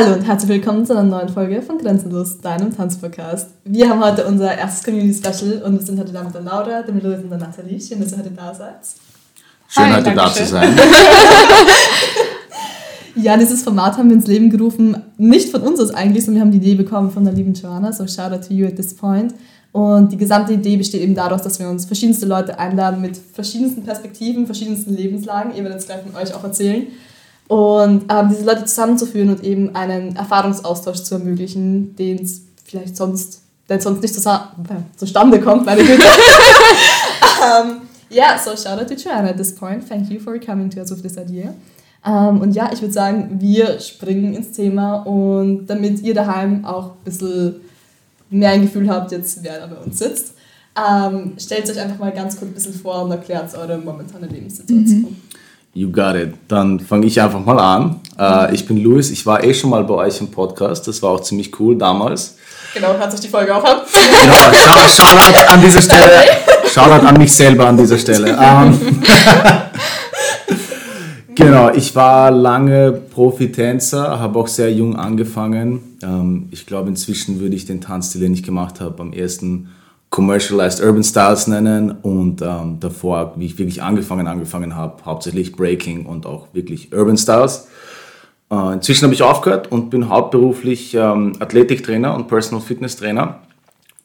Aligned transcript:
Hallo 0.00 0.14
und 0.14 0.22
herzlich 0.22 0.48
willkommen 0.48 0.86
zu 0.86 0.96
einer 0.96 1.02
neuen 1.02 1.28
Folge 1.28 1.60
von 1.60 1.76
Grenzenlos, 1.76 2.40
deinem 2.40 2.74
Tanzpodcast. 2.74 3.48
Wir 3.66 3.90
haben 3.90 4.02
heute 4.02 4.24
unser 4.24 4.56
erstes 4.56 4.82
Community 4.82 5.12
Special 5.12 5.60
und 5.62 5.78
wir 5.78 5.84
sind 5.84 6.00
heute 6.00 6.10
da 6.10 6.24
mit 6.24 6.32
der 6.32 6.40
Laura, 6.40 6.80
dem 6.80 7.02
Louis 7.02 7.22
und 7.22 7.28
der 7.28 7.36
Nathalie. 7.36 7.78
Schön, 7.78 8.00
dass 8.00 8.12
ihr 8.12 8.18
heute 8.18 8.30
da 8.30 8.54
seid. 8.54 8.78
Schön, 9.68 9.84
Hi, 9.84 9.92
heute 9.92 10.14
da 10.14 10.32
zu 10.32 10.46
sein. 10.46 10.74
ja, 13.14 13.36
dieses 13.36 13.62
Format 13.62 13.98
haben 13.98 14.08
wir 14.08 14.16
ins 14.16 14.26
Leben 14.26 14.48
gerufen, 14.48 14.96
nicht 15.18 15.50
von 15.50 15.60
uns 15.60 15.78
aus 15.78 15.92
eigentlich, 15.92 16.24
sondern 16.24 16.36
wir 16.36 16.46
haben 16.46 16.58
die 16.58 16.66
Idee 16.66 16.82
bekommen 16.82 17.10
von 17.10 17.22
der 17.22 17.34
lieben 17.34 17.52
Joanna, 17.52 17.92
so 17.92 18.06
shout 18.06 18.32
out 18.32 18.48
to 18.48 18.54
you 18.54 18.66
at 18.66 18.76
this 18.76 18.94
point. 18.94 19.34
Und 19.72 20.12
die 20.12 20.16
gesamte 20.16 20.54
Idee 20.54 20.78
besteht 20.78 21.02
eben 21.02 21.14
daraus, 21.14 21.42
dass 21.42 21.58
wir 21.58 21.68
uns 21.68 21.84
verschiedenste 21.84 22.24
Leute 22.24 22.58
einladen 22.58 23.02
mit 23.02 23.18
verschiedensten 23.18 23.84
Perspektiven, 23.84 24.46
verschiedensten 24.46 24.96
Lebenslagen. 24.96 25.54
Ihr 25.54 25.62
werdet 25.62 25.80
es 25.80 25.84
gleich 25.84 26.00
von 26.00 26.16
euch 26.16 26.34
auch 26.34 26.42
erzählen. 26.42 26.86
Und 27.50 28.04
ähm, 28.08 28.28
diese 28.30 28.44
Leute 28.44 28.64
zusammenzuführen 28.64 29.28
und 29.30 29.42
eben 29.42 29.74
einen 29.74 30.14
Erfahrungsaustausch 30.14 31.02
zu 31.02 31.16
ermöglichen, 31.16 31.96
den 31.96 32.22
es 32.22 32.42
vielleicht 32.64 32.96
sonst, 32.96 33.40
der 33.68 33.80
sonst 33.80 34.02
nicht 34.02 34.14
zusammen, 34.14 34.44
äh, 34.68 34.96
zustande 34.96 35.40
kommt, 35.40 35.66
meine 35.66 35.82
Güte. 35.82 36.00
um, 37.42 37.80
yeah, 38.08 38.38
so 38.38 38.52
shout 38.52 38.78
out 38.78 38.86
to 38.86 38.94
Joanna 38.94 39.30
at 39.30 39.36
this 39.36 39.52
point. 39.52 39.88
Thank 39.88 40.08
you 40.10 40.20
for 40.20 40.38
coming 40.38 40.70
to 40.70 40.78
us 40.78 40.92
with 40.92 41.02
this 41.02 41.16
idea. 41.16 41.52
Um, 42.06 42.40
und 42.40 42.52
ja, 42.52 42.70
ich 42.72 42.82
würde 42.82 42.94
sagen, 42.94 43.40
wir 43.40 43.80
springen 43.80 44.32
ins 44.32 44.52
Thema 44.52 45.02
und 45.02 45.66
damit 45.66 46.02
ihr 46.02 46.14
daheim 46.14 46.64
auch 46.64 46.92
ein 46.92 47.04
bisschen 47.04 47.56
mehr 48.30 48.50
ein 48.50 48.62
Gefühl 48.62 48.88
habt, 48.88 49.10
jetzt 49.10 49.42
wer 49.42 49.58
da 49.58 49.66
bei 49.66 49.76
uns 49.76 49.98
sitzt, 49.98 50.34
ähm, 50.78 51.32
stellt 51.36 51.68
euch 51.68 51.80
einfach 51.80 51.98
mal 51.98 52.12
ganz 52.12 52.38
kurz 52.38 52.52
ein 52.52 52.54
bisschen 52.54 52.74
vor 52.74 53.02
und 53.02 53.10
erklärt 53.10 53.52
eure 53.56 53.76
momentane 53.76 54.28
Lebenssituation. 54.28 55.00
Mhm. 55.00 55.16
You 55.72 55.90
got 55.92 56.16
it. 56.16 56.34
Dann 56.48 56.80
fange 56.80 57.06
ich 57.06 57.20
einfach 57.20 57.44
mal 57.44 57.58
an. 57.58 58.00
Äh, 58.18 58.54
ich 58.54 58.66
bin 58.66 58.76
Luis, 58.82 59.10
ich 59.10 59.24
war 59.24 59.44
eh 59.44 59.54
schon 59.54 59.70
mal 59.70 59.84
bei 59.84 59.94
euch 59.94 60.20
im 60.20 60.30
Podcast, 60.30 60.88
das 60.88 61.00
war 61.02 61.10
auch 61.10 61.20
ziemlich 61.20 61.58
cool 61.60 61.78
damals. 61.78 62.36
Genau, 62.74 62.94
hört 62.94 63.12
sich 63.12 63.20
die 63.20 63.28
Folge 63.28 63.54
auch 63.54 63.64
an. 63.64 63.78
Genau, 63.92 64.88
Shoutout 64.88 65.52
an 65.52 65.60
dieser 65.60 65.80
Stelle. 65.80 66.10
Shoutout 66.66 67.06
an 67.06 67.18
mich 67.18 67.32
selber 67.32 67.66
an 67.66 67.76
dieser 67.76 67.98
Stelle. 67.98 68.36
Ähm, 68.40 69.02
genau, 71.34 71.70
ich 71.70 71.94
war 71.94 72.30
lange 72.30 72.92
Profi-Tänzer, 72.92 74.18
habe 74.20 74.38
auch 74.38 74.48
sehr 74.48 74.72
jung 74.72 74.96
angefangen. 74.96 75.98
Ähm, 76.02 76.48
ich 76.50 76.66
glaube, 76.66 76.88
inzwischen 76.88 77.40
würde 77.40 77.54
ich 77.54 77.66
den 77.66 77.80
Tanzstil, 77.80 78.20
den 78.20 78.34
ich 78.34 78.42
gemacht 78.42 78.80
habe, 78.80 79.00
am 79.00 79.12
ersten 79.12 79.68
Commercialized 80.10 80.80
Urban 80.80 81.04
Styles 81.04 81.46
nennen 81.46 81.92
und 82.02 82.42
ähm, 82.42 82.78
davor, 82.80 83.34
wie 83.36 83.46
ich 83.46 83.58
wirklich 83.58 83.80
angefangen 83.80 84.26
angefangen 84.26 84.74
habe, 84.74 85.04
hauptsächlich 85.04 85.52
Breaking 85.52 86.04
und 86.04 86.26
auch 86.26 86.48
wirklich 86.52 86.92
Urban 86.92 87.16
Styles. 87.16 87.68
Äh, 88.50 88.74
inzwischen 88.74 89.04
habe 89.04 89.14
ich 89.14 89.22
aufgehört 89.22 89.70
und 89.70 89.90
bin 89.90 90.08
hauptberuflich 90.08 90.94
ähm, 90.94 91.34
Athletiktrainer 91.38 92.14
und 92.14 92.26
Personal 92.26 92.60
Fitness 92.60 92.96
Trainer 92.96 93.42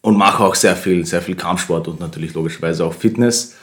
und 0.01 0.15
mache 0.15 0.43
auch 0.43 0.53
sehr 0.53 0.75
viel, 0.75 1.05
sehr 1.05 1.23
viel 1.23 1.35
Kampfsport 1.35 1.87
und 1.87 1.99
natürlich 1.99 2.35
logischerweise 2.35 2.85
auch 2.85 2.93
Fitness. 2.93 3.55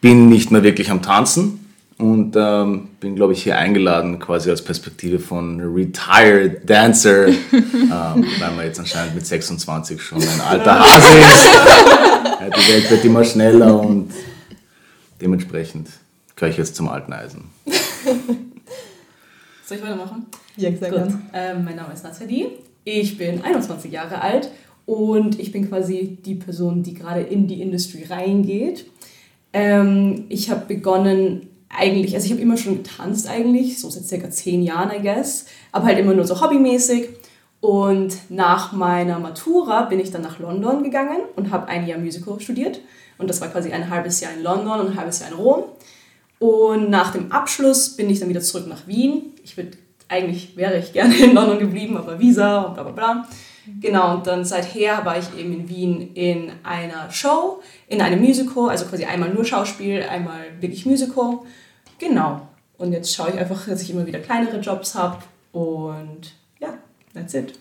Bin 0.00 0.28
nicht 0.28 0.52
mehr 0.52 0.62
wirklich 0.62 0.92
am 0.92 1.02
Tanzen, 1.02 1.63
und 1.98 2.34
ähm, 2.36 2.88
bin, 2.98 3.14
glaube 3.14 3.34
ich, 3.34 3.42
hier 3.42 3.56
eingeladen, 3.56 4.18
quasi 4.18 4.50
als 4.50 4.62
Perspektive 4.62 5.20
von 5.20 5.60
Retired 5.60 6.68
Dancer, 6.68 7.28
ähm, 7.52 8.26
weil 8.38 8.50
man 8.56 8.64
jetzt 8.66 8.80
anscheinend 8.80 9.14
mit 9.14 9.24
26 9.24 10.02
schon 10.02 10.20
ein 10.20 10.40
alter 10.40 10.80
Hase 10.80 11.18
ist. 11.18 11.44
ja, 12.40 12.50
die 12.50 12.72
Welt 12.72 12.90
wird 12.90 13.04
immer 13.04 13.24
schneller 13.24 13.80
und 13.80 14.10
dementsprechend 15.20 15.88
gehöre 16.34 16.50
ich 16.50 16.58
jetzt 16.58 16.74
zum 16.74 16.88
alten 16.88 17.12
Eisen. 17.12 17.44
Soll 19.64 19.78
ich 19.78 19.82
weitermachen? 19.82 20.26
Ja, 20.56 20.76
sehr 20.76 20.90
Gut. 20.90 21.14
Ähm, 21.32 21.64
mein 21.64 21.76
Name 21.76 21.94
ist 21.94 22.02
Nathalie, 22.02 22.50
ich 22.84 23.16
bin 23.16 23.42
21 23.42 23.92
Jahre 23.92 24.20
alt 24.20 24.50
und 24.84 25.38
ich 25.38 25.52
bin 25.52 25.68
quasi 25.68 26.18
die 26.24 26.34
Person, 26.34 26.82
die 26.82 26.94
gerade 26.94 27.22
in 27.22 27.46
die 27.46 27.62
Industrie 27.62 28.04
reingeht. 28.04 28.86
Ähm, 29.52 30.24
ich 30.28 30.50
habe 30.50 30.66
begonnen 30.66 31.48
eigentlich, 31.76 32.14
also 32.14 32.26
ich 32.26 32.32
habe 32.32 32.42
immer 32.42 32.56
schon 32.56 32.82
getanzt 32.82 33.28
eigentlich, 33.28 33.78
so 33.78 33.90
seit 33.90 34.04
circa 34.04 34.30
zehn 34.30 34.62
Jahren, 34.62 34.90
I 34.90 35.02
guess, 35.02 35.46
aber 35.72 35.86
halt 35.86 35.98
immer 35.98 36.14
nur 36.14 36.26
so 36.26 36.40
hobbymäßig. 36.40 37.08
Und 37.60 38.30
nach 38.30 38.72
meiner 38.72 39.18
Matura 39.18 39.82
bin 39.82 39.98
ich 39.98 40.10
dann 40.10 40.22
nach 40.22 40.38
London 40.38 40.82
gegangen 40.82 41.20
und 41.36 41.50
habe 41.50 41.68
ein 41.68 41.86
Jahr 41.86 41.98
Musical 41.98 42.38
studiert. 42.40 42.80
Und 43.16 43.30
das 43.30 43.40
war 43.40 43.48
quasi 43.48 43.72
ein 43.72 43.88
halbes 43.88 44.20
Jahr 44.20 44.32
in 44.34 44.42
London 44.42 44.80
und 44.80 44.88
ein 44.88 44.96
halbes 44.96 45.20
Jahr 45.20 45.30
in 45.30 45.36
Rom. 45.36 45.64
Und 46.38 46.90
nach 46.90 47.12
dem 47.12 47.32
Abschluss 47.32 47.96
bin 47.96 48.10
ich 48.10 48.20
dann 48.20 48.28
wieder 48.28 48.42
zurück 48.42 48.66
nach 48.66 48.86
Wien. 48.86 49.32
Ich 49.42 49.56
würde, 49.56 49.78
eigentlich 50.08 50.56
wäre 50.56 50.78
ich 50.78 50.92
gerne 50.92 51.16
in 51.16 51.34
London 51.34 51.58
geblieben, 51.58 51.96
aber 51.96 52.18
Visa 52.18 52.62
und 52.62 52.74
bla 52.74 52.82
bla 52.82 52.92
bla. 52.92 53.28
Genau, 53.80 54.16
und 54.16 54.26
dann 54.26 54.44
seither 54.44 55.06
war 55.06 55.18
ich 55.18 55.38
eben 55.38 55.54
in 55.54 55.68
Wien 55.68 56.10
in 56.12 56.52
einer 56.64 57.10
Show, 57.10 57.62
in 57.88 58.02
einem 58.02 58.20
Musical, 58.20 58.68
also 58.68 58.84
quasi 58.84 59.06
einmal 59.06 59.30
nur 59.30 59.44
Schauspiel, 59.44 60.02
einmal 60.02 60.42
wirklich 60.60 60.84
Musical. 60.84 61.38
Genau. 61.98 62.48
Und 62.78 62.92
jetzt 62.92 63.14
schaue 63.14 63.30
ich 63.30 63.38
einfach, 63.38 63.66
dass 63.66 63.82
ich 63.82 63.90
immer 63.90 64.06
wieder 64.06 64.18
kleinere 64.18 64.58
Jobs 64.58 64.94
habe 64.94 65.18
und 65.52 66.32
ja, 66.58 66.74
that's 67.14 67.34
it. 67.34 67.58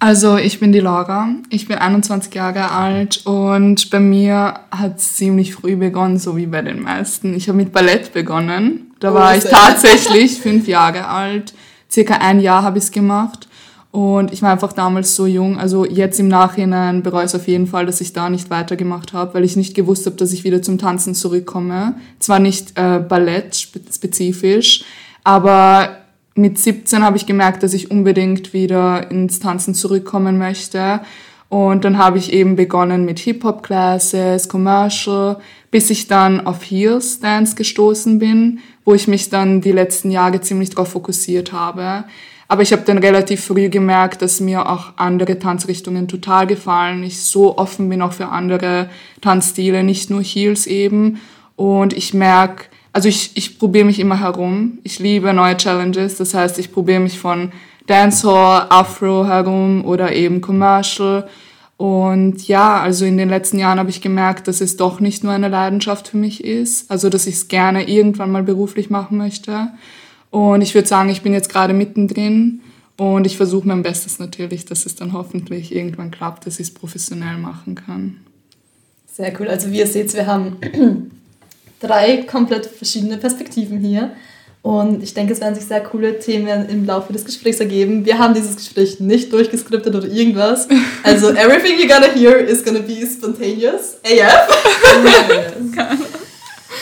Also 0.00 0.36
ich 0.36 0.60
bin 0.60 0.70
die 0.70 0.78
Laura, 0.78 1.28
ich 1.50 1.66
bin 1.66 1.78
21 1.78 2.32
Jahre 2.32 2.70
alt 2.70 3.26
und 3.26 3.90
bei 3.90 3.98
mir 3.98 4.60
hat 4.70 4.98
es 4.98 5.16
ziemlich 5.16 5.52
früh 5.54 5.74
begonnen, 5.74 6.18
so 6.18 6.36
wie 6.36 6.46
bei 6.46 6.62
den 6.62 6.80
meisten. 6.80 7.34
Ich 7.34 7.48
habe 7.48 7.56
mit 7.56 7.72
Ballett 7.72 8.12
begonnen, 8.12 8.92
da 9.00 9.10
oh, 9.10 9.14
war 9.14 9.36
ich 9.36 9.42
tatsächlich 9.42 10.38
fünf 10.40 10.68
Jahre 10.68 11.08
alt, 11.08 11.52
circa 11.90 12.18
ein 12.18 12.38
Jahr 12.38 12.62
habe 12.62 12.78
ich 12.78 12.84
es 12.84 12.92
gemacht 12.92 13.47
und 13.90 14.32
ich 14.32 14.42
war 14.42 14.52
einfach 14.52 14.74
damals 14.74 15.16
so 15.16 15.26
jung. 15.26 15.58
Also 15.58 15.86
jetzt 15.86 16.20
im 16.20 16.28
Nachhinein 16.28 17.02
bereue 17.02 17.24
ich 17.24 17.32
es 17.32 17.34
auf 17.34 17.48
jeden 17.48 17.66
Fall, 17.66 17.86
dass 17.86 18.00
ich 18.00 18.12
da 18.12 18.28
nicht 18.28 18.50
weitergemacht 18.50 19.12
habe, 19.12 19.34
weil 19.34 19.44
ich 19.44 19.56
nicht 19.56 19.74
gewusst 19.74 20.04
habe, 20.06 20.16
dass 20.16 20.32
ich 20.32 20.44
wieder 20.44 20.60
zum 20.60 20.78
Tanzen 20.78 21.14
zurückkomme. 21.14 21.94
Zwar 22.18 22.38
nicht 22.38 22.78
äh, 22.78 22.98
Ballett 22.98 23.56
spezifisch, 23.56 24.84
aber 25.24 25.96
mit 26.34 26.58
17 26.58 27.02
habe 27.02 27.16
ich 27.16 27.26
gemerkt, 27.26 27.62
dass 27.62 27.74
ich 27.74 27.90
unbedingt 27.90 28.52
wieder 28.52 29.10
ins 29.10 29.40
Tanzen 29.40 29.74
zurückkommen 29.74 30.38
möchte. 30.38 31.00
Und 31.48 31.84
dann 31.84 31.96
habe 31.96 32.18
ich 32.18 32.32
eben 32.32 32.56
begonnen 32.56 33.06
mit 33.06 33.18
Hip-Hop-Classes, 33.20 34.48
Commercial, 34.50 35.38
bis 35.70 35.88
ich 35.88 36.06
dann 36.06 36.46
auf 36.46 36.62
Heels 36.62 37.20
Dance 37.20 37.56
gestoßen 37.56 38.18
bin, 38.18 38.60
wo 38.84 38.94
ich 38.94 39.08
mich 39.08 39.30
dann 39.30 39.62
die 39.62 39.72
letzten 39.72 40.10
Jahre 40.10 40.42
ziemlich 40.42 40.70
darauf 40.70 40.88
fokussiert 40.88 41.52
habe. 41.52 42.04
Aber 42.50 42.62
ich 42.62 42.72
habe 42.72 42.82
dann 42.82 42.96
relativ 42.96 43.44
früh 43.44 43.68
gemerkt, 43.68 44.22
dass 44.22 44.40
mir 44.40 44.68
auch 44.68 44.94
andere 44.96 45.38
Tanzrichtungen 45.38 46.08
total 46.08 46.46
gefallen. 46.46 47.02
Ich 47.02 47.22
so 47.22 47.58
offen 47.58 47.90
bin 47.90 48.00
auch 48.00 48.14
für 48.14 48.28
andere 48.28 48.88
Tanzstile, 49.20 49.84
nicht 49.84 50.08
nur 50.08 50.22
Heels 50.22 50.66
eben. 50.66 51.20
Und 51.56 51.92
ich 51.92 52.14
merke, 52.14 52.64
also 52.94 53.08
ich, 53.08 53.32
ich 53.34 53.58
probiere 53.58 53.84
mich 53.84 54.00
immer 54.00 54.18
herum. 54.20 54.78
Ich 54.82 54.98
liebe 54.98 55.34
neue 55.34 55.58
Challenges. 55.58 56.16
Das 56.16 56.32
heißt, 56.32 56.58
ich 56.58 56.72
probiere 56.72 57.00
mich 57.00 57.18
von 57.18 57.52
Dancehall, 57.86 58.66
Afro 58.70 59.26
herum 59.26 59.84
oder 59.84 60.14
eben 60.14 60.40
Commercial. 60.40 61.28
Und 61.76 62.48
ja, 62.48 62.80
also 62.80 63.04
in 63.04 63.18
den 63.18 63.28
letzten 63.28 63.58
Jahren 63.58 63.78
habe 63.78 63.90
ich 63.90 64.00
gemerkt, 64.00 64.48
dass 64.48 64.62
es 64.62 64.76
doch 64.76 65.00
nicht 65.00 65.22
nur 65.22 65.32
eine 65.32 65.48
Leidenschaft 65.48 66.08
für 66.08 66.16
mich 66.16 66.42
ist. 66.42 66.90
Also, 66.90 67.10
dass 67.10 67.26
ich 67.26 67.36
es 67.36 67.48
gerne 67.48 67.88
irgendwann 67.88 68.32
mal 68.32 68.42
beruflich 68.42 68.88
machen 68.88 69.18
möchte. 69.18 69.68
Und 70.30 70.60
ich 70.62 70.74
würde 70.74 70.88
sagen, 70.88 71.08
ich 71.08 71.22
bin 71.22 71.32
jetzt 71.32 71.48
gerade 71.48 71.72
mittendrin 71.72 72.60
und 72.96 73.26
ich 73.26 73.36
versuche 73.36 73.66
mein 73.66 73.82
Bestes 73.82 74.18
natürlich, 74.18 74.64
dass 74.64 74.84
es 74.84 74.94
dann 74.96 75.12
hoffentlich 75.12 75.74
irgendwann 75.74 76.10
klappt, 76.10 76.46
dass 76.46 76.60
ich 76.60 76.68
es 76.68 76.74
professionell 76.74 77.38
machen 77.38 77.74
kann. 77.74 78.16
Sehr 79.06 79.32
cool. 79.40 79.48
Also 79.48 79.70
wie 79.72 79.78
ihr 79.78 79.86
seht, 79.86 80.12
wir 80.14 80.26
haben 80.26 80.58
drei 81.80 82.18
komplett 82.22 82.66
verschiedene 82.66 83.16
Perspektiven 83.16 83.80
hier. 83.80 84.12
Und 84.62 85.02
ich 85.02 85.14
denke, 85.14 85.32
es 85.32 85.40
werden 85.40 85.54
sich 85.54 85.64
sehr 85.64 85.80
coole 85.82 86.18
Themen 86.18 86.68
im 86.68 86.84
Laufe 86.84 87.12
des 87.12 87.24
Gesprächs 87.24 87.60
ergeben. 87.60 88.04
Wir 88.04 88.18
haben 88.18 88.34
dieses 88.34 88.56
Gespräch 88.56 89.00
nicht 89.00 89.32
durchgeskriptet 89.32 89.94
oder 89.94 90.08
irgendwas. 90.08 90.68
Also, 91.04 91.28
everything 91.34 91.78
you're 91.78 91.88
gonna 91.88 92.12
hear 92.12 92.36
is 92.36 92.64
gonna 92.64 92.80
be 92.80 93.06
spontaneous. 93.06 93.98
AF. 94.04 94.48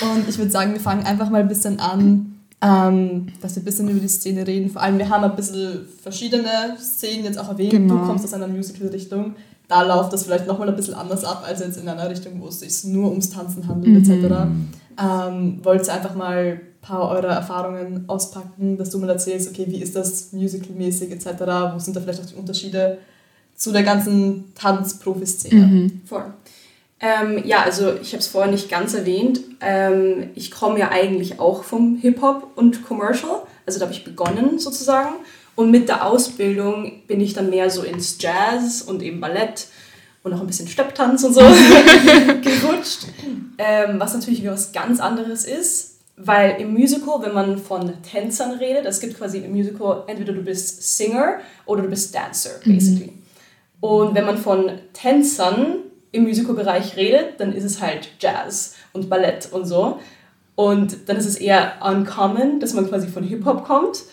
Und 0.03 0.29
ich 0.29 0.39
würde 0.39 0.51
sagen, 0.51 0.73
wir 0.73 0.81
fangen 0.81 1.05
einfach 1.05 1.31
mal 1.31 1.43
ein 1.43 1.49
bisschen 1.49 1.79
an, 1.79 2.36
ähm, 2.63 3.27
dass 3.43 3.55
wir 3.55 3.63
ein 3.63 3.65
bisschen 3.65 3.89
über 3.89 4.01
die 4.01 4.09
Szene 4.09 4.47
reden. 4.47 4.71
Vor 4.71 4.83
allem, 4.83 4.99
wir 4.99 5.09
haben 5.09 5.25
ein 5.25 5.37
bisschen 5.37 5.87
verschiedene 6.03 6.77
Szenen 6.81 7.25
jetzt 7.25 7.39
auch 7.39 7.49
erwähnt. 7.49 7.73
Genau. 7.73 7.99
Du 7.99 8.07
kommst 8.07 8.25
aus 8.25 8.33
einer 8.33 8.49
Musical-Richtung. 8.49 9.35
Da 9.69 9.83
läuft 9.83 10.13
das 10.13 10.23
vielleicht 10.23 10.47
nochmal 10.47 10.69
ein 10.69 10.77
bisschen 10.77 10.95
anders 10.95 11.25
ab, 11.25 11.45
als 11.47 11.61
jetzt 11.61 11.77
in 11.77 11.89
einer 11.89 12.09
Richtung, 12.09 12.41
wo 12.41 12.49
es 12.49 12.61
sich 12.61 12.85
nur 12.85 13.11
ums 13.11 13.31
Tanzen 13.31 13.67
handelt, 13.67 14.07
mhm. 14.07 14.13
etc. 14.13 14.35
Ähm, 14.99 15.61
wollt 15.63 15.87
ihr 15.87 15.93
einfach 15.93 16.15
mal 16.15 16.39
ein 16.39 16.61
paar 16.81 17.11
eurer 17.11 17.35
Erfahrungen 17.35 18.05
auspacken, 18.07 18.79
dass 18.79 18.91
du 18.91 18.99
mal 18.99 19.11
erzählst, 19.11 19.51
okay, 19.51 19.67
wie 19.69 19.83
ist 19.83 19.97
das 19.97 20.33
musical-mäßig, 20.33 21.11
etc. 21.11 21.43
Wo 21.75 21.79
sind 21.79 21.97
da 21.97 22.01
vielleicht 22.01 22.23
auch 22.23 22.27
die 22.27 22.37
Unterschiede 22.37 22.99
zu 23.55 23.73
der 23.73 23.83
ganzen 23.83 24.55
Tanzprofi-Szene? 24.55 25.67
Mhm. 25.67 26.01
Voll. 26.07 26.25
Ähm, 26.99 27.43
ja, 27.45 27.63
also 27.63 27.95
ich 28.01 28.13
habe 28.13 28.21
es 28.21 28.29
vorher 28.29 28.51
nicht 28.51 28.71
ganz 28.71 28.95
erwähnt. 28.95 29.41
Ähm, 29.61 30.31
ich 30.35 30.51
komme 30.51 30.79
ja 30.79 30.91
eigentlich 30.91 31.39
auch 31.39 31.63
vom 31.63 31.97
Hip-Hop 31.97 32.53
und 32.57 32.85
Commercial. 32.87 33.43
Also 33.67 33.79
da 33.79 33.87
habe 33.87 33.95
ich 33.95 34.05
begonnen 34.05 34.59
sozusagen. 34.59 35.15
Und 35.57 35.71
mit 35.71 35.89
der 35.89 36.07
Ausbildung 36.07 37.03
bin 37.07 37.21
ich 37.21 37.33
dann 37.33 37.51
mehr 37.51 37.71
so 37.71 37.83
ins 37.83 38.17
Jazz 38.21 38.83
und 38.83 39.03
eben 39.03 39.21
Ballett 39.21 39.67
und 40.23 40.33
auch 40.33 40.41
ein 40.41 40.47
bisschen 40.47 40.69
Stepptanz 40.69 41.25
und 41.25 41.35
so 41.35 41.41
gerutscht. 42.43 43.07
Ähm, 43.59 43.99
was 43.99 44.15
natürlich 44.15 44.43
wieder 44.43 44.53
was 44.53 44.73
ganz 44.73 45.01
anderes 45.01 45.45
ist, 45.45 46.01
weil 46.17 46.61
im 46.61 46.73
Musical, 46.73 47.23
wenn 47.23 47.33
man 47.33 47.59
von 47.59 47.93
Tänzern 48.03 48.53
redet, 48.53 48.87
es 48.87 49.01
gibt 49.01 49.17
quasi 49.17 49.39
im 49.39 49.53
Musical 49.53 50.05
entweder 50.07 50.33
du 50.33 50.43
bist 50.43 50.97
Singer 50.97 51.39
oder 51.65 51.83
du 51.83 51.89
bist 51.89 52.15
Dancer, 52.15 52.61
basically. 52.65 53.13
Mhm. 53.13 53.23
Und 53.81 54.15
wenn 54.15 54.25
man 54.25 54.37
von 54.39 54.71
Tänzern 54.93 55.77
im 56.13 56.25
Musical-Bereich 56.25 56.97
redet, 56.97 57.41
dann 57.41 57.53
ist 57.53 57.65
es 57.65 57.81
halt 57.81 58.09
Jazz 58.21 58.75
und 58.93 59.09
Ballett 59.09 59.49
und 59.53 59.67
so. 59.67 60.01
Und 60.55 61.09
dann 61.09 61.17
ist 61.17 61.27
es 61.27 61.37
eher 61.37 61.75
uncommon, 61.83 62.61
dass 62.61 62.73
man 62.73 62.89
quasi 62.89 63.09
von 63.09 63.23
Hip-Hop 63.23 63.65
kommt, 63.65 64.05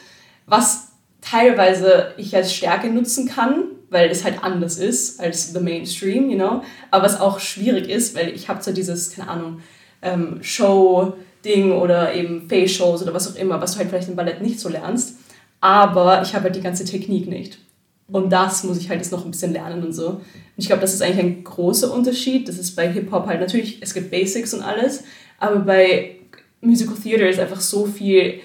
was 0.46 0.90
teilweise 1.22 2.14
ich 2.18 2.36
als 2.36 2.54
Stärke 2.54 2.90
nutzen 2.90 3.28
kann, 3.28 3.64
weil 3.90 4.10
es 4.10 4.24
halt 4.26 4.44
anders 4.44 4.78
ist 4.78 5.22
als 5.22 5.54
the 5.54 5.60
Mainstream, 5.60 6.30
you 6.30 6.36
know. 6.36 6.62
Aber 6.92 7.06
was 7.06 7.20
auch 7.20 7.40
schwierig 7.40 7.90
ist, 7.90 8.16
weil 8.16 8.30
ich 8.30 8.50
habe 8.50 8.62
so 8.62 8.74
dieses, 8.74 9.16
keine 9.16 9.30
Ahnung, 9.30 9.62
ähm, 10.02 10.40
Show-Ding 10.42 11.72
oder 11.72 12.14
eben 12.14 12.50
Face-Shows 12.50 13.04
oder 13.04 13.14
was 13.14 13.32
auch 13.32 13.40
immer, 13.40 13.62
was 13.62 13.74
du 13.74 13.80
halt 13.80 13.90
vielleicht 13.90 14.10
im 14.10 14.18
Ballett 14.18 14.42
nicht 14.42 14.60
so 14.60 14.68
lernst. 14.68 15.18
Aber 15.62 16.22
ich 16.24 16.36
habe 16.36 16.46
halt 16.46 16.56
die 16.56 16.62
ganze 16.62 16.84
Technik 16.84 17.28
nicht. 17.28 17.60
Und 18.14 18.30
das 18.30 18.64
muss 18.64 18.78
ich 18.78 18.90
halt 18.90 19.00
jetzt 19.00 19.12
noch 19.12 19.26
ein 19.26 19.32
bisschen 19.32 19.54
lernen 19.54 19.84
und 19.84 19.92
so. 19.92 20.08
Und 20.10 20.22
ich 20.56 20.68
glaube, 20.68 20.82
das 20.82 20.94
ist 20.94 21.02
eigentlich 21.02 21.26
ein 21.26 21.44
großer 21.44 21.92
Unterschied. 21.92 22.48
Das 22.48 22.60
ist 22.60 22.76
bei 22.76 22.88
Hip-Hop 22.88 23.26
halt 23.26 23.40
natürlich, 23.40 23.80
es 23.82 23.96
gibt 23.96 24.12
Basics 24.12 24.54
und 24.54 24.62
alles, 24.62 25.04
aber 25.40 25.62
bei 25.62 26.18
Musical 26.62 26.96
Theater 26.96 27.28
ist 27.28 27.40
einfach 27.40 27.60
so 27.60 27.88
viel, 27.88 28.40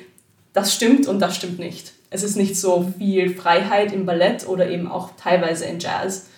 das 0.54 0.74
stimmt 0.74 1.06
und 1.06 1.20
das 1.20 1.36
stimmt 1.36 1.58
nicht. 1.58 1.92
Es 2.08 2.22
ist 2.22 2.36
nicht 2.36 2.56
so 2.56 2.94
viel 2.96 3.34
Freiheit 3.34 3.92
im 3.92 4.06
Ballett 4.06 4.48
oder 4.48 4.70
eben 4.70 4.86
auch 4.90 5.10
teilweise 5.20 5.66
in 5.66 5.78
Jazz. 5.78 6.28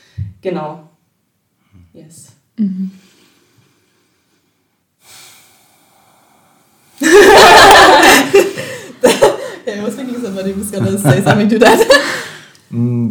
Genau. 0.43 0.89
Yes. 1.93 2.33
Mhm. 2.57 2.91
I 9.71 9.81
was 9.83 9.95
thinking 9.95 10.21
somebody 10.21 10.53
was 10.53 10.73
gonna 10.73 10.99
say 10.99 11.23
something 11.23 11.49
to 11.49 11.59
that. 11.61 12.27
Mm, 12.71 13.11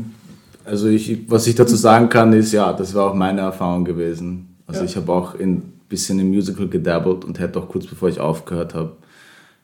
also 0.66 0.88
ich, 0.88 1.30
was 1.30 1.48
ich 1.48 1.56
dazu 1.56 1.76
sagen 1.76 2.10
kann, 2.10 2.34
ist 2.34 2.52
ja, 2.52 2.74
das 2.74 2.94
war 2.94 3.12
auch 3.12 3.16
meine 3.16 3.42
Erfahrung 3.42 3.86
gewesen. 3.86 4.56
Also 4.68 4.82
ja. 4.82 4.86
ich 4.86 4.96
habe 4.96 5.12
auch 5.12 5.40
ein 5.40 5.62
bisschen 5.90 6.20
im 6.20 6.30
Musical 6.30 6.68
gedabbelt 6.68 7.26
und 7.26 7.40
hätte 7.40 7.60
auch 7.60 7.68
kurz 7.68 7.88
bevor 7.88 8.10
ich 8.10 8.20
aufgehört 8.20 8.76
habe, 8.76 8.96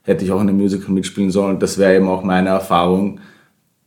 hätte 0.03 0.25
ich 0.25 0.31
auch 0.31 0.41
in 0.41 0.49
einem 0.49 0.57
Musical 0.57 0.89
mitspielen 0.89 1.31
sollen. 1.31 1.59
Das 1.59 1.77
wäre 1.77 1.95
eben 1.95 2.07
auch 2.07 2.23
meine 2.23 2.49
Erfahrung, 2.49 3.19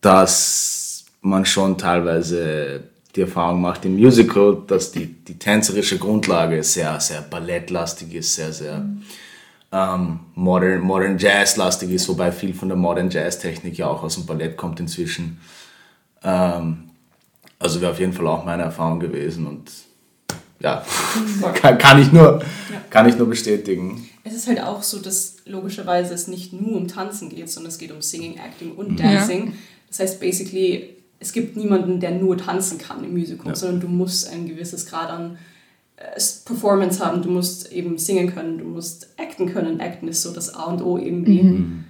dass 0.01 1.05
man 1.21 1.45
schon 1.45 1.77
teilweise 1.77 2.85
die 3.17 3.23
Erfahrung 3.23 3.61
macht 3.61 3.85
im 3.85 3.97
Musical, 3.97 4.59
dass 4.67 4.93
die, 4.93 5.07
die 5.07 5.39
tänzerische 5.39 5.99
Grundlage 5.99 6.63
sehr, 6.63 7.01
sehr 7.01 7.23
ballettlastig 7.23 8.15
ist, 8.15 8.35
sehr, 8.35 8.53
sehr 8.53 8.79
mhm. 8.79 9.03
ähm, 9.73 10.21
modern, 10.35 10.81
modern 10.81 11.19
Jazz-lastig 11.19 11.91
ist, 11.91 12.09
wobei 12.09 12.31
viel 12.31 12.55
von 12.55 12.69
der 12.69 12.77
Modern 12.77 13.11
Jazz-Technik 13.11 13.77
ja 13.79 13.89
auch 13.89 14.05
aus 14.05 14.15
dem 14.15 14.27
Ballett 14.27 14.57
kommt 14.57 14.79
inzwischen. 14.79 15.41
Ähm, 16.23 16.91
also 17.59 17.81
wäre 17.81 17.93
auf 17.93 18.01
jeden 18.01 18.13
Fall 18.13 18.27
auch 18.27 18.45
meine 18.45 18.63
Erfahrung 18.63 19.01
gewesen 19.01 19.47
und 19.47 19.71
ja, 20.61 20.85
kann, 21.55 21.79
kann, 21.79 22.03
ich 22.03 22.13
nur, 22.13 22.41
ja. 22.73 22.81
kann 22.91 23.09
ich 23.09 23.17
nur 23.17 23.29
bestätigen. 23.29 24.09
Es 24.25 24.35
ist 24.35 24.49
halt 24.49 24.61
auch 24.61 24.83
so, 24.83 24.99
dass 24.99 25.37
logischerweise 25.47 26.15
es 26.15 26.27
nicht 26.27 26.53
nur 26.53 26.77
um 26.77 26.89
Tanzen 26.89 27.29
geht, 27.29 27.49
sondern 27.49 27.71
es 27.71 27.79
geht 27.79 27.93
um 27.93 28.03
Singing, 28.03 28.39
Acting 28.39 28.73
und 28.75 28.99
Dancing. 28.99 29.47
Ja. 29.47 29.53
Das 29.89 30.01
heißt, 30.01 30.21
basically, 30.21 30.97
es 31.21 31.33
gibt 31.33 31.57
niemanden, 31.57 32.01
der 32.01 32.11
nur 32.11 32.37
tanzen 32.37 32.79
kann 32.79 33.05
im 33.05 33.13
Musical, 33.13 33.49
ja. 33.49 33.55
sondern 33.55 33.81
du 33.81 33.89
musst 33.89 34.31
ein 34.31 34.47
gewisses 34.47 34.87
Grad 34.87 35.11
an 35.11 35.39
äh, 35.97 36.21
Performance 36.45 37.05
haben, 37.05 37.23
du 37.23 37.31
musst 37.31 37.73
eben 37.73 37.97
singen 37.97 38.35
können, 38.35 38.59
du 38.59 38.65
musst 38.65 39.09
acten 39.17 39.47
können. 39.47 39.81
Acten 39.81 40.09
ist 40.09 40.23
so 40.23 40.33
das 40.33 40.55
A 40.55 40.65
und 40.65 40.83
O 40.83 40.99
irgendwie. 40.99 41.43
Mhm. 41.43 41.85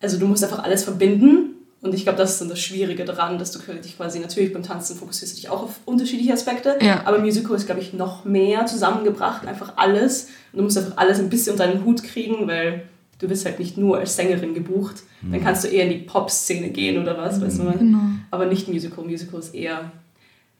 Also 0.00 0.18
du 0.18 0.26
musst 0.26 0.42
einfach 0.42 0.62
alles 0.62 0.84
verbinden 0.84 1.51
und 1.82 1.94
ich 1.94 2.04
glaube, 2.04 2.16
das 2.16 2.34
ist 2.34 2.40
dann 2.40 2.48
das 2.48 2.60
Schwierige 2.60 3.04
daran, 3.04 3.38
dass 3.38 3.50
du 3.50 3.58
dich 3.58 3.96
quasi 3.96 4.20
natürlich 4.20 4.52
beim 4.52 4.62
Tanzen 4.62 4.96
fokussierst 4.96 5.32
du 5.32 5.40
dich 5.40 5.50
auch 5.50 5.64
auf 5.64 5.80
unterschiedliche 5.84 6.32
Aspekte. 6.32 6.78
Ja. 6.80 7.02
Aber 7.04 7.18
Musical 7.18 7.56
ist, 7.56 7.66
glaube 7.66 7.80
ich, 7.80 7.92
noch 7.92 8.24
mehr 8.24 8.66
zusammengebracht, 8.66 9.44
einfach 9.48 9.72
alles. 9.74 10.28
Und 10.52 10.58
du 10.58 10.62
musst 10.62 10.78
einfach 10.78 10.96
alles 10.96 11.18
ein 11.18 11.28
bisschen 11.28 11.54
unter 11.54 11.66
deinen 11.66 11.84
Hut 11.84 12.04
kriegen, 12.04 12.46
weil 12.46 12.84
du 13.18 13.26
bist 13.26 13.44
halt 13.44 13.58
nicht 13.58 13.76
nur 13.78 13.98
als 13.98 14.14
Sängerin 14.14 14.54
gebucht. 14.54 15.02
Mhm. 15.22 15.32
Dann 15.32 15.42
kannst 15.42 15.64
du 15.64 15.68
eher 15.68 15.84
in 15.84 15.90
die 15.90 15.98
Pop-Szene 15.98 16.68
gehen 16.68 17.02
oder 17.02 17.18
was, 17.18 17.38
mhm. 17.38 17.42
weißt 17.42 17.58
du 17.58 17.62
mal. 17.64 17.76
Genau. 17.76 17.98
Aber 18.30 18.46
nicht 18.46 18.68
Musical. 18.68 19.04
Musical 19.04 19.40
ist 19.40 19.52
eher 19.52 19.90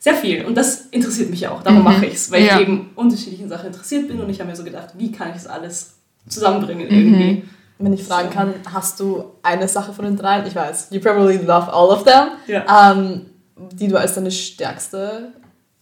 sehr 0.00 0.14
viel. 0.14 0.44
Und 0.44 0.56
das 0.56 0.86
interessiert 0.90 1.30
mich 1.30 1.46
auch. 1.46 1.62
Darum 1.62 1.78
mhm. 1.78 1.84
mache 1.84 2.06
ich 2.06 2.14
es, 2.14 2.32
weil 2.32 2.44
ja. 2.44 2.56
ich 2.56 2.62
eben 2.62 2.90
unterschiedlichen 2.96 3.48
Sachen 3.48 3.68
interessiert 3.68 4.08
bin. 4.08 4.20
Und 4.20 4.28
ich 4.28 4.40
habe 4.40 4.50
mir 4.50 4.56
so 4.56 4.64
gedacht, 4.64 4.94
wie 4.98 5.12
kann 5.12 5.28
ich 5.28 5.34
das 5.34 5.46
alles 5.46 5.94
zusammenbringen 6.26 6.88
irgendwie. 6.90 7.44
Wenn 7.82 7.92
ich 7.92 8.04
fragen 8.04 8.30
kann, 8.30 8.54
hast 8.72 9.00
du 9.00 9.24
eine 9.42 9.66
Sache 9.66 9.92
von 9.92 10.04
den 10.04 10.16
dreien? 10.16 10.46
Ich 10.46 10.54
weiß, 10.54 10.88
you 10.90 11.00
probably 11.00 11.36
love 11.36 11.72
all 11.72 11.88
of 11.88 12.04
them, 12.04 12.28
ja. 12.46 12.92
ähm, 12.92 13.26
die 13.72 13.88
du 13.88 13.98
als 13.98 14.14
deine 14.14 14.30
stärkste 14.30 15.32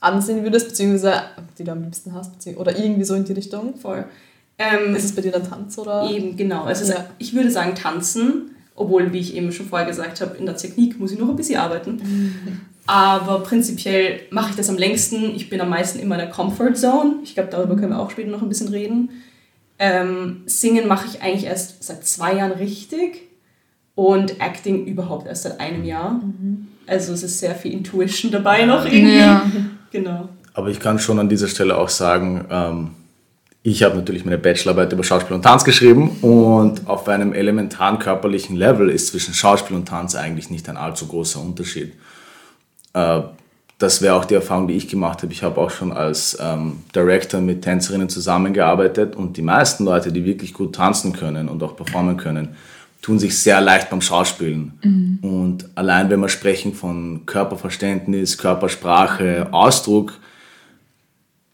ansehen 0.00 0.43
würdest, 0.43 0.69
beziehungsweise 0.69 1.23
die 1.58 1.64
du 1.64 1.73
am 1.73 1.82
liebsten 1.82 2.14
hast, 2.14 2.31
oder 2.56 2.76
irgendwie 2.76 3.05
so 3.05 3.14
in 3.14 3.25
die 3.25 3.35
Richtung? 3.35 3.76
Voll. 3.76 4.06
Ähm, 4.58 4.94
ist 4.94 5.05
es 5.05 5.14
bei 5.14 5.23
dir 5.23 5.32
dann 5.32 5.49
Tanz 5.49 5.79
oder? 5.79 6.08
Eben, 6.11 6.37
genau. 6.37 6.67
Ist, 6.69 6.88
ja. 6.88 7.06
Ich 7.19 7.35
würde 7.35 7.50
sagen 7.50 7.75
Tanzen, 7.75 8.56
obwohl, 8.75 9.12
wie 9.12 9.19
ich 9.19 9.35
eben 9.35 9.53
schon 9.53 9.67
vorher 9.67 9.87
gesagt 9.87 10.20
habe, 10.20 10.37
in 10.37 10.46
der 10.46 10.56
Technik 10.56 10.99
muss 10.99 11.12
ich 11.12 11.19
noch 11.19 11.29
ein 11.29 11.37
bisschen 11.37 11.58
arbeiten. 11.61 12.00
Aber 12.87 13.41
prinzipiell 13.41 14.20
mache 14.31 14.50
ich 14.50 14.56
das 14.56 14.69
am 14.69 14.76
längsten. 14.76 15.35
Ich 15.37 15.49
bin 15.49 15.61
am 15.61 15.69
meisten 15.69 15.99
in 15.99 16.08
meiner 16.08 16.26
Comfort 16.26 16.75
Zone. 16.75 17.17
Ich 17.23 17.35
glaube, 17.35 17.50
darüber 17.50 17.76
können 17.76 17.91
wir 17.93 18.00
auch 18.00 18.11
später 18.11 18.31
noch 18.31 18.43
ein 18.43 18.49
bisschen 18.49 18.69
reden. 18.69 19.11
Ähm, 19.82 20.43
Singen 20.44 20.87
mache 20.87 21.06
ich 21.09 21.23
eigentlich 21.23 21.47
erst 21.47 21.82
seit 21.82 22.06
zwei 22.06 22.35
Jahren 22.35 22.53
richtig 22.53 23.23
und 23.94 24.41
Acting 24.41 24.85
überhaupt 24.85 25.27
erst 25.27 25.44
seit 25.44 25.59
einem 25.59 25.85
Jahr. 25.85 26.12
Mhm. 26.12 26.69
Also 26.87 27.15
es 27.15 27.22
ist 27.22 27.39
sehr 27.39 27.55
viel 27.55 27.72
Intuition 27.72 28.31
dabei 28.31 28.65
noch 28.67 28.84
irgendwie. 28.84 29.19
Ja. 29.19 29.44
Genau. 29.93 30.29
Aber 30.55 30.69
ich 30.69 30.79
kann 30.79 31.01
schon 31.01 31.19
an 31.19 31.29
dieser 31.29 31.49
Stelle 31.49 31.77
auch 31.77 31.89
sagen, 31.89 32.46
ähm, 32.49 32.91
ich 33.65 33.82
habe 33.82 33.96
natürlich 33.96 34.25
meine 34.25 34.39
Bachelorarbeit 34.39 34.93
über 34.93 35.03
Schauspiel 35.03 35.34
und 35.34 35.43
Tanz 35.43 35.65
geschrieben 35.65 36.10
und 36.22 36.87
auf 36.87 37.08
einem 37.08 37.32
elementaren 37.32 37.99
körperlichen 37.99 38.55
Level 38.55 38.89
ist 38.89 39.08
zwischen 39.08 39.34
Schauspiel 39.34 39.75
und 39.75 39.89
Tanz 39.89 40.15
eigentlich 40.15 40.49
nicht 40.49 40.69
ein 40.69 40.77
allzu 40.77 41.08
großer 41.08 41.41
Unterschied. 41.41 41.93
Äh, 42.94 43.22
das 43.81 44.03
wäre 44.03 44.15
auch 44.15 44.27
die 44.27 44.34
Erfahrung, 44.34 44.69
die 44.69 44.75
ich 44.75 44.89
gemacht 44.89 45.22
habe. 45.22 45.32
Ich 45.32 45.43
habe 45.43 45.58
auch 45.58 45.70
schon 45.70 45.91
als 45.91 46.37
ähm, 46.39 46.81
Director 46.94 47.41
mit 47.41 47.63
Tänzerinnen 47.63 48.10
zusammengearbeitet 48.10 49.17
und 49.17 49.39
die 49.39 49.43
meisten 49.43 49.87
Leute, 49.87 50.13
die 50.13 50.27
wirklich 50.27 50.53
gut 50.53 50.75
tanzen 50.75 51.15
können 51.15 51.49
und 51.49 51.63
auch 51.63 51.77
performen 51.77 52.19
können, 52.19 52.51
tun 53.01 53.19
sich 53.19 53.39
sehr 53.39 53.58
leicht 53.63 53.89
beim 53.89 54.03
Schauspielen. 54.03 54.79
Mhm. 54.82 55.19
Und 55.22 55.69
allein 55.77 56.10
wenn 56.10 56.20
wir 56.20 56.29
sprechen 56.29 56.75
von 56.75 57.25
Körperverständnis, 57.25 58.37
Körpersprache, 58.37 59.49
Ausdruck, 59.51 60.13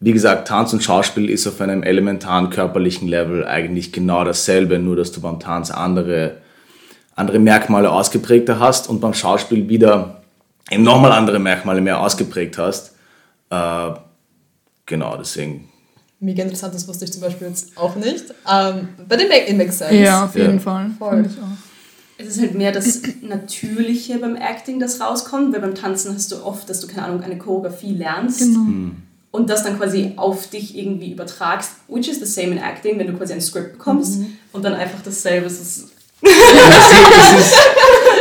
wie 0.01 0.11
gesagt, 0.11 0.49
Tanz 0.49 0.73
und 0.73 0.83
Schauspiel 0.83 1.29
ist 1.29 1.47
auf 1.47 1.61
einem 1.61 1.81
elementaren 1.81 2.49
körperlichen 2.49 3.07
Level 3.07 3.47
eigentlich 3.47 3.93
genau 3.93 4.25
dasselbe, 4.25 4.79
nur 4.79 4.97
dass 4.97 5.13
du 5.13 5.21
beim 5.21 5.39
Tanz 5.39 5.71
andere, 5.71 6.37
andere 7.15 7.39
Merkmale 7.39 7.89
ausgeprägter 7.89 8.59
hast 8.59 8.89
und 8.89 8.99
beim 8.99 9.13
Schauspiel 9.13 9.69
wieder 9.69 10.17
eben 10.69 10.83
nochmal 10.83 11.11
andere 11.11 11.39
Merkmale 11.39 11.81
mehr 11.81 11.99
ausgeprägt 11.99 12.57
hast. 12.57 12.93
Äh, 13.49 13.89
genau, 14.85 15.17
deswegen. 15.17 15.69
Mega 16.19 16.43
interessant, 16.43 16.73
das 16.73 16.87
wusste 16.87 17.05
ich 17.05 17.13
zum 17.13 17.21
Beispiel 17.21 17.47
jetzt 17.47 17.77
auch 17.77 17.95
nicht. 17.95 18.25
Um, 18.45 18.89
but 19.07 19.21
it, 19.21 19.29
make, 19.29 19.47
it 19.47 19.57
makes 19.57 19.77
sense. 19.77 19.95
Ja, 19.95 20.25
auf 20.25 20.35
jeden 20.35 20.55
ja. 20.55 20.59
Fall. 20.59 20.91
Voll. 20.97 21.29
Es 22.17 22.29
ist 22.29 22.41
halt 22.41 22.55
mehr 22.55 22.71
das 22.71 23.01
Natürliche 23.21 24.17
beim 24.17 24.35
Acting, 24.35 24.79
das 24.79 24.99
rauskommt, 24.99 25.53
weil 25.53 25.61
beim 25.61 25.75
Tanzen 25.75 26.15
hast 26.15 26.31
du 26.31 26.43
oft, 26.43 26.67
dass 26.67 26.79
du, 26.79 26.87
keine 26.87 27.05
Ahnung, 27.05 27.21
eine 27.21 27.37
Choreografie 27.37 27.93
lernst. 27.93 28.39
Genau. 28.39 28.59
Mhm. 28.61 28.95
Und 29.29 29.51
das 29.51 29.63
dann 29.63 29.77
quasi 29.77 30.13
auf 30.15 30.49
dich 30.49 30.75
irgendwie 30.75 31.11
übertragst, 31.11 31.73
which 31.87 32.07
is 32.07 32.19
the 32.19 32.25
same 32.25 32.53
in 32.53 32.57
Acting, 32.57 32.97
wenn 32.97 33.05
du 33.05 33.13
quasi 33.13 33.33
ein 33.33 33.41
Script 33.41 33.73
bekommst 33.73 34.19
mhm. 34.19 34.37
und 34.53 34.65
dann 34.65 34.73
einfach 34.73 34.99
dasselbe. 35.03 35.45
Es 35.45 35.61
ist 35.61 35.89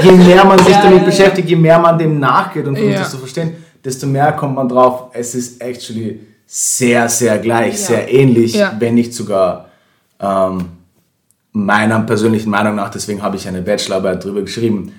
je 0.03 0.13
mehr 0.13 0.45
man 0.45 0.59
sich 0.59 0.69
ja, 0.75 0.83
damit 0.83 1.01
ja, 1.01 1.05
beschäftigt, 1.05 1.49
je 1.49 1.57
mehr 1.57 1.79
man 1.79 1.99
dem 1.99 2.19
nachgeht 2.19 2.67
und 2.67 2.77
versucht 2.77 3.01
es 3.01 3.11
zu 3.11 3.19
verstehen, 3.19 3.57
desto 3.85 4.07
mehr 4.07 4.33
kommt 4.33 4.55
man 4.57 4.69
drauf, 4.69 5.11
es 5.13 5.35
ist 5.35 5.61
actually 5.61 6.21
sehr, 6.47 7.09
sehr 7.09 7.39
gleich, 7.39 7.79
sehr 7.79 8.13
ähnlich, 8.13 8.59
wenn 8.79 8.95
nicht 8.95 9.15
sogar 9.15 9.69
ähm, 10.21 10.67
meiner 11.53 12.01
persönlichen 12.01 12.51
Meinung 12.51 12.77
nach, 12.77 12.91
deswegen 12.91 13.23
habe 13.23 13.37
ich 13.37 13.49
eine 13.49 13.63
Bachelorarbeit 13.63 14.25
darüber 14.25 14.43
geschrieben, 14.43 14.93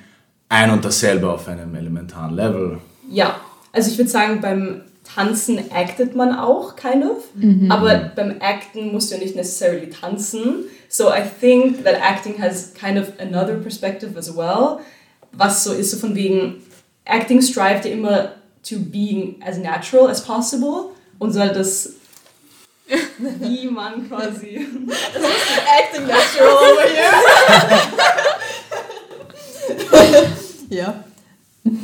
ein 0.50 0.72
und 0.72 0.84
dasselbe 0.84 1.32
auf 1.32 1.48
einem 1.48 1.76
elementaren 1.76 2.34
Level. 2.34 2.78
Ja, 3.10 3.36
also 3.72 3.92
ich 3.92 3.98
würde 3.98 4.10
sagen, 4.10 4.42
beim 4.42 4.82
Tanzen 5.04 5.60
actet 5.74 6.16
man 6.16 6.38
auch, 6.38 6.76
kind 6.76 7.06
of. 7.06 7.24
Mhm. 7.36 7.72
Aber 7.72 8.12
beim 8.16 8.36
Acten 8.40 8.92
musst 8.92 9.12
du 9.12 9.16
ja 9.16 9.22
nicht 9.22 9.36
necessarily 9.36 9.90
tanzen. 9.90 10.66
So 10.90 11.10
I 11.10 11.22
think 11.22 11.84
that 11.84 11.96
acting 11.96 12.38
has 12.40 12.74
kind 12.74 12.98
of 12.98 13.14
another 13.20 13.58
perspective 13.58 14.18
as 14.18 14.36
well. 14.36 14.82
was 15.38 15.64
so 15.64 15.74
ist, 15.74 15.92
so 15.92 15.98
von 15.98 16.16
wegen, 16.16 16.64
Acting 17.06 17.42
strived 17.42 17.86
ja 17.86 17.92
immer 17.92 18.34
to 18.64 18.80
being 18.80 19.42
as 19.46 19.58
natural 19.58 20.10
as 20.10 20.22
possible 20.24 20.92
und 21.20 21.32
soll 21.32 21.50
das 21.50 21.94
wie 23.40 23.68
man 23.68 24.08
quasi. 24.10 24.66
Acting 25.80 26.08
natural 26.08 26.58
over 26.72 26.82
here. 26.82 27.14
ja. 30.70 31.04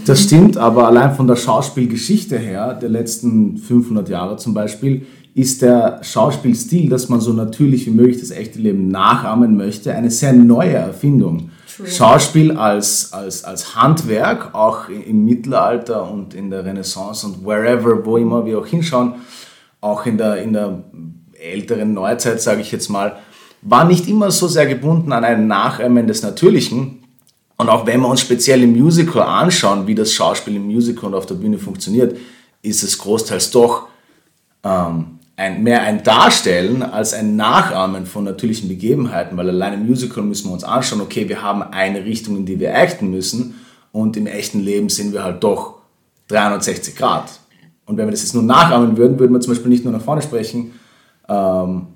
Das 0.06 0.24
stimmt, 0.24 0.58
aber 0.58 0.88
allein 0.88 1.14
von 1.14 1.28
der 1.28 1.36
Schauspielgeschichte 1.36 2.38
her, 2.38 2.74
der 2.74 2.90
letzten 2.90 3.58
500 3.58 4.08
Jahre 4.08 4.38
zum 4.38 4.54
Beispiel, 4.54 5.06
ist 5.36 5.62
der 5.62 6.00
Schauspielstil, 6.04 6.90
dass 6.90 7.10
man 7.10 7.20
so 7.20 7.34
natürlich 7.34 7.88
wie 7.88 7.92
möglich 7.92 8.20
das 8.20 8.32
echte 8.32 8.60
Leben 8.60 8.90
nachahmen 8.90 9.58
möchte, 9.58 9.94
eine 9.94 10.12
sehr 10.12 10.34
neue 10.34 10.76
Erfindung. 10.76 11.50
True. 11.76 11.88
Schauspiel 11.88 12.52
als, 12.52 13.14
als, 13.14 13.44
als 13.44 13.76
Handwerk, 13.76 14.54
auch 14.54 14.90
im 14.90 15.26
Mittelalter 15.26 16.10
und 16.10 16.36
in 16.36 16.52
der 16.52 16.64
Renaissance 16.64 17.26
und 17.26 17.44
wherever, 17.44 18.06
wo 18.06 18.18
immer 18.18 18.46
wir 18.46 18.60
auch 18.60 18.68
hinschauen, 18.68 19.16
auch 19.82 20.06
in 20.06 20.20
der, 20.20 20.44
in 20.44 20.54
der 20.54 20.84
älteren 21.34 21.96
Neuzeit, 21.96 22.40
sage 22.40 22.62
ich 22.62 22.72
jetzt 22.72 22.90
mal, 22.90 23.18
war 23.64 23.86
nicht 23.86 24.08
immer 24.08 24.30
so 24.30 24.48
sehr 24.48 24.68
gebunden 24.68 25.12
an 25.12 25.24
ein 25.24 25.48
Nachahmen 25.48 26.06
des 26.06 26.22
Natürlichen. 26.22 27.04
Und 27.58 27.70
auch 27.70 27.88
wenn 27.88 28.02
wir 28.02 28.08
uns 28.08 28.22
speziell 28.22 28.62
im 28.62 28.74
Musical 28.74 29.24
anschauen, 29.24 29.88
wie 29.88 29.96
das 29.96 30.14
Schauspiel 30.14 30.58
im 30.58 30.66
Musical 30.66 31.06
und 31.06 31.16
auf 31.16 31.26
der 31.26 31.36
Bühne 31.36 31.58
funktioniert, 31.58 32.18
ist 32.62 32.84
es 32.84 32.98
großteils 32.98 33.52
doch 33.52 33.88
ähm, 34.64 35.20
ein, 35.36 35.64
mehr 35.64 35.82
ein 35.82 36.04
Darstellen 36.04 36.84
als 36.84 37.14
ein 37.14 37.36
Nachahmen 37.36 38.06
von 38.06 38.24
natürlichen 38.24 38.70
Begebenheiten, 38.70 39.36
weil 39.36 39.50
allein 39.50 39.74
im 39.74 39.88
Musical 39.88 40.24
müssen 40.24 40.50
wir 40.50 40.54
uns 40.54 40.64
anschauen, 40.64 41.02
okay, 41.02 41.28
wir 41.28 41.42
haben 41.42 41.64
eine 41.64 42.06
Richtung, 42.06 42.38
in 42.38 42.46
die 42.46 42.60
wir 42.60 42.76
acten 42.78 43.10
müssen 43.10 43.56
und 43.92 44.16
im 44.16 44.28
echten 44.28 44.60
Leben 44.60 44.90
sind 44.90 45.14
wir 45.14 45.24
halt 45.24 45.44
doch 45.44 45.76
360 46.28 46.96
Grad. 46.96 47.40
Und 47.86 47.98
wenn 47.98 48.08
wir 48.08 48.12
das 48.12 48.22
jetzt 48.22 48.34
nur 48.34 48.44
nachahmen 48.44 48.96
würden, 48.96 49.20
würden 49.20 49.34
wir 49.34 49.42
zum 49.42 49.54
Beispiel 49.54 49.70
nicht 49.70 49.84
nur 49.84 49.94
nach 49.94 50.02
vorne 50.02 50.22
sprechen. 50.22 50.74
Ähm, 51.28 51.88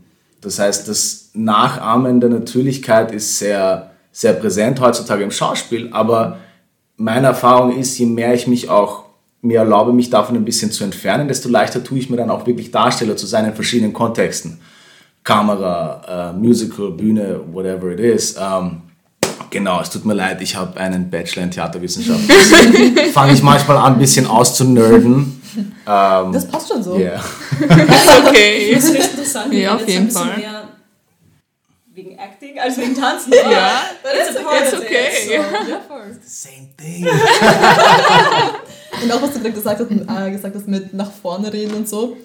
das 0.41 0.60
heißt, 0.60 0.88
das 0.88 1.29
Nachahmen 1.34 2.20
der 2.20 2.29
Natürlichkeit 2.29 3.12
ist 3.12 3.39
sehr, 3.39 3.91
sehr 4.12 4.34
präsent 4.34 4.82
heutzutage 4.82 5.24
im 5.24 5.32
Schauspiel, 5.32 5.89
aber 5.91 6.39
meine 6.98 7.27
Erfahrung 7.27 7.77
ist, 7.77 7.98
je 7.98 8.08
mehr 8.08 8.34
ich 8.34 8.48
mich 8.48 8.70
auch 8.70 9.06
mir 9.41 9.60
erlaube, 9.60 9.94
mich 9.94 10.10
davon 10.10 10.36
ein 10.36 10.46
bisschen 10.46 10.72
zu 10.72 10.84
entfernen, 10.84 11.27
desto 11.27 11.50
leichter 11.50 11.84
tue 11.84 12.00
ich 12.00 12.10
mir 12.10 12.17
dann 12.17 12.29
auch 12.29 12.46
wirklich 12.46 12.72
Darsteller 12.72 13.15
zu 13.15 13.27
sein 13.27 13.46
in 13.46 13.53
verschiedenen 13.53 13.94
Kontexten. 13.94 14.60
Kamera, 15.24 16.32
äh, 16.32 16.38
Musical, 16.38 16.91
Bühne, 16.91 17.41
whatever 17.51 17.91
it 17.91 18.00
is. 18.00 18.36
Ähm, 18.39 18.82
genau, 19.50 19.82
es 19.82 19.89
tut 19.89 20.06
mir 20.06 20.13
leid, 20.13 20.41
ich 20.41 20.56
habe 20.56 20.79
einen 20.79 21.10
Bachelor 21.10 21.44
in 21.44 21.51
Theaterwissenschaft. 21.51 22.22
fange 23.13 23.34
ich 23.34 23.44
manchmal 23.44 23.77
an, 23.77 23.94
ein 23.94 24.00
bisschen 24.00 24.25
auszunerden. 24.25 25.41
Ähm, 25.86 26.32
das 26.32 26.48
passt 26.48 26.70
schon 26.70 26.84
so. 26.84 26.98
Yeah. 26.98 27.22
das 27.60 27.77
ist 28.06 28.27
okay. 28.27 28.75
Das 28.75 28.84
ist 28.86 28.96
interessant. 28.96 29.53
Ja, 29.53 29.75
auf 29.75 29.88
jeden 29.88 30.10
Fall. 30.12 30.44
wegen 31.94 32.17
Acting 32.17 32.60
als 32.60 32.77
wegen 32.77 32.96
Tanzen. 32.96 33.34
Ja, 33.34 33.82
that's, 34.03 34.29
it's 34.29 34.74
okay. 34.79 35.10
So, 35.25 35.32
yeah, 35.32 35.44
Same 36.24 36.70
thing. 36.77 37.08
Und 39.03 39.11
auch 39.11 39.21
was 39.21 39.33
du 39.33 39.39
gerade 39.39 39.53
gesagt 39.53 39.79
hast, 39.79 39.91
äh, 39.91 40.31
gesagt 40.31 40.55
hast 40.55 40.67
mit 40.67 40.93
nach 40.93 41.11
vorne 41.11 41.51
reden 41.51 41.73
und 41.73 41.87
so. 41.87 42.17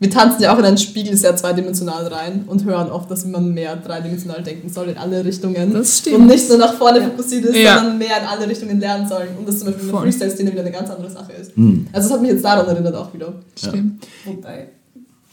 Wir 0.00 0.08
tanzen 0.08 0.42
ja 0.42 0.54
auch 0.54 0.58
in 0.58 0.64
einen 0.64 0.78
Spiegel 0.78 1.14
sehr 1.14 1.36
zweidimensional 1.36 2.06
rein 2.06 2.44
und 2.46 2.64
hören 2.64 2.90
oft, 2.90 3.10
dass 3.10 3.26
man 3.26 3.52
mehr 3.52 3.76
dreidimensional 3.76 4.42
denken 4.42 4.70
soll 4.70 4.88
in 4.88 4.96
alle 4.96 5.22
Richtungen. 5.22 5.74
Das 5.74 5.98
stimmt. 5.98 6.16
Und 6.16 6.26
nicht 6.26 6.48
nur 6.48 6.56
nach 6.56 6.72
vorne 6.72 7.02
fokussiert 7.02 7.44
ist, 7.44 7.56
ja. 7.56 7.76
sondern 7.76 7.98
mehr 7.98 8.18
in 8.18 8.24
alle 8.24 8.48
Richtungen 8.48 8.80
lernen 8.80 9.06
sollen. 9.06 9.28
Und 9.38 9.46
das 9.46 9.58
zum 9.58 9.66
Beispiel 9.66 9.88
in 9.88 9.92
der 9.92 10.00
Freestyle-Szene 10.00 10.52
wieder 10.52 10.62
eine 10.62 10.70
ganz 10.70 10.88
andere 10.88 11.10
Sache 11.10 11.32
ist. 11.32 11.56
Mhm. 11.56 11.86
Also 11.92 12.08
das 12.08 12.16
hat 12.16 12.22
mich 12.22 12.30
jetzt 12.30 12.42
daran 12.42 12.66
erinnert 12.66 12.94
auch 12.94 13.12
wieder. 13.12 13.34
Stimmt. 13.54 14.02
Ja. 14.24 14.32
Wobei, 14.32 14.68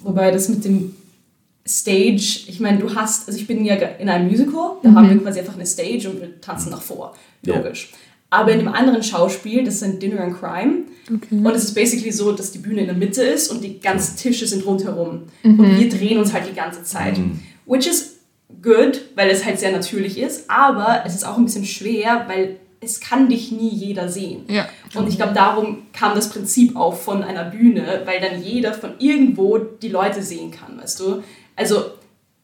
wobei 0.03 0.31
das 0.31 0.49
mit 0.49 0.65
dem 0.65 0.93
Stage, 1.65 2.45
ich 2.47 2.59
meine, 2.59 2.79
du 2.79 2.93
hast, 2.93 3.25
also 3.27 3.39
ich 3.39 3.47
bin 3.47 3.63
ja 3.63 3.75
in 3.75 4.09
einem 4.09 4.27
Musical, 4.27 4.71
da 4.83 4.89
mhm. 4.89 4.95
haben 4.95 5.09
wir 5.09 5.17
quasi 5.19 5.39
einfach 5.39 5.55
eine 5.55 5.65
Stage 5.65 6.09
und 6.09 6.19
wir 6.19 6.41
tanzen 6.41 6.71
davor. 6.71 7.13
Logisch. 7.43 7.91
Ja. 7.91 7.97
Aber 8.29 8.51
in 8.51 8.59
einem 8.59 8.73
anderen 8.73 9.03
Schauspiel, 9.03 9.63
das 9.63 9.75
ist 9.75 9.83
ein 9.83 9.99
Dinner 9.99 10.21
and 10.21 10.39
Crime. 10.39 10.83
Okay. 11.07 11.35
Und 11.35 11.55
es 11.55 11.63
ist 11.63 11.73
basically 11.73 12.11
so, 12.11 12.33
dass 12.33 12.51
die 12.51 12.59
Bühne 12.59 12.81
in 12.81 12.87
der 12.87 12.95
Mitte 12.95 13.23
ist 13.23 13.49
und 13.49 13.63
die 13.63 13.79
ganzen 13.79 14.17
Tische 14.17 14.45
sind 14.45 14.65
rundherum. 14.65 15.23
Mhm. 15.43 15.59
Und 15.59 15.79
wir 15.79 15.89
drehen 15.89 16.17
uns 16.17 16.33
halt 16.33 16.47
die 16.49 16.55
ganze 16.55 16.83
Zeit. 16.83 17.17
Mhm. 17.17 17.39
Which 17.65 17.87
is 17.87 18.17
good, 18.61 19.01
weil 19.15 19.29
es 19.29 19.45
halt 19.45 19.59
sehr 19.59 19.71
natürlich 19.71 20.17
ist. 20.17 20.49
Aber 20.49 21.03
es 21.05 21.15
ist 21.15 21.25
auch 21.25 21.37
ein 21.37 21.45
bisschen 21.45 21.65
schwer, 21.65 22.25
weil 22.27 22.57
es 22.81 22.99
kann 22.99 23.29
dich 23.29 23.51
nie 23.51 23.69
jeder 23.69 24.09
sehen. 24.09 24.43
Ja. 24.49 24.67
Und 24.93 25.07
ich 25.07 25.15
glaube, 25.15 25.33
darum 25.33 25.83
kam 25.93 26.13
das 26.13 26.29
Prinzip 26.29 26.75
auch 26.75 26.95
von 26.95 27.23
einer 27.23 27.45
Bühne, 27.45 28.01
weil 28.05 28.19
dann 28.19 28.43
jeder 28.43 28.73
von 28.73 28.91
irgendwo 28.99 29.57
die 29.57 29.89
Leute 29.89 30.21
sehen 30.21 30.51
kann, 30.51 30.79
weißt 30.79 30.99
du? 30.99 31.23
Also 31.55 31.85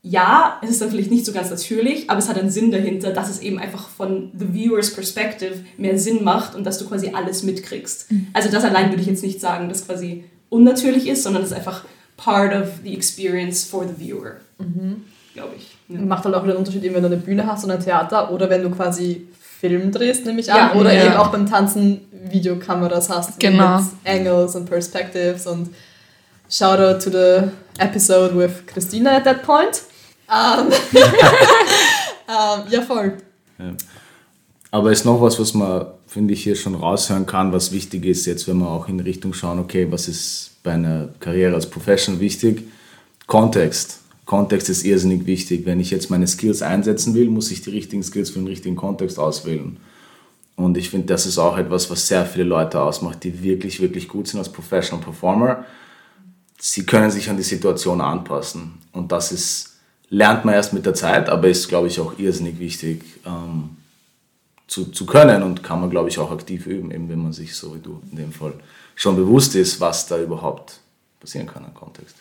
ja, 0.06 0.60
es 0.62 0.70
ist 0.70 0.82
dann 0.82 0.92
vielleicht 0.92 1.12
nicht 1.12 1.26
so 1.26 1.32
ganz 1.32 1.50
natürlich, 1.50 2.10
aber 2.10 2.20
es 2.20 2.28
hat 2.28 2.38
einen 2.38 2.50
Sinn 2.50 2.72
dahinter, 2.72 3.12
dass 3.12 3.30
es 3.30 3.40
eben 3.40 3.58
einfach 3.58 3.88
von 3.88 4.32
the 4.38 4.46
viewer's 4.52 4.94
perspective 4.94 5.60
mehr 5.78 5.98
Sinn 5.98 6.26
macht 6.26 6.56
und 6.56 6.66
dass 6.66 6.78
du 6.78 6.86
quasi 6.88 7.12
alles 7.14 7.44
mitkriegst. 7.44 8.12
Mhm. 8.12 8.28
Also 8.34 8.52
das 8.52 8.66
allein 8.66 8.90
würde 8.90 9.02
ich 9.02 9.08
jetzt 9.08 9.24
nicht 9.24 9.40
sagen, 9.40 9.70
dass 9.70 9.88
quasi 9.88 10.26
unnatürlich 10.50 11.08
ist, 11.08 11.24
sondern 11.24 11.42
es 11.42 11.52
ist 11.52 11.56
einfach 11.56 11.86
part 12.18 12.54
of 12.54 12.68
the 12.84 12.94
experience 12.94 13.64
for 13.64 13.88
the 13.88 13.94
viewer. 13.98 14.34
Mhm. 14.58 15.06
Glaube 15.34 15.54
ich. 15.58 15.78
Ja. 15.88 16.02
Macht 16.02 16.26
halt 16.26 16.36
auch 16.36 16.46
den 16.46 16.58
Unterschied, 16.58 16.84
wenn 16.84 17.02
du 17.02 17.08
eine 17.08 17.18
Bühne 17.18 17.48
hast 17.48 17.64
und 17.64 17.72
ein 17.72 17.82
Theater 17.82 18.30
oder 18.30 18.50
wenn 18.50 18.62
du 18.62 18.72
quasi 18.72 19.28
Film 19.62 19.90
drehst, 19.90 20.26
nehme 20.26 20.42
ich 20.42 20.52
an. 20.52 20.58
Ja, 20.58 20.80
oder 20.80 20.94
ja. 20.94 21.06
eben 21.06 21.16
auch 21.16 21.30
beim 21.30 21.50
Tanzen 21.50 22.02
Videokameras 22.30 23.10
hast. 23.10 23.40
Genau. 23.40 23.78
Mit 23.78 23.86
Angles 24.04 24.56
und 24.56 24.66
Perspectives 24.66 25.48
und 25.48 25.70
shout 26.50 26.80
out 26.80 27.02
to 27.02 27.10
the 27.10 27.50
episode 27.80 28.38
with 28.38 28.66
Christina 28.68 29.16
at 29.16 29.24
that 29.24 29.44
point. 29.44 29.84
Um, 30.34 30.68
um, 32.28 32.64
ja, 32.72 32.82
voll. 32.82 33.18
Ja. 33.60 33.74
Aber 34.72 34.92
ist 34.92 35.06
noch 35.06 35.22
was, 35.22 35.40
was 35.40 35.54
man, 35.54 35.86
finde 36.08 36.34
ich, 36.34 36.44
hier 36.44 36.56
schon 36.56 36.74
raushören 36.74 37.28
kann, 37.28 37.54
was 37.54 37.72
wichtig 37.72 38.06
ist, 38.06 38.26
jetzt 38.26 38.48
wenn 38.48 38.58
wir 38.58 38.70
auch 38.70 38.88
in 38.88 39.00
Richtung 39.00 39.34
schauen, 39.34 39.60
okay, 39.60 39.88
was 39.92 40.08
ist 40.08 40.58
bei 40.64 40.72
einer 40.72 41.10
Karriere 41.20 41.54
als 41.54 41.70
Professional 41.70 42.20
wichtig? 42.20 42.64
Kontext. 43.28 44.00
Kontext 44.26 44.70
ist 44.70 44.84
irrsinnig 44.84 45.28
wichtig. 45.28 45.66
Wenn 45.66 45.80
ich 45.80 45.92
jetzt 45.92 46.10
meine 46.10 46.26
Skills 46.26 46.64
einsetzen 46.64 47.14
will, 47.14 47.30
muss 47.30 47.52
ich 47.52 47.62
die 47.62 47.70
richtigen 47.70 48.02
Skills 48.02 48.32
für 48.32 48.40
den 48.40 48.48
richtigen 48.48 48.76
Kontext 48.76 49.20
auswählen. 49.20 49.78
Und 50.56 50.78
ich 50.78 50.90
finde, 50.90 51.08
das 51.08 51.26
ist 51.26 51.38
auch 51.38 51.58
etwas, 51.58 51.90
was 51.92 52.08
sehr 52.08 52.26
viele 52.26 52.46
Leute 52.46 52.82
ausmacht, 52.82 53.24
die 53.24 53.44
wirklich, 53.44 53.80
wirklich 53.82 54.08
gut 54.08 54.28
sind 54.28 54.40
als 54.40 54.52
Professional 54.52 55.04
Performer. 55.04 55.66
Sie 56.58 56.86
können 56.86 57.12
sich 57.12 57.30
an 57.30 57.38
die 57.38 57.44
Situation 57.44 58.02
anpassen. 58.02 58.74
Und 58.92 59.12
das 59.12 59.32
ist 59.32 59.73
lernt 60.14 60.46
man 60.46 60.54
erst 60.54 60.74
mit 60.74 60.86
der 60.86 60.94
Zeit, 60.94 61.28
aber 61.28 61.48
ist, 61.48 61.68
glaube 61.68 61.88
ich, 61.88 62.00
auch 62.00 62.20
irrsinnig 62.20 62.60
wichtig 62.60 63.04
ähm, 63.26 63.78
zu, 64.68 64.86
zu 64.86 65.08
können 65.08 65.42
und 65.42 65.64
kann 65.64 65.82
man, 65.82 65.90
glaube 65.90 66.10
ich, 66.10 66.20
auch 66.20 66.32
aktiv 66.32 66.68
üben, 66.68 66.92
eben 66.92 67.10
wenn 67.10 67.22
man 67.22 67.34
sich 67.34 67.56
so 67.56 67.76
wie 67.76 67.80
du 67.80 68.00
in 68.12 68.18
dem 68.18 68.32
Fall 68.32 68.54
schon 68.96 69.16
bewusst 69.16 69.56
ist, 69.56 69.82
was 69.82 70.06
da 70.06 70.20
überhaupt 70.20 70.80
passieren 71.20 71.48
kann 71.48 71.66
im 71.66 71.74
Kontext. 71.74 72.16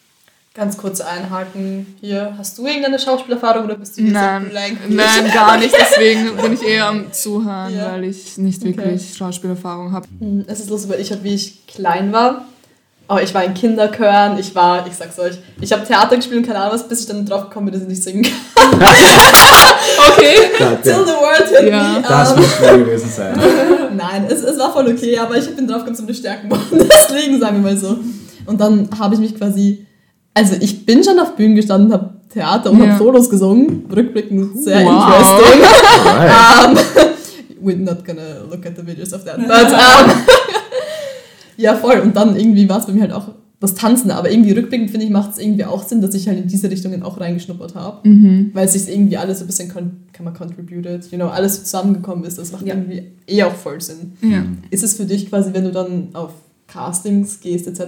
Ganz 0.54 0.76
kurz 0.76 1.00
einhaken 1.00 1.94
hier. 2.00 2.34
Hast 2.36 2.58
du 2.58 2.66
irgendeine 2.66 2.98
Schauspielerfahrung 2.98 3.64
oder 3.64 3.76
bist 3.76 3.98
du 3.98 4.02
jetzt 4.02 4.12
Nein, 4.12 4.50
nein 4.52 5.30
gar 5.32 5.58
nicht. 5.58 5.74
Deswegen 5.78 6.36
bin 6.42 6.54
ich 6.54 6.62
eher 6.62 6.86
am 6.86 7.12
Zuhören, 7.12 7.74
ja. 7.74 7.92
weil 7.92 8.04
ich 8.04 8.38
nicht 8.38 8.62
wirklich 8.64 9.02
okay. 9.02 9.16
Schauspielerfahrung 9.16 9.92
habe. 9.92 10.06
Hm, 10.18 10.44
es 10.46 10.60
ist 10.60 10.70
lustig, 10.70 10.90
weil 10.90 11.00
ich 11.00 11.10
habe, 11.10 11.24
wie 11.24 11.34
ich 11.34 11.66
klein 11.66 12.12
war, 12.12 12.46
Oh, 13.08 13.18
ich 13.22 13.34
war 13.34 13.44
in 13.44 13.52
Kinderchören, 13.52 14.38
ich 14.38 14.54
war, 14.54 14.86
ich 14.86 14.94
sag's 14.94 15.18
euch, 15.18 15.34
ich 15.60 15.72
habe 15.72 15.84
Theater 15.84 16.16
gespielt 16.16 16.38
und 16.38 16.46
keine 16.46 16.60
Ahnung 16.60 16.74
was, 16.74 16.88
bis 16.88 17.00
ich 17.00 17.06
dann 17.06 17.26
drauf 17.26 17.44
gekommen 17.44 17.66
bin, 17.66 17.74
dass 17.74 17.82
ich 17.82 17.88
nicht 17.88 18.02
singen 18.02 18.22
kann. 18.22 18.80
okay. 20.08 20.34
Till 20.82 21.04
the 21.04 21.12
world 21.12 21.48
hit 21.48 21.68
ja. 21.68 21.94
me. 21.94 22.02
Das 22.02 22.32
um, 22.32 22.38
muss 22.38 22.56
schwer 22.56 22.78
gewesen 22.78 23.10
sein. 23.10 23.38
Nein, 23.96 24.26
es, 24.28 24.42
es 24.42 24.58
war 24.58 24.72
voll 24.72 24.88
okay, 24.88 25.18
aber 25.18 25.36
ich 25.36 25.54
bin 25.54 25.66
drauf 25.66 25.84
gekommen, 25.84 25.98
um 25.98 26.06
die 26.06 26.14
Stärken 26.14 26.48
machen. 26.48 26.88
Deswegen 26.90 27.40
sagen 27.40 27.62
wir 27.62 27.72
mal 27.72 27.76
so. 27.76 27.98
Und 28.46 28.60
dann 28.60 28.88
habe 28.98 29.14
ich 29.14 29.20
mich 29.20 29.36
quasi, 29.36 29.86
also 30.34 30.56
ich 30.60 30.86
bin 30.86 31.04
schon 31.04 31.18
auf 31.18 31.34
Bühnen 31.36 31.54
gestanden, 31.54 31.92
habe 31.92 32.10
Theater 32.32 32.70
und 32.70 32.82
ja. 32.82 32.88
habe 32.88 32.98
Solos 32.98 33.28
gesungen. 33.28 33.86
Rückblickend 33.94 34.62
sehr 34.62 34.84
wow. 34.86 35.04
interesting. 35.08 35.62
um, 36.30 37.12
we're 37.60 37.76
not 37.76 38.04
gonna 38.04 38.42
look 38.50 38.64
at 38.66 38.74
the 38.76 38.82
videos 38.82 39.12
of 39.12 39.24
that, 39.24 39.36
but 39.36 39.72
um, 39.72 40.24
ja, 41.62 41.76
voll. 41.76 42.00
Und 42.00 42.16
dann 42.16 42.36
irgendwie 42.36 42.68
war 42.68 42.78
es 42.78 42.86
bei 42.86 42.92
mir 42.92 43.02
halt 43.02 43.12
auch 43.12 43.28
das 43.60 43.74
Tanzen. 43.74 44.10
Aber 44.10 44.30
irgendwie 44.30 44.52
rückblickend, 44.52 44.90
finde 44.90 45.06
ich, 45.06 45.12
macht 45.12 45.32
es 45.32 45.38
irgendwie 45.38 45.64
auch 45.64 45.82
Sinn, 45.84 46.00
dass 46.02 46.14
ich 46.14 46.26
halt 46.26 46.38
in 46.38 46.48
diese 46.48 46.70
Richtungen 46.70 47.02
auch 47.02 47.20
reingeschnuppert 47.20 47.74
habe. 47.74 48.06
Mhm. 48.08 48.50
Weil 48.52 48.66
es 48.66 48.72
sich 48.72 48.92
irgendwie 48.92 49.16
alles 49.16 49.38
so 49.38 49.44
ein 49.44 49.46
bisschen, 49.46 49.68
kann 49.68 50.24
man 50.24 50.34
contributed, 50.34 51.10
you 51.10 51.16
know, 51.16 51.28
alles 51.28 51.64
zusammengekommen 51.64 52.24
ist. 52.24 52.38
Das 52.38 52.52
macht 52.52 52.66
ja. 52.66 52.74
irgendwie 52.74 53.04
eh 53.26 53.44
auch 53.44 53.54
voll 53.54 53.80
Sinn. 53.80 54.12
Ja. 54.20 54.44
Ist 54.70 54.82
es 54.82 54.94
für 54.94 55.04
dich 55.04 55.28
quasi, 55.28 55.54
wenn 55.54 55.64
du 55.64 55.70
dann 55.70 56.08
auf 56.12 56.32
Castings 56.66 57.40
gehst 57.40 57.66
etc., 57.66 57.82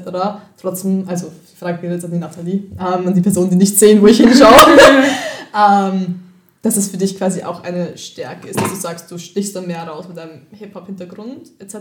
trotzdem, 0.61 1.05
also 1.07 1.27
ich 1.53 1.59
frage 1.59 1.87
jetzt 1.89 2.05
an 2.05 2.11
die 2.13 2.19
Nathalie, 2.19 2.65
ähm, 2.79 3.07
an 3.07 3.15
die 3.15 3.21
Personen, 3.21 3.51
die 3.51 3.57
nicht 3.57 3.79
sehen, 3.79 4.03
wo 4.03 4.07
ich 4.07 4.19
hinschaue, 4.19 4.55
ähm, 5.57 6.21
dass 6.65 6.79
es 6.79 6.89
für 6.89 6.97
dich 6.97 7.19
quasi 7.19 7.43
auch 7.43 7.63
eine 7.63 7.99
Stärke 7.99 8.49
ist, 8.49 8.59
dass 8.59 8.71
du 8.71 8.77
sagst, 8.77 9.11
du 9.11 9.19
stichst 9.19 9.55
dann 9.55 9.67
mehr 9.67 9.87
raus 9.87 10.09
mit 10.09 10.17
deinem 10.17 10.41
Hip-Hop-Hintergrund 10.51 11.51
etc. 11.59 11.77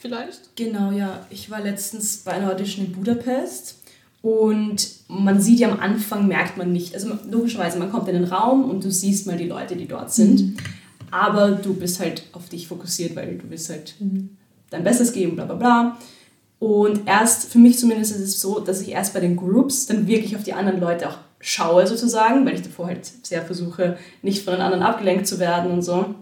vielleicht? 0.00 0.56
Genau, 0.56 0.90
ja. 0.90 1.26
Ich 1.28 1.50
war 1.50 1.60
letztens 1.60 2.16
bei 2.16 2.32
einer 2.32 2.50
Audition 2.50 2.86
in 2.86 2.92
Budapest 2.92 3.82
und 4.22 4.88
man 5.08 5.38
sieht 5.38 5.60
ja 5.60 5.70
am 5.70 5.78
Anfang, 5.78 6.28
merkt 6.28 6.56
man 6.56 6.72
nicht, 6.72 6.94
also 6.94 7.10
logischerweise, 7.30 7.78
man 7.78 7.92
kommt 7.92 8.08
in 8.08 8.14
den 8.14 8.24
Raum 8.24 8.70
und 8.70 8.82
du 8.82 8.90
siehst 8.90 9.26
mal 9.26 9.36
die 9.36 9.46
Leute, 9.48 9.76
die 9.76 9.86
dort 9.86 10.14
sind, 10.14 10.40
mhm. 10.40 10.56
aber 11.10 11.50
du 11.50 11.74
bist 11.74 12.00
halt 12.00 12.22
auf 12.32 12.48
dich 12.48 12.68
fokussiert, 12.68 13.14
weil 13.14 13.36
du 13.36 13.50
willst 13.50 13.68
halt 13.68 13.96
mhm. 14.00 14.38
dein 14.70 14.82
Bestes 14.82 15.12
geben, 15.12 15.36
bla 15.36 15.44
bla 15.44 15.56
bla. 15.56 15.98
Und 16.58 17.06
erst, 17.06 17.52
für 17.52 17.58
mich 17.58 17.78
zumindest 17.78 18.16
ist 18.16 18.22
es 18.22 18.40
so, 18.40 18.60
dass 18.60 18.80
ich 18.80 18.92
erst 18.92 19.12
bei 19.12 19.20
den 19.20 19.36
Groups 19.36 19.86
dann 19.86 20.06
wirklich 20.06 20.36
auf 20.36 20.44
die 20.44 20.54
anderen 20.54 20.80
Leute 20.80 21.10
auch 21.10 21.18
schaue 21.42 21.86
sozusagen, 21.86 22.46
weil 22.46 22.54
ich 22.54 22.62
davor 22.62 22.86
halt 22.86 23.04
sehr 23.04 23.42
versuche, 23.42 23.98
nicht 24.22 24.44
von 24.44 24.54
den 24.54 24.62
anderen 24.62 24.84
abgelenkt 24.84 25.26
zu 25.26 25.38
werden 25.38 25.70
und 25.72 25.82
so. 25.82 26.14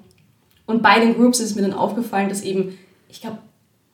Und 0.67 0.83
bei 0.83 0.99
den 0.99 1.15
Groups 1.15 1.39
ist 1.41 1.55
mir 1.55 1.62
dann 1.62 1.75
aufgefallen, 1.75 2.31
dass 2.31 2.43
eben, 2.43 2.77
ich 3.09 3.21
glaube, 3.21 3.39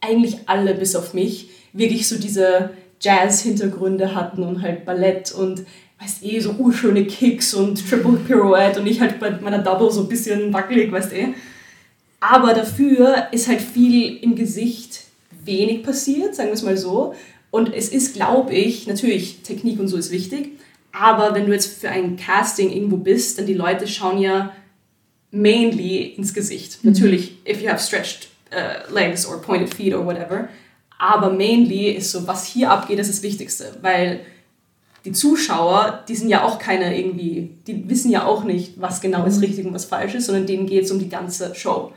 eigentlich 0.00 0.38
alle 0.46 0.74
bis 0.74 0.94
auf 0.94 1.14
mich 1.14 1.50
wirklich 1.72 2.08
so 2.08 2.16
diese 2.16 2.70
Jazz-Hintergründe 3.00 4.14
hatten 4.14 4.42
und 4.42 4.62
halt 4.62 4.84
Ballett 4.84 5.32
und 5.32 5.64
weißt 6.00 6.24
eh, 6.24 6.38
so 6.40 6.52
urschöne 6.52 7.06
Kicks 7.06 7.54
und 7.54 7.88
Triple 7.88 8.18
Pirouette 8.18 8.80
und 8.80 8.86
ich 8.86 9.00
halt 9.00 9.18
bei 9.18 9.30
meiner 9.30 9.58
Double 9.58 9.90
so 9.90 10.02
ein 10.02 10.08
bisschen 10.08 10.52
wackelig, 10.52 10.92
weißt 10.92 11.12
eh. 11.12 11.34
Aber 12.20 12.54
dafür 12.54 13.28
ist 13.32 13.48
halt 13.48 13.60
viel 13.60 14.18
im 14.18 14.36
Gesicht 14.36 15.04
wenig 15.44 15.82
passiert, 15.82 16.34
sagen 16.34 16.50
wir 16.50 16.54
es 16.54 16.62
mal 16.62 16.76
so. 16.76 17.14
Und 17.50 17.72
es 17.72 17.88
ist, 17.88 18.14
glaube 18.14 18.54
ich, 18.54 18.86
natürlich, 18.86 19.42
Technik 19.42 19.80
und 19.80 19.88
so 19.88 19.96
ist 19.96 20.10
wichtig, 20.10 20.52
aber 20.98 21.34
wenn 21.34 21.46
du 21.46 21.52
jetzt 21.52 21.80
für 21.80 21.90
ein 21.90 22.16
Casting 22.16 22.70
irgendwo 22.70 22.96
bist, 22.96 23.38
dann 23.38 23.46
die 23.46 23.54
Leute 23.54 23.86
schauen 23.86 24.18
ja 24.18 24.52
mainly 25.30 26.14
ins 26.16 26.32
Gesicht. 26.32 26.82
Mhm. 26.82 26.92
Natürlich, 26.92 27.36
if 27.46 27.60
you 27.60 27.68
have 27.68 27.80
stretched 27.80 28.28
uh, 28.52 28.92
legs 28.92 29.26
or 29.26 29.40
pointed 29.40 29.72
feet 29.72 29.92
or 29.92 30.04
whatever. 30.06 30.48
Aber 30.98 31.30
mainly 31.30 31.90
ist 31.90 32.12
so, 32.12 32.26
was 32.26 32.46
hier 32.46 32.70
abgeht, 32.70 32.98
ist 32.98 33.10
das 33.10 33.22
Wichtigste, 33.22 33.76
weil 33.82 34.20
die 35.04 35.12
Zuschauer, 35.12 36.04
die 36.08 36.16
sind 36.16 36.30
ja 36.30 36.42
auch 36.42 36.58
keine 36.58 36.98
irgendwie, 36.98 37.50
die 37.66 37.88
wissen 37.88 38.10
ja 38.10 38.24
auch 38.24 38.44
nicht, 38.44 38.80
was 38.80 39.00
genau 39.00 39.24
ist 39.26 39.42
richtig 39.42 39.66
und 39.66 39.74
was 39.74 39.84
falsch 39.84 40.14
ist, 40.14 40.26
sondern 40.26 40.46
denen 40.46 40.66
geht 40.66 40.84
es 40.84 40.90
um 40.90 40.98
die 40.98 41.10
ganze 41.10 41.54
Show. 41.54 41.92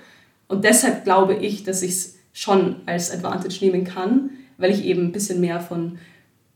Und 0.47 0.65
deshalb 0.65 1.05
glaube 1.05 1.35
ich, 1.35 1.63
dass 1.63 1.81
ich 1.81 1.91
es 1.91 2.15
schon 2.33 2.75
als 2.85 3.11
Advantage 3.11 3.59
nehmen 3.61 3.85
kann, 3.85 4.31
weil 4.57 4.71
ich 4.71 4.83
eben 4.83 5.05
ein 5.05 5.11
bisschen 5.11 5.39
mehr 5.39 5.61
von 5.61 5.97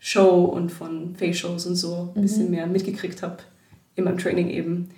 Show 0.05 0.43
und 0.43 0.69
von 0.69 1.15
Face-Shows 1.15 1.65
und 1.65 1.75
so 1.75 2.12
ein 2.13 2.22
bisschen 2.22 2.45
mhm. 2.45 2.51
mehr 2.51 2.67
mitgekriegt 2.67 3.24
habe 3.24 3.38
in 3.95 4.03
meinem 4.03 4.17
Training 4.17 4.50
eben 4.50 4.89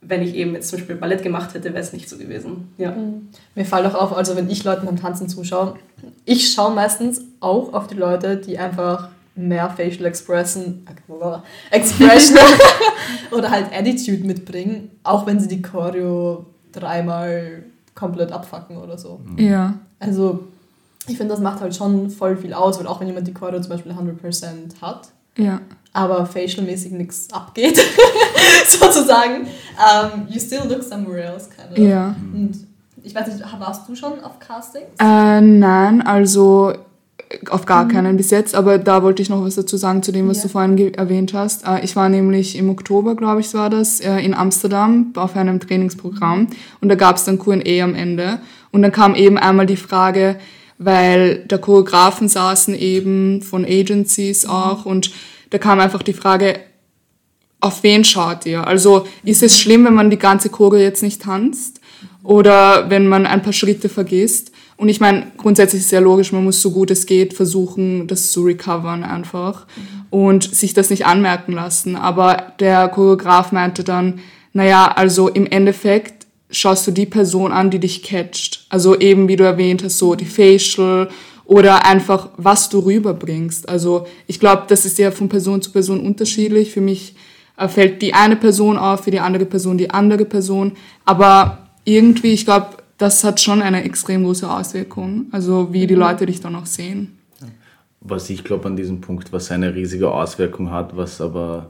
wenn 0.00 0.22
ich 0.22 0.34
eben 0.34 0.54
jetzt 0.54 0.68
zum 0.68 0.78
Beispiel 0.78 0.96
Ballett 0.96 1.22
gemacht 1.22 1.54
hätte, 1.54 1.70
wäre 1.70 1.82
es 1.82 1.92
nicht 1.92 2.08
so 2.08 2.16
gewesen. 2.16 2.72
Ja. 2.78 2.92
Mhm. 2.92 3.28
Mir 3.54 3.64
fällt 3.64 3.86
auch 3.86 3.94
auf, 3.94 4.16
also 4.16 4.36
wenn 4.36 4.48
ich 4.48 4.64
Leuten 4.64 4.86
beim 4.86 4.96
Tanzen 4.96 5.28
zuschaue, 5.28 5.74
ich 6.24 6.52
schaue 6.52 6.74
meistens 6.74 7.22
auch 7.40 7.72
auf 7.72 7.88
die 7.88 7.96
Leute, 7.96 8.36
die 8.36 8.58
einfach 8.58 9.08
mehr 9.34 9.70
Facial 9.70 10.06
Expression, 10.06 10.86
Expression 11.70 12.38
oder 13.30 13.50
halt 13.50 13.66
Attitude 13.72 14.24
mitbringen, 14.24 14.90
auch 15.02 15.26
wenn 15.26 15.40
sie 15.40 15.48
die 15.48 15.62
Choreo 15.62 16.46
dreimal 16.72 17.64
komplett 17.94 18.30
abfacken 18.30 18.76
oder 18.76 18.98
so. 18.98 19.20
Mhm. 19.24 19.38
Ja. 19.38 19.74
Also 19.98 20.44
ich 21.08 21.16
finde, 21.16 21.34
das 21.34 21.40
macht 21.40 21.60
halt 21.60 21.74
schon 21.74 22.10
voll 22.10 22.36
viel 22.36 22.54
aus, 22.54 22.78
weil 22.78 22.86
auch 22.86 23.00
wenn 23.00 23.06
jemand 23.06 23.26
die 23.26 23.34
Choreo 23.34 23.60
zum 23.60 23.70
Beispiel 23.70 23.92
100% 23.92 24.80
hat, 24.80 25.08
ja 25.36 25.60
aber 25.98 26.26
facialmäßig 26.26 26.92
nichts 26.92 27.28
abgeht, 27.32 27.80
sozusagen. 28.66 29.46
Um, 29.76 30.28
you 30.28 30.38
still 30.38 30.62
look 30.68 30.82
somewhere 30.82 31.22
else, 31.22 31.48
kind 31.48 31.72
of. 31.72 31.78
Ja. 31.78 32.14
Und 32.32 32.66
ich 33.02 33.14
weiß 33.14 33.26
nicht, 33.28 33.44
warst 33.58 33.88
du 33.88 33.94
schon 33.94 34.20
auf 34.22 34.38
Castings? 34.38 34.86
Äh, 35.00 35.40
nein, 35.40 36.02
also 36.02 36.72
auf 37.50 37.66
gar 37.66 37.84
mhm. 37.84 37.88
keinen 37.88 38.16
bis 38.16 38.30
jetzt, 38.30 38.54
aber 38.54 38.78
da 38.78 39.02
wollte 39.02 39.22
ich 39.22 39.28
noch 39.28 39.44
was 39.44 39.56
dazu 39.56 39.76
sagen 39.76 40.02
zu 40.02 40.12
dem, 40.12 40.28
was 40.28 40.38
ja. 40.38 40.44
du 40.44 40.48
vorhin 40.50 40.94
erwähnt 40.94 41.34
hast. 41.34 41.66
Äh, 41.66 41.84
ich 41.84 41.96
war 41.96 42.08
nämlich 42.08 42.56
im 42.56 42.70
Oktober, 42.70 43.16
glaube 43.16 43.40
ich, 43.40 43.52
war 43.54 43.68
das, 43.68 44.00
äh, 44.00 44.18
in 44.18 44.34
Amsterdam 44.34 45.12
auf 45.16 45.36
einem 45.36 45.60
Trainingsprogramm 45.60 46.48
und 46.80 46.88
da 46.88 46.94
gab 46.94 47.16
es 47.16 47.24
dann 47.24 47.38
Q&A 47.38 47.82
am 47.82 47.94
Ende 47.94 48.40
und 48.70 48.82
dann 48.82 48.92
kam 48.92 49.14
eben 49.14 49.36
einmal 49.36 49.66
die 49.66 49.76
Frage, 49.76 50.36
weil 50.78 51.44
da 51.46 51.58
Choreografen 51.58 52.28
saßen 52.28 52.74
eben 52.74 53.42
von 53.42 53.64
Agencies 53.64 54.44
mhm. 54.44 54.50
auch 54.50 54.86
und 54.86 55.10
da 55.50 55.58
kam 55.58 55.80
einfach 55.80 56.02
die 56.02 56.12
Frage, 56.12 56.60
auf 57.60 57.82
wen 57.82 58.04
schaut 58.04 58.46
ihr? 58.46 58.66
Also 58.66 59.06
ist 59.24 59.42
es 59.42 59.58
schlimm, 59.58 59.84
wenn 59.84 59.94
man 59.94 60.10
die 60.10 60.18
ganze 60.18 60.48
Choreo 60.48 60.80
jetzt 60.80 61.02
nicht 61.02 61.22
tanzt 61.22 61.80
oder 62.22 62.88
wenn 62.90 63.08
man 63.08 63.26
ein 63.26 63.42
paar 63.42 63.52
Schritte 63.52 63.88
vergisst? 63.88 64.52
Und 64.76 64.88
ich 64.88 65.00
meine, 65.00 65.32
grundsätzlich 65.36 65.80
ist 65.80 65.86
es 65.86 65.92
ja 65.92 65.98
logisch, 65.98 66.30
man 66.30 66.44
muss 66.44 66.62
so 66.62 66.70
gut 66.70 66.92
es 66.92 67.04
geht 67.04 67.34
versuchen, 67.34 68.06
das 68.06 68.30
zu 68.30 68.44
recovern 68.44 69.02
einfach 69.02 69.66
und 70.10 70.54
sich 70.54 70.72
das 70.72 70.88
nicht 70.90 71.04
anmerken 71.04 71.52
lassen. 71.52 71.96
Aber 71.96 72.52
der 72.60 72.88
Choreograf 72.88 73.50
meinte 73.50 73.82
dann, 73.82 74.20
naja, 74.52 74.92
also 74.94 75.28
im 75.28 75.46
Endeffekt 75.46 76.17
schaust 76.50 76.86
du 76.86 76.90
die 76.90 77.06
Person 77.06 77.52
an, 77.52 77.70
die 77.70 77.78
dich 77.78 78.02
catcht. 78.02 78.64
Also 78.68 78.98
eben, 78.98 79.28
wie 79.28 79.36
du 79.36 79.44
erwähnt 79.44 79.82
hast, 79.84 79.98
so 79.98 80.14
die 80.14 80.24
Facial 80.24 81.08
oder 81.44 81.86
einfach, 81.86 82.28
was 82.36 82.68
du 82.68 82.80
rüberbringst. 82.80 83.68
Also 83.68 84.06
ich 84.26 84.40
glaube, 84.40 84.64
das 84.68 84.84
ist 84.84 84.98
ja 84.98 85.10
von 85.10 85.28
Person 85.28 85.62
zu 85.62 85.72
Person 85.72 86.00
unterschiedlich. 86.00 86.72
Für 86.72 86.80
mich 86.80 87.14
äh, 87.56 87.68
fällt 87.68 88.02
die 88.02 88.14
eine 88.14 88.36
Person 88.36 88.76
auf, 88.76 89.04
für 89.04 89.10
die 89.10 89.20
andere 89.20 89.46
Person 89.46 89.78
die 89.78 89.90
andere 89.90 90.24
Person. 90.24 90.72
Aber 91.04 91.68
irgendwie, 91.84 92.32
ich 92.32 92.44
glaube, 92.44 92.68
das 92.98 93.22
hat 93.24 93.40
schon 93.40 93.62
eine 93.62 93.84
extrem 93.84 94.24
große 94.24 94.50
Auswirkung. 94.50 95.26
Also 95.30 95.72
wie 95.72 95.86
die 95.86 95.94
mhm. 95.94 96.00
Leute 96.00 96.26
dich 96.26 96.40
dann 96.40 96.56
auch 96.56 96.66
sehen. 96.66 97.18
Was 98.00 98.30
ich 98.30 98.44
glaube 98.44 98.66
an 98.66 98.76
diesem 98.76 99.00
Punkt, 99.00 99.32
was 99.32 99.50
eine 99.50 99.74
riesige 99.74 100.10
Auswirkung 100.10 100.70
hat, 100.70 100.96
was 100.96 101.20
aber 101.20 101.68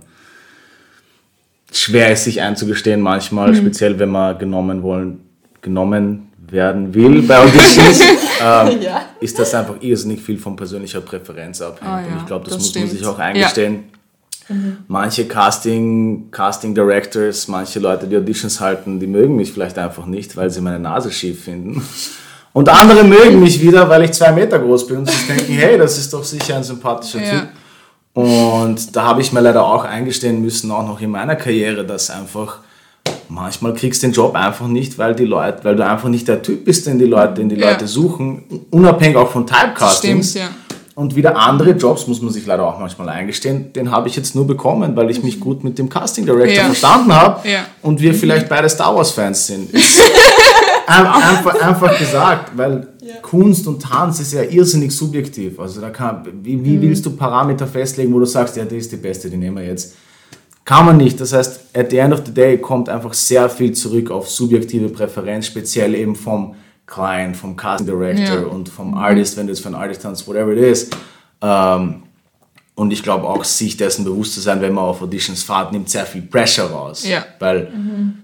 schwer 1.72 2.12
ist, 2.12 2.24
sich 2.24 2.40
einzugestehen 2.40 3.00
manchmal, 3.00 3.52
mhm. 3.52 3.56
speziell 3.56 3.98
wenn 3.98 4.10
man 4.10 4.38
genommen 4.38 4.82
wollen, 4.82 5.20
genommen 5.60 6.28
werden 6.50 6.94
will 6.94 7.22
bei 7.22 7.38
Auditions, 7.38 8.00
ähm, 8.42 8.80
ja. 8.80 9.02
ist 9.20 9.38
das 9.38 9.54
einfach 9.54 9.76
irrsinnig 9.80 10.20
viel 10.22 10.38
von 10.38 10.56
persönlicher 10.56 11.00
Präferenz 11.00 11.60
abhängig. 11.60 11.94
Oh, 11.94 12.08
ja. 12.08 12.12
Und 12.12 12.20
ich 12.20 12.26
glaube, 12.26 12.44
das, 12.44 12.54
das, 12.54 12.62
muss 12.62 12.70
stimmt. 12.70 12.86
man 12.86 12.96
sich 12.96 13.06
auch 13.06 13.18
eingestehen. 13.18 13.74
Ja. 14.48 14.54
Mhm. 14.54 14.78
Manche 14.88 15.26
Casting, 15.26 16.30
Casting 16.30 16.74
Directors, 16.74 17.48
manche 17.48 17.80
Leute, 17.80 18.06
die 18.06 18.16
Auditions 18.16 18.60
halten, 18.60 18.98
die 18.98 19.06
mögen 19.06 19.36
mich 19.36 19.52
vielleicht 19.52 19.78
einfach 19.78 20.06
nicht, 20.06 20.36
weil 20.36 20.48
sie 20.48 20.62
meine 20.62 20.78
Nase 20.78 21.10
schief 21.10 21.44
finden. 21.44 21.82
Und 22.54 22.68
andere 22.70 23.04
mögen 23.04 23.40
mich 23.40 23.60
wieder, 23.60 23.88
weil 23.88 24.04
ich 24.04 24.12
zwei 24.12 24.32
Meter 24.32 24.58
groß 24.58 24.86
bin 24.86 24.98
und 24.98 25.10
sie 25.10 25.26
denken, 25.26 25.52
hey, 25.52 25.76
das 25.76 25.98
ist 25.98 26.12
doch 26.12 26.24
sicher 26.24 26.56
ein 26.56 26.64
sympathischer 26.64 27.18
Typ. 27.18 27.48
Und 28.18 28.96
da 28.96 29.04
habe 29.04 29.20
ich 29.20 29.32
mir 29.32 29.40
leider 29.40 29.64
auch 29.64 29.84
eingestehen 29.84 30.42
müssen, 30.42 30.72
auch 30.72 30.84
noch 30.84 31.00
in 31.00 31.08
meiner 31.08 31.36
Karriere, 31.36 31.84
dass 31.84 32.10
einfach 32.10 32.58
manchmal 33.28 33.74
kriegst 33.74 34.02
du 34.02 34.08
den 34.08 34.12
Job 34.12 34.34
einfach 34.34 34.66
nicht, 34.66 34.98
weil 34.98 35.14
die 35.14 35.24
Leute, 35.24 35.60
weil 35.62 35.76
du 35.76 35.86
einfach 35.86 36.08
nicht 36.08 36.26
der 36.26 36.42
Typ 36.42 36.64
bist, 36.64 36.88
den 36.88 36.98
die 36.98 37.04
Leute, 37.04 37.34
den 37.34 37.48
die 37.48 37.54
ja. 37.54 37.70
Leute 37.70 37.86
suchen, 37.86 38.42
unabhängig 38.72 39.16
auch 39.16 39.30
von 39.30 39.46
Typecastings. 39.46 40.30
Stimmt, 40.30 40.46
ja. 40.46 40.50
Und 40.96 41.14
wieder 41.14 41.36
andere 41.36 41.70
Jobs, 41.70 42.08
muss 42.08 42.20
man 42.20 42.32
sich 42.32 42.44
leider 42.44 42.66
auch 42.66 42.80
manchmal 42.80 43.08
eingestehen, 43.08 43.72
den 43.72 43.92
habe 43.92 44.08
ich 44.08 44.16
jetzt 44.16 44.34
nur 44.34 44.48
bekommen, 44.48 44.96
weil 44.96 45.10
ich 45.10 45.22
mich 45.22 45.38
gut 45.38 45.62
mit 45.62 45.78
dem 45.78 45.88
Casting 45.88 46.26
Director 46.26 46.56
ja. 46.56 46.64
verstanden 46.64 47.12
habe 47.12 47.48
und 47.82 48.00
wir 48.00 48.14
vielleicht 48.14 48.48
beide 48.48 48.68
Star 48.68 48.96
Wars 48.96 49.12
Fans 49.12 49.46
sind. 49.46 49.72
einfach, 50.88 51.60
einfach 51.60 51.96
gesagt, 51.96 52.50
weil 52.56 52.88
Kunst 53.22 53.66
und 53.66 53.82
Tanz 53.82 54.20
ist 54.20 54.32
ja 54.32 54.42
irrsinnig 54.42 54.92
subjektiv. 54.92 55.58
Also 55.58 55.80
da 55.80 55.90
kann, 55.90 56.26
wie, 56.42 56.64
wie 56.64 56.76
mhm. 56.76 56.82
willst 56.82 57.06
du 57.06 57.10
Parameter 57.10 57.66
festlegen, 57.66 58.12
wo 58.12 58.18
du 58.18 58.26
sagst, 58.26 58.56
ja, 58.56 58.64
die 58.64 58.76
ist 58.76 58.92
die 58.92 58.96
beste, 58.96 59.30
die 59.30 59.36
nehmen 59.36 59.56
wir 59.56 59.64
jetzt. 59.64 59.94
Kann 60.64 60.84
man 60.84 60.98
nicht. 60.98 61.18
Das 61.20 61.32
heißt, 61.32 61.74
at 61.74 61.90
the 61.90 61.96
end 61.96 62.12
of 62.12 62.22
the 62.26 62.32
day 62.32 62.58
kommt 62.58 62.88
einfach 62.88 63.14
sehr 63.14 63.48
viel 63.48 63.72
zurück 63.72 64.10
auf 64.10 64.28
subjektive 64.28 64.90
Präferenz, 64.90 65.46
speziell 65.46 65.94
eben 65.94 66.14
vom 66.14 66.54
Client, 66.86 67.36
vom 67.36 67.56
Casting 67.56 67.86
Director 67.86 68.40
ja. 68.40 68.46
und 68.46 68.68
vom 68.68 68.94
Artist, 68.94 69.36
wenn 69.36 69.46
du 69.46 69.52
es 69.52 69.60
für 69.60 69.68
einen 69.68 69.76
Artist 69.76 70.02
tanzt, 70.02 70.26
whatever 70.28 70.52
it 70.52 70.58
is. 70.58 70.90
Ähm, 71.40 72.02
und 72.74 72.92
ich 72.92 73.02
glaube 73.02 73.26
auch, 73.26 73.44
sich 73.44 73.76
dessen 73.76 74.04
bewusst 74.04 74.34
zu 74.34 74.40
sein, 74.40 74.60
wenn 74.60 74.72
man 74.72 74.84
auf 74.84 75.02
Auditions 75.02 75.42
fährt, 75.42 75.72
nimmt 75.72 75.88
sehr 75.88 76.06
viel 76.06 76.22
Pressure 76.22 76.66
raus. 76.66 77.06
Ja. 77.06 77.24
Weil 77.38 77.70
mhm. 77.70 78.18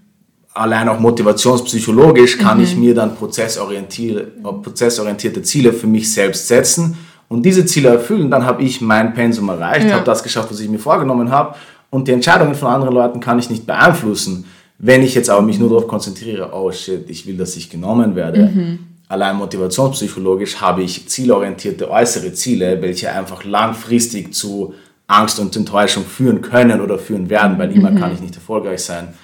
Allein 0.54 0.88
auch 0.88 1.00
motivationspsychologisch 1.00 2.38
kann 2.38 2.58
mhm. 2.58 2.64
ich 2.64 2.76
mir 2.76 2.94
dann 2.94 3.16
prozessorientierte, 3.16 4.32
prozessorientierte 4.62 5.42
Ziele 5.42 5.72
für 5.72 5.88
mich 5.88 6.12
selbst 6.12 6.46
setzen 6.48 6.96
und 7.28 7.44
diese 7.44 7.66
Ziele 7.66 7.88
erfüllen. 7.88 8.30
Dann 8.30 8.46
habe 8.46 8.62
ich 8.62 8.80
mein 8.80 9.12
Pensum 9.12 9.48
erreicht, 9.48 9.88
ja. 9.88 9.96
habe 9.96 10.04
das 10.04 10.22
geschafft, 10.22 10.50
was 10.50 10.60
ich 10.60 10.68
mir 10.68 10.78
vorgenommen 10.78 11.30
habe 11.30 11.56
und 11.90 12.08
die 12.08 12.12
Entscheidungen 12.12 12.54
von 12.54 12.68
anderen 12.68 12.94
Leuten 12.94 13.20
kann 13.20 13.38
ich 13.38 13.50
nicht 13.50 13.66
beeinflussen. 13.66 14.46
Wenn 14.78 15.02
ich 15.02 15.14
jetzt 15.14 15.30
aber 15.30 15.42
mich 15.42 15.58
nur 15.58 15.68
darauf 15.68 15.88
konzentriere, 15.88 16.50
oh 16.52 16.70
shit, 16.72 17.08
ich 17.08 17.26
will, 17.26 17.36
dass 17.36 17.56
ich 17.56 17.70
genommen 17.70 18.14
werde. 18.16 18.50
Mhm. 18.52 18.78
Allein 19.08 19.36
motivationspsychologisch 19.36 20.60
habe 20.60 20.82
ich 20.82 21.08
zielorientierte 21.08 21.90
äußere 21.90 22.32
Ziele, 22.32 22.80
welche 22.80 23.12
einfach 23.12 23.44
langfristig 23.44 24.34
zu 24.34 24.74
Angst 25.06 25.38
und 25.38 25.54
Enttäuschung 25.54 26.04
führen 26.04 26.40
können 26.40 26.80
oder 26.80 26.98
führen 26.98 27.28
werden, 27.28 27.58
weil 27.58 27.70
immer 27.72 27.90
mhm. 27.90 27.98
kann 27.98 28.12
ich 28.14 28.20
nicht 28.20 28.34
erfolgreich 28.34 28.80
sein. 28.80 29.14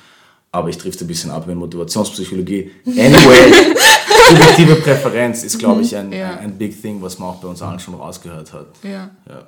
Aber 0.53 0.69
ich 0.69 0.79
trifft 0.79 1.01
ein 1.01 1.07
bisschen 1.07 1.31
ab 1.31 1.47
mit 1.47 1.57
Motivationspsychologie. 1.57 2.71
Anyway, 2.87 3.53
subjektive 4.29 4.77
Präferenz 4.77 5.45
ist, 5.45 5.59
glaube 5.59 5.83
ich, 5.83 5.97
ein, 5.97 6.13
Ja. 6.13 6.37
ein 6.39 6.57
big 6.59 6.81
thing, 6.81 7.01
was 7.03 7.19
man 7.19 7.29
auch 7.31 7.37
bei 7.37 7.49
uns 7.49 7.63
allen 7.63 7.79
schon 7.79 7.95
rausgehört 7.95 8.53
hat. 8.53 8.67
Ja. 8.83 9.11
Ja. 9.29 9.45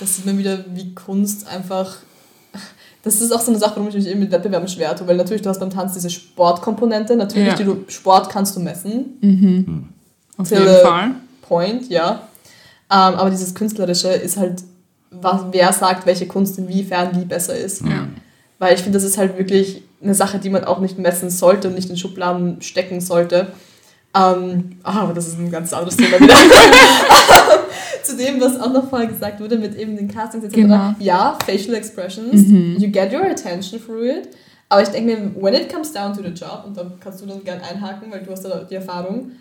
Das 0.00 0.16
sieht 0.16 0.26
man 0.26 0.36
wieder, 0.38 0.64
wie 0.74 0.94
Kunst 0.94 1.46
einfach. 1.46 1.96
Das 3.02 3.20
ist 3.20 3.32
auch 3.32 3.40
so 3.40 3.50
eine 3.50 3.58
Sache, 3.60 3.74
warum 3.76 3.88
ich 3.88 3.94
mich 3.94 4.06
eben 4.06 4.20
mit 4.20 4.32
Wettbewerben 4.32 4.66
schwer 4.66 4.96
tue, 4.96 5.06
weil 5.06 5.16
natürlich 5.16 5.42
du 5.42 5.50
hast 5.50 5.60
beim 5.60 5.70
Tanz 5.70 5.92
diese 5.92 6.08
Sportkomponente, 6.10 7.16
natürlich, 7.16 7.48
Ja. 7.48 7.54
die 7.54 7.64
du, 7.64 7.84
Sport 7.88 8.30
kannst 8.30 8.56
du 8.56 8.60
messen, 8.60 9.92
Auf 10.38 10.48
Till 10.48 10.58
jeden 10.58 10.70
a 10.74 10.78
Fall. 10.78 11.10
Point, 11.42 11.90
ja. 11.90 12.26
Ähm, 12.90 13.14
aber 13.14 13.28
dieses 13.30 13.54
Künstlerische 13.54 14.08
ist 14.08 14.36
halt, 14.38 14.62
was, 15.10 15.42
wer 15.52 15.72
sagt, 15.72 16.06
welche 16.06 16.26
Kunst 16.26 16.58
inwiefern 16.58 17.10
wie 17.20 17.24
besser 17.26 17.56
ist. 17.56 17.82
Ja. 17.82 18.08
Weil 18.58 18.74
ich 18.74 18.80
finde, 18.80 18.96
das 18.98 19.04
ist 19.06 19.18
halt 19.18 19.36
wirklich 19.38 19.82
eine 20.04 20.14
Sache, 20.14 20.38
die 20.38 20.50
man 20.50 20.64
auch 20.64 20.80
nicht 20.80 20.98
messen 20.98 21.30
sollte 21.30 21.68
und 21.68 21.74
nicht 21.74 21.90
in 21.90 21.96
Schubladen 21.96 22.62
stecken 22.62 23.00
sollte. 23.00 23.48
Ähm, 24.16 24.76
ah, 24.84 25.00
aber 25.00 25.12
das 25.12 25.26
ist 25.26 25.38
ein 25.38 25.50
ganz 25.50 25.72
anderes 25.72 25.96
Thema 25.96 26.20
wieder. 26.20 26.34
Zu 28.04 28.16
dem, 28.16 28.40
was 28.40 28.60
auch 28.60 28.72
noch 28.72 28.88
vorher 28.88 29.08
gesagt 29.08 29.40
wurde, 29.40 29.58
mit 29.58 29.76
eben 29.76 29.96
den 29.96 30.08
Castings 30.08 30.44
etc. 30.44 30.54
Genau. 30.54 30.94
Ja, 31.00 31.36
facial 31.44 31.74
expressions, 31.74 32.48
you 32.80 32.90
get 32.90 33.12
your 33.12 33.24
attention 33.24 33.80
through 33.84 34.04
it. 34.04 34.28
Aber 34.68 34.82
ich 34.82 34.88
denke 34.88 35.16
mir, 35.16 35.30
when 35.42 35.54
it 35.54 35.72
comes 35.72 35.92
down 35.92 36.14
to 36.14 36.22
the 36.22 36.28
job, 36.28 36.64
und 36.66 36.76
da 36.76 36.90
kannst 37.00 37.22
du 37.22 37.26
dann 37.26 37.42
gern 37.42 37.60
einhaken, 37.60 38.10
weil 38.10 38.22
du 38.22 38.30
hast 38.30 38.44
da 38.44 38.62
die 38.68 38.74
Erfahrung, 38.76 39.32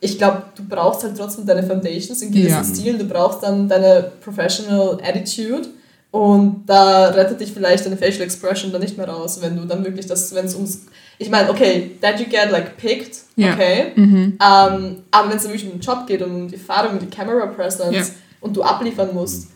ich 0.00 0.16
glaube, 0.16 0.44
du 0.56 0.64
brauchst 0.66 1.04
halt 1.04 1.16
trotzdem 1.16 1.44
deine 1.44 1.62
Foundations 1.62 2.22
in 2.22 2.30
gewissen 2.32 2.48
Ja. 2.48 2.64
Stilen, 2.64 2.98
du 2.98 3.04
brauchst 3.04 3.42
dann 3.42 3.68
deine 3.68 4.10
professional 4.22 4.98
attitude 5.02 5.68
und 6.10 6.64
da 6.66 7.08
rettet 7.10 7.40
dich 7.40 7.52
vielleicht 7.52 7.86
deine 7.86 7.96
facial 7.96 8.22
expression 8.22 8.72
dann 8.72 8.80
nicht 8.82 8.96
mehr 8.96 9.08
raus, 9.08 9.38
wenn 9.40 9.56
du 9.56 9.64
dann 9.64 9.84
wirklich 9.84 10.06
das, 10.06 10.34
wenn 10.34 10.44
es 10.46 10.54
ums, 10.54 10.86
ich 11.18 11.30
meine, 11.30 11.50
okay, 11.50 11.92
that 12.00 12.18
you 12.18 12.26
get 12.26 12.50
like 12.50 12.76
picked, 12.76 13.16
Ja. 13.36 13.52
okay, 13.54 13.92
Mhm. 13.94 14.38
ähm, 14.40 14.96
aber 15.10 15.30
wenn 15.30 15.36
es 15.36 15.44
wirklich 15.44 15.64
um 15.64 15.70
den 15.72 15.80
Job 15.80 16.06
geht 16.06 16.22
und 16.22 16.30
um 16.32 16.48
die 16.48 16.54
Erfahrung 16.56 16.92
und 16.94 17.02
die 17.02 17.06
Camera 17.14 17.46
Presence 17.46 17.94
Ja. 17.96 18.04
und 18.40 18.56
du 18.56 18.62
abliefern 18.62 19.10
musst, 19.14 19.48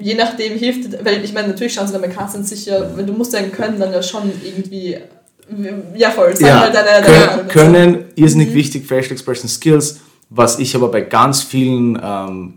je 0.00 0.14
nachdem 0.14 0.56
hilft, 0.58 1.04
weil 1.04 1.24
ich 1.24 1.32
meine, 1.32 1.48
natürlich 1.48 1.74
schauen 1.74 1.86
sie 1.86 1.92
dann 1.92 2.02
bei 2.02 2.08
Castings 2.08 2.48
sicher, 2.48 2.92
wenn 2.96 3.06
du 3.06 3.12
musst 3.12 3.34
dein 3.34 3.50
Können 3.52 3.78
dann 3.80 3.92
ja 3.92 4.02
schon 4.02 4.30
irgendwie, 4.44 4.96
ja 5.96 6.10
voll, 6.10 6.34
sag 6.36 6.46
Ja, 6.48 6.56
mal 6.60 6.72
deine, 6.72 7.04
deine 7.04 7.26
können, 7.44 7.48
können 7.48 8.04
irrsinnig 8.14 8.50
Mhm. 8.50 8.54
wichtig, 8.54 8.86
Facial 8.86 9.12
Expression 9.12 9.48
Skills, 9.48 10.00
was 10.30 10.58
ich 10.60 10.74
aber 10.76 10.88
bei 10.88 11.00
ganz 11.02 11.42
vielen 11.42 12.00
ähm, 12.02 12.54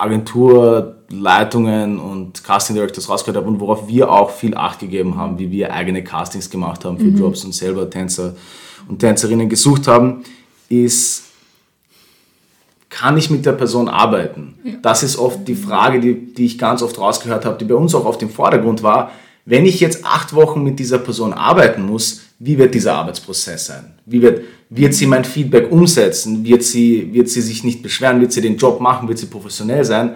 Agenturleitungen 0.00 1.98
und 1.98 2.42
Casting 2.44 2.76
Directors 2.76 3.08
rausgehört 3.08 3.36
habe 3.36 3.48
und 3.48 3.60
worauf 3.60 3.88
wir 3.88 4.10
auch 4.10 4.30
viel 4.30 4.56
Acht 4.56 4.78
gegeben 4.80 5.16
haben, 5.16 5.38
wie 5.38 5.50
wir 5.50 5.72
eigene 5.72 6.02
Castings 6.04 6.50
gemacht 6.50 6.84
haben 6.84 6.98
für 6.98 7.04
Mhm. 7.04 7.18
Jobs 7.18 7.44
und 7.44 7.54
selber 7.54 7.88
Tänzer 7.88 8.34
und 8.88 8.98
Tänzerinnen 8.98 9.48
gesucht 9.48 9.86
haben, 9.86 10.22
ist, 10.68 11.24
kann 12.88 13.16
ich 13.16 13.30
mit 13.30 13.46
der 13.46 13.52
Person 13.52 13.88
arbeiten? 13.88 14.54
Das 14.82 15.02
ist 15.02 15.16
oft 15.16 15.46
die 15.46 15.54
Frage, 15.54 16.00
die, 16.00 16.34
die 16.34 16.46
ich 16.46 16.58
ganz 16.58 16.82
oft 16.82 16.98
rausgehört 16.98 17.44
habe, 17.44 17.58
die 17.58 17.64
bei 17.64 17.74
uns 17.74 17.94
auch 17.94 18.04
auf 18.04 18.18
dem 18.18 18.30
Vordergrund 18.30 18.82
war. 18.82 19.12
Wenn 19.44 19.64
ich 19.64 19.80
jetzt 19.80 20.04
acht 20.04 20.34
Wochen 20.34 20.62
mit 20.62 20.78
dieser 20.78 20.98
Person 20.98 21.32
arbeiten 21.32 21.82
muss, 21.82 22.22
wie 22.38 22.58
wird 22.58 22.74
dieser 22.74 22.94
Arbeitsprozess 22.94 23.66
sein? 23.66 23.94
Wie 24.06 24.22
wird, 24.22 24.42
wird 24.70 24.94
sie 24.94 25.06
mein 25.06 25.24
Feedback 25.24 25.70
umsetzen? 25.70 26.44
Wird 26.44 26.62
sie, 26.62 27.12
wird 27.12 27.28
sie 27.28 27.42
sich 27.42 27.64
nicht 27.64 27.82
beschweren? 27.82 28.20
Wird 28.20 28.32
sie 28.32 28.40
den 28.40 28.56
Job 28.56 28.80
machen? 28.80 29.08
Wird 29.08 29.18
sie 29.18 29.26
professionell 29.26 29.84
sein? 29.84 30.14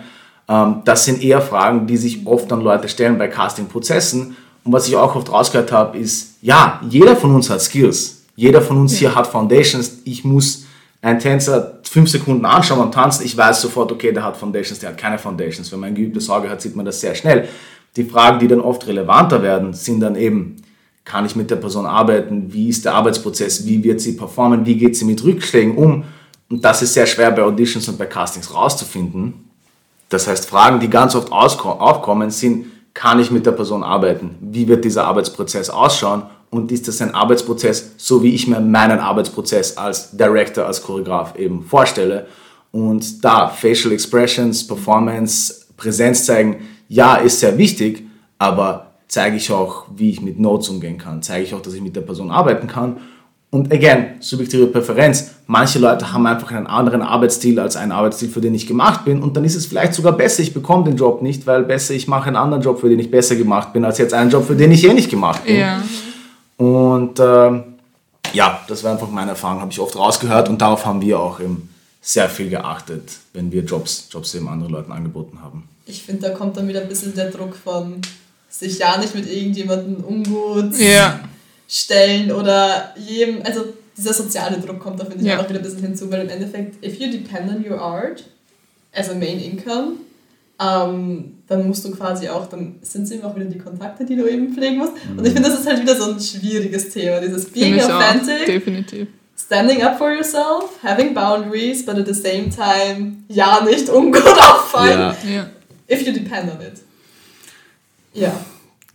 Ähm, 0.48 0.82
das 0.84 1.04
sind 1.04 1.22
eher 1.22 1.42
Fragen, 1.42 1.86
die 1.86 1.96
sich 1.96 2.26
oft 2.26 2.50
dann 2.50 2.60
Leute 2.60 2.88
stellen 2.88 3.18
bei 3.18 3.28
Casting-Prozessen. 3.28 4.36
Und 4.64 4.72
was 4.72 4.88
ich 4.88 4.96
auch 4.96 5.14
oft 5.14 5.30
rausgehört 5.30 5.72
habe, 5.72 5.98
ist, 5.98 6.36
ja, 6.40 6.80
jeder 6.88 7.16
von 7.16 7.34
uns 7.34 7.50
hat 7.50 7.60
Skills. 7.60 8.22
Jeder 8.36 8.62
von 8.62 8.78
uns 8.78 8.96
hier 8.96 9.14
hat 9.14 9.26
Foundations. 9.26 9.98
Ich 10.04 10.24
muss 10.24 10.64
einen 11.02 11.18
Tänzer 11.18 11.80
fünf 11.82 12.08
Sekunden 12.08 12.44
anschauen 12.44 12.78
beim 12.78 12.92
Tanzen. 12.92 13.26
Ich 13.26 13.36
weiß 13.36 13.60
sofort, 13.60 13.92
okay, 13.92 14.12
der 14.12 14.24
hat 14.24 14.36
Foundations, 14.36 14.78
der 14.78 14.90
hat 14.90 14.98
keine 14.98 15.18
Foundations. 15.18 15.70
Wenn 15.70 15.80
man 15.80 15.88
ein 15.90 15.94
geübtes 15.94 16.30
Auge 16.30 16.48
hat, 16.48 16.62
sieht 16.62 16.74
man 16.74 16.86
das 16.86 17.00
sehr 17.00 17.14
schnell. 17.14 17.48
Die 17.96 18.04
Fragen, 18.04 18.38
die 18.38 18.48
dann 18.48 18.60
oft 18.60 18.86
relevanter 18.86 19.42
werden, 19.42 19.74
sind 19.74 20.00
dann 20.00 20.16
eben, 20.16 20.56
kann 21.04 21.26
ich 21.26 21.36
mit 21.36 21.50
der 21.50 21.56
Person 21.56 21.86
arbeiten? 21.86 22.52
Wie 22.52 22.68
ist 22.68 22.84
der 22.84 22.94
Arbeitsprozess? 22.94 23.66
Wie 23.66 23.82
wird 23.84 24.00
sie 24.00 24.12
performen? 24.12 24.64
Wie 24.64 24.76
geht 24.76 24.96
sie 24.96 25.04
mit 25.04 25.22
Rückschlägen 25.22 25.76
um? 25.76 26.04
Und 26.48 26.64
das 26.64 26.82
ist 26.82 26.94
sehr 26.94 27.06
schwer 27.06 27.30
bei 27.30 27.42
Auditions 27.42 27.88
und 27.88 27.98
bei 27.98 28.06
Castings 28.06 28.54
rauszufinden. 28.54 29.50
Das 30.08 30.26
heißt, 30.28 30.46
Fragen, 30.46 30.80
die 30.80 30.88
ganz 30.88 31.14
oft 31.14 31.32
aufkommen, 31.32 32.30
sind, 32.30 32.66
kann 32.94 33.18
ich 33.18 33.30
mit 33.30 33.44
der 33.44 33.52
Person 33.52 33.82
arbeiten? 33.82 34.36
Wie 34.40 34.68
wird 34.68 34.84
dieser 34.84 35.04
Arbeitsprozess 35.04 35.68
ausschauen? 35.68 36.22
Und 36.50 36.70
ist 36.70 36.86
das 36.86 37.02
ein 37.02 37.12
Arbeitsprozess, 37.12 37.94
so 37.96 38.22
wie 38.22 38.34
ich 38.34 38.46
mir 38.46 38.60
meinen 38.60 39.00
Arbeitsprozess 39.00 39.76
als 39.76 40.16
Director, 40.16 40.66
als 40.66 40.80
Choreograf 40.80 41.36
eben 41.36 41.64
vorstelle? 41.64 42.26
Und 42.70 43.24
da 43.24 43.48
Facial 43.48 43.92
Expressions, 43.92 44.64
Performance, 44.66 45.66
Präsenz 45.76 46.24
zeigen, 46.24 46.62
ja, 46.88 47.16
ist 47.16 47.40
sehr 47.40 47.58
wichtig, 47.58 48.06
aber 48.38 48.93
zeige 49.14 49.36
ich 49.36 49.50
auch, 49.52 49.84
wie 49.94 50.10
ich 50.10 50.20
mit 50.20 50.40
Notes 50.40 50.68
umgehen 50.68 50.98
kann, 50.98 51.22
zeige 51.22 51.44
ich 51.44 51.54
auch, 51.54 51.62
dass 51.62 51.72
ich 51.72 51.80
mit 51.80 51.94
der 51.94 52.00
Person 52.00 52.32
arbeiten 52.32 52.66
kann. 52.66 52.96
Und 53.50 53.72
again, 53.72 54.16
subjektive 54.18 54.66
Präferenz. 54.66 55.30
Manche 55.46 55.78
Leute 55.78 56.12
haben 56.12 56.26
einfach 56.26 56.50
einen 56.50 56.66
anderen 56.66 57.00
Arbeitsstil 57.00 57.60
als 57.60 57.76
einen 57.76 57.92
Arbeitsstil, 57.92 58.28
für 58.28 58.40
den 58.40 58.52
ich 58.56 58.66
gemacht 58.66 59.04
bin. 59.04 59.22
Und 59.22 59.36
dann 59.36 59.44
ist 59.44 59.54
es 59.54 59.66
vielleicht 59.66 59.94
sogar 59.94 60.14
besser, 60.14 60.42
ich 60.42 60.52
bekomme 60.52 60.82
den 60.82 60.96
Job 60.96 61.22
nicht, 61.22 61.46
weil 61.46 61.62
besser, 61.62 61.94
ich 61.94 62.08
mache 62.08 62.26
einen 62.26 62.34
anderen 62.34 62.64
Job, 62.64 62.80
für 62.80 62.88
den 62.88 62.98
ich 62.98 63.08
besser 63.08 63.36
gemacht 63.36 63.72
bin, 63.72 63.84
als 63.84 63.98
jetzt 63.98 64.12
einen 64.12 64.30
Job, 64.30 64.44
für 64.44 64.56
den 64.56 64.72
ich 64.72 64.84
eh 64.84 64.92
nicht 64.92 65.08
gemacht 65.08 65.44
bin. 65.44 65.58
Ja. 65.58 65.80
Und 66.56 67.20
ähm, 67.20 67.62
ja, 68.32 68.60
das 68.66 68.82
war 68.82 68.90
einfach 68.90 69.10
meine 69.10 69.30
Erfahrung, 69.30 69.60
habe 69.60 69.70
ich 69.70 69.78
oft 69.78 69.94
rausgehört 69.94 70.48
und 70.48 70.60
darauf 70.60 70.84
haben 70.84 71.00
wir 71.00 71.20
auch 71.20 71.38
eben 71.38 71.68
sehr 72.02 72.28
viel 72.28 72.50
geachtet, 72.50 73.12
wenn 73.32 73.52
wir 73.52 73.62
Jobs, 73.62 74.08
Jobs 74.10 74.34
eben 74.34 74.48
anderen 74.48 74.72
Leuten 74.72 74.90
angeboten 74.90 75.38
haben. 75.40 75.68
Ich 75.86 76.02
finde, 76.02 76.22
da 76.22 76.34
kommt 76.34 76.56
dann 76.56 76.66
wieder 76.66 76.80
ein 76.80 76.88
bisschen 76.88 77.14
der 77.14 77.30
Druck 77.30 77.54
von 77.54 78.00
sich 78.58 78.78
ja 78.78 78.96
nicht 78.98 79.14
mit 79.14 79.30
irgendjemandem 79.30 80.04
ungut 80.04 80.76
Ja. 80.78 81.20
stellen 81.68 82.30
oder 82.32 82.94
jedem, 82.96 83.42
also 83.44 83.64
dieser 83.96 84.12
soziale 84.12 84.58
Druck 84.58 84.78
kommt 84.80 85.00
da, 85.00 85.04
finde 85.04 85.20
ich, 85.22 85.26
Ja. 85.26 85.40
auch 85.40 85.48
wieder 85.48 85.58
ein 85.60 85.64
bisschen 85.64 85.80
hinzu, 85.82 86.10
weil 86.10 86.22
im 86.22 86.28
Endeffekt, 86.28 86.84
if 86.84 86.98
you 87.00 87.10
depend 87.10 87.50
on 87.50 87.64
your 87.68 87.80
art 87.80 88.24
as 88.92 89.08
a 89.10 89.14
main 89.14 89.40
income, 89.40 89.94
ähm, 90.60 91.34
dann 91.48 91.66
musst 91.66 91.84
du 91.84 91.90
quasi 91.90 92.28
auch, 92.28 92.46
dann 92.46 92.76
sind 92.82 93.04
es 93.04 93.10
eben 93.10 93.24
auch 93.24 93.34
wieder 93.34 93.46
die 93.46 93.58
Kontakte, 93.58 94.04
die 94.04 94.14
du 94.16 94.26
eben 94.28 94.54
pflegen 94.54 94.76
musst. 94.78 94.92
Und 95.16 95.26
ich 95.26 95.32
finde, 95.32 95.48
das 95.48 95.60
ist 95.60 95.66
halt 95.66 95.80
wieder 95.82 95.96
so 95.96 96.12
ein 96.12 96.20
schwieriges 96.20 96.90
Thema, 96.90 97.20
dieses 97.20 97.46
being 97.46 97.74
ich 97.76 97.82
auch. 97.82 97.90
authentic, 97.90 98.46
Definitiv. 98.46 99.08
standing 99.36 99.82
up 99.82 99.98
for 99.98 100.12
yourself, 100.12 100.70
having 100.82 101.12
boundaries, 101.12 101.84
but 101.84 101.96
at 101.96 102.06
the 102.06 102.14
same 102.14 102.48
time, 102.50 103.16
ja, 103.28 103.64
nicht 103.64 103.88
ungut 103.88 104.22
auffallen, 104.38 104.98
Ja. 105.00 105.16
Ja. 105.28 105.46
if 105.88 106.06
you 106.06 106.12
depend 106.12 106.44
on 106.52 106.60
it. 106.60 106.80
Ja. 108.14 108.32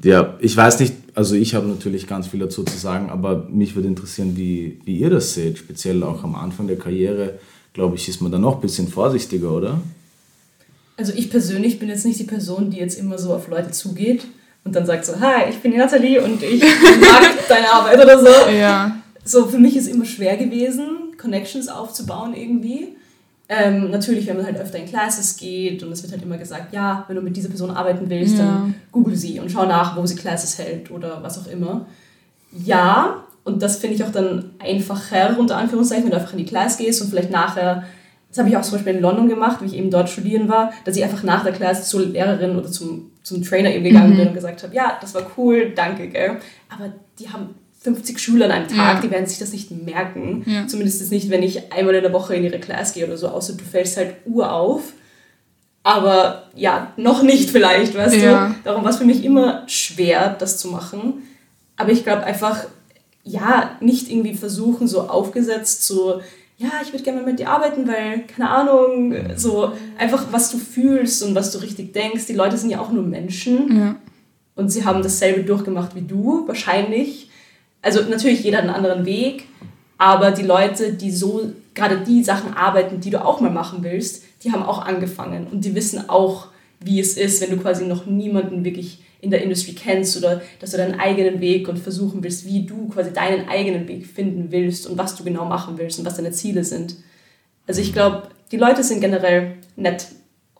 Ja, 0.01 0.37
ich 0.39 0.55
weiß 0.55 0.79
nicht, 0.79 0.93
also 1.13 1.35
ich 1.35 1.53
habe 1.55 1.67
natürlich 1.67 2.07
ganz 2.07 2.27
viel 2.27 2.39
dazu 2.39 2.63
zu 2.63 2.77
sagen, 2.77 3.09
aber 3.09 3.47
mich 3.49 3.75
würde 3.75 3.89
interessieren, 3.89 4.37
wie, 4.37 4.79
wie 4.85 4.97
ihr 4.97 5.09
das 5.09 5.33
seht. 5.33 5.57
Speziell 5.57 6.03
auch 6.03 6.23
am 6.23 6.35
Anfang 6.35 6.67
der 6.67 6.77
Karriere, 6.77 7.37
glaube 7.73 7.97
ich, 7.97 8.07
ist 8.07 8.21
man 8.21 8.31
da 8.31 8.39
noch 8.39 8.55
ein 8.55 8.61
bisschen 8.61 8.87
vorsichtiger, 8.87 9.51
oder? 9.51 9.81
Also 10.95 11.13
ich 11.13 11.29
persönlich 11.29 11.79
bin 11.79 11.89
jetzt 11.89 12.05
nicht 12.05 12.19
die 12.19 12.25
Person, 12.25 12.69
die 12.69 12.77
jetzt 12.77 12.97
immer 12.97 13.17
so 13.17 13.33
auf 13.33 13.49
Leute 13.49 13.71
zugeht 13.71 14.25
und 14.63 14.75
dann 14.75 14.85
sagt 14.85 15.05
so, 15.05 15.19
hi, 15.19 15.49
ich 15.49 15.57
bin 15.57 15.71
die 15.71 15.77
Nathalie 15.77 16.23
und 16.23 16.41
ich 16.43 16.61
mag 17.01 17.47
deine 17.49 17.71
Arbeit 17.71 18.01
oder 18.01 18.19
so. 18.19 18.51
Ja. 18.51 18.97
So, 19.25 19.47
für 19.47 19.59
mich 19.59 19.75
ist 19.75 19.87
immer 19.87 20.05
schwer 20.05 20.37
gewesen, 20.37 21.17
Connections 21.17 21.67
aufzubauen 21.67 22.33
irgendwie. 22.33 22.95
Ähm, 23.51 23.89
natürlich, 23.89 24.27
wenn 24.27 24.37
man 24.37 24.45
halt 24.45 24.57
öfter 24.57 24.77
in 24.77 24.85
Classes 24.85 25.35
geht 25.35 25.81
und 25.81 25.91
es 25.91 26.03
wird 26.03 26.11
halt 26.13 26.21
immer 26.21 26.37
gesagt, 26.37 26.71
ja, 26.71 27.03
wenn 27.07 27.15
du 27.15 27.21
mit 27.23 27.35
dieser 27.35 27.49
Person 27.49 27.71
arbeiten 27.71 28.07
willst, 28.07 28.37
Ja. 28.37 28.43
dann 28.45 28.75
google 28.91 29.15
sie 29.15 29.39
und 29.39 29.51
schau 29.51 29.65
nach, 29.65 29.97
wo 29.97 30.05
sie 30.05 30.15
Classes 30.15 30.59
hält 30.59 30.91
oder 30.91 31.23
was 31.23 31.39
auch 31.39 31.47
immer. 31.51 31.87
Ja, 32.63 33.23
und 33.43 33.61
das 33.63 33.77
finde 33.77 33.95
ich 33.95 34.03
auch 34.03 34.11
dann 34.11 34.51
einfacher, 34.59 35.37
unter 35.39 35.57
Anführungszeichen, 35.57 36.03
wenn 36.05 36.11
du 36.11 36.17
einfach 36.17 36.33
in 36.33 36.37
die 36.39 36.45
Class 36.45 36.77
gehst 36.77 37.01
und 37.01 37.09
vielleicht 37.09 37.31
nachher, 37.31 37.83
das 38.29 38.37
habe 38.37 38.49
ich 38.49 38.57
auch 38.57 38.61
zum 38.61 38.73
Beispiel 38.73 38.95
in 38.95 39.01
London 39.01 39.27
gemacht, 39.27 39.61
wie 39.61 39.65
ich 39.65 39.75
eben 39.75 39.89
dort 39.89 40.09
studieren 40.09 40.47
war, 40.47 40.71
dass 40.85 40.95
ich 40.95 41.03
einfach 41.03 41.23
nach 41.23 41.43
der 41.43 41.53
Class 41.53 41.89
zur 41.89 42.05
Lehrerin 42.05 42.55
oder 42.55 42.69
zum, 42.71 43.09
zum 43.23 43.41
Trainer 43.43 43.71
eben 43.73 43.83
gegangen 43.83 44.15
bin 44.15 44.27
und 44.27 44.33
gesagt 44.35 44.61
habe, 44.63 44.75
ja, 44.75 44.97
das 45.01 45.15
war 45.15 45.23
cool, 45.37 45.71
danke, 45.75 46.07
gell. 46.09 46.37
Aber 46.69 46.93
die 47.17 47.29
haben 47.29 47.55
50 47.81 48.19
Schüler 48.19 48.45
an 48.45 48.51
einem 48.51 48.67
Tag, 48.67 48.95
Ja. 48.95 49.01
die 49.01 49.09
werden 49.11 49.25
sich 49.25 49.39
das 49.39 49.51
nicht 49.53 49.71
merken. 49.71 50.43
Ja. 50.45 50.67
Zumindest 50.67 51.09
nicht, 51.11 51.29
wenn 51.29 51.43
ich 51.43 51.71
einmal 51.71 51.95
in 51.95 52.03
der 52.03 52.13
Woche 52.13 52.35
in 52.35 52.43
ihre 52.43 52.59
Class 52.59 52.93
gehe 52.93 53.05
oder 53.05 53.17
so, 53.17 53.29
außer 53.29 53.53
du 53.53 53.63
fällst 53.63 53.95
halt 53.97 54.15
ur 54.25 54.51
auf. 54.51 54.93
Aber 55.83 56.43
ja, 56.55 56.91
noch 56.97 57.23
nicht 57.23 57.49
vielleicht, 57.49 57.95
weißt 57.95 58.15
Ja. 58.17 58.47
du. 58.49 58.55
Darum 58.65 58.83
war 58.83 58.91
es 58.91 58.97
für 58.97 59.05
mich 59.05 59.23
immer 59.23 59.63
schwer, 59.67 60.35
das 60.37 60.57
zu 60.57 60.67
machen. 60.67 61.23
Aber 61.77 61.91
ich 61.91 62.03
glaube 62.03 62.23
einfach, 62.23 62.65
ja, 63.23 63.71
nicht 63.79 64.09
irgendwie 64.11 64.33
versuchen, 64.35 64.87
so 64.87 65.01
aufgesetzt, 65.03 65.83
so, 65.83 66.19
ja, 66.57 66.67
ich 66.83 66.91
würde 66.91 67.03
gerne 67.05 67.21
mal 67.21 67.27
mit 67.29 67.39
dir 67.39 67.49
arbeiten, 67.49 67.87
weil, 67.87 68.23
keine 68.27 68.49
Ahnung, 68.49 69.15
so 69.37 69.71
einfach, 69.97 70.25
was 70.31 70.51
du 70.51 70.57
fühlst 70.57 71.23
und 71.23 71.33
was 71.33 71.51
du 71.51 71.59
richtig 71.59 71.93
denkst. 71.93 72.25
Die 72.27 72.33
Leute 72.33 72.57
sind 72.57 72.69
ja 72.69 72.81
auch 72.81 72.91
nur 72.91 73.03
Menschen. 73.03 73.95
Und 74.55 74.69
sie 74.69 74.83
haben 74.83 75.01
dasselbe 75.01 75.43
durchgemacht 75.43 75.95
wie 75.95 76.01
du, 76.01 76.45
wahrscheinlich. 76.47 77.28
Also 77.81 78.01
natürlich 78.03 78.43
jeder 78.43 78.57
hat 78.57 78.65
einen 78.65 78.75
anderen 78.75 79.05
Weg, 79.05 79.45
aber 79.97 80.31
die 80.31 80.43
Leute, 80.43 80.93
die 80.93 81.11
so 81.11 81.51
gerade 81.73 81.99
die 81.99 82.23
Sachen 82.23 82.53
arbeiten, 82.53 82.99
die 82.99 83.09
du 83.09 83.23
auch 83.23 83.41
mal 83.41 83.51
machen 83.51 83.83
willst, 83.83 84.23
die 84.43 84.51
haben 84.51 84.63
auch 84.63 84.85
angefangen 84.85 85.47
und 85.47 85.65
die 85.65 85.75
wissen 85.75 86.09
auch, 86.09 86.47
wie 86.79 86.99
es 86.99 87.17
ist, 87.17 87.41
wenn 87.41 87.51
du 87.51 87.57
quasi 87.57 87.85
noch 87.85 88.05
niemanden 88.05 88.63
wirklich 88.63 89.03
in 89.21 89.31
der 89.31 89.41
Industrie 89.41 89.73
kennst 89.73 90.17
oder 90.17 90.41
dass 90.59 90.71
du 90.71 90.77
deinen 90.77 90.99
eigenen 90.99 91.41
Weg 91.41 91.67
und 91.67 91.77
versuchen 91.77 92.23
willst, 92.23 92.45
wie 92.45 92.65
du 92.65 92.87
quasi 92.87 93.11
deinen 93.11 93.49
eigenen 93.49 93.87
Weg 93.87 94.07
finden 94.07 94.51
willst 94.51 94.87
und 94.87 94.97
was 94.97 95.15
du 95.15 95.23
genau 95.23 95.45
machen 95.45 95.77
willst 95.77 95.99
und 95.99 96.05
was 96.05 96.15
deine 96.15 96.31
Ziele 96.31 96.63
sind. 96.63 96.95
Also 97.67 97.81
ich 97.81 97.91
glaube, 97.91 98.29
die 98.51 98.57
Leute 98.57 98.83
sind 98.83 99.01
generell 99.01 99.57
nett 99.75 100.07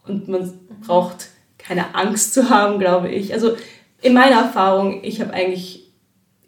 und 0.06 0.28
man 0.28 0.54
braucht 0.86 1.30
keine 1.58 1.96
Angst 1.96 2.34
zu 2.34 2.50
haben, 2.50 2.80
glaube 2.80 3.10
ich. 3.10 3.34
Also 3.34 3.56
in 4.02 4.14
meiner 4.14 4.42
Erfahrung, 4.42 5.04
ich 5.04 5.22
habe 5.22 5.34
eigentlich 5.34 5.79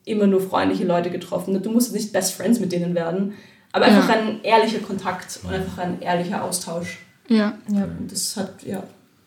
immer 0.06 0.28
nur 0.28 0.42
freundliche 0.42 0.86
Leute 0.86 1.10
getroffen. 1.10 1.62
Du 1.62 1.72
musst 1.72 1.94
nicht 1.94 2.12
Best 2.12 2.34
Friends 2.34 2.60
mit 2.60 2.72
denen 2.72 2.96
werden, 2.96 3.34
aber 3.72 3.86
einfach 3.86 4.10
ja. 4.10 4.16
ein 4.16 4.44
ehrlicher 4.44 4.80
Kontakt 4.80 5.40
und 5.44 5.54
einfach 5.54 5.78
ein 5.78 6.02
ehrlicher 6.02 6.44
Austausch. 6.44 7.00
Ja. 7.28 7.54
ja 7.70 7.84
und 7.84 8.12
das 8.12 8.36
hat 8.38 8.64
ja 8.64 8.84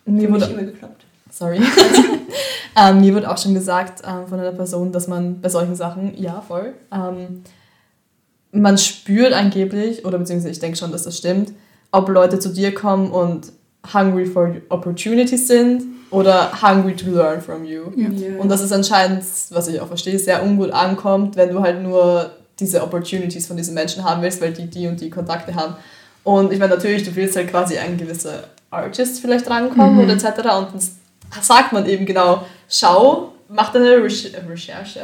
mir 0.07 0.31
wurde 0.31 0.47
immer 0.47 0.63
geklappt. 0.63 1.05
Sorry. 1.31 1.61
ähm, 2.77 3.01
mir 3.01 3.15
wird 3.15 3.27
auch 3.27 3.39
schon 3.39 3.55
gesagt 3.55 4.03
ähm, 4.07 4.27
von 4.29 4.39
einer 4.39 4.53
Person, 4.53 4.93
dass 4.93 5.09
man 5.09 5.41
bei 5.41 5.49
solchen 5.49 5.75
Sachen, 5.75 6.17
ja, 6.21 6.41
voll, 6.41 6.75
ähm, 6.93 7.43
man 8.53 8.79
spürt 8.79 9.33
angeblich, 9.33 10.05
oder 10.05 10.19
beziehungsweise 10.19 10.53
ich 10.53 10.61
denke 10.61 10.79
schon, 10.79 10.93
dass 10.93 11.03
das 11.03 11.19
stimmt, 11.19 11.53
ob 11.91 12.09
Leute 12.09 12.39
zu 12.39 12.51
dir 12.51 12.73
kommen 12.73 13.11
und 13.11 13.53
hungry 13.93 14.27
for 14.27 14.55
opportunities 14.69 15.49
sind 15.49 15.83
oder 16.15 16.51
hungry 16.63 16.95
to 16.95 17.11
learn 17.11 17.41
from 17.41 17.65
you. 17.65 17.85
Ja. 17.97 18.09
Yeah. 18.09 18.41
Und 18.41 18.49
das 18.49 18.61
ist 18.61 18.73
anscheinend, 18.73 19.25
was 19.51 19.69
ich 19.69 19.81
auch 19.81 19.89
verstehe, 19.89 20.19
sehr 20.19 20.43
ungut 20.43 20.71
ankommt, 20.71 21.37
wenn 21.37 21.51
du 21.51 21.61
halt 21.61 21.83
nur 21.83 22.31
diese 22.59 22.83
Opportunities 22.83 23.47
von 23.47 23.57
diesen 23.57 23.75
Menschen 23.75 24.05
haben 24.05 24.23
willst, 24.23 24.41
weil 24.41 24.53
die 24.53 24.67
die 24.67 24.87
und 24.87 25.01
die 25.01 25.11
Kontakte 25.11 25.55
haben. 25.55 25.75
Und 26.23 26.53
ich 26.53 26.59
meine, 26.59 26.75
natürlich, 26.75 27.03
du 27.03 27.15
willst 27.17 27.37
halt 27.37 27.51
quasi 27.51 27.77
ein 27.77 27.97
gewisser 27.97 28.45
Artist 28.71 29.21
vielleicht 29.21 29.49
rankommen 29.51 29.95
mhm. 29.95 30.01
oder 30.05 30.13
etc. 30.15 30.27
Und 30.27 30.69
dann 30.73 30.81
sagt 31.43 31.73
man 31.73 31.87
eben 31.87 32.07
genau, 32.07 32.45
schau, 32.69 33.33
mach 33.49 33.73
deine 33.73 34.03
Recherche. 34.03 34.41
Recherche. 34.49 35.01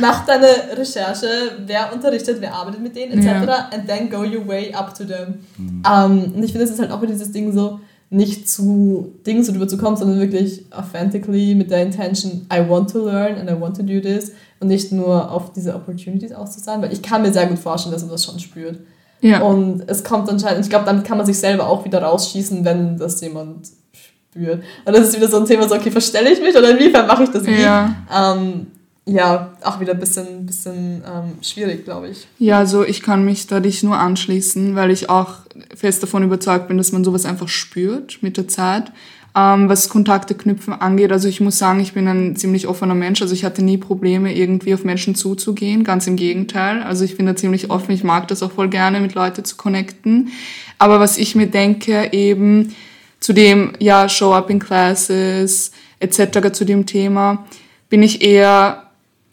mach 0.00 0.24
deine 0.24 0.76
Recherche, 0.76 1.26
wer 1.66 1.92
unterrichtet, 1.92 2.38
wer 2.40 2.54
arbeitet 2.54 2.80
mit 2.80 2.96
denen, 2.96 3.18
etc. 3.18 3.26
Yeah. 3.26 3.70
And 3.72 3.86
then 3.86 4.08
go 4.08 4.22
your 4.22 4.46
way 4.46 4.72
up 4.72 4.94
to 4.96 5.04
them. 5.04 5.44
Mhm. 5.56 5.82
Um, 5.84 5.84
ähm, 5.86 6.32
und 6.36 6.42
ich 6.42 6.52
finde, 6.52 6.64
es 6.64 6.70
ist 6.70 6.80
halt 6.80 6.90
auch 6.90 7.00
dieses 7.04 7.30
Ding 7.32 7.52
so, 7.52 7.80
nicht 8.10 8.48
zu 8.48 9.12
Dingen 9.26 9.44
so 9.44 9.52
drüber 9.52 9.68
zu 9.68 9.76
kommen, 9.76 9.96
sondern 9.96 10.18
wirklich 10.18 10.64
authentically 10.70 11.54
mit 11.54 11.70
der 11.70 11.82
Intention, 11.82 12.46
I 12.52 12.66
want 12.66 12.90
to 12.90 13.04
learn 13.04 13.36
and 13.36 13.50
I 13.50 13.60
want 13.60 13.76
to 13.76 13.82
do 13.82 14.00
this 14.00 14.32
und 14.60 14.68
nicht 14.68 14.92
nur 14.92 15.30
auf 15.30 15.52
diese 15.52 15.74
Opportunities 15.74 16.32
aus 16.32 16.52
zu 16.52 16.60
sein, 16.60 16.80
weil 16.80 16.92
ich 16.92 17.02
kann 17.02 17.22
mir 17.22 17.32
sehr 17.32 17.46
gut 17.46 17.58
vorstellen, 17.58 17.92
dass 17.92 18.02
man 18.02 18.12
das 18.12 18.24
schon 18.24 18.38
spürt. 18.38 18.78
Ja. 19.20 19.42
Und 19.42 19.82
es 19.88 20.04
kommt 20.04 20.28
anscheinend, 20.30 20.64
ich 20.64 20.70
glaube, 20.70 20.86
damit 20.86 21.04
kann 21.04 21.18
man 21.18 21.26
sich 21.26 21.38
selber 21.38 21.68
auch 21.68 21.84
wieder 21.84 22.02
rausschießen, 22.02 22.64
wenn 22.64 22.96
das 22.96 23.20
jemand 23.20 23.68
spürt. 23.92 24.62
Und 24.84 24.96
das 24.96 25.08
ist 25.08 25.16
wieder 25.16 25.28
so 25.28 25.38
ein 25.38 25.44
Thema, 25.44 25.68
so, 25.68 25.74
okay, 25.74 25.90
verstelle 25.90 26.32
ich 26.32 26.40
mich 26.40 26.56
oder 26.56 26.70
inwiefern 26.70 27.06
mache 27.06 27.24
ich 27.24 27.30
das 27.30 27.44
wie? 27.44 27.60
Ja. 27.60 27.94
Ähm, 28.14 28.68
ja, 29.08 29.52
auch 29.62 29.80
wieder 29.80 29.94
ein 29.94 30.00
bisschen, 30.00 30.44
bisschen 30.44 31.02
ähm, 31.06 31.42
schwierig, 31.42 31.84
glaube 31.84 32.08
ich. 32.08 32.26
Ja, 32.38 32.58
also 32.58 32.84
ich 32.84 33.02
kann 33.02 33.24
mich 33.24 33.46
da 33.46 33.60
dich 33.60 33.82
nur 33.82 33.96
anschließen, 33.96 34.76
weil 34.76 34.90
ich 34.90 35.08
auch 35.08 35.36
fest 35.74 36.02
davon 36.02 36.22
überzeugt 36.22 36.68
bin, 36.68 36.76
dass 36.76 36.92
man 36.92 37.04
sowas 37.04 37.24
einfach 37.24 37.48
spürt 37.48 38.18
mit 38.20 38.36
der 38.36 38.48
Zeit. 38.48 38.92
Ähm, 39.34 39.68
was 39.68 39.88
Kontakte 39.88 40.34
knüpfen 40.34 40.74
angeht, 40.74 41.12
also 41.12 41.28
ich 41.28 41.40
muss 41.40 41.58
sagen, 41.58 41.80
ich 41.80 41.94
bin 41.94 42.06
ein 42.06 42.36
ziemlich 42.36 42.66
offener 42.66 42.94
Mensch. 42.94 43.22
Also 43.22 43.34
ich 43.34 43.44
hatte 43.44 43.62
nie 43.62 43.78
Probleme, 43.78 44.34
irgendwie 44.34 44.74
auf 44.74 44.84
Menschen 44.84 45.14
zuzugehen. 45.14 45.84
Ganz 45.84 46.06
im 46.06 46.16
Gegenteil. 46.16 46.82
Also 46.82 47.04
ich 47.04 47.16
bin 47.16 47.26
da 47.26 47.34
ziemlich 47.34 47.70
offen. 47.70 47.92
Ich 47.92 48.04
mag 48.04 48.28
das 48.28 48.42
auch 48.42 48.52
voll 48.52 48.68
gerne, 48.68 49.00
mit 49.00 49.14
Leuten 49.14 49.44
zu 49.44 49.56
connecten. 49.56 50.30
Aber 50.78 51.00
was 51.00 51.18
ich 51.18 51.34
mir 51.34 51.46
denke, 51.46 52.12
eben 52.12 52.74
zu 53.20 53.32
dem, 53.32 53.72
ja, 53.78 54.08
Show 54.08 54.32
up 54.32 54.50
in 54.50 54.58
Classes 54.58 55.72
etc., 56.00 56.52
zu 56.52 56.64
dem 56.64 56.86
Thema, 56.86 57.46
bin 57.88 58.02
ich 58.02 58.22
eher 58.22 58.87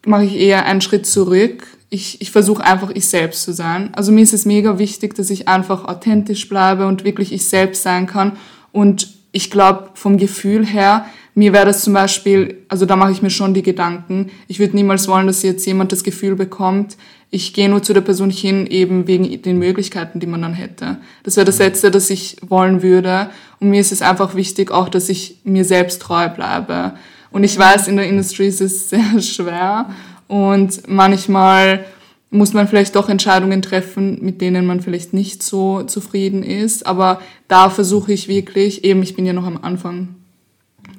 mache 0.06 0.26
ich 0.26 0.36
eher 0.36 0.66
einen 0.66 0.82
Schritt 0.82 1.06
zurück. 1.06 1.68
Ich, 1.90 2.22
ich 2.22 2.32
versuche 2.32 2.64
einfach 2.64 2.92
ich 2.94 3.08
selbst 3.08 3.44
zu 3.44 3.54
sein. 3.54 3.90
Also 3.94 4.12
mir 4.12 4.22
ist 4.22 4.34
es 4.34 4.46
mega 4.46 4.80
wichtig, 4.80 5.16
dass 5.16 5.30
ich 5.30 5.48
einfach 5.48 5.86
authentisch 5.86 6.50
bleibe 6.50 6.88
und 6.88 7.04
wirklich 7.04 7.32
ich 7.32 7.46
selbst 7.46 7.84
sein 7.84 8.08
kann. 8.08 8.34
Und 8.72 9.14
ich 9.32 9.52
glaube, 9.52 9.90
vom 9.94 10.18
Gefühl 10.18 10.66
her, 10.66 11.06
mir 11.34 11.52
wäre 11.52 11.66
das 11.66 11.84
zum 11.84 11.94
Beispiel, 11.94 12.64
also 12.70 12.86
da 12.86 12.96
mache 12.96 13.12
ich 13.12 13.22
mir 13.22 13.30
schon 13.30 13.54
die 13.54 13.62
Gedanken. 13.62 14.32
Ich 14.48 14.60
würde 14.60 14.76
niemals 14.76 15.08
wollen, 15.08 15.28
dass 15.28 15.44
jetzt 15.44 15.66
jemand 15.66 15.92
das 15.92 16.04
Gefühl 16.04 16.36
bekommt, 16.36 16.96
ich 17.30 17.54
gehe 17.54 17.68
nur 17.68 17.84
zu 17.84 17.94
der 17.94 18.02
Person 18.02 18.30
hin, 18.30 18.66
eben 18.66 19.08
wegen 19.08 19.42
den 19.42 19.60
Möglichkeiten, 19.60 20.22
die 20.22 20.28
man 20.28 20.42
dann 20.42 20.54
hätte. 20.54 20.98
Das 21.24 21.36
wäre 21.36 21.46
das 21.46 21.58
Letzte, 21.58 21.92
das 21.92 22.10
ich 22.10 22.38
wollen 22.48 22.82
würde. 22.82 23.30
Und 23.60 23.72
mir 23.72 23.82
ist 23.82 23.92
es 23.92 24.02
einfach 24.02 24.36
wichtig 24.36 24.72
auch, 24.72 24.88
dass 24.88 25.10
ich 25.10 25.42
mir 25.44 25.66
selbst 25.66 26.02
treu 26.02 26.30
bleibe. 26.30 26.94
Und 27.36 27.44
ich 27.44 27.60
weiß, 27.60 27.90
in 27.90 27.98
der 27.98 28.08
Industrie 28.08 28.48
ist 28.48 28.62
es 28.62 28.90
sehr 28.92 29.22
schwer 29.22 29.90
und 30.30 30.88
manchmal 30.88 31.84
muss 32.30 32.54
man 32.54 32.66
vielleicht 32.66 32.96
doch 32.96 33.10
Entscheidungen 33.10 33.62
treffen, 33.62 34.20
mit 34.22 34.40
denen 34.40 34.66
man 34.66 34.80
vielleicht 34.80 35.12
nicht 35.12 35.44
so 35.44 35.84
zufrieden 35.84 36.44
ist. 36.44 36.88
Aber 36.88 37.20
da 37.50 37.70
versuche 37.70 38.14
ich 38.14 38.30
wirklich, 38.30 38.86
eben 38.86 39.04
ich 39.04 39.18
bin 39.18 39.26
ja 39.26 39.34
noch 39.34 39.46
am 39.46 39.60
Anfang 39.62 40.16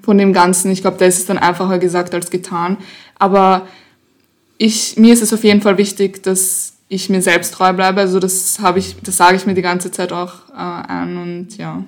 von 0.02 0.18
dem 0.18 0.34
Ganzen, 0.34 0.70
ich 0.70 0.82
glaube, 0.82 0.98
da 0.98 1.06
ist 1.06 1.16
es 1.16 1.24
dann 1.24 1.38
einfacher 1.38 1.78
gesagt 1.78 2.12
als 2.12 2.30
getan. 2.30 2.76
Aber 3.18 3.66
ich, 4.58 4.98
mir 4.98 5.14
ist 5.14 5.22
es 5.22 5.32
auf 5.32 5.42
jeden 5.42 5.62
Fall 5.62 5.78
wichtig, 5.78 6.22
dass 6.22 6.74
ich 6.88 7.08
mir 7.08 7.22
selbst 7.22 7.54
treu 7.54 7.72
bleibe. 7.72 8.02
Also 8.02 8.20
das 8.20 8.58
das 9.02 9.16
sage 9.16 9.36
ich 9.36 9.46
mir 9.46 9.54
die 9.54 9.62
ganze 9.62 9.90
Zeit 9.90 10.12
auch 10.12 10.50
äh, 10.50 10.58
an 10.58 11.16
und 11.16 11.56
ja. 11.56 11.82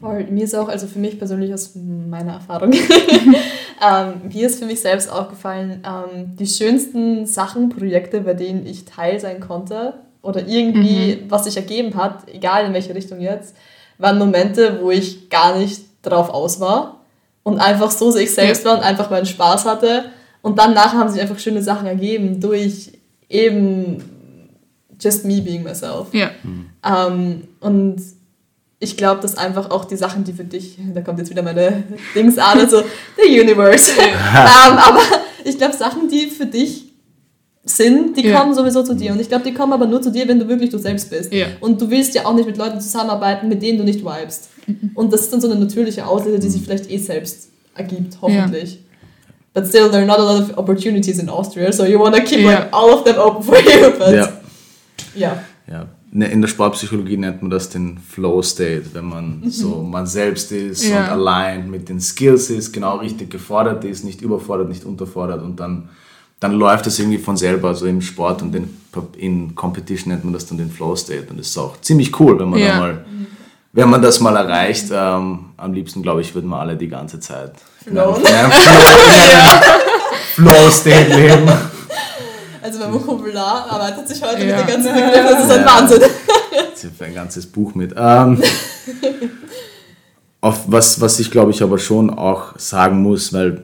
Voll. 0.00 0.24
Mir 0.30 0.44
ist 0.44 0.54
auch, 0.54 0.68
also 0.68 0.86
für 0.86 0.98
mich 0.98 1.18
persönlich 1.18 1.52
aus 1.52 1.72
meiner 1.74 2.34
Erfahrung, 2.34 2.72
ähm, 2.72 4.30
mir 4.32 4.46
ist 4.46 4.58
für 4.58 4.66
mich 4.66 4.80
selbst 4.80 5.10
aufgefallen, 5.10 5.82
ähm, 5.86 6.36
die 6.36 6.46
schönsten 6.46 7.26
Sachen, 7.26 7.68
Projekte, 7.68 8.20
bei 8.20 8.34
denen 8.34 8.66
ich 8.66 8.84
Teil 8.84 9.20
sein 9.20 9.40
konnte 9.40 9.94
oder 10.22 10.46
irgendwie 10.46 11.16
mhm. 11.16 11.30
was 11.30 11.44
sich 11.44 11.56
ergeben 11.56 11.94
hat, 11.96 12.28
egal 12.32 12.66
in 12.66 12.72
welche 12.72 12.94
Richtung 12.94 13.20
jetzt, 13.20 13.54
waren 13.98 14.18
Momente, 14.18 14.80
wo 14.80 14.90
ich 14.90 15.30
gar 15.30 15.58
nicht 15.58 15.82
drauf 16.02 16.30
aus 16.30 16.60
war 16.60 17.00
und 17.42 17.58
einfach 17.58 17.90
so 17.90 18.10
sich 18.10 18.32
selbst 18.34 18.64
ja. 18.64 18.70
war 18.70 18.78
und 18.78 18.84
einfach 18.84 19.10
meinen 19.10 19.26
Spaß 19.26 19.64
hatte. 19.66 20.06
Und 20.42 20.58
dann 20.58 20.74
nachher 20.74 20.98
haben 20.98 21.08
sich 21.08 21.20
einfach 21.20 21.38
schöne 21.38 21.62
Sachen 21.62 21.86
ergeben 21.86 22.40
durch 22.40 22.92
eben 23.28 24.02
just 25.00 25.24
me 25.24 25.40
being 25.40 25.62
myself. 25.62 26.12
Ja. 26.12 26.30
Mhm. 26.42 26.70
Ähm, 26.84 27.42
und 27.60 28.02
ich 28.82 28.96
glaube, 28.96 29.20
dass 29.22 29.38
einfach 29.38 29.70
auch 29.70 29.84
die 29.84 29.96
Sachen, 29.96 30.24
die 30.24 30.32
für 30.32 30.44
dich, 30.44 30.76
da 30.92 31.02
kommt 31.02 31.20
jetzt 31.20 31.30
wieder 31.30 31.42
meine 31.42 31.84
Dings 32.16 32.36
an, 32.36 32.58
also 32.58 32.82
the 33.16 33.40
universe. 33.40 33.92
um, 33.92 34.04
ähm, 34.04 34.78
aber 34.78 35.00
ich 35.44 35.56
glaube, 35.56 35.74
Sachen, 35.76 36.08
die 36.08 36.26
für 36.26 36.46
dich 36.46 36.86
sind, 37.64 38.16
die 38.16 38.26
ja. 38.26 38.40
kommen 38.40 38.54
sowieso 38.54 38.82
zu 38.82 38.96
dir. 38.96 39.12
Und 39.12 39.20
ich 39.20 39.28
glaube, 39.28 39.44
die 39.44 39.54
kommen 39.54 39.72
aber 39.72 39.86
nur 39.86 40.02
zu 40.02 40.10
dir, 40.10 40.26
wenn 40.26 40.40
du 40.40 40.48
wirklich 40.48 40.70
du 40.70 40.78
selbst 40.78 41.10
bist. 41.10 41.32
Ja. 41.32 41.46
Und 41.60 41.80
du 41.80 41.88
willst 41.90 42.12
ja 42.16 42.26
auch 42.26 42.34
nicht 42.34 42.46
mit 42.46 42.56
Leuten 42.56 42.80
zusammenarbeiten, 42.80 43.48
mit 43.48 43.62
denen 43.62 43.78
du 43.78 43.84
nicht 43.84 44.04
vibest. 44.04 44.48
Mhm. 44.66 44.90
Und 44.94 45.12
das 45.12 45.22
ist 45.22 45.32
dann 45.32 45.40
so 45.40 45.48
eine 45.48 45.60
natürliche 45.60 46.04
Auslese, 46.04 46.40
die 46.40 46.48
sich 46.48 46.62
vielleicht 46.62 46.90
eh 46.90 46.98
selbst 46.98 47.50
ergibt, 47.76 48.18
hoffentlich. 48.20 48.74
Ja. 48.74 48.80
But 49.54 49.68
still, 49.68 49.90
there 49.90 49.98
are 49.98 50.06
not 50.06 50.18
a 50.18 50.22
lot 50.22 50.42
of 50.42 50.58
opportunities 50.58 51.20
in 51.20 51.28
Austria, 51.28 51.70
so 51.72 51.84
you 51.84 52.00
want 52.00 52.16
to 52.16 52.22
keep 52.22 52.44
like, 52.44 52.72
all 52.72 52.90
of 52.90 53.04
them 53.04 53.16
open 53.18 53.42
for 53.44 53.58
you. 53.58 53.90
But, 53.96 54.32
ja. 55.14 55.44
Ne, 56.14 56.26
in 56.26 56.42
der 56.42 56.48
Sportpsychologie 56.48 57.16
nennt 57.16 57.40
man 57.40 57.50
das 57.50 57.70
den 57.70 57.96
Flow 57.96 58.42
State, 58.42 58.84
wenn 58.92 59.06
man 59.06 59.40
mhm. 59.40 59.50
so 59.50 59.82
man 59.82 60.06
selbst 60.06 60.52
ist 60.52 60.86
ja. 60.86 61.04
und 61.04 61.10
allein 61.10 61.70
mit 61.70 61.88
den 61.88 62.02
Skills 62.02 62.50
ist, 62.50 62.70
genau 62.70 62.98
richtig 62.98 63.30
gefordert 63.30 63.82
ist, 63.84 64.04
nicht 64.04 64.20
überfordert, 64.20 64.68
nicht 64.68 64.84
unterfordert 64.84 65.42
und 65.42 65.58
dann, 65.58 65.88
dann 66.38 66.52
läuft 66.52 66.84
das 66.84 66.98
irgendwie 66.98 67.16
von 67.16 67.38
selber. 67.38 67.68
Also 67.68 67.86
im 67.86 68.02
Sport 68.02 68.42
und 68.42 68.54
in, 68.54 68.68
in 69.16 69.54
Competition 69.54 70.12
nennt 70.12 70.24
man 70.24 70.34
das 70.34 70.44
dann 70.44 70.58
den 70.58 70.70
Flow 70.70 70.94
State 70.96 71.28
und 71.30 71.38
das 71.38 71.46
ist 71.46 71.56
auch 71.56 71.80
ziemlich 71.80 72.20
cool, 72.20 72.38
wenn 72.38 72.50
man 72.50 72.60
ja. 72.60 72.74
da 72.74 72.78
mal, 72.78 73.06
wenn 73.72 73.88
man 73.88 74.02
das 74.02 74.20
mal 74.20 74.36
erreicht. 74.36 74.90
Ähm, 74.92 75.46
am 75.56 75.72
liebsten, 75.72 76.02
glaube 76.02 76.20
ich, 76.20 76.34
würden 76.34 76.50
wir 76.50 76.58
alle 76.58 76.76
die 76.76 76.88
ganze 76.88 77.20
Zeit 77.20 77.54
Flow, 77.84 78.14
Flow 80.34 80.70
State 80.70 81.16
leben. 81.16 81.50
Also 82.62 82.78
mein 82.78 82.92
Vokabular 82.92 83.70
arbeitet 83.70 84.08
sich 84.08 84.22
heute 84.22 84.46
ja. 84.46 84.56
mit 84.56 84.60
den 84.60 84.74
ganzen 84.74 84.94
Begriffen, 84.94 85.26
das 85.30 85.44
ist 85.44 85.50
ein 85.50 85.64
Wahnsinn. 85.64 86.02
Ich 86.76 86.84
habe 86.84 87.04
ein 87.04 87.14
ganzes 87.14 87.46
Buch 87.46 87.74
mit. 87.74 87.94
Ähm, 87.96 88.42
auf 90.40 90.60
was, 90.66 91.00
was 91.00 91.20
ich 91.20 91.30
glaube 91.30 91.50
ich 91.50 91.62
aber 91.62 91.78
schon 91.78 92.10
auch 92.10 92.58
sagen 92.58 93.02
muss, 93.02 93.32
weil 93.32 93.62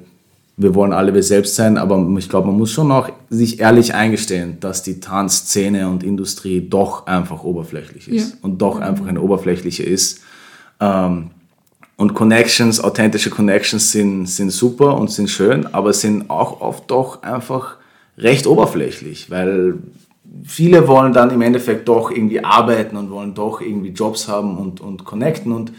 wir 0.57 0.75
wollen 0.75 0.93
alle 0.93 1.15
wir 1.15 1.23
selbst 1.23 1.55
sein, 1.55 1.79
aber 1.79 2.05
ich 2.19 2.29
glaube, 2.29 2.49
man 2.49 2.57
muss 2.57 2.73
schon 2.73 2.91
auch 2.91 3.09
sich 3.31 3.61
ehrlich 3.61 3.95
eingestehen, 3.95 4.59
dass 4.61 4.83
die 4.83 5.01
Tanzszene 5.01 5.89
und 5.89 6.03
Industrie 6.03 6.61
doch 6.61 7.07
einfach 7.07 7.45
oberflächlich 7.45 8.09
ist 8.09 8.31
ja. 8.31 8.37
und 8.43 8.59
doch 8.59 8.81
einfach 8.81 9.07
eine 9.07 9.21
oberflächliche 9.21 9.85
ist. 9.85 10.21
Ähm, 10.81 11.31
Und 11.97 12.15
Connections, 12.15 12.79
authentische 12.79 13.31
Connections 13.31 13.91
sind, 13.91 14.27
sind 14.27 14.51
super 14.51 14.97
und 14.97 15.11
sind 15.11 15.29
schön, 15.29 15.67
aber 15.75 15.93
sind 15.93 16.31
auch 16.31 16.61
oft 16.61 16.89
doch 16.89 17.25
einfach 17.25 17.78
recht 18.19 18.47
oberflächlich, 18.47 19.31
weil 19.31 19.75
viele 20.45 20.89
wollen 20.89 21.13
dann 21.13 21.31
im 21.31 21.43
Endeffekt 21.43 21.89
doch 21.89 22.11
irgendwie 22.11 22.45
arbeiten 22.45 22.97
und 22.97 23.11
wollen 23.11 23.35
doch 23.35 23.61
irgendwie 23.61 23.91
Jobs 23.91 24.29
haben 24.29 24.59
und, 24.59 24.81
und 24.81 25.05
connecten. 25.05 25.53
Und 25.53 25.73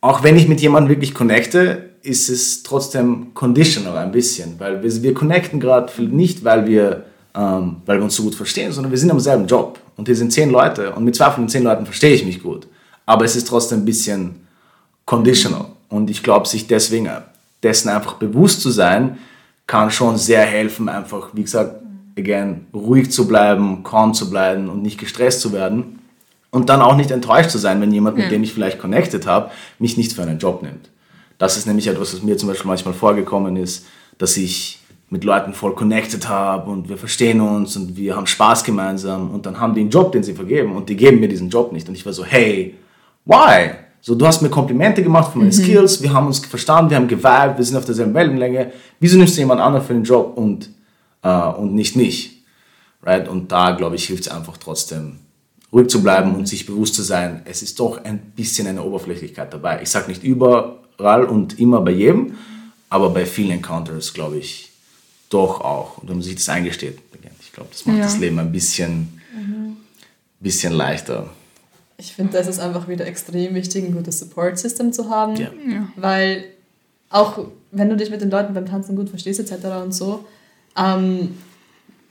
auch 0.00 0.22
wenn 0.22 0.36
ich 0.36 0.48
mit 0.48 0.60
jemandem 0.60 0.90
wirklich 0.90 1.14
connecte, 1.14 1.90
ist 2.02 2.28
es 2.28 2.62
trotzdem 2.62 3.32
conditional 3.34 3.96
ein 3.96 4.12
bisschen, 4.12 4.58
weil 4.58 4.82
wir, 4.82 5.02
wir 5.02 5.14
connecten 5.14 5.60
gerade 5.60 5.90
nicht, 6.02 6.44
weil 6.44 6.66
wir, 6.66 7.04
ähm, 7.34 7.76
weil 7.86 7.98
wir 7.98 8.04
uns 8.04 8.16
so 8.16 8.24
gut 8.24 8.34
verstehen, 8.34 8.72
sondern 8.72 8.90
wir 8.90 8.98
sind 8.98 9.10
am 9.10 9.20
selben 9.20 9.46
Job. 9.46 9.78
Und 9.96 10.06
hier 10.06 10.16
sind 10.16 10.32
zehn 10.32 10.50
Leute 10.50 10.92
und 10.92 11.04
mit 11.04 11.14
zwei 11.14 11.30
von 11.30 11.44
den 11.44 11.48
zehn 11.48 11.62
Leuten 11.62 11.84
verstehe 11.84 12.14
ich 12.14 12.24
mich 12.24 12.42
gut. 12.42 12.66
Aber 13.06 13.24
es 13.24 13.36
ist 13.36 13.46
trotzdem 13.46 13.80
ein 13.80 13.84
bisschen 13.84 14.46
conditional. 15.04 15.66
Und 15.88 16.10
ich 16.10 16.22
glaube, 16.22 16.48
sich 16.48 16.66
deswegen 16.66 17.08
dessen 17.62 17.90
einfach 17.90 18.14
bewusst 18.14 18.62
zu 18.62 18.70
sein, 18.70 19.18
kann 19.66 19.90
schon 19.90 20.16
sehr 20.16 20.42
helfen, 20.42 20.88
einfach, 20.88 21.30
wie 21.32 21.42
gesagt, 21.42 21.82
again, 22.18 22.66
ruhig 22.74 23.10
zu 23.10 23.26
bleiben, 23.26 23.82
calm 23.84 24.14
zu 24.14 24.28
bleiben 24.28 24.68
und 24.68 24.82
nicht 24.82 24.98
gestresst 24.98 25.40
zu 25.40 25.52
werden. 25.52 26.00
Und 26.50 26.68
dann 26.68 26.82
auch 26.82 26.96
nicht 26.96 27.10
enttäuscht 27.10 27.50
zu 27.50 27.56
sein, 27.56 27.80
wenn 27.80 27.92
jemand, 27.92 28.18
mit 28.18 28.30
dem 28.30 28.42
ich 28.42 28.52
vielleicht 28.52 28.78
connected 28.78 29.26
habe, 29.26 29.50
mich 29.78 29.96
nicht 29.96 30.12
für 30.12 30.22
einen 30.22 30.38
Job 30.38 30.62
nimmt. 30.62 30.90
Das 31.38 31.56
ist 31.56 31.66
nämlich 31.66 31.86
etwas, 31.86 32.12
was 32.12 32.22
mir 32.22 32.36
zum 32.36 32.50
Beispiel 32.50 32.68
manchmal 32.68 32.92
vorgekommen 32.92 33.56
ist, 33.56 33.86
dass 34.18 34.36
ich 34.36 34.78
mit 35.08 35.24
Leuten 35.24 35.54
voll 35.54 35.74
connected 35.74 36.28
habe 36.28 36.70
und 36.70 36.88
wir 36.88 36.96
verstehen 36.96 37.40
uns 37.40 37.76
und 37.76 37.96
wir 37.96 38.16
haben 38.16 38.26
Spaß 38.26 38.64
gemeinsam 38.64 39.30
und 39.30 39.44
dann 39.44 39.60
haben 39.60 39.74
die 39.74 39.80
einen 39.80 39.90
Job, 39.90 40.12
den 40.12 40.22
sie 40.22 40.34
vergeben 40.34 40.74
und 40.74 40.88
die 40.88 40.96
geben 40.96 41.20
mir 41.20 41.28
diesen 41.28 41.50
Job 41.50 41.72
nicht. 41.72 41.88
Und 41.88 41.94
ich 41.94 42.06
war 42.06 42.12
so, 42.12 42.24
hey, 42.24 42.76
why? 43.24 43.72
So, 44.04 44.16
du 44.16 44.26
hast 44.26 44.42
mir 44.42 44.50
Komplimente 44.50 45.00
gemacht 45.00 45.30
von 45.30 45.42
meinen 45.42 45.56
mhm. 45.56 45.62
Skills, 45.62 46.02
wir 46.02 46.12
haben 46.12 46.26
uns 46.26 46.40
verstanden, 46.40 46.90
wir 46.90 46.96
haben 46.96 47.06
geweibt, 47.06 47.56
wir 47.56 47.64
sind 47.64 47.76
auf 47.76 47.84
derselben 47.84 48.12
Wellenlänge. 48.12 48.72
Wieso 48.98 49.16
nimmst 49.16 49.36
du 49.36 49.40
jemand 49.40 49.60
anderen 49.60 49.86
für 49.86 49.92
den 49.94 50.02
Job 50.02 50.36
und, 50.36 50.70
äh, 51.22 51.28
und 51.28 51.72
nicht 51.72 51.94
mich? 51.94 52.42
Right? 53.04 53.28
Und 53.28 53.52
da, 53.52 53.70
glaube 53.70 53.94
ich, 53.94 54.06
hilft 54.06 54.26
es 54.26 54.28
einfach 54.28 54.56
trotzdem, 54.56 55.20
ruhig 55.72 55.88
zu 55.88 56.02
bleiben 56.02 56.34
und 56.34 56.48
sich 56.48 56.66
bewusst 56.66 56.96
zu 56.96 57.02
sein, 57.02 57.42
es 57.44 57.62
ist 57.62 57.78
doch 57.78 58.04
ein 58.04 58.18
bisschen 58.34 58.66
eine 58.66 58.82
Oberflächlichkeit 58.82 59.52
dabei. 59.52 59.80
Ich 59.82 59.90
sage 59.90 60.08
nicht 60.08 60.24
überall 60.24 61.24
und 61.24 61.60
immer 61.60 61.80
bei 61.80 61.92
jedem, 61.92 62.34
aber 62.90 63.10
bei 63.10 63.24
vielen 63.24 63.52
Encounters, 63.52 64.12
glaube 64.12 64.36
ich, 64.38 64.72
doch 65.30 65.60
auch. 65.60 65.98
Und 65.98 66.08
wenn 66.08 66.16
man 66.16 66.24
sich 66.24 66.34
das 66.34 66.48
eingesteht, 66.48 66.98
ich 67.40 67.52
glaube, 67.52 67.70
das 67.70 67.86
macht 67.86 67.98
ja. 67.98 68.02
das 68.02 68.18
Leben 68.18 68.40
ein 68.40 68.50
bisschen, 68.50 69.20
mhm. 69.32 69.76
bisschen 70.40 70.72
leichter 70.72 71.28
ich 72.02 72.14
finde, 72.14 72.32
das 72.32 72.48
ist 72.48 72.58
einfach 72.58 72.88
wieder 72.88 73.06
extrem 73.06 73.54
wichtig, 73.54 73.84
ein 73.84 73.94
gutes 73.94 74.18
Support-System 74.18 74.92
zu 74.92 75.08
haben, 75.08 75.36
ja. 75.36 75.50
Ja. 75.68 75.88
weil 75.94 76.44
auch 77.10 77.46
wenn 77.70 77.88
du 77.88 77.96
dich 77.96 78.10
mit 78.10 78.20
den 78.20 78.30
Leuten 78.30 78.54
beim 78.54 78.66
Tanzen 78.66 78.96
gut 78.96 79.08
verstehst 79.08 79.38
etc. 79.38 79.66
und 79.84 79.94
so, 79.94 80.24
ähm, 80.76 81.36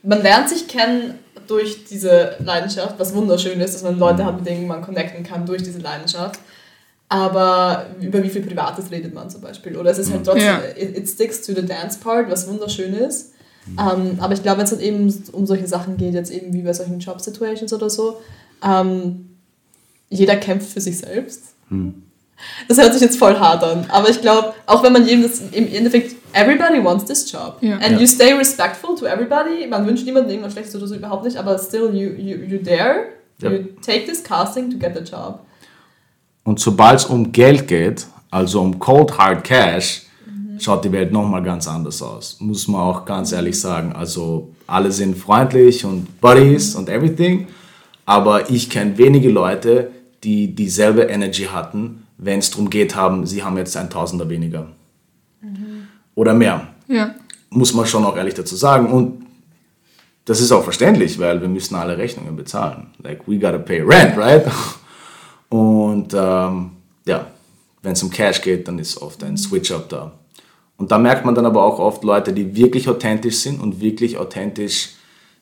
man 0.01 0.21
lernt 0.23 0.47
sich 0.47 0.67
kennen 0.69 1.15
durch 1.47 1.83
diese 1.83 2.35
Leidenschaft, 2.39 2.97
was 2.97 3.13
wunderschön 3.13 3.59
ist, 3.59 3.75
dass 3.75 3.83
man 3.83 3.99
Leute 3.99 4.23
hat, 4.23 4.37
mit 4.37 4.47
denen 4.47 4.65
man 4.65 4.81
connecten 4.81 5.23
kann 5.23 5.45
durch 5.45 5.61
diese 5.61 5.79
Leidenschaft. 5.79 6.39
Aber 7.09 7.87
über 7.99 8.23
wie 8.23 8.29
viel 8.29 8.41
Privates 8.41 8.89
redet 8.89 9.13
man 9.13 9.29
zum 9.29 9.41
Beispiel? 9.41 9.75
Oder 9.75 9.91
es 9.91 9.97
ist 9.97 10.13
halt 10.13 10.23
trotzdem, 10.23 10.45
ja. 10.45 10.61
it, 10.77 10.97
it, 10.97 11.09
sticks 11.09 11.41
to 11.41 11.53
the 11.53 11.65
dance 11.65 11.99
part, 11.99 12.31
was 12.31 12.47
wunderschön 12.47 12.93
ist. 12.93 13.33
Ähm, 13.67 14.17
aber 14.19 14.33
ich 14.33 14.41
glaube, 14.41 14.59
wenn 14.59 14.63
es 14.63 14.71
dann 14.71 14.79
eben 14.79 15.13
um 15.33 15.45
solche 15.45 15.67
Sachen 15.67 15.97
geht, 15.97 16.13
jetzt 16.13 16.31
eben 16.31 16.53
wie 16.53 16.61
bei 16.61 16.71
solchen 16.71 16.99
Job-Situations 16.99 17.73
oder 17.73 17.89
so, 17.89 18.21
ähm, 18.63 19.30
jeder 20.11 20.35
kämpft 20.35 20.71
für 20.71 20.81
sich 20.81 20.99
selbst. 20.99 21.55
Hm. 21.69 22.03
Das 22.67 22.77
hört 22.77 22.93
sich 22.93 23.01
jetzt 23.01 23.17
voll 23.17 23.37
hart 23.39 23.63
an, 23.63 23.85
aber 23.89 24.09
ich 24.09 24.21
glaube, 24.21 24.53
auch 24.65 24.83
wenn 24.83 24.93
man 24.93 25.05
jedem 25.05 25.23
das 25.23 25.41
im 25.51 25.71
Endeffekt, 25.71 26.15
everybody 26.33 26.83
wants 26.83 27.05
this 27.05 27.31
job. 27.31 27.57
Ja. 27.61 27.75
And 27.75 27.91
ja. 27.91 27.99
you 27.99 28.07
stay 28.07 28.33
respectful 28.33 28.95
to 28.95 29.05
everybody. 29.05 29.67
Man 29.67 29.85
wünscht 29.85 30.05
niemandem 30.05 30.31
irgendwas 30.31 30.53
Schlechtes 30.53 30.75
oder 30.75 30.87
so 30.87 30.95
überhaupt 30.95 31.23
nicht, 31.23 31.37
aber 31.37 31.57
still 31.57 31.93
you, 31.93 32.09
you, 32.09 32.37
you 32.45 32.59
dare, 32.63 33.05
ja. 33.39 33.51
you 33.51 33.63
take 33.85 34.05
this 34.05 34.23
casting 34.23 34.69
to 34.71 34.77
get 34.77 34.95
the 34.95 35.03
job. 35.03 35.39
Und 36.43 36.59
sobald 36.59 36.99
es 36.99 37.05
um 37.05 37.31
Geld 37.31 37.67
geht, 37.67 38.07
also 38.31 38.61
um 38.61 38.79
Cold 38.79 39.15
Hard 39.17 39.43
Cash, 39.43 40.03
mhm. 40.25 40.59
schaut 40.59 40.83
die 40.83 40.91
Welt 40.91 41.11
nochmal 41.11 41.43
ganz 41.43 41.67
anders 41.67 42.01
aus. 42.01 42.37
Muss 42.39 42.67
man 42.67 42.81
auch 42.81 43.05
ganz 43.05 43.31
ehrlich 43.31 43.59
sagen. 43.59 43.93
Also 43.93 44.49
alle 44.65 44.91
sind 44.91 45.15
freundlich 45.15 45.85
und 45.85 46.19
Buddies 46.19 46.73
mhm. 46.73 46.79
und 46.79 46.89
everything, 46.89 47.47
aber 48.05 48.49
ich 48.49 48.69
kenne 48.69 48.97
wenige 48.97 49.29
Leute, 49.29 49.91
die 50.23 50.53
dieselbe 50.53 51.03
Energy 51.03 51.45
hatten, 51.45 52.07
wenn 52.17 52.39
es 52.39 52.51
darum 52.51 52.69
geht 52.69 52.95
haben, 52.95 53.25
sie 53.25 53.43
haben 53.43 53.57
jetzt 53.57 53.75
ein 53.75 53.89
Tausender 53.89 54.29
weniger. 54.29 54.67
Mhm. 55.41 55.87
Oder 56.15 56.33
mehr. 56.33 56.67
Ja. 56.87 57.15
Muss 57.49 57.73
man 57.73 57.85
schon 57.85 58.05
auch 58.05 58.15
ehrlich 58.15 58.35
dazu 58.35 58.55
sagen. 58.55 58.91
Und 58.91 59.25
das 60.25 60.39
ist 60.39 60.51
auch 60.51 60.63
verständlich, 60.63 61.17
weil 61.19 61.41
wir 61.41 61.47
müssen 61.47 61.75
alle 61.75 61.97
Rechnungen 61.97 62.35
bezahlen. 62.35 62.87
Like, 63.01 63.27
we 63.27 63.39
gotta 63.39 63.57
pay 63.57 63.81
rent, 63.81 64.17
right? 64.17 64.45
Und 65.49 66.13
ähm, 66.13 66.71
ja, 67.05 67.27
wenn 67.81 67.93
es 67.93 68.03
um 68.03 68.11
Cash 68.11 68.41
geht, 68.41 68.67
dann 68.67 68.79
ist 68.79 69.01
oft 69.01 69.23
ein 69.23 69.37
Switch-Up 69.37 69.89
da. 69.89 70.11
Und 70.77 70.91
da 70.91 70.97
merkt 70.97 71.25
man 71.25 71.35
dann 71.35 71.45
aber 71.45 71.63
auch 71.63 71.79
oft 71.79 72.03
Leute, 72.03 72.33
die 72.33 72.55
wirklich 72.55 72.87
authentisch 72.87 73.37
sind 73.37 73.59
und 73.59 73.81
wirklich 73.81 74.17
authentisch 74.17 74.91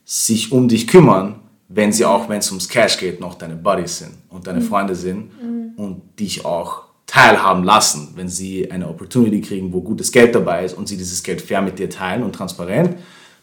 sich 0.05 0.51
um 0.51 0.67
dich 0.67 0.87
kümmern 0.87 1.38
wenn 1.69 1.91
sie 1.91 2.03
auch, 2.03 2.27
wenn 2.27 2.39
es 2.39 2.49
ums 2.49 2.67
Cash 2.67 2.97
geht, 2.97 3.21
noch 3.21 3.35
deine 3.35 3.55
Buddies 3.55 3.99
sind 3.99 4.13
und 4.29 4.47
deine 4.47 4.59
mhm. 4.59 4.63
Freunde 4.63 4.95
sind 4.95 5.31
mhm. 5.41 5.73
und 5.77 6.19
dich 6.19 6.43
auch 6.43 6.83
teilhaben 7.05 7.63
lassen, 7.63 8.13
wenn 8.15 8.27
sie 8.27 8.69
eine 8.69 8.87
Opportunity 8.87 9.41
kriegen, 9.41 9.71
wo 9.71 9.81
gutes 9.81 10.11
Geld 10.11 10.35
dabei 10.35 10.65
ist 10.65 10.75
und 10.75 10.87
sie 10.87 10.97
dieses 10.97 11.23
Geld 11.23 11.41
fair 11.41 11.61
mit 11.61 11.79
dir 11.79 11.89
teilen 11.89 12.23
und 12.23 12.33
transparent, 12.33 12.97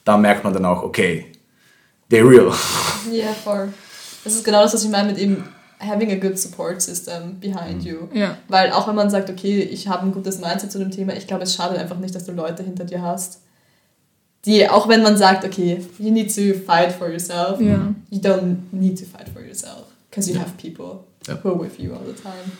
da 0.05 0.17
merkt 0.17 0.45
man 0.45 0.53
dann 0.53 0.65
auch, 0.65 0.83
okay, 0.83 1.27
they're 2.11 2.29
real. 2.29 2.53
Ja, 3.12 3.33
voll. 3.33 3.73
Das 4.25 4.35
ist 4.35 4.45
genau 4.45 4.62
das, 4.62 4.75
was 4.75 4.83
ich 4.83 4.91
meine 4.91 5.09
mit 5.12 5.19
eben 5.19 5.45
having 5.79 6.11
a 6.11 6.17
good 6.17 6.37
support 6.37 6.83
system 6.83 7.39
behind 7.39 7.83
mhm. 7.83 7.89
you. 7.89 7.97
Ja. 8.12 8.39
Weil 8.49 8.73
auch 8.73 8.89
wenn 8.89 8.97
man 8.97 9.11
sagt, 9.11 9.31
okay, 9.31 9.61
ich 9.61 9.87
habe 9.87 10.05
ein 10.05 10.12
gutes 10.12 10.41
Mindset 10.41 10.73
zu 10.73 10.79
dem 10.79 10.91
Thema, 10.91 11.15
ich 11.15 11.29
glaube, 11.29 11.45
es 11.45 11.55
schadet 11.55 11.79
einfach 11.79 11.99
nicht, 11.99 12.15
dass 12.15 12.25
du 12.25 12.33
Leute 12.33 12.65
hinter 12.65 12.85
dir 12.85 13.03
hast, 13.03 13.41
die, 14.47 14.69
auch 14.69 14.89
wenn 14.89 15.03
man 15.03 15.17
sagt, 15.17 15.45
okay, 15.45 15.85
you 15.99 16.11
need 16.11 16.35
to 16.35 16.59
fight 16.59 16.93
for 16.93 17.11
yourself, 17.11 17.61
yeah. 17.61 17.93
you 18.11 18.21
don't 18.21 18.59
need 18.71 18.99
to 18.99 19.05
fight 19.05 19.29
for 19.29 19.43
yourself, 19.43 19.87
because 20.09 20.29
you 20.29 20.37
yeah. 20.37 20.45
have 20.45 20.57
people 20.57 21.05
yeah. 21.29 21.37
who 21.43 21.51
are 21.51 21.59
with 21.61 21.79
you 21.79 21.93
all 21.93 22.05
the 22.07 22.15
time. 22.15 22.53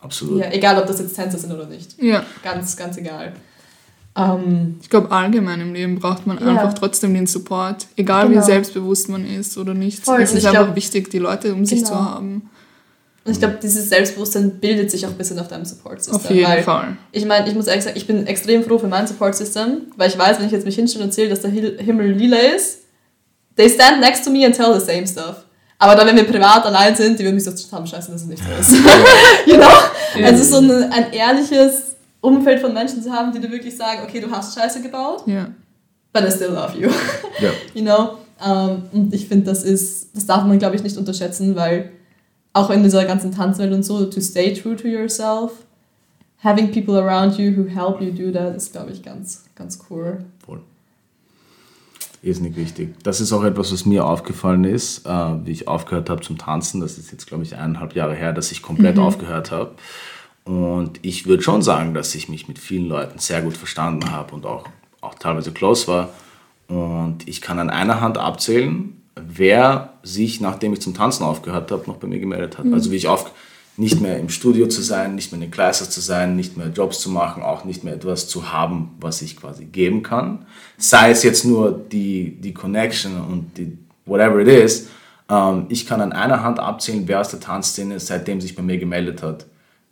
Absolut. 0.00 0.38
Ja, 0.38 0.52
egal, 0.52 0.78
ob 0.78 0.86
das 0.86 1.00
jetzt 1.00 1.16
Tänzer 1.16 1.38
sind 1.38 1.52
oder 1.52 1.66
nicht. 1.66 2.00
Ja. 2.00 2.24
Ganz, 2.42 2.76
ganz 2.76 2.96
egal. 2.96 3.32
Um, 4.14 4.24
ähm, 4.24 4.76
ich 4.80 4.88
glaube, 4.88 5.10
allgemein 5.10 5.60
im 5.60 5.74
Leben 5.74 5.98
braucht 5.98 6.26
man 6.26 6.38
einfach 6.38 6.72
trotzdem 6.72 7.12
den 7.12 7.26
Support, 7.26 7.86
egal 7.96 8.28
genau. 8.28 8.40
wie 8.40 8.44
selbstbewusst 8.44 9.08
man 9.08 9.26
ist 9.26 9.58
oder 9.58 9.74
nicht. 9.74 10.04
Voll. 10.04 10.22
Es 10.22 10.32
ist 10.32 10.46
einfach 10.46 10.64
glaub, 10.64 10.76
wichtig, 10.76 11.10
die 11.10 11.18
Leute 11.18 11.48
um 11.48 11.56
genau. 11.56 11.66
sich 11.68 11.84
zu 11.84 11.92
genau. 11.92 12.04
haben. 12.04 12.50
Und 13.26 13.32
ich 13.32 13.40
glaube, 13.40 13.58
dieses 13.60 13.88
Selbstbewusstsein 13.88 14.52
bildet 14.60 14.88
sich 14.90 15.04
auch 15.04 15.10
ein 15.10 15.18
bisschen 15.18 15.38
auf 15.40 15.48
deinem 15.48 15.64
Support-System. 15.64 16.14
Auf 16.14 16.30
jeden 16.30 16.48
weil, 16.48 16.62
Fall. 16.62 16.96
Ich 17.10 17.24
meine, 17.24 17.48
ich 17.48 17.56
muss 17.56 17.66
ehrlich 17.66 17.82
sagen, 17.82 17.96
ich 17.96 18.06
bin 18.06 18.24
extrem 18.26 18.62
froh 18.62 18.78
für 18.78 18.86
mein 18.86 19.06
Support-System, 19.08 19.88
weil 19.96 20.08
ich 20.08 20.16
weiß, 20.16 20.38
wenn 20.38 20.46
ich 20.46 20.52
jetzt 20.52 20.64
mich 20.64 20.76
hinstelle 20.76 21.02
und 21.02 21.10
erzähle, 21.10 21.30
dass 21.30 21.40
der 21.40 21.50
Himmel 21.50 22.12
lila 22.12 22.36
ist, 22.36 22.82
they 23.56 23.68
stand 23.68 24.00
next 24.00 24.24
to 24.24 24.30
me 24.30 24.46
and 24.46 24.54
tell 24.54 24.78
the 24.78 24.84
same 24.84 25.04
stuff. 25.06 25.44
Aber 25.78 25.96
dann, 25.96 26.06
wenn 26.06 26.16
wir 26.16 26.24
privat 26.24 26.64
allein 26.64 26.94
sind, 26.94 27.18
die 27.18 27.24
würden 27.24 27.34
mich 27.34 27.44
so 27.44 27.50
zusammenscheißen, 27.50 28.12
dass 28.12 28.22
es 28.22 28.28
nicht 28.28 28.42
so 28.42 28.60
ist. 28.60 28.80
you 29.46 29.56
know? 29.56 29.66
Yeah. 30.16 30.28
Also 30.28 30.44
so 30.44 30.58
ein, 30.58 30.92
ein 30.92 31.12
ehrliches 31.12 31.96
Umfeld 32.20 32.60
von 32.60 32.72
Menschen 32.72 33.02
zu 33.02 33.10
haben, 33.12 33.32
die 33.32 33.40
dir 33.40 33.50
wirklich 33.50 33.76
sagen, 33.76 34.02
okay, 34.04 34.20
du 34.20 34.30
hast 34.30 34.56
Scheiße 34.56 34.80
gebaut, 34.80 35.24
yeah. 35.26 35.50
but 36.12 36.22
I 36.22 36.30
still 36.30 36.52
love 36.52 36.78
you. 36.78 36.88
yeah. 37.40 37.50
You 37.74 37.82
know? 37.82 38.18
Um, 38.38 38.82
und 38.92 39.14
ich 39.14 39.26
finde, 39.26 39.46
das 39.46 39.64
ist, 39.64 40.14
das 40.14 40.26
darf 40.26 40.44
man, 40.44 40.58
glaube 40.58 40.76
ich, 40.76 40.82
nicht 40.82 40.96
unterschätzen, 40.96 41.56
weil 41.56 41.90
auch 42.56 42.70
in 42.70 42.82
dieser 42.82 43.04
ganzen 43.04 43.32
Tanzwelt 43.32 43.72
und 43.72 43.82
so, 43.82 44.06
to 44.06 44.20
stay 44.20 44.54
true 44.54 44.76
to 44.76 44.88
yourself, 44.88 45.52
having 46.42 46.72
people 46.72 46.96
around 46.96 47.36
you 47.36 47.54
who 47.54 47.68
help 47.68 48.00
you 48.00 48.10
do 48.10 48.32
that, 48.32 48.56
ist, 48.56 48.72
glaube 48.72 48.92
ich, 48.92 49.02
ganz, 49.02 49.44
ganz 49.54 49.78
cool. 49.90 50.24
Voll. 50.44 50.60
Irrsinnig 52.22 52.56
wichtig. 52.56 52.94
Das 53.02 53.20
ist 53.20 53.32
auch 53.34 53.44
etwas, 53.44 53.72
was 53.72 53.84
mir 53.84 54.06
aufgefallen 54.06 54.64
ist, 54.64 55.06
äh, 55.06 55.10
wie 55.44 55.50
ich 55.50 55.68
aufgehört 55.68 56.08
habe 56.08 56.22
zum 56.22 56.38
Tanzen. 56.38 56.80
Das 56.80 56.96
ist 56.96 57.12
jetzt, 57.12 57.26
glaube 57.26 57.44
ich, 57.44 57.56
eineinhalb 57.56 57.94
Jahre 57.94 58.14
her, 58.14 58.32
dass 58.32 58.50
ich 58.50 58.62
komplett 58.62 58.96
mhm. 58.96 59.02
aufgehört 59.02 59.50
habe. 59.50 59.72
Und 60.44 60.98
ich 61.02 61.26
würde 61.26 61.42
schon 61.42 61.60
sagen, 61.60 61.92
dass 61.92 62.14
ich 62.14 62.30
mich 62.30 62.48
mit 62.48 62.58
vielen 62.58 62.88
Leuten 62.88 63.18
sehr 63.18 63.42
gut 63.42 63.56
verstanden 63.56 64.10
habe 64.10 64.34
und 64.34 64.46
auch, 64.46 64.64
auch 65.02 65.14
teilweise 65.16 65.52
close 65.52 65.88
war. 65.88 66.08
Und 66.68 67.28
ich 67.28 67.42
kann 67.42 67.58
an 67.58 67.68
einer 67.68 68.00
Hand 68.00 68.16
abzählen, 68.16 68.95
wer 69.16 69.94
sich, 70.02 70.40
nachdem 70.40 70.72
ich 70.74 70.80
zum 70.80 70.94
Tanzen 70.94 71.24
aufgehört 71.24 71.70
habe, 71.70 71.84
noch 71.86 71.96
bei 71.96 72.06
mir 72.06 72.20
gemeldet 72.20 72.58
hat. 72.58 72.66
Mhm. 72.66 72.74
Also 72.74 72.90
wie 72.90 72.96
ich 72.96 73.08
auf, 73.08 73.32
nicht 73.78 74.00
mehr 74.00 74.18
im 74.18 74.28
Studio 74.28 74.68
zu 74.68 74.80
sein, 74.80 75.14
nicht 75.14 75.32
mehr 75.32 75.36
in 75.36 75.48
den 75.48 75.50
Classes 75.50 75.90
zu 75.90 76.00
sein, 76.00 76.36
nicht 76.36 76.56
mehr 76.56 76.68
Jobs 76.68 77.00
zu 77.00 77.10
machen, 77.10 77.42
auch 77.42 77.64
nicht 77.64 77.84
mehr 77.84 77.94
etwas 77.94 78.28
zu 78.28 78.52
haben, 78.52 78.94
was 79.00 79.20
ich 79.20 79.36
quasi 79.36 79.66
geben 79.66 80.02
kann. 80.02 80.46
Sei 80.78 81.10
es 81.10 81.22
jetzt 81.22 81.44
nur 81.44 81.72
die, 81.72 82.36
die 82.40 82.54
Connection 82.54 83.20
und 83.20 83.56
die 83.58 83.76
whatever 84.06 84.40
it 84.40 84.48
is. 84.48 84.88
Ähm, 85.28 85.66
ich 85.68 85.86
kann 85.86 86.00
an 86.00 86.12
einer 86.12 86.42
Hand 86.42 86.58
abzählen, 86.58 87.02
wer 87.06 87.20
aus 87.20 87.28
der 87.28 87.40
Tanzszene 87.40 88.00
seitdem 88.00 88.40
sich 88.40 88.54
bei 88.54 88.62
mir 88.62 88.78
gemeldet 88.78 89.22
hat, 89.22 89.46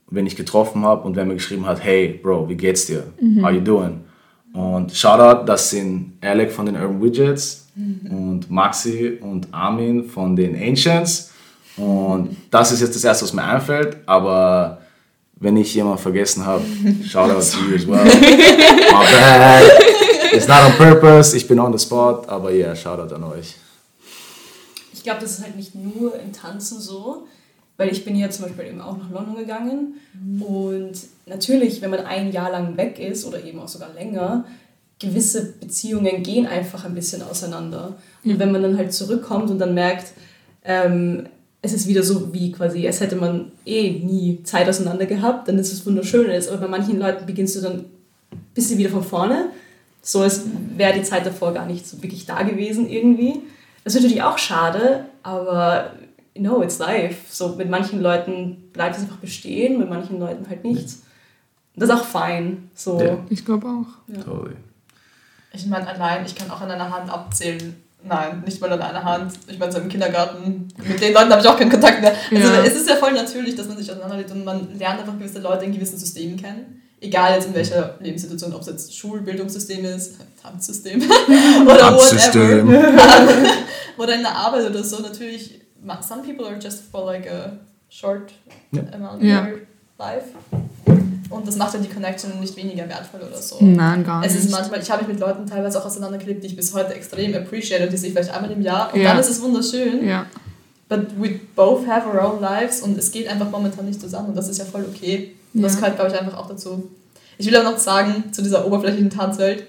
wenn 0.09 0.27
ich 0.27 0.37
getroffen 0.37 0.83
habe 0.83 1.03
und 1.03 1.17
wenn 1.17 1.29
mir 1.29 1.35
geschrieben 1.35 1.67
hat, 1.67 1.83
hey 1.83 2.21
Bro, 2.23 2.49
wie 2.49 2.57
geht's 2.57 2.87
dir? 2.87 3.05
How 3.43 3.51
you 3.51 3.61
doing? 3.61 4.01
Und 4.55 4.93
Shoutout, 4.93 5.45
das 5.47 5.71
sind 5.71 6.13
Alec 6.23 6.53
von 6.53 6.67
den 6.67 6.77
Urban 6.77 7.03
Widgets 7.03 7.64
und 7.77 8.51
Maxi 8.51 9.19
und 9.21 9.49
Armin 9.53 10.05
von 10.05 10.37
den 10.37 10.55
Ancients. 10.55 11.33
Und 11.77 12.37
das 12.51 12.71
ist 12.73 12.81
jetzt 12.81 12.95
das 12.95 13.05
Erste, 13.05 13.25
was 13.25 13.33
mir 13.33 13.43
einfällt, 13.43 13.97
aber 14.07 14.79
wenn 15.37 15.57
ich 15.57 15.75
jemanden 15.75 15.99
vergessen 15.99 16.47
habe, 16.47 16.63
Shoutout 17.05 17.41
to 17.41 17.65
you 17.69 17.75
as 17.75 17.87
well. 17.87 18.05
My 18.05 19.05
bad. 19.11 19.63
It's 20.33 20.49
not 20.49 20.65
on 20.65 20.73
purpose, 20.73 21.37
ich 21.37 21.47
bin 21.47 21.59
on 21.59 21.77
the 21.77 21.85
spot, 21.85 22.29
aber 22.29 22.51
ja, 22.53 22.67
yeah, 22.67 22.77
Shoutout 22.77 23.15
an 23.15 23.25
euch. 23.25 23.55
Ich 24.93 25.03
glaube, 25.03 25.21
das 25.21 25.33
ist 25.33 25.45
halt 25.45 25.57
nicht 25.57 25.75
nur 25.75 26.19
im 26.19 26.33
Tanzen 26.33 26.81
so, 26.81 27.27
weil 27.77 27.91
ich 27.91 28.05
bin 28.05 28.17
ja 28.17 28.31
zum 28.31 28.47
Beispiel 28.47 28.67
eben 28.67 28.81
auch 28.81 28.97
nach 28.97 29.11
London 29.11 29.37
gegangen 29.37 29.95
und 30.41 30.93
natürlich, 31.27 31.83
wenn 31.83 31.91
man 31.91 32.01
ein 32.01 32.33
Jahr 32.33 32.51
lang 32.51 32.77
weg 32.77 32.99
ist 32.99 33.25
oder 33.27 33.43
eben 33.45 33.59
auch 33.61 33.69
sogar 33.69 33.93
länger, 33.93 34.45
gewisse 34.99 35.53
Beziehungen 35.61 36.23
gehen 36.23 36.47
einfach 36.47 36.85
ein 36.85 36.95
bisschen 36.95 37.23
auseinander. 37.23 37.97
Und 38.25 38.39
wenn 38.39 38.53
man 38.53 38.63
dann 38.63 38.79
halt 38.79 38.93
zurückkommt 38.93 39.51
und 39.51 39.59
dann 39.59 39.75
merkt, 39.75 40.13
ähm, 40.65 41.27
es 41.63 41.73
ist 41.73 41.89
wieder 41.89 42.03
so 42.03 42.33
wie 42.33 42.53
quasi, 42.53 42.87
als 42.87 43.01
hätte 43.01 43.17
man 43.17 43.53
eh 43.65 43.91
nie 43.91 44.43
Zeit 44.45 44.69
auseinander 44.69 45.07
gehabt, 45.07 45.49
dann 45.49 45.59
ist 45.59 45.73
es 45.73 45.85
wunderschön. 45.87 46.31
Aber 46.49 46.59
bei 46.59 46.69
manchen 46.69 46.99
Leuten 46.99 47.27
beginnst 47.27 47.57
du 47.57 47.61
dann 47.61 47.73
ein 47.81 48.41
bisschen 48.55 48.79
wieder 48.79 48.91
von 48.91 49.03
vorne, 49.03 49.47
so 50.03 50.21
als 50.21 50.43
wäre 50.77 50.93
die 50.93 51.03
Zeit 51.03 51.25
davor 51.25 51.55
gar 51.55 51.67
nicht 51.67 51.87
so 51.87 52.03
wirklich 52.03 52.27
da 52.27 52.43
gewesen 52.43 52.89
irgendwie. 52.89 53.41
Das 53.83 53.95
ist 53.95 54.03
natürlich 54.03 54.23
auch 54.23 54.37
schade, 54.37 55.07
aber 55.23 55.93
no, 56.37 56.63
it's 56.63 56.79
life. 56.79 57.17
So 57.31 57.57
mit 57.57 57.71
manchen 57.71 58.03
Leuten 58.03 58.69
bleibt 58.73 58.97
es 58.97 59.03
einfach 59.03 59.17
bestehen, 59.17 59.79
mit 59.79 59.89
manchen 59.89 60.19
Leuten 60.19 60.49
halt 60.49 60.65
nicht. 60.65 60.89
Das 61.77 61.89
ist 61.89 61.95
auch 61.95 62.05
fein. 62.05 62.69
So. 62.75 63.01
Ja. 63.01 63.19
Ich 63.31 63.45
glaube 63.45 63.67
auch. 63.67 64.15
Totally. 64.23 64.57
Ich 65.55 65.67
meine, 65.67 65.87
allein, 65.87 66.25
ich 66.27 66.35
kann 66.35 66.51
auch 66.51 66.61
an 66.61 66.71
einer 66.71 66.91
Hand 66.91 67.11
abzählen. 67.11 67.77
Nein, 68.07 68.43
nicht 68.45 68.61
mal 68.61 68.71
an 68.73 68.83
einer 68.83 69.03
Hand. 69.03 69.33
Ich 69.47 69.59
meine, 69.59 69.73
so 69.73 69.79
im 69.79 69.89
Kindergarten, 69.89 70.69
mit 70.87 71.01
den 71.01 71.15
Leuten 71.15 71.31
habe 71.31 71.41
ich 71.41 71.49
auch 71.49 71.57
keinen 71.59 71.71
Kontakt 71.71 72.03
mehr. 72.03 72.13
Also 72.31 72.53
Ja. 72.53 72.63
es 72.63 72.75
ist 72.75 72.89
ja 72.89 72.97
voll 72.97 73.13
natürlich, 73.13 73.55
dass 73.55 73.67
man 73.67 73.79
sich 73.79 73.91
auseinanderlebt 73.91 74.31
und 74.33 74.45
man 74.45 74.77
lernt 74.79 75.01
einfach 75.01 75.17
gewisse 75.19 75.39
Leute 75.41 75.65
in 75.65 75.73
gewissen 75.73 75.99
Systemen 75.99 76.37
kennen. 76.37 76.83
Egal 77.01 77.35
jetzt 77.35 77.47
in 77.47 77.55
welcher 77.55 77.97
Lebenssituation, 78.01 78.53
ob 78.55 78.61
es 78.63 78.67
jetzt 78.67 78.97
Schulbildungssystem 78.97 79.85
ist, 79.85 80.17
Tanzsystem 80.43 81.03
oder 81.67 81.79
Tanzsystem. 81.79 82.67
whatever. 82.69 83.49
oder 83.99 84.15
in 84.15 84.23
der 84.23 84.35
Arbeit 84.37 84.69
oder 84.69 84.83
so. 84.85 85.01
Natürlich, 85.01 85.61
some 86.07 86.23
people 86.23 86.47
are 86.47 86.57
just 86.61 86.83
for 86.91 87.05
like 87.07 87.27
a 87.31 87.53
short 87.89 88.33
Ja. 88.73 88.83
amount 88.93 89.17
of 89.17 89.23
Ja. 89.23 89.47
Life. 89.99 90.27
Und 91.31 91.49
das 91.49 91.57
macht 91.57 91.75
ja 91.75 91.81
die 91.81 91.89
Connection 91.89 92.39
nicht 92.41 92.57
weniger 92.57 92.89
wertvoll 92.89 93.21
oder 93.27 93.41
so. 93.41 93.57
Nein, 93.61 94.05
gar 94.05 94.25
Es 94.25 94.35
nicht. 94.35 94.45
ist 94.45 94.51
manchmal, 94.53 94.81
ich 94.81 94.91
habe 94.91 95.03
mich 95.03 95.13
mit 95.13 95.21
Leuten 95.21 95.47
teilweise 95.47 95.81
auch 95.81 95.87
auseinandergelebt, 95.87 96.43
die 96.43 96.49
ich 96.49 96.57
bis 96.57 96.73
heute 96.75 96.95
extrem 96.95 97.35
appreciate 97.35 97.85
und 97.85 97.93
die 97.93 97.97
sehe 97.97 98.09
ich 98.09 98.15
vielleicht 98.15 98.33
einmal 98.35 98.51
im 98.51 98.61
Jahr 98.63 98.93
und 98.93 99.01
Ja. 99.01 99.11
dann 99.13 99.21
ist 99.21 99.31
es 99.31 99.41
wunderschön. 99.43 100.07
ja. 100.07 100.27
But 100.89 101.07
we 101.19 101.41
both 101.57 101.87
have 101.89 102.07
our 102.07 102.23
own 102.35 102.41
lives 102.43 102.83
und 102.83 102.97
es 102.99 103.11
geht 103.11 103.27
einfach 103.27 103.51
momentan 103.51 103.87
nicht 103.87 104.01
zusammen 104.01 104.29
und 104.29 104.37
das 104.37 104.49
ist 104.49 104.59
ja 104.59 104.65
voll 104.67 104.85
okay. 104.89 105.35
Und 105.55 105.63
das 105.63 105.75
Ja. 105.75 105.81
gehört, 105.81 105.97
glaube 105.97 106.13
ich, 106.13 106.21
einfach 106.21 106.37
auch 106.39 106.47
dazu. 106.47 106.91
Ich 107.39 107.47
will 107.47 107.57
auch 107.57 107.65
noch 107.65 107.79
sagen, 107.79 108.33
zu 108.33 108.43
dieser 108.43 108.67
oberflächlichen 108.67 109.11
Tanzwelt, 109.11 109.65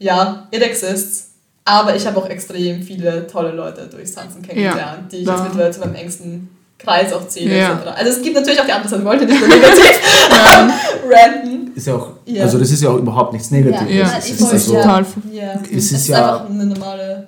ja, 0.00 0.48
it 0.50 0.60
exists, 0.62 1.30
aber 1.64 1.94
ich 1.94 2.06
habe 2.06 2.18
auch 2.18 2.28
extrem 2.28 2.82
viele 2.82 3.26
tolle 3.28 3.52
Leute 3.52 3.86
durchs 3.86 4.12
Tanzen 4.12 4.42
kennengelernt, 4.42 5.12
die 5.12 5.18
ich 5.18 5.26
jetzt 5.28 5.42
mittlerweile 5.44 5.70
zu 5.70 5.80
meinem 5.80 5.94
engsten 5.94 6.48
Kreis 6.78 7.12
auch 7.12 7.26
zähle, 7.28 7.58
Ja. 7.58 7.72
etc. 7.74 7.88
Also 7.96 8.12
es 8.12 8.22
gibt 8.22 8.36
natürlich 8.36 8.60
auch 8.60 8.64
die 8.66 8.72
andere 8.72 8.88
Seite, 8.88 9.02
ich 9.02 9.08
wollte 9.08 9.26
nicht 9.26 9.40
nur 9.40 9.48
negativ 9.48 9.84
ranten. 11.10 11.72
Ist 11.74 11.86
ja 11.86 11.94
auch, 11.96 12.08
Ja. 12.24 12.44
also 12.44 12.58
das 12.58 12.70
ist 12.70 12.82
ja 12.82 12.90
auch 12.90 12.98
überhaupt 12.98 13.32
nichts 13.32 13.50
Negatives. 13.50 13.94
Ja, 13.94 14.14
es 14.18 14.26
ich 14.26 14.32
ist 14.32 14.40
wollte- 14.42 14.54
also, 14.54 14.74
ja. 14.74 14.80
Total. 14.82 15.04
Ja, 15.32 15.52
Es 15.64 15.68
es 15.70 15.76
ist 15.84 15.92
ist, 15.92 16.08
ja- 16.08 16.16
einfach 16.36 16.50
eine 16.50 16.66
normale 16.66 17.26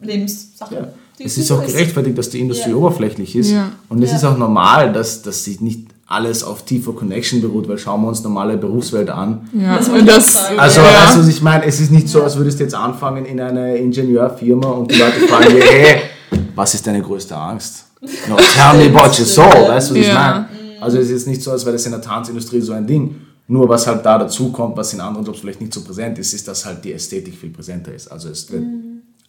Lebenssache. 0.00 0.74
Ja. 0.74 0.88
Es 1.24 1.36
ist 1.36 1.50
auch 1.50 1.64
gerechtfertigt, 1.64 2.16
dass 2.16 2.30
die 2.30 2.40
Industrie 2.40 2.70
Ja. 2.70 2.76
oberflächlich 2.76 3.34
ist. 3.34 3.50
Ja. 3.50 3.72
Und 3.88 4.02
es 4.02 4.10
Ja. 4.10 4.16
ist 4.18 4.24
auch 4.24 4.36
normal, 4.38 4.92
dass, 4.92 5.22
dass 5.22 5.44
sich 5.44 5.60
nicht 5.60 5.88
alles 6.06 6.44
auf 6.44 6.62
tiefer 6.64 6.92
Connection 6.92 7.40
beruht, 7.42 7.68
weil 7.68 7.76
schauen 7.76 8.02
wir 8.02 8.08
uns 8.08 8.22
normale 8.22 8.56
Berufswelt 8.56 9.10
an. 9.10 9.48
Ja, 9.52 9.76
Das 9.76 9.90
auch 9.90 9.98
das. 10.06 10.36
Also, 10.56 10.80
ja. 10.80 10.86
weißt 10.86 11.16
du, 11.16 11.20
was 11.20 11.28
ich 11.28 11.42
meine, 11.42 11.64
es 11.66 11.80
ist 11.80 11.90
nicht 11.90 12.08
so, 12.08 12.22
als 12.22 12.36
würdest 12.36 12.60
du 12.60 12.64
jetzt 12.64 12.74
anfangen 12.74 13.26
in 13.26 13.40
einer 13.40 13.74
Ingenieurfirma 13.74 14.68
und 14.70 14.90
die 14.90 14.96
Leute 14.96 15.20
fragen 15.28 15.50
dir, 15.54 15.60
hey, 15.64 16.00
was 16.54 16.74
ist 16.74 16.86
deine 16.86 17.02
größte 17.02 17.36
Angst? 17.36 17.84
No, 18.00 18.36
tell 18.36 18.76
me 18.76 18.86
about 18.94 19.18
your 19.18 19.26
soul, 19.26 19.46
weißt 19.46 19.90
du, 19.90 19.94
was 19.94 20.06
ich 20.06 20.12
meine? 20.12 20.48
Also 20.80 20.98
es 20.98 21.06
ist 21.06 21.10
jetzt 21.10 21.26
nicht 21.26 21.42
so, 21.42 21.50
als 21.50 21.64
wäre 21.64 21.72
das 21.72 21.84
in 21.86 21.92
der 21.92 22.00
Tanzindustrie 22.00 22.60
so 22.60 22.72
ein 22.72 22.86
Ding. 22.86 23.16
Nur 23.48 23.68
was 23.68 23.86
halt 23.86 24.04
da 24.04 24.18
dazu 24.18 24.52
kommt, 24.52 24.76
was 24.76 24.92
in 24.92 25.00
anderen 25.00 25.26
Jobs 25.26 25.40
vielleicht 25.40 25.60
nicht 25.60 25.72
so 25.72 25.82
präsent 25.82 26.18
ist, 26.18 26.34
ist, 26.34 26.46
dass 26.46 26.66
halt 26.66 26.84
die 26.84 26.92
Ästhetik 26.92 27.34
viel 27.34 27.50
präsenter 27.50 27.94
ist. 27.94 28.08
Also 28.08 28.28
es 28.28 28.50
wird, 28.52 28.62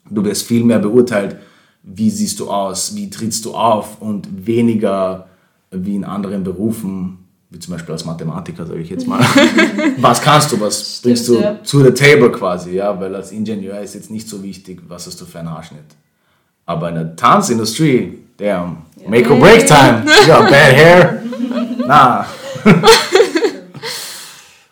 du 0.09 0.23
wirst 0.25 0.43
viel 0.43 0.63
mehr 0.63 0.79
beurteilt, 0.79 1.37
wie 1.83 2.09
siehst 2.09 2.39
du 2.39 2.49
aus, 2.49 2.95
wie 2.95 3.09
trittst 3.09 3.45
du 3.45 3.55
auf 3.55 4.01
und 4.01 4.27
weniger 4.45 5.27
wie 5.71 5.95
in 5.95 6.03
anderen 6.03 6.43
Berufen, 6.43 7.19
wie 7.49 7.59
zum 7.59 7.73
Beispiel 7.73 7.93
als 7.93 8.05
Mathematiker, 8.05 8.65
sage 8.65 8.81
ich 8.81 8.89
jetzt 8.89 9.07
mal. 9.07 9.21
was 9.97 10.21
kannst 10.21 10.51
du, 10.51 10.59
was 10.59 10.99
bringst 11.01 11.27
du 11.29 11.39
ja. 11.39 11.63
zu 11.63 11.83
the 11.83 11.91
table 11.91 12.31
quasi, 12.31 12.75
ja, 12.75 12.99
weil 12.99 13.15
als 13.15 13.31
Ingenieur 13.31 13.79
ist 13.79 13.95
jetzt 13.95 14.11
nicht 14.11 14.27
so 14.27 14.43
wichtig, 14.43 14.81
was 14.87 15.07
hast 15.07 15.21
du 15.21 15.25
für 15.25 15.39
einen 15.39 15.49
Haarschnitt. 15.49 15.85
Aber 16.69 16.89
in 16.89 16.95
der 16.95 17.15
Tanzindustrie, 17.15 18.25
damn, 18.37 18.85
make 19.07 19.27
or 19.27 19.39
break 19.39 19.65
time, 19.65 20.03
you 20.21 20.27
got 20.27 20.47
bad 20.51 20.75
hair, 20.75 21.23
nah. 21.87 22.23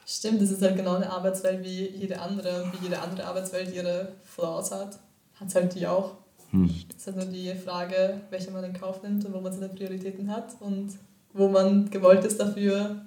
Stimmt, 0.06 0.40
das 0.40 0.52
ist 0.52 0.62
halt 0.62 0.76
genau 0.76 0.98
eine 0.98 1.10
Arbeitswelt 1.12 1.64
wie 1.64 1.88
jede 1.88 2.22
andere. 2.22 2.72
Wie 2.72 2.84
jede 2.86 3.02
andere 3.02 3.26
Arbeitswelt 3.26 3.74
ihre 3.74 4.10
Flaws 4.24 4.70
hat, 4.70 5.00
hat 5.40 5.56
halt 5.56 5.74
die 5.74 5.88
auch. 5.88 6.12
Hm. 6.52 6.70
Es 6.88 6.98
ist 6.98 7.08
halt 7.08 7.16
nur 7.16 7.26
die 7.26 7.52
Frage, 7.56 8.22
welche 8.30 8.52
man 8.52 8.64
in 8.64 8.80
Kauf 8.80 9.02
nimmt 9.02 9.26
und 9.26 9.34
wo 9.34 9.40
man 9.40 9.52
seine 9.52 9.70
Prioritäten 9.70 10.32
hat 10.32 10.50
und 10.60 10.92
wo 11.34 11.48
man 11.48 11.90
gewollt 11.90 12.24
ist 12.26 12.40
dafür 12.40 12.98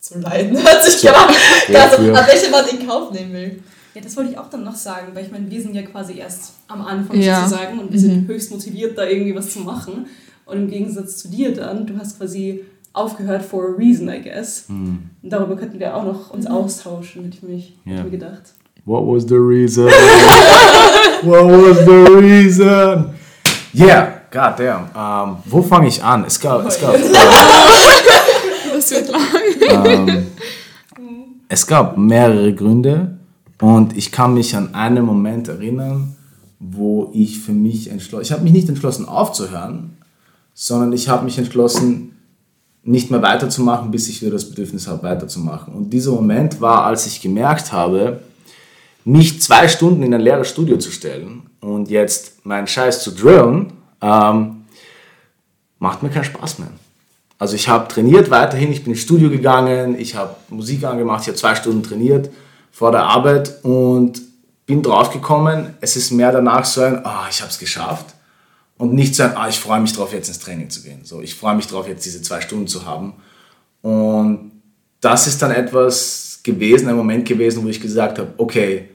zu 0.00 0.18
leiden. 0.18 0.60
Hört 0.60 0.84
sich 0.84 1.04
ja 1.04 1.12
also, 1.12 1.98
Wofür? 1.98 2.18
aber 2.18 2.26
welche 2.26 2.50
man 2.50 2.66
in 2.66 2.84
Kauf 2.84 3.12
nehmen 3.12 3.32
will. 3.32 3.62
Ja, 3.98 4.04
das 4.04 4.16
wollte 4.16 4.30
ich 4.30 4.38
auch 4.38 4.48
dann 4.48 4.62
noch 4.62 4.76
sagen, 4.76 5.08
weil 5.12 5.24
ich 5.24 5.32
meine, 5.32 5.50
wir 5.50 5.60
sind 5.60 5.74
ja 5.74 5.82
quasi 5.82 6.18
erst 6.18 6.52
am 6.68 6.82
Anfang 6.86 7.20
Ja. 7.20 7.40
sozusagen 7.44 7.80
und 7.80 7.92
wir 7.92 7.98
sind 7.98 8.28
höchst 8.28 8.52
motiviert, 8.52 8.96
da 8.96 9.04
irgendwie 9.04 9.34
was 9.34 9.52
zu 9.52 9.58
machen. 9.58 10.06
Und 10.46 10.56
im 10.56 10.70
Gegensatz 10.70 11.16
zu 11.16 11.28
dir 11.28 11.52
dann, 11.52 11.84
du 11.84 11.98
hast 11.98 12.16
quasi 12.16 12.64
aufgehört 12.92 13.42
for 13.44 13.64
a 13.64 13.72
reason, 13.76 14.08
I 14.08 14.22
guess. 14.22 14.66
Und 14.68 15.10
darüber 15.24 15.56
könnten 15.56 15.80
wir 15.80 15.96
auch 15.96 16.04
noch 16.04 16.30
uns 16.30 16.46
austauschen, 16.46 17.24
hätte 17.24 17.38
ich, 17.38 17.42
mich, 17.42 17.76
hätte 17.84 17.90
Ja. 17.90 17.96
ich 17.98 18.04
mir 18.04 18.10
gedacht. 18.12 18.42
What 18.84 19.04
was 19.04 19.24
the 19.28 19.34
reason? 19.34 19.86
What 21.22 21.44
was 21.50 21.78
the 21.84 22.14
reason? 22.20 23.06
Yeah, 23.74 24.20
god 24.30 24.60
damn. 24.60 24.84
Ähm, 24.96 25.36
wo 25.46 25.60
fange 25.60 25.88
ich 25.88 26.00
an? 26.04 26.24
Es 26.24 26.38
gab, 26.38 26.64
es 26.68 26.80
gab, 26.80 26.94
Das 28.72 28.90
wird 28.92 29.08
lang. 29.10 30.26
es 31.48 31.66
gab 31.66 31.96
mehrere 31.98 32.54
Gründe 32.54 33.17
und 33.60 33.96
ich 33.96 34.12
kann 34.12 34.34
mich 34.34 34.54
an 34.56 34.74
einen 34.74 35.04
Moment 35.04 35.48
erinnern, 35.48 36.16
wo 36.60 37.10
ich 37.12 37.40
für 37.40 37.52
mich 37.52 37.90
entschlossen, 37.90 38.22
ich 38.22 38.32
habe 38.32 38.42
mich 38.42 38.52
nicht 38.52 38.68
entschlossen 38.68 39.06
aufzuhören, 39.06 39.96
sondern 40.54 40.92
ich 40.92 41.08
habe 41.08 41.24
mich 41.24 41.38
entschlossen, 41.38 42.16
nicht 42.82 43.10
mehr 43.10 43.22
weiterzumachen, 43.22 43.90
bis 43.90 44.08
ich 44.08 44.22
wieder 44.22 44.32
das 44.32 44.48
Bedürfnis 44.48 44.88
habe, 44.88 45.02
weiterzumachen. 45.02 45.74
Und 45.74 45.90
dieser 45.90 46.12
Moment 46.12 46.60
war, 46.60 46.84
als 46.84 47.06
ich 47.06 47.20
gemerkt 47.20 47.72
habe, 47.72 48.20
mich 49.04 49.42
zwei 49.42 49.68
Stunden 49.68 50.02
in 50.02 50.14
ein 50.14 50.20
leeres 50.20 50.48
Studio 50.48 50.78
zu 50.78 50.90
stellen 50.90 51.42
und 51.60 51.90
jetzt 51.90 52.44
meinen 52.46 52.66
Scheiß 52.66 53.02
zu 53.02 53.10
drillen, 53.10 53.72
ähm, 54.00 54.64
macht 55.78 56.02
mir 56.02 56.08
keinen 56.08 56.24
Spaß 56.24 56.60
mehr. 56.60 56.70
Also 57.38 57.54
ich 57.54 57.68
habe 57.68 57.88
trainiert 57.88 58.30
weiterhin, 58.30 58.72
ich 58.72 58.82
bin 58.84 58.92
ins 58.92 59.02
Studio 59.02 59.30
gegangen, 59.30 59.98
ich 59.98 60.14
habe 60.14 60.34
Musik 60.48 60.84
angemacht, 60.84 61.22
ich 61.22 61.28
habe 61.28 61.38
zwei 61.38 61.54
Stunden 61.54 61.82
trainiert 61.82 62.30
vor 62.70 62.92
der 62.92 63.04
Arbeit 63.04 63.64
und 63.64 64.20
bin 64.66 64.82
draufgekommen, 64.82 65.74
es 65.80 65.96
ist 65.96 66.10
mehr 66.10 66.30
danach 66.30 66.64
so 66.64 66.82
ein, 66.82 67.04
ah, 67.04 67.26
ich 67.30 67.40
habe 67.40 67.50
es 67.50 67.58
geschafft 67.58 68.06
und 68.76 68.92
nicht 68.92 69.14
so 69.14 69.22
ein, 69.24 69.36
ah, 69.36 69.48
ich 69.48 69.58
freue 69.58 69.80
mich 69.80 69.92
drauf, 69.92 70.12
jetzt 70.12 70.28
ins 70.28 70.38
Training 70.38 70.70
zu 70.70 70.82
gehen. 70.82 71.00
So, 71.04 71.20
ich 71.20 71.34
freue 71.34 71.56
mich 71.56 71.66
drauf, 71.66 71.88
jetzt 71.88 72.04
diese 72.04 72.22
zwei 72.22 72.40
Stunden 72.40 72.68
zu 72.68 72.86
haben. 72.86 73.14
Und 73.82 74.52
das 75.00 75.26
ist 75.26 75.40
dann 75.40 75.52
etwas 75.52 76.40
gewesen, 76.42 76.88
ein 76.88 76.96
Moment 76.96 77.26
gewesen, 77.26 77.64
wo 77.64 77.68
ich 77.68 77.80
gesagt 77.80 78.18
habe, 78.18 78.32
okay, 78.36 78.90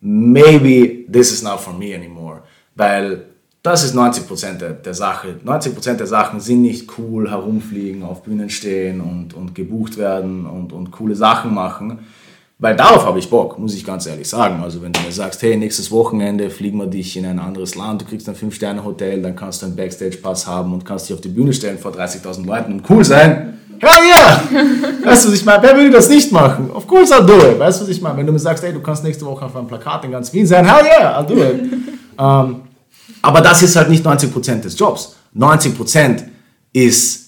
maybe 0.00 1.04
this 1.10 1.32
is 1.32 1.42
not 1.42 1.60
for 1.60 1.72
me 1.72 1.94
anymore. 1.94 2.42
Weil 2.74 3.26
das 3.62 3.84
ist 3.84 3.94
90% 3.94 4.54
der, 4.54 4.72
der 4.72 4.94
Sache. 4.94 5.36
90% 5.44 5.94
der 5.94 6.06
Sachen 6.06 6.40
sind 6.40 6.62
nicht 6.62 6.98
cool, 6.98 7.30
herumfliegen, 7.30 8.02
auf 8.02 8.24
Bühnen 8.24 8.50
stehen 8.50 9.00
und, 9.00 9.34
und 9.34 9.54
gebucht 9.54 9.98
werden 9.98 10.46
und, 10.46 10.72
und 10.72 10.90
coole 10.90 11.14
Sachen 11.14 11.54
machen. 11.54 12.00
Weil 12.62 12.76
darauf 12.76 13.04
habe 13.04 13.18
ich 13.18 13.28
Bock, 13.28 13.58
muss 13.58 13.74
ich 13.74 13.84
ganz 13.84 14.06
ehrlich 14.06 14.28
sagen. 14.28 14.62
Also 14.62 14.80
wenn 14.82 14.92
du 14.92 15.00
mir 15.00 15.10
sagst, 15.10 15.42
hey, 15.42 15.56
nächstes 15.56 15.90
Wochenende 15.90 16.48
fliegen 16.48 16.78
wir 16.78 16.86
dich 16.86 17.16
in 17.16 17.26
ein 17.26 17.40
anderes 17.40 17.74
Land, 17.74 18.02
du 18.02 18.04
kriegst 18.04 18.28
ein 18.28 18.36
5-Sterne-Hotel, 18.36 19.20
dann 19.20 19.34
kannst 19.34 19.62
du 19.62 19.66
einen 19.66 19.74
Backstage-Pass 19.74 20.46
haben 20.46 20.72
und 20.72 20.84
kannst 20.84 21.08
dich 21.08 21.14
auf 21.14 21.20
die 21.20 21.28
Bühne 21.28 21.52
stellen 21.52 21.76
vor 21.76 21.90
30.000 21.90 22.46
Leuten 22.46 22.74
und 22.74 22.88
cool 22.88 23.04
sein. 23.04 23.58
hell 23.80 23.90
yeah! 24.06 24.42
Weißt 25.04 25.24
du, 25.24 25.30
was 25.30 25.34
ich 25.34 25.44
meine? 25.44 25.60
Wer 25.60 25.74
würde 25.76 25.90
das 25.90 26.08
nicht 26.08 26.30
machen? 26.30 26.70
Of 26.70 26.86
course 26.86 27.12
I'll 27.12 27.26
do 27.26 27.34
it. 27.34 27.58
Weißt 27.58 27.80
du, 27.80 27.82
was 27.82 27.90
ich 27.90 28.00
meine? 28.00 28.18
Wenn 28.18 28.26
du 28.26 28.32
mir 28.32 28.38
sagst, 28.38 28.62
ey, 28.62 28.72
du 28.72 28.80
kannst 28.80 29.02
nächste 29.02 29.26
Woche 29.26 29.44
auf 29.44 29.56
einem 29.56 29.66
Plakat 29.66 30.04
in 30.04 30.12
ganz 30.12 30.32
Wien 30.32 30.46
sein, 30.46 30.64
hell 30.64 30.84
yeah, 30.84 31.20
I'll 31.20 31.26
do 31.26 31.42
it. 31.42 31.64
ähm, 32.16 32.60
aber 33.22 33.40
das 33.40 33.60
ist 33.64 33.74
halt 33.74 33.90
nicht 33.90 34.06
90% 34.06 34.60
des 34.60 34.78
Jobs. 34.78 35.16
90% 35.36 36.26
ist 36.72 37.21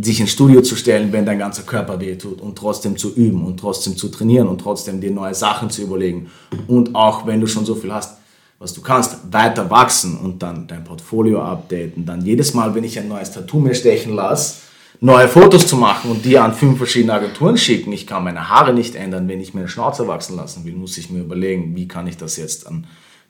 sich 0.00 0.20
ins 0.20 0.32
Studio 0.32 0.60
zu 0.60 0.74
stellen, 0.74 1.12
wenn 1.12 1.24
dein 1.24 1.38
ganzer 1.38 1.62
Körper 1.62 2.00
wehtut 2.00 2.40
und 2.40 2.58
trotzdem 2.58 2.96
zu 2.96 3.14
üben 3.14 3.44
und 3.44 3.60
trotzdem 3.60 3.96
zu 3.96 4.08
trainieren 4.08 4.48
und 4.48 4.60
trotzdem 4.60 5.00
dir 5.00 5.12
neue 5.12 5.34
Sachen 5.34 5.70
zu 5.70 5.82
überlegen 5.82 6.30
und 6.66 6.94
auch 6.94 7.26
wenn 7.26 7.40
du 7.40 7.46
schon 7.46 7.64
so 7.64 7.74
viel 7.76 7.92
hast, 7.92 8.18
was 8.58 8.72
du 8.72 8.80
kannst, 8.80 9.32
weiter 9.32 9.68
wachsen 9.70 10.16
und 10.18 10.42
dann 10.42 10.66
dein 10.66 10.84
Portfolio 10.84 11.42
updaten. 11.42 12.06
Dann 12.06 12.24
jedes 12.24 12.54
Mal, 12.54 12.74
wenn 12.74 12.84
ich 12.84 12.98
ein 12.98 13.08
neues 13.08 13.30
Tattoo 13.30 13.60
mir 13.60 13.74
stechen 13.74 14.14
lasse, 14.14 14.56
neue 15.00 15.28
Fotos 15.28 15.66
zu 15.66 15.76
machen 15.76 16.10
und 16.10 16.24
die 16.24 16.38
an 16.38 16.54
fünf 16.54 16.78
verschiedene 16.78 17.12
Agenturen 17.12 17.56
schicken. 17.56 17.92
Ich 17.92 18.06
kann 18.06 18.24
meine 18.24 18.48
Haare 18.48 18.72
nicht 18.72 18.94
ändern, 18.94 19.28
wenn 19.28 19.40
ich 19.40 19.54
mir 19.54 19.60
eine 19.60 19.68
Schnauze 19.68 20.08
wachsen 20.08 20.36
lassen 20.36 20.64
will, 20.64 20.74
muss 20.74 20.98
ich 20.98 21.10
mir 21.10 21.20
überlegen, 21.20 21.76
wie 21.76 21.86
kann 21.86 22.06
ich 22.06 22.16
das 22.16 22.36
jetzt 22.36 22.66
an, 22.66 22.86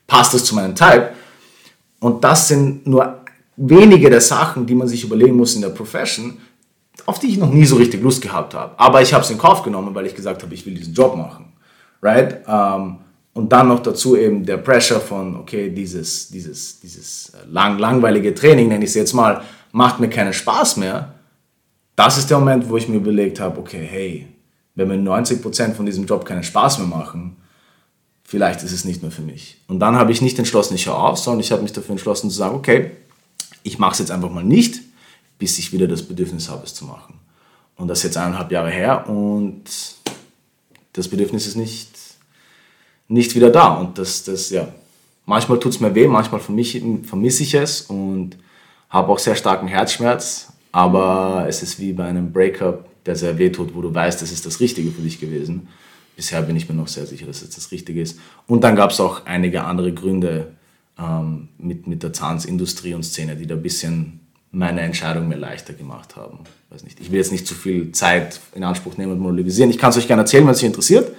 passt 0.07 0.33
das 0.33 0.45
zu 0.45 0.55
meinem 0.55 0.75
Type? 0.75 1.09
Und 1.99 2.23
das 2.23 2.47
sind 2.47 2.87
nur 2.87 3.19
wenige 3.57 4.09
der 4.09 4.21
Sachen, 4.21 4.65
die 4.65 4.75
man 4.75 4.87
sich 4.87 5.03
überlegen 5.03 5.35
muss 5.35 5.55
in 5.55 5.61
der 5.61 5.69
Profession, 5.69 6.37
auf 7.05 7.19
die 7.19 7.27
ich 7.27 7.37
noch 7.37 7.51
nie 7.51 7.65
so 7.65 7.75
richtig 7.75 8.01
Lust 8.01 8.21
gehabt 8.21 8.53
habe. 8.53 8.77
Aber 8.77 9.01
ich 9.01 9.13
habe 9.13 9.23
es 9.23 9.29
in 9.29 9.37
Kauf 9.37 9.63
genommen, 9.63 9.93
weil 9.93 10.05
ich 10.05 10.15
gesagt 10.15 10.41
habe, 10.43 10.53
ich 10.53 10.65
will 10.65 10.73
diesen 10.73 10.93
Job 10.93 11.15
machen. 11.15 11.53
Right? 12.01 12.47
Um, 12.47 12.99
und 13.33 13.51
dann 13.51 13.67
noch 13.67 13.81
dazu 13.81 14.15
eben 14.15 14.45
der 14.45 14.57
Pressure 14.57 14.99
von, 14.99 15.35
okay, 15.35 15.69
dieses, 15.69 16.29
dieses, 16.29 16.79
dieses 16.79 17.29
äh, 17.29 17.39
lang, 17.49 17.77
langweilige 17.79 18.33
Training, 18.33 18.69
nenne 18.69 18.85
ich 18.85 18.91
es 18.91 18.95
jetzt 18.95 19.13
mal, 19.13 19.41
macht 19.73 19.99
mir 19.99 20.09
keinen 20.09 20.31
Spaß 20.31 20.77
mehr. 20.77 21.15
Das 21.97 22.17
ist 22.17 22.29
der 22.29 22.39
Moment, 22.39 22.69
wo 22.69 22.77
ich 22.77 22.87
mir 22.87 22.95
überlegt 22.95 23.41
habe, 23.41 23.59
okay, 23.59 23.85
hey, 23.85 24.27
wenn 24.75 24.87
mir 24.87 24.95
90% 24.95 25.73
von 25.73 25.85
diesem 25.85 26.05
Job 26.05 26.23
keinen 26.23 26.43
Spaß 26.43 26.77
mehr 26.79 26.87
machen, 26.87 27.35
vielleicht 28.23 28.63
ist 28.63 28.71
es 28.71 28.85
nicht 28.85 29.01
mehr 29.01 29.11
für 29.11 29.21
mich. 29.21 29.61
Und 29.67 29.79
dann 29.79 29.97
habe 29.97 30.13
ich 30.13 30.21
nicht 30.21 30.39
entschlossen, 30.39 30.75
ich 30.75 30.85
höre 30.85 30.97
auf, 30.97 31.17
sondern 31.17 31.41
ich 31.41 31.51
habe 31.51 31.61
mich 31.61 31.73
dafür 31.73 31.91
entschlossen 31.91 32.29
zu 32.29 32.37
sagen, 32.37 32.55
okay, 32.55 32.91
ich 33.63 33.79
mache 33.79 33.93
es 33.93 33.99
jetzt 33.99 34.11
einfach 34.11 34.31
mal 34.31 34.43
nicht 34.45 34.79
bis 35.37 35.57
ich 35.59 35.71
wieder 35.71 35.87
das 35.87 36.03
Bedürfnis 36.03 36.49
habe, 36.49 36.63
es 36.63 36.73
zu 36.73 36.85
machen. 36.85 37.19
Und 37.75 37.87
das 37.87 37.99
ist 37.99 38.03
jetzt 38.05 38.17
eineinhalb 38.17 38.51
Jahre 38.51 38.69
her 38.69 39.09
und 39.09 39.63
das 40.93 41.07
Bedürfnis 41.09 41.45
ist 41.45 41.55
nicht, 41.55 41.89
nicht 43.07 43.35
wieder 43.35 43.49
da. 43.49 43.73
Und 43.73 43.97
das, 43.97 44.23
das 44.23 44.49
ja, 44.49 44.67
manchmal 45.25 45.59
tut 45.59 45.73
es 45.73 45.79
mir 45.79 45.93
weh, 45.93 46.07
manchmal 46.07 46.39
vermisse 46.39 47.43
ich 47.43 47.53
es 47.53 47.81
und 47.81 48.37
habe 48.89 49.11
auch 49.11 49.19
sehr 49.19 49.35
starken 49.35 49.67
Herzschmerz. 49.67 50.53
Aber 50.71 51.45
es 51.47 51.63
ist 51.63 51.79
wie 51.79 51.93
bei 51.93 52.05
einem 52.05 52.31
Breakup, 52.31 52.85
der 53.05 53.15
sehr 53.15 53.37
weh 53.37 53.49
tut, 53.49 53.73
wo 53.75 53.81
du 53.81 53.93
weißt, 53.93 54.21
das 54.21 54.31
ist 54.31 54.45
das 54.45 54.59
Richtige 54.59 54.91
für 54.91 55.01
dich 55.01 55.19
gewesen. 55.19 55.67
Bisher 56.15 56.41
bin 56.41 56.55
ich 56.55 56.67
mir 56.69 56.75
noch 56.75 56.87
sehr 56.87 57.05
sicher, 57.05 57.25
dass 57.25 57.41
es 57.41 57.55
das 57.55 57.71
Richtige 57.71 58.01
ist. 58.01 58.19
Und 58.47 58.63
dann 58.63 58.75
gab 58.75 58.91
es 58.91 58.99
auch 58.99 59.25
einige 59.25 59.65
andere 59.65 59.93
Gründe 59.93 60.53
ähm, 60.97 61.49
mit, 61.57 61.87
mit 61.87 62.03
der 62.03 62.13
Zahnsindustrie 62.13 62.93
und 62.93 63.03
Szene, 63.03 63.35
die 63.35 63.47
da 63.47 63.55
ein 63.55 63.61
bisschen 63.61 64.21
meine 64.55 64.81
Entscheidung 64.81 65.27
mir 65.27 65.35
leichter 65.35 65.73
gemacht 65.73 66.15
haben. 66.15 66.39
Weiß 66.69 66.83
nicht. 66.83 66.99
Ich 67.01 67.11
will 67.11 67.17
jetzt 67.17 67.31
nicht 67.31 67.45
zu 67.45 67.53
viel 67.53 67.91
Zeit 67.91 68.39
in 68.53 68.63
Anspruch 68.63 68.97
nehmen 68.97 69.11
und 69.11 69.19
monologisieren. 69.19 69.69
Ich 69.69 69.77
kann 69.77 69.89
es 69.89 69.97
euch 69.97 70.07
gerne 70.07 70.21
erzählen, 70.21 70.45
wenn 70.45 70.53
es 70.53 70.59
euch 70.59 70.65
interessiert, 70.65 71.13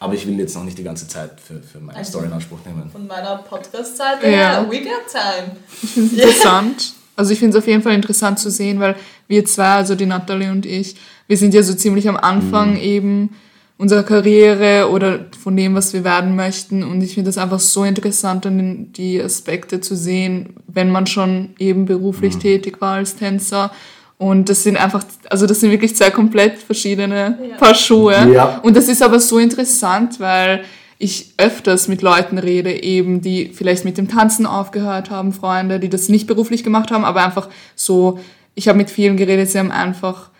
aber 0.00 0.14
ich 0.14 0.26
will 0.26 0.38
jetzt 0.38 0.56
noch 0.56 0.64
nicht 0.64 0.76
die 0.76 0.82
ganze 0.82 1.06
Zeit 1.06 1.40
für, 1.40 1.62
für 1.62 1.78
meine 1.78 1.98
also 1.98 2.10
Story 2.10 2.26
in 2.26 2.32
Anspruch 2.32 2.58
nehmen. 2.66 2.90
Von 2.90 3.06
meiner 3.06 3.36
Podcast-Seite 3.36 4.28
ja. 4.28 4.68
we 4.68 4.80
got 4.80 5.06
time. 5.10 5.56
Ich 5.82 5.90
finde 5.90 6.16
es 6.16 6.22
interessant. 6.22 6.94
Also 7.16 7.32
ich 7.32 7.38
finde 7.38 7.56
es 7.56 7.62
auf 7.62 7.68
jeden 7.68 7.82
Fall 7.82 7.94
interessant 7.94 8.40
zu 8.40 8.50
sehen, 8.50 8.80
weil 8.80 8.96
wir 9.28 9.44
zwei, 9.44 9.76
also 9.76 9.94
die 9.94 10.06
Natalie 10.06 10.50
und 10.50 10.66
ich, 10.66 10.96
wir 11.28 11.36
sind 11.36 11.54
ja 11.54 11.62
so 11.62 11.74
ziemlich 11.74 12.08
am 12.08 12.16
Anfang 12.16 12.72
mhm. 12.72 12.80
eben 12.80 13.36
unserer 13.76 14.04
Karriere 14.04 14.90
oder 14.90 15.26
von 15.42 15.56
dem, 15.56 15.74
was 15.74 15.92
wir 15.92 16.04
werden 16.04 16.36
möchten. 16.36 16.84
Und 16.84 17.02
ich 17.02 17.14
finde 17.14 17.28
das 17.28 17.38
einfach 17.38 17.60
so 17.60 17.84
interessant, 17.84 18.44
dann 18.44 18.92
die 18.92 19.20
Aspekte 19.20 19.80
zu 19.80 19.96
sehen, 19.96 20.54
wenn 20.68 20.90
man 20.90 21.06
schon 21.06 21.50
eben 21.58 21.84
beruflich 21.84 22.36
mhm. 22.36 22.40
tätig 22.40 22.80
war 22.80 22.94
als 22.94 23.16
Tänzer. 23.16 23.72
Und 24.16 24.48
das 24.48 24.62
sind 24.62 24.76
einfach, 24.76 25.04
also 25.28 25.46
das 25.46 25.60
sind 25.60 25.72
wirklich 25.72 25.96
zwei 25.96 26.10
komplett 26.10 26.58
verschiedene 26.58 27.38
ja. 27.50 27.56
Paar 27.56 27.74
Schuhe. 27.74 28.14
Ja. 28.32 28.60
Und 28.62 28.76
das 28.76 28.88
ist 28.88 29.02
aber 29.02 29.18
so 29.18 29.38
interessant, 29.38 30.20
weil 30.20 30.64
ich 30.98 31.34
öfters 31.36 31.88
mit 31.88 32.02
Leuten 32.02 32.38
rede, 32.38 32.70
eben, 32.82 33.20
die 33.20 33.50
vielleicht 33.52 33.84
mit 33.84 33.98
dem 33.98 34.08
Tanzen 34.08 34.46
aufgehört 34.46 35.10
haben, 35.10 35.32
Freunde, 35.32 35.80
die 35.80 35.88
das 35.88 36.08
nicht 36.08 36.28
beruflich 36.28 36.62
gemacht 36.62 36.92
haben, 36.92 37.04
aber 37.04 37.24
einfach 37.24 37.48
so, 37.74 38.20
ich 38.54 38.68
habe 38.68 38.78
mit 38.78 38.90
vielen 38.90 39.16
geredet, 39.16 39.50
sie 39.50 39.58
haben 39.58 39.72
einfach 39.72 40.30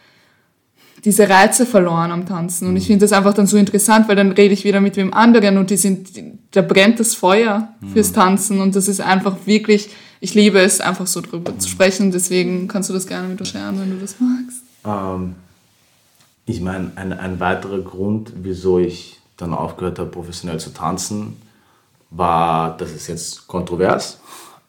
diese 1.05 1.29
Reize 1.29 1.67
verloren 1.67 2.11
am 2.11 2.27
Tanzen. 2.27 2.69
Und 2.69 2.77
ich 2.77 2.87
finde 2.87 3.05
das 3.05 3.13
einfach 3.13 3.35
dann 3.35 3.47
so 3.47 3.57
interessant, 3.57 4.09
weil 4.09 4.17
dann 4.17 4.33
rede 4.33 4.55
ich 4.55 4.65
wieder 4.65 4.81
mit 4.81 4.97
wem 4.97 5.13
anderen 5.13 5.59
und 5.59 5.71
die 5.71 5.77
sind, 5.77 6.09
da 6.53 6.63
brennt 6.63 6.99
das 6.99 7.15
Feuer 7.15 7.69
fürs 7.93 8.11
mhm. 8.11 8.15
Tanzen 8.15 8.61
und 8.61 8.75
das 8.75 8.89
ist 8.89 9.01
einfach 9.01 9.37
wirklich, 9.45 9.91
ich 10.21 10.35
liebe 10.35 10.59
es, 10.61 10.81
einfach 10.81 11.07
so 11.07 11.21
drüber 11.21 11.59
zu 11.59 11.69
sprechen. 11.69 12.11
Deswegen 12.11 12.69
kannst 12.69 12.89
du 12.89 12.95
das 12.95 13.07
gerne 13.07 13.29
mit 13.29 13.39
uns 13.39 13.51
scheren, 13.51 13.79
wenn 13.79 13.91
du 13.91 13.99
das 13.99 14.17
magst. 14.19 14.63
Ähm, 14.87 15.35
ich 16.47 16.61
meine, 16.61 16.93
ein, 16.97 17.13
ein 17.13 17.39
weiterer 17.39 17.81
Grund, 17.81 18.33
wieso 18.37 18.79
ich 18.79 19.21
dann 19.37 19.53
aufgehört 19.53 19.99
habe, 19.99 20.11
professionell 20.11 20.59
zu 20.59 20.73
tanzen, 20.73 21.37
war, 22.11 22.77
das 22.77 22.93
ist 22.93 23.09
jetzt 23.09 23.47
kontrovers, 23.47 24.21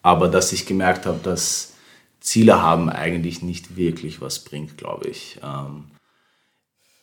aber 0.01 0.27
dass 0.27 0.51
ich 0.51 0.65
gemerkt 0.65 1.05
habe, 1.05 1.19
dass 1.21 1.73
Ziele 2.19 2.61
haben 2.61 2.89
eigentlich 2.89 3.41
nicht 3.41 3.77
wirklich 3.77 4.19
was 4.19 4.39
bringt, 4.39 4.77
glaube 4.77 5.09
ich. 5.09 5.39
Ähm, 5.43 5.83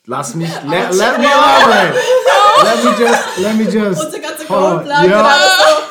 Lass 0.05 0.35
mich, 0.35 0.49
let, 0.67 0.93
let 0.95 1.17
me 1.17 1.25
elaborate. 1.25 1.95
Let 2.63 2.83
me 2.83 2.91
just, 2.97 3.37
let 3.39 3.55
me 3.57 3.65
just. 3.65 4.03
Unsere 4.03 4.21
ganze 4.21 4.45
Grundlage 4.45 5.09
ja. 5.09 5.35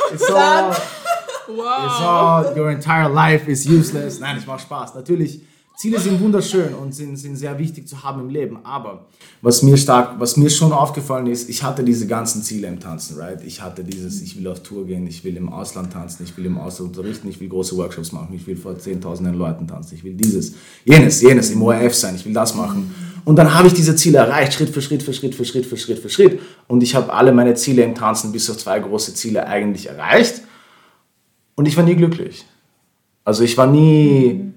so. 0.09 0.15
It's 0.15 0.31
all, 0.31 0.71
wow. 1.57 1.87
it's 1.87 2.01
all, 2.01 2.57
your 2.57 2.71
entire 2.71 3.09
life 3.09 3.49
is 3.49 3.67
useless. 3.67 4.21
Nein, 4.21 4.39
ich 4.39 4.47
mach 4.47 4.61
Spaß. 4.61 4.95
Natürlich, 4.95 5.41
Ziele 5.77 5.99
sind 5.99 6.21
wunderschön 6.21 6.75
und 6.75 6.95
sind, 6.95 7.17
sind 7.17 7.37
sehr 7.37 7.59
wichtig 7.59 7.89
zu 7.89 8.03
haben 8.03 8.21
im 8.21 8.29
Leben. 8.29 8.59
Aber 8.65 9.07
was 9.41 9.63
mir 9.63 9.77
stark, 9.77 10.21
was 10.21 10.37
mir 10.37 10.51
schon 10.51 10.73
aufgefallen 10.73 11.27
ist, 11.27 11.49
ich 11.49 11.63
hatte 11.63 11.83
diese 11.83 12.07
ganzen 12.07 12.43
Ziele 12.43 12.69
im 12.69 12.79
Tanzen, 12.79 13.19
right? 13.19 13.43
Ich 13.45 13.61
hatte 13.61 13.83
dieses, 13.83 14.23
ich 14.23 14.39
will 14.39 14.47
auf 14.47 14.63
Tour 14.63 14.87
gehen, 14.87 15.07
ich 15.07 15.25
will 15.25 15.37
im 15.37 15.49
Ausland 15.49 15.93
tanzen, 15.93 16.25
ich 16.25 16.37
will 16.37 16.47
im 16.47 16.59
Ausland 16.59 16.97
unterrichten, 16.97 17.29
ich 17.29 17.41
will 17.41 17.49
große 17.49 17.77
Workshops 17.77 18.13
machen, 18.13 18.35
ich 18.35 18.47
will 18.47 18.57
vor 18.57 18.79
zehntausenden 18.79 19.35
Leuten 19.35 19.67
tanzen, 19.67 19.97
ich 19.97 20.05
will 20.05 20.15
dieses, 20.15 20.55
jenes, 20.85 21.21
jenes, 21.21 21.51
im 21.51 21.63
ORF 21.63 21.95
sein, 21.95 22.15
ich 22.15 22.25
will 22.25 22.35
das 22.35 22.55
machen. 22.55 22.95
Und 23.25 23.37
dann 23.37 23.55
habe 23.55 23.69
ich 23.69 23.75
diese 23.75 23.95
Ziele 23.95 24.19
erreicht, 24.19 24.55
Schritt 24.55 24.71
für 24.71 24.83
Schritt 24.83 25.03
für 25.03 25.13
Schritt 25.13 25.35
für 25.35 25.45
Schritt 25.45 25.67
für 25.67 25.77
Schritt 25.77 25.99
für 25.99 26.09
Schritt. 26.09 26.41
Und 26.67 26.83
ich 26.83 26.95
habe 26.95 27.13
alle 27.13 27.33
meine 27.33 27.55
Ziele 27.55 27.83
im 27.83 27.95
Tanzen 27.95 28.33
bis 28.33 28.51
auf 28.51 28.59
zwei 28.59 28.79
große 28.81 29.15
Ziele 29.15 29.47
eigentlich 29.47 29.89
erreicht. 29.89 30.43
Und 31.55 31.67
ich 31.67 31.77
war 31.77 31.85
nie 31.85 31.95
glücklich. 31.95 32.45
Also 33.25 33.45
ich 33.45 33.57
war 33.57 33.67
nie, 33.67 34.53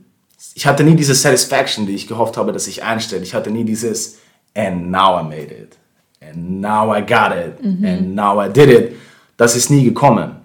ich 0.56 0.66
hatte 0.66 0.84
nie 0.84 0.96
diese 0.96 1.14
Satisfaction, 1.14 1.86
die 1.86 1.94
ich 1.94 2.08
gehofft 2.08 2.38
habe, 2.38 2.52
dass 2.52 2.68
ich 2.68 2.84
einstelle. 2.84 3.22
Ich 3.22 3.36
hatte 3.36 3.52
nie 3.52 3.64
dieses, 3.64 4.18
and 4.56 4.90
now 4.90 5.20
I 5.20 5.24
made 5.24 5.54
it. 5.54 5.78
And 6.22 6.62
now 6.62 6.96
I 6.96 7.02
got 7.02 7.32
it. 7.36 7.64
Mhm. 7.64 7.86
And 7.86 8.16
now 8.16 8.44
I 8.44 8.52
did 8.52 8.70
it. 8.70 8.96
Das 9.38 9.56
ist 9.56 9.70
nie 9.70 9.84
gekommen. 9.84 10.38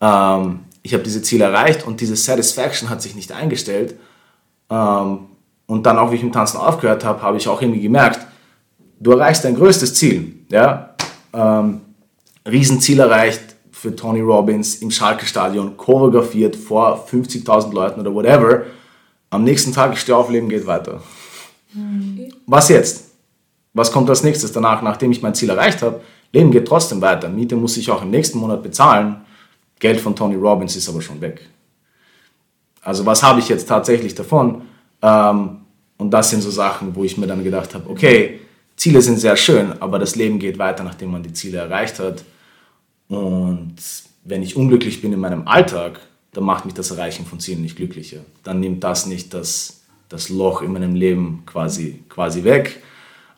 Ähm, 0.00 0.60
ich 0.82 0.94
habe 0.94 1.04
diese 1.04 1.22
Ziele 1.22 1.44
erreicht 1.44 1.86
und 1.86 2.00
diese 2.00 2.16
Satisfaction 2.16 2.90
hat 2.90 3.02
sich 3.02 3.14
nicht 3.14 3.32
eingestellt. 3.32 3.94
Ähm, 4.70 5.26
und 5.70 5.86
dann 5.86 5.98
auch, 5.98 6.10
wie 6.10 6.16
ich 6.16 6.22
im 6.24 6.32
Tanzen 6.32 6.56
aufgehört 6.56 7.04
habe, 7.04 7.22
habe 7.22 7.36
ich 7.36 7.46
auch 7.46 7.62
irgendwie 7.62 7.80
gemerkt, 7.80 8.26
du 8.98 9.12
erreichst 9.12 9.44
dein 9.44 9.54
größtes 9.54 9.94
Ziel. 9.94 10.34
Ja? 10.48 10.96
Ähm, 11.32 11.82
Riesenziel 12.44 12.98
erreicht 12.98 13.54
für 13.70 13.94
Tony 13.94 14.20
Robbins 14.20 14.76
im 14.82 14.90
Schalke-Stadion, 14.90 15.76
choreografiert 15.76 16.56
vor 16.56 17.06
50.000 17.08 17.72
Leuten 17.72 18.00
oder 18.00 18.12
whatever. 18.12 18.62
Am 19.30 19.44
nächsten 19.44 19.72
Tag, 19.72 19.92
ich 19.92 20.00
stehe 20.00 20.18
auf, 20.18 20.28
Leben 20.28 20.48
geht 20.48 20.66
weiter. 20.66 21.02
Mhm. 21.72 22.32
Was 22.46 22.68
jetzt? 22.68 23.12
Was 23.72 23.92
kommt 23.92 24.10
als 24.10 24.24
nächstes 24.24 24.50
danach, 24.50 24.82
nachdem 24.82 25.12
ich 25.12 25.22
mein 25.22 25.36
Ziel 25.36 25.50
erreicht 25.50 25.82
habe? 25.82 26.00
Leben 26.32 26.50
geht 26.50 26.66
trotzdem 26.66 27.00
weiter. 27.00 27.28
Miete 27.28 27.54
muss 27.54 27.76
ich 27.76 27.88
auch 27.92 28.02
im 28.02 28.10
nächsten 28.10 28.40
Monat 28.40 28.64
bezahlen. 28.64 29.20
Geld 29.78 30.00
von 30.00 30.16
Tony 30.16 30.34
Robbins 30.34 30.74
ist 30.74 30.88
aber 30.88 31.00
schon 31.00 31.20
weg. 31.20 31.48
Also 32.82 33.06
was 33.06 33.22
habe 33.22 33.38
ich 33.38 33.48
jetzt 33.48 33.68
tatsächlich 33.68 34.16
davon? 34.16 34.62
Ähm, 35.00 35.59
und 36.00 36.10
das 36.10 36.30
sind 36.30 36.40
so 36.40 36.50
Sachen, 36.50 36.94
wo 36.96 37.04
ich 37.04 37.18
mir 37.18 37.26
dann 37.26 37.44
gedacht 37.44 37.74
habe, 37.74 37.88
okay, 37.90 38.40
Ziele 38.74 39.02
sind 39.02 39.18
sehr 39.18 39.36
schön, 39.36 39.74
aber 39.80 39.98
das 39.98 40.16
Leben 40.16 40.38
geht 40.38 40.58
weiter, 40.58 40.82
nachdem 40.82 41.10
man 41.10 41.22
die 41.22 41.34
Ziele 41.34 41.58
erreicht 41.58 41.98
hat. 41.98 42.24
Und 43.08 43.76
wenn 44.24 44.42
ich 44.42 44.56
unglücklich 44.56 45.02
bin 45.02 45.12
in 45.12 45.20
meinem 45.20 45.46
Alltag, 45.46 46.00
dann 46.32 46.44
macht 46.44 46.64
mich 46.64 46.72
das 46.72 46.90
Erreichen 46.90 47.26
von 47.26 47.38
Zielen 47.38 47.60
nicht 47.60 47.76
glücklicher. 47.76 48.20
Dann 48.44 48.60
nimmt 48.60 48.82
das 48.82 49.04
nicht 49.04 49.34
das, 49.34 49.82
das 50.08 50.30
Loch 50.30 50.62
in 50.62 50.72
meinem 50.72 50.94
Leben 50.94 51.42
quasi, 51.44 52.02
quasi 52.08 52.44
weg. 52.44 52.82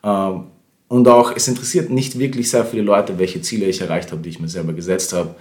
Ähm, 0.01 0.45
und 0.87 1.07
auch, 1.09 1.35
es 1.35 1.49
interessiert 1.49 1.89
nicht 1.89 2.17
wirklich 2.17 2.49
sehr 2.49 2.63
viele 2.63 2.83
Leute, 2.83 3.19
welche 3.19 3.41
Ziele 3.41 3.65
ich 3.65 3.81
erreicht 3.81 4.09
habe, 4.13 4.21
die 4.21 4.29
ich 4.29 4.39
mir 4.39 4.47
selber 4.47 4.71
gesetzt 4.71 5.11
habe. 5.11 5.35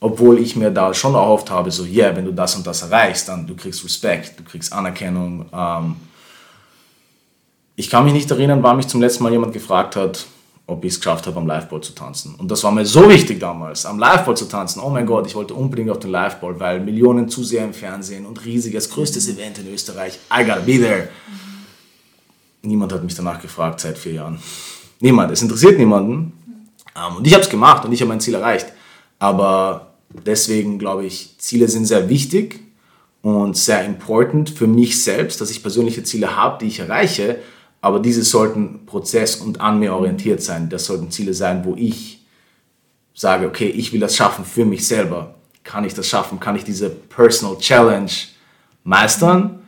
Obwohl 0.00 0.40
ich 0.40 0.56
mir 0.56 0.72
da 0.72 0.92
schon 0.92 1.14
erhofft 1.14 1.48
habe, 1.48 1.70
so, 1.70 1.84
yeah, 1.84 2.16
wenn 2.16 2.24
du 2.24 2.32
das 2.32 2.56
und 2.56 2.66
das 2.66 2.82
erreichst, 2.82 3.28
dann 3.28 3.46
du 3.46 3.54
kriegst 3.54 3.84
Respekt, 3.84 4.40
du 4.40 4.42
kriegst 4.42 4.72
Anerkennung. 4.72 5.46
Ähm, 5.52 5.96
Ich 7.78 7.90
kann 7.90 8.04
mich 8.04 8.14
nicht 8.14 8.30
erinnern, 8.30 8.62
wann 8.62 8.78
mich 8.78 8.88
zum 8.88 9.02
letzten 9.02 9.22
Mal 9.22 9.32
jemand 9.32 9.52
gefragt 9.52 9.96
hat, 9.96 10.24
ob 10.66 10.82
ich 10.86 10.94
es 10.94 10.98
geschafft 10.98 11.26
habe, 11.26 11.36
am 11.36 11.46
Liveball 11.46 11.82
zu 11.82 11.92
tanzen. 11.92 12.34
Und 12.36 12.50
das 12.50 12.64
war 12.64 12.72
mir 12.72 12.86
so 12.86 13.06
wichtig 13.06 13.38
damals, 13.38 13.84
am 13.84 13.98
Liveball 13.98 14.34
zu 14.34 14.46
tanzen. 14.46 14.80
Oh 14.80 14.88
mein 14.88 15.04
Gott, 15.04 15.26
ich 15.26 15.34
wollte 15.34 15.52
unbedingt 15.52 15.90
auf 15.90 15.98
den 15.98 16.10
Liveball, 16.10 16.58
weil 16.58 16.80
Millionen 16.80 17.28
Zuseher 17.28 17.64
im 17.64 17.74
Fernsehen 17.74 18.24
und 18.24 18.42
riesiges, 18.46 18.88
größtes 18.88 19.28
Event 19.28 19.58
in 19.58 19.72
Österreich. 19.72 20.18
I 20.32 20.42
gotta 20.42 20.60
be 20.60 20.78
there. 20.78 21.08
Niemand 22.62 22.94
hat 22.94 23.04
mich 23.04 23.14
danach 23.14 23.42
gefragt 23.42 23.80
seit 23.80 23.98
vier 23.98 24.14
Jahren. 24.14 24.38
Niemand. 25.00 25.30
Es 25.30 25.42
interessiert 25.42 25.78
niemanden. 25.78 26.32
Ähm, 26.96 27.16
und 27.18 27.26
ich 27.26 27.34
habe 27.34 27.44
es 27.44 27.50
gemacht 27.50 27.84
und 27.84 27.92
ich 27.92 28.00
habe 28.00 28.08
mein 28.08 28.20
Ziel 28.20 28.34
erreicht. 28.34 28.72
Aber 29.18 29.92
deswegen 30.10 30.78
glaube 30.78 31.04
ich, 31.04 31.36
Ziele 31.36 31.68
sind 31.68 31.84
sehr 31.84 32.08
wichtig 32.08 32.58
und 33.20 33.54
sehr 33.54 33.84
important 33.84 34.48
für 34.48 34.66
mich 34.66 35.02
selbst, 35.02 35.42
dass 35.42 35.50
ich 35.50 35.60
persönliche 35.60 36.02
Ziele 36.04 36.36
habe, 36.36 36.58
die 36.60 36.68
ich 36.68 36.80
erreiche 36.80 37.38
aber 37.80 38.00
diese 38.00 38.22
sollten 38.22 38.86
prozess- 38.86 39.36
und 39.36 39.60
an 39.60 39.78
mir 39.78 39.94
orientiert 39.94 40.42
sein. 40.42 40.68
Das 40.68 40.86
sollten 40.86 41.10
Ziele 41.10 41.34
sein, 41.34 41.64
wo 41.64 41.74
ich 41.76 42.24
sage, 43.14 43.46
okay, 43.46 43.68
ich 43.68 43.92
will 43.92 44.00
das 44.00 44.16
schaffen 44.16 44.44
für 44.44 44.64
mich 44.64 44.86
selber. 44.86 45.34
Kann 45.62 45.84
ich 45.84 45.94
das 45.94 46.08
schaffen? 46.08 46.40
Kann 46.40 46.56
ich 46.56 46.64
diese 46.64 46.90
Personal 46.90 47.58
Challenge 47.58 48.10
meistern? 48.84 49.60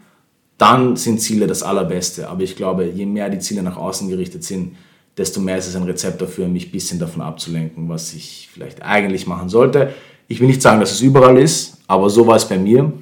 Dann 0.59 0.97
sind 0.97 1.21
Ziele 1.21 1.47
das 1.47 1.63
Allerbeste. 1.63 2.29
Aber 2.29 2.43
ich 2.43 2.57
glaube, 2.57 2.87
je 2.87 3.07
mehr 3.07 3.31
die 3.31 3.39
Ziele 3.39 3.63
nach 3.63 3.77
außen 3.77 4.09
gerichtet 4.09 4.45
sind, 4.45 4.77
desto 5.17 5.41
mehr 5.41 5.59
ist 5.59 5.67
es 5.67 5.77
ein 5.77 5.83
Rezept 5.85 6.21
dafür, 6.21 6.47
mich 6.47 6.69
ein 6.69 6.73
bisschen 6.73 6.99
davon 6.99 7.23
abzulenken, 7.23 7.89
was 7.89 8.13
ich 8.15 8.49
vielleicht 8.53 8.83
eigentlich 8.83 9.27
machen 9.27 9.49
sollte. 9.49 9.95
Ich 10.29 10.41
will 10.41 10.47
nicht 10.47 10.63
sagen, 10.63 10.81
dass 10.81 10.93
es 10.93 11.01
überall 11.01 11.39
ist, 11.39 11.79
aber 11.87 12.11
so 12.11 12.27
war 12.27 12.37
es 12.37 12.49
bei 12.49 12.59
mir. 12.59 12.93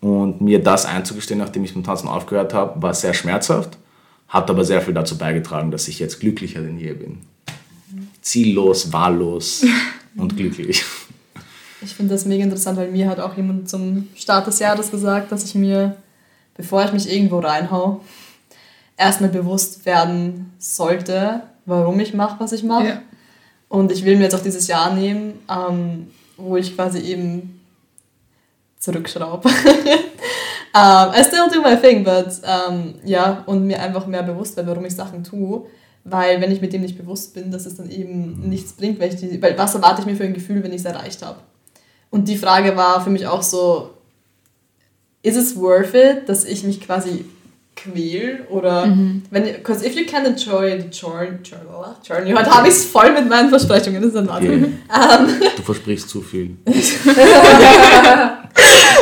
Und 0.00 0.40
mir 0.40 0.62
das 0.62 0.84
einzugestehen, 0.84 1.38
nachdem 1.38 1.64
ich 1.64 1.76
mit 1.76 1.86
Tanzen 1.86 2.08
aufgehört 2.08 2.52
habe, 2.52 2.82
war 2.82 2.92
sehr 2.92 3.14
schmerzhaft 3.14 3.78
hat 4.32 4.48
aber 4.48 4.64
sehr 4.64 4.80
viel 4.80 4.94
dazu 4.94 5.18
beigetragen, 5.18 5.70
dass 5.70 5.88
ich 5.88 5.98
jetzt 5.98 6.18
glücklicher 6.18 6.62
denn 6.62 6.78
je 6.78 6.94
bin. 6.94 7.18
Ziellos, 8.22 8.90
wahllos 8.90 9.62
und 10.16 10.36
glücklich. 10.38 10.82
Ich 11.82 11.94
finde 11.94 12.14
das 12.14 12.24
mega 12.24 12.42
interessant, 12.42 12.78
weil 12.78 12.90
mir 12.90 13.10
hat 13.10 13.20
auch 13.20 13.36
jemand 13.36 13.68
zum 13.68 14.08
Start 14.16 14.46
des 14.46 14.58
Jahres 14.58 14.90
gesagt, 14.90 15.32
dass 15.32 15.44
ich 15.44 15.54
mir, 15.54 15.96
bevor 16.56 16.82
ich 16.82 16.92
mich 16.92 17.12
irgendwo 17.12 17.40
reinhau, 17.40 18.00
erstmal 18.96 19.28
bewusst 19.28 19.84
werden 19.84 20.52
sollte, 20.58 21.42
warum 21.66 22.00
ich 22.00 22.14
mache, 22.14 22.40
was 22.40 22.52
ich 22.52 22.62
mache. 22.62 22.86
Ja. 22.86 23.02
Und 23.68 23.92
ich 23.92 24.02
will 24.04 24.16
mir 24.16 24.24
jetzt 24.24 24.34
auch 24.34 24.42
dieses 24.42 24.66
Jahr 24.66 24.94
nehmen, 24.94 25.34
ähm, 25.50 26.06
wo 26.38 26.56
ich 26.56 26.74
quasi 26.74 27.00
eben 27.00 27.60
zurückschraube. 28.78 29.50
um, 30.74 31.12
I 31.14 31.22
still 31.22 31.48
do 31.48 31.60
my 31.60 31.76
thing, 31.76 32.04
but 32.04 32.40
um, 32.44 32.94
ja, 33.04 33.42
und 33.46 33.66
mir 33.66 33.80
einfach 33.80 34.06
mehr 34.06 34.22
bewusst 34.22 34.56
werde, 34.56 34.70
warum 34.70 34.84
ich 34.84 34.94
Sachen 34.94 35.22
tue. 35.24 35.66
Weil 36.04 36.40
wenn 36.40 36.50
ich 36.50 36.60
mit 36.60 36.72
dem 36.72 36.82
nicht 36.82 36.98
bewusst 36.98 37.32
bin, 37.34 37.50
dass 37.52 37.66
es 37.66 37.76
dann 37.76 37.88
eben 37.90 38.48
nichts 38.48 38.72
bringt, 38.72 38.98
weil, 38.98 39.14
ich 39.14 39.20
die, 39.20 39.40
weil 39.40 39.56
was 39.56 39.74
erwarte 39.74 40.00
ich 40.00 40.06
mir 40.06 40.16
für 40.16 40.24
ein 40.24 40.34
Gefühl, 40.34 40.62
wenn 40.62 40.72
ich 40.72 40.80
es 40.80 40.84
erreicht 40.84 41.22
habe? 41.22 41.38
Und 42.10 42.28
die 42.28 42.36
Frage 42.36 42.76
war 42.76 43.02
für 43.02 43.10
mich 43.10 43.26
auch 43.26 43.42
so, 43.42 43.90
ist 45.22 45.36
es 45.36 45.56
worth 45.56 45.94
it, 45.94 46.28
dass 46.28 46.44
ich 46.44 46.64
mich 46.64 46.80
quasi 46.80 47.24
quäl 47.76 48.46
oder 48.50 48.86
mhm. 48.86 49.22
wenn 49.30 49.44
because 49.44 49.86
if 49.86 49.94
you 49.94 50.04
can 50.04 50.26
enjoy 50.26 50.78
the 50.78 50.88
journey, 50.88 51.38
journey 51.42 52.32
heute 52.32 52.50
habe 52.50 52.68
ich 52.68 52.74
es 52.74 52.84
voll 52.84 53.12
mit 53.12 53.28
meinen 53.28 53.48
Versprechungen, 53.48 54.02
das 54.02 54.12
ist 54.12 54.16
ein 54.16 54.26
yeah. 54.26 55.18
um, 55.18 55.40
Du 55.56 55.62
versprichst 55.62 56.08
zu 56.08 56.20
viel. 56.20 56.56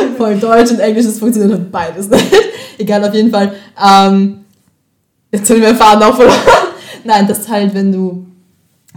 voll 0.17 0.39
Deutsch 0.39 0.71
und 0.71 0.79
Englisch, 0.79 1.05
das 1.05 1.19
funktioniert 1.19 1.51
halt 1.51 1.71
beides 1.71 2.09
nicht. 2.09 2.33
Egal, 2.77 3.03
auf 3.03 3.13
jeden 3.13 3.31
Fall. 3.31 3.53
Ähm, 3.81 4.45
jetzt 5.31 5.47
sind 5.47 5.61
wir 5.61 5.75
Faden 5.75 6.03
auch 6.03 6.15
verloren. 6.15 6.39
Nein, 7.03 7.27
das 7.27 7.47
halt, 7.47 7.73
wenn 7.73 7.91
du 7.91 8.25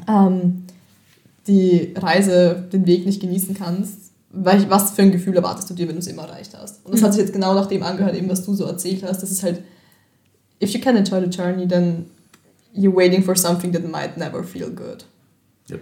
ähm, 0.09 0.65
die 1.47 1.95
Reise, 1.97 2.65
den 2.73 2.87
Weg 2.87 3.07
nicht 3.07 3.21
genießen 3.21 3.55
kannst, 3.55 4.05
was 4.31 4.91
für 4.91 5.03
ein 5.03 5.13
Gefühl 5.13 5.37
erwartest 5.37 5.71
du 5.71 5.75
dir, 5.75 5.87
wenn 5.87 5.95
du 5.95 6.01
es 6.01 6.07
immer 6.07 6.25
erreicht 6.25 6.53
hast? 6.59 6.85
Und 6.85 6.93
das 6.93 7.03
hat 7.03 7.13
sich 7.13 7.23
jetzt 7.23 7.33
genau 7.33 7.55
nach 7.55 7.67
dem 7.67 7.83
angehört, 7.83 8.17
eben 8.17 8.29
was 8.29 8.45
du 8.45 8.55
so 8.55 8.65
erzählt 8.65 9.03
hast. 9.05 9.23
Das 9.23 9.31
ist 9.31 9.43
halt, 9.43 9.63
if 10.61 10.71
you 10.71 10.81
can 10.81 10.97
enjoy 10.97 11.21
the 11.21 11.29
journey, 11.29 11.69
then 11.69 12.07
you're 12.75 12.95
waiting 12.95 13.23
for 13.23 13.37
something 13.37 13.73
that 13.73 13.89
might 13.89 14.17
never 14.17 14.43
feel 14.43 14.71
good. 14.71 15.05
Yep. 15.69 15.81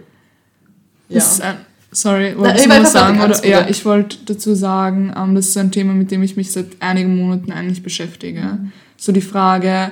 Ja. 1.09 1.55
Sorry, 1.93 2.37
wolltest 2.37 2.65
du 2.65 2.69
was 2.69 2.91
sagen? 2.91 3.21
Oder, 3.21 3.45
ja, 3.45 3.67
ich 3.69 3.85
wollte 3.85 4.17
dazu 4.25 4.55
sagen, 4.55 5.13
ähm, 5.15 5.35
das 5.35 5.49
ist 5.49 5.57
ein 5.57 5.71
Thema, 5.71 5.93
mit 5.93 6.11
dem 6.11 6.23
ich 6.23 6.35
mich 6.35 6.51
seit 6.51 6.81
einigen 6.81 7.17
Monaten 7.17 7.51
eigentlich 7.51 7.83
beschäftige. 7.83 8.41
Mhm. 8.41 8.71
So 8.97 9.11
die 9.11 9.21
Frage, 9.21 9.91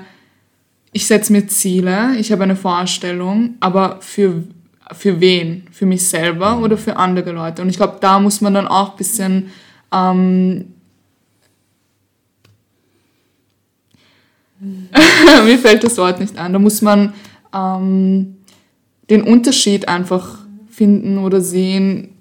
ich 0.92 1.08
setze 1.08 1.32
mir 1.32 1.48
Ziele, 1.48 2.16
ich 2.18 2.32
habe 2.32 2.44
eine 2.44 2.56
Vorstellung, 2.56 3.56
aber 3.60 3.98
für, 4.02 4.44
für 4.92 5.22
wen? 5.22 5.68
Für 5.72 5.86
mich 5.86 6.08
selber 6.08 6.60
oder 6.60 6.78
für 6.78 6.98
andere 6.98 7.32
Leute? 7.32 7.62
Und 7.62 7.70
ich 7.70 7.78
glaube, 7.78 7.98
da 8.02 8.20
muss 8.20 8.42
man 8.42 8.54
dann 8.54 8.68
auch 8.68 8.92
ein 8.92 8.98
bisschen 8.98 9.52
ähm, 9.94 10.66
mir 15.46 15.58
fällt 15.58 15.84
das 15.84 15.98
Wort 15.98 16.20
nicht 16.20 16.38
an. 16.38 16.54
Da 16.54 16.60
muss 16.60 16.82
man 16.82 17.14
ähm, 17.54 18.38
den 19.10 19.24
Unterschied 19.24 19.88
einfach 19.88 20.41
finden 20.82 21.20
oder 21.20 21.42
sehen, 21.42 22.18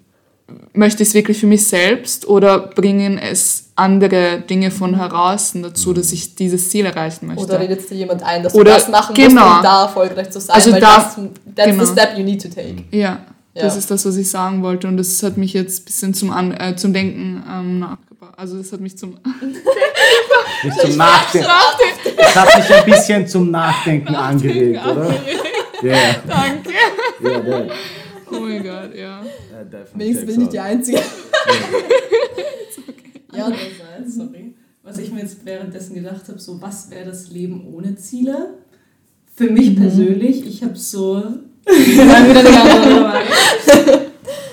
möchte 0.75 1.03
ich 1.03 1.09
es 1.09 1.15
wirklich 1.15 1.41
für 1.41 1.47
mich 1.47 1.67
selbst 1.67 2.29
oder 2.29 2.59
bringen 2.59 3.17
es 3.17 3.71
andere 3.75 4.41
Dinge 4.41 4.71
von 4.71 4.97
heraus 4.97 5.53
dazu, 5.55 5.95
dass 5.95 6.13
ich 6.13 6.35
dieses 6.35 6.69
Ziel 6.69 6.85
erreichen 6.85 7.27
möchte. 7.27 7.43
Oder 7.43 7.59
redet 7.59 7.89
dir 7.89 7.95
jemand 7.95 8.23
ein, 8.23 8.43
dass 8.43 8.55
oder, 8.55 8.65
du 8.65 8.71
das 8.73 8.89
machen 8.91 9.15
genau. 9.15 9.47
musst, 9.47 9.57
um 9.57 9.63
da 9.63 9.83
erfolgreich 9.85 10.29
zu 10.29 10.41
sein, 10.41 10.57
also 10.57 10.73
weil 10.73 10.81
da, 10.83 10.97
das, 10.97 11.15
that's 11.57 11.71
genau. 11.71 11.85
the 11.87 11.91
step 11.91 12.19
you 12.19 12.23
need 12.23 12.43
to 12.43 12.49
take. 12.49 12.85
Ja, 12.91 13.21
ja, 13.55 13.63
das 13.63 13.79
ist 13.79 13.91
das, 13.91 14.05
was 14.05 14.19
ich 14.19 14.29
sagen 14.29 14.63
wollte 14.63 14.89
und 14.89 14.99
das 14.99 15.23
hat 15.23 15.39
mich 15.39 15.55
jetzt 15.55 15.81
ein 15.81 15.85
bisschen 15.87 16.13
zum, 16.13 16.31
An 16.31 16.53
äh, 16.53 16.77
zum 16.77 16.93
Denken 16.93 17.43
ähm, 17.51 17.79
nachgebracht. 17.79 18.35
Also 18.37 18.59
das 18.59 18.71
hat 18.73 18.81
mich 18.81 18.99
zum... 18.99 19.17
mich 20.65 20.77
zum 20.77 20.97
Nachdenken. 20.99 21.49
Das 22.19 22.37
hat 22.37 22.59
mich 22.59 22.75
ein 22.75 22.85
bisschen 22.85 23.27
zum 23.27 23.51
Nachdenken, 23.51 24.13
Nachdenken 24.13 24.77
angeregt, 24.77 24.87
oder? 24.87 25.15
Yeah. 25.83 26.17
Danke. 26.29 26.71
Yeah, 27.23 27.47
yeah. 27.47 27.75
Oh 28.33 28.41
mein 28.41 28.63
Gott, 28.63 28.95
ja. 28.95 29.25
Wenigstens 29.95 30.27
bin 30.27 30.35
ich 30.35 30.39
nicht 30.39 30.53
die 30.53 30.61
Einzige. 30.61 30.99
ja, 33.33 33.45
andererseits, 33.45 34.15
sorry. 34.15 34.55
Was 34.83 34.99
ich 34.99 35.13
mir 35.13 35.21
jetzt 35.21 35.45
währenddessen 35.45 35.95
gedacht 35.95 36.29
habe, 36.29 36.39
so 36.39 36.61
was 36.61 36.91
wäre 36.91 37.07
das 37.07 37.31
Leben 37.31 37.67
ohne 37.73 37.97
Ziele? 37.97 38.55
Für 39.35 39.51
mich 39.51 39.71
mhm. 39.71 39.77
persönlich, 39.83 40.47
ich 40.47 40.63
habe 40.63 40.77
so. 40.77 41.23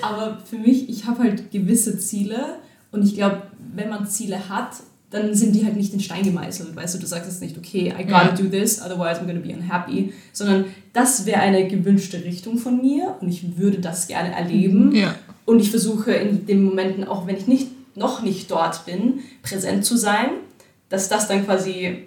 Aber 0.02 0.38
für 0.44 0.56
mich, 0.56 0.88
ich 0.88 1.06
habe 1.06 1.22
halt 1.24 1.50
gewisse 1.50 1.98
Ziele 1.98 2.58
und 2.92 3.04
ich 3.04 3.14
glaube, 3.14 3.42
wenn 3.74 3.88
man 3.88 4.06
Ziele 4.06 4.48
hat, 4.48 4.72
dann 5.10 5.34
sind 5.34 5.54
die 5.54 5.64
halt 5.64 5.76
nicht 5.76 5.94
in 5.94 6.00
Stein 6.00 6.22
gemeißelt. 6.22 6.76
Weißt 6.76 6.94
du, 6.94 6.98
du 6.98 7.06
sagst 7.06 7.30
jetzt 7.30 7.40
nicht, 7.40 7.56
okay, 7.56 7.94
I 7.98 8.04
gotta 8.04 8.32
do 8.32 8.44
this, 8.44 8.80
otherwise 8.82 9.20
I'm 9.20 9.26
gonna 9.26 9.40
be 9.40 9.54
unhappy, 9.54 10.12
sondern 10.32 10.66
das 10.92 11.24
wäre 11.24 11.40
eine 11.40 11.66
gewünschte 11.66 12.22
Richtung 12.24 12.58
von 12.58 12.80
mir 12.80 13.16
und 13.20 13.28
ich 13.28 13.56
würde 13.56 13.78
das 13.78 14.06
gerne 14.06 14.34
erleben. 14.34 14.94
Ja. 14.94 15.14
Und 15.46 15.60
ich 15.60 15.70
versuche 15.70 16.12
in 16.12 16.44
den 16.46 16.62
Momenten, 16.62 17.04
auch 17.04 17.26
wenn 17.26 17.36
ich 17.36 17.46
nicht, 17.46 17.68
noch 17.96 18.22
nicht 18.22 18.50
dort 18.50 18.84
bin, 18.84 19.20
präsent 19.42 19.84
zu 19.84 19.96
sein, 19.96 20.28
dass 20.90 21.08
das 21.08 21.26
dann 21.26 21.44
quasi 21.44 22.04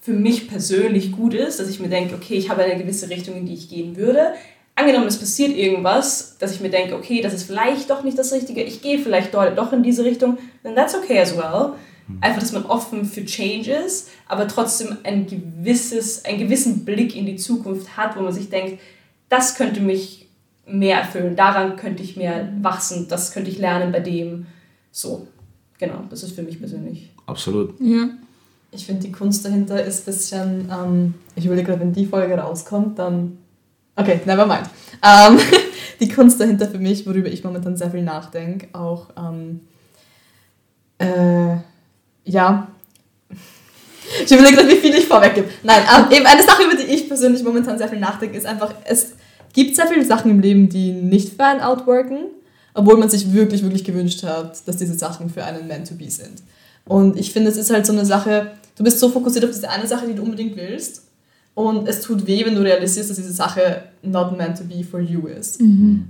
für 0.00 0.12
mich 0.12 0.48
persönlich 0.48 1.10
gut 1.10 1.34
ist, 1.34 1.58
dass 1.58 1.68
ich 1.68 1.80
mir 1.80 1.88
denke, 1.88 2.14
okay, 2.14 2.34
ich 2.34 2.48
habe 2.48 2.62
eine 2.62 2.80
gewisse 2.80 3.10
Richtung, 3.10 3.36
in 3.36 3.46
die 3.46 3.54
ich 3.54 3.68
gehen 3.68 3.96
würde. 3.96 4.34
Angenommen, 4.76 5.08
es 5.08 5.18
passiert 5.18 5.56
irgendwas, 5.56 6.36
dass 6.38 6.52
ich 6.52 6.60
mir 6.60 6.70
denke, 6.70 6.94
okay, 6.94 7.20
das 7.22 7.34
ist 7.34 7.42
vielleicht 7.42 7.90
doch 7.90 8.04
nicht 8.04 8.16
das 8.16 8.32
Richtige, 8.32 8.62
ich 8.62 8.82
gehe 8.82 9.00
vielleicht 9.00 9.34
doch 9.34 9.72
in 9.72 9.82
diese 9.82 10.04
Richtung, 10.04 10.38
then 10.62 10.76
that's 10.76 10.94
okay 10.94 11.18
as 11.18 11.36
well. 11.36 11.72
Einfach, 12.20 12.40
dass 12.40 12.52
man 12.52 12.64
offen 12.66 13.04
für 13.04 13.24
Change 13.24 13.72
ist, 13.72 14.10
aber 14.28 14.46
trotzdem 14.46 14.96
ein 15.02 15.26
gewisses, 15.26 16.24
einen 16.24 16.38
gewissen 16.38 16.84
Blick 16.84 17.16
in 17.16 17.26
die 17.26 17.36
Zukunft 17.36 17.96
hat, 17.96 18.16
wo 18.16 18.20
man 18.20 18.32
sich 18.32 18.48
denkt, 18.48 18.80
das 19.28 19.56
könnte 19.56 19.80
mich 19.80 20.28
mehr 20.66 20.98
erfüllen, 20.98 21.34
daran 21.34 21.76
könnte 21.76 22.02
ich 22.02 22.16
mehr 22.16 22.52
wachsen, 22.62 23.08
das 23.08 23.32
könnte 23.32 23.50
ich 23.50 23.58
lernen 23.58 23.90
bei 23.90 24.00
dem. 24.00 24.46
So, 24.92 25.26
genau, 25.78 26.04
das 26.08 26.22
ist 26.22 26.32
für 26.32 26.42
mich 26.42 26.60
persönlich. 26.60 27.12
Absolut. 27.26 27.74
Ja. 27.80 28.08
Ich 28.70 28.86
finde, 28.86 29.06
die 29.06 29.12
Kunst 29.12 29.44
dahinter 29.44 29.82
ist 29.82 30.02
ein 30.02 30.04
bisschen, 30.12 30.70
ähm, 30.70 31.14
ich 31.34 31.46
überlege 31.46 31.68
gerade, 31.68 31.80
wenn 31.80 31.92
die 31.92 32.06
Folge 32.06 32.34
rauskommt, 32.34 32.98
dann. 32.98 33.38
Okay, 33.96 34.20
never 34.26 34.46
mind. 34.46 34.68
Ähm, 35.02 35.38
die 36.00 36.08
Kunst 36.08 36.40
dahinter 36.40 36.68
für 36.68 36.78
mich, 36.78 37.06
worüber 37.06 37.28
ich 37.28 37.42
momentan 37.42 37.76
sehr 37.76 37.90
viel 37.90 38.02
nachdenke, 38.02 38.68
auch. 38.74 39.08
Ähm, 39.16 39.60
äh, 40.98 41.56
ja. 42.26 42.68
Ich 44.24 44.30
überlege 44.30 44.56
gerade, 44.56 44.68
wie 44.68 44.76
viel 44.76 44.94
ich 44.94 45.06
vorweggebe. 45.06 45.48
Nein, 45.62 45.82
aber 45.88 46.10
ähm, 46.10 46.18
eben 46.18 46.26
eine 46.26 46.42
Sache, 46.42 46.64
über 46.64 46.76
die 46.76 46.84
ich 46.84 47.08
persönlich 47.08 47.42
momentan 47.42 47.78
sehr 47.78 47.88
viel 47.88 47.98
nachdenke, 47.98 48.36
ist 48.36 48.46
einfach, 48.46 48.74
es 48.84 49.14
gibt 49.52 49.74
sehr 49.74 49.86
viele 49.86 50.04
Sachen 50.04 50.30
im 50.30 50.40
Leben, 50.40 50.68
die 50.68 50.92
nicht 50.92 51.34
für 51.34 51.44
einen 51.44 51.60
outworken, 51.60 52.26
obwohl 52.74 52.98
man 52.98 53.08
sich 53.08 53.32
wirklich, 53.32 53.62
wirklich 53.62 53.84
gewünscht 53.84 54.22
hat, 54.22 54.66
dass 54.68 54.76
diese 54.76 54.94
Sachen 54.94 55.30
für 55.30 55.44
einen 55.44 55.66
meant 55.66 55.88
to 55.88 55.94
be 55.94 56.10
sind. 56.10 56.42
Und 56.84 57.18
ich 57.18 57.32
finde, 57.32 57.50
es 57.50 57.56
ist 57.56 57.70
halt 57.70 57.86
so 57.86 57.92
eine 57.92 58.04
Sache, 58.04 58.52
du 58.76 58.84
bist 58.84 59.00
so 59.00 59.08
fokussiert 59.08 59.44
auf 59.44 59.50
diese 59.50 59.68
eine 59.68 59.86
Sache, 59.86 60.06
die 60.06 60.14
du 60.14 60.22
unbedingt 60.22 60.56
willst, 60.56 61.02
und 61.56 61.88
es 61.88 62.02
tut 62.02 62.26
weh, 62.26 62.44
wenn 62.44 62.54
du 62.54 62.60
realisierst, 62.60 63.08
dass 63.08 63.16
diese 63.16 63.32
Sache 63.32 63.84
not 64.02 64.36
meant 64.36 64.58
to 64.58 64.64
be 64.64 64.84
for 64.84 65.00
you 65.00 65.26
is. 65.26 65.56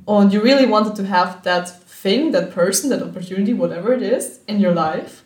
Und 0.05 0.33
you 0.33 0.41
really 0.41 0.69
wanted 0.69 0.97
to 0.97 1.09
have 1.09 1.37
that 1.45 1.73
thing, 2.03 2.33
that 2.33 2.53
person, 2.53 2.91
that 2.91 3.01
opportunity, 3.01 3.57
whatever 3.57 3.95
it 3.95 4.03
is, 4.03 4.41
in 4.49 4.59
your 4.59 4.73
life. 4.73 5.23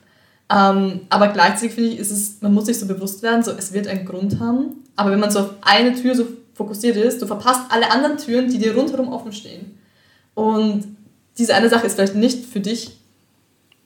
Ähm, 0.51 1.03
aber 1.11 1.29
gleichzeitig 1.29 1.75
finde 1.75 1.91
ich, 1.91 1.99
ist 1.99 2.11
es, 2.11 2.43
man 2.43 2.53
muss 2.53 2.67
sich 2.67 2.79
so 2.79 2.87
bewusst 2.87 3.23
werden, 3.23 3.43
so 3.43 3.53
es 3.53 3.73
wird 3.73 3.87
einen 3.87 4.05
Grund 4.05 4.41
haben. 4.41 4.85
Aber 4.97 5.13
wenn 5.13 5.21
man 5.21 5.31
so 5.31 5.41
auf 5.41 5.51
eine 5.61 5.95
Tür 5.95 6.15
so 6.15 6.27
fokussiert 6.55 6.97
ist, 6.97 7.23
du 7.23 7.27
verpasst 7.27 7.63
alle 7.71 7.91
anderen 7.91 8.19
Türen, 8.19 8.51
die 8.51 8.59
dir 8.59 8.75
rundherum 8.75 9.13
offen 9.13 9.33
stehen. 9.33 9.79
Und 10.35 10.85
diese 11.39 11.55
eine 11.55 11.69
Sache 11.69 11.87
ist 11.87 11.95
vielleicht 11.95 12.17
nicht 12.17 12.45
für 12.45 12.61
dich 12.61 12.99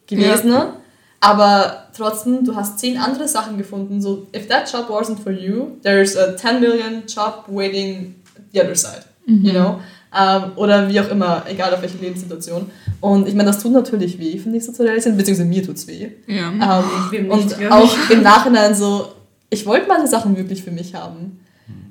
gewesen, 0.07 0.51
ne? 0.51 0.75
aber 1.21 1.89
trotzdem, 1.97 2.45
du 2.45 2.57
hast 2.57 2.79
zehn 2.79 2.99
andere 2.99 3.29
Sachen 3.29 3.57
gefunden. 3.57 4.01
So, 4.01 4.27
if 4.35 4.49
that 4.49 4.71
job 4.71 4.89
wasn't 4.89 5.21
for 5.21 5.33
you, 5.33 5.79
there's 5.83 6.17
a 6.17 6.37
10 6.37 6.61
million 6.61 7.05
job 7.07 7.45
waiting 7.49 8.17
the 8.53 8.61
other 8.61 8.75
side, 8.75 9.05
you 9.27 9.53
know? 9.53 9.81
Ähm, 10.17 10.53
oder 10.57 10.89
wie 10.89 11.01
auch 11.01 11.09
immer, 11.09 11.45
egal 11.49 11.75
auf 11.75 11.83
welche 11.83 11.99
Lebenssituation. 11.99 12.71
Und 13.01 13.27
ich 13.27 13.35
meine, 13.35 13.49
das 13.49 13.61
tut 13.61 13.73
natürlich 13.73 14.19
weh, 14.19 14.39
finde 14.39 14.59
ich 14.59 14.65
so 14.65 14.73
zu 14.73 14.83
realisieren, 14.83 15.17
beziehungsweise 15.17 15.49
mir 15.49 15.62
tut's 15.65 15.87
weh. 15.89 16.09
Ja. 16.27 16.83
Ähm, 17.12 17.31
und 17.31 17.45
nicht, 17.47 17.61
ja. 17.61 17.71
auch 17.71 18.11
im 18.11 18.23
Nachhinein 18.23 18.75
so, 18.75 19.09
ich 19.51 19.67
wollte 19.67 19.89
manche 19.89 20.07
Sachen 20.07 20.37
wirklich 20.37 20.62
für 20.62 20.71
mich 20.71 20.95
haben. 20.95 21.41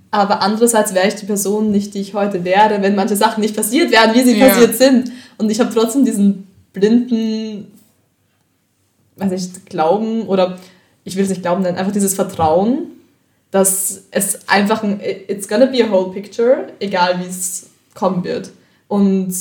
Aber 0.09 0.41
andererseits 0.41 0.93
wäre 0.93 1.07
ich 1.07 1.15
die 1.15 1.25
Person 1.25 1.71
nicht, 1.71 1.95
die 1.95 2.01
ich 2.01 2.13
heute 2.13 2.43
wäre, 2.43 2.81
wenn 2.81 2.95
manche 2.95 3.15
Sachen 3.15 3.41
nicht 3.41 3.55
passiert 3.55 3.91
wären, 3.91 4.13
wie 4.13 4.21
sie 4.21 4.37
Ja. 4.37 4.47
passiert 4.47 4.75
sind. 4.75 5.11
Und 5.37 5.49
ich 5.49 5.59
habe 5.59 5.73
trotzdem 5.73 6.05
diesen 6.05 6.47
blinden, 6.71 7.71
weiß 9.17 9.31
ich, 9.31 9.65
Glauben 9.65 10.23
oder 10.27 10.59
ich 11.03 11.15
will 11.15 11.23
es 11.23 11.29
nicht 11.29 11.41
Glauben 11.41 11.63
nennen, 11.63 11.77
einfach 11.77 11.91
dieses 11.91 12.13
Vertrauen, 12.13 12.83
dass 13.51 14.03
es 14.11 14.47
einfach 14.47 14.83
ein, 14.83 14.99
it's 15.27 15.47
gonna 15.47 15.65
be 15.65 15.83
a 15.83 15.89
whole 15.91 16.11
picture, 16.11 16.67
egal 16.79 17.19
wie 17.19 17.29
es 17.29 17.69
kommen 17.93 18.23
wird. 18.23 18.51
Und 18.87 19.33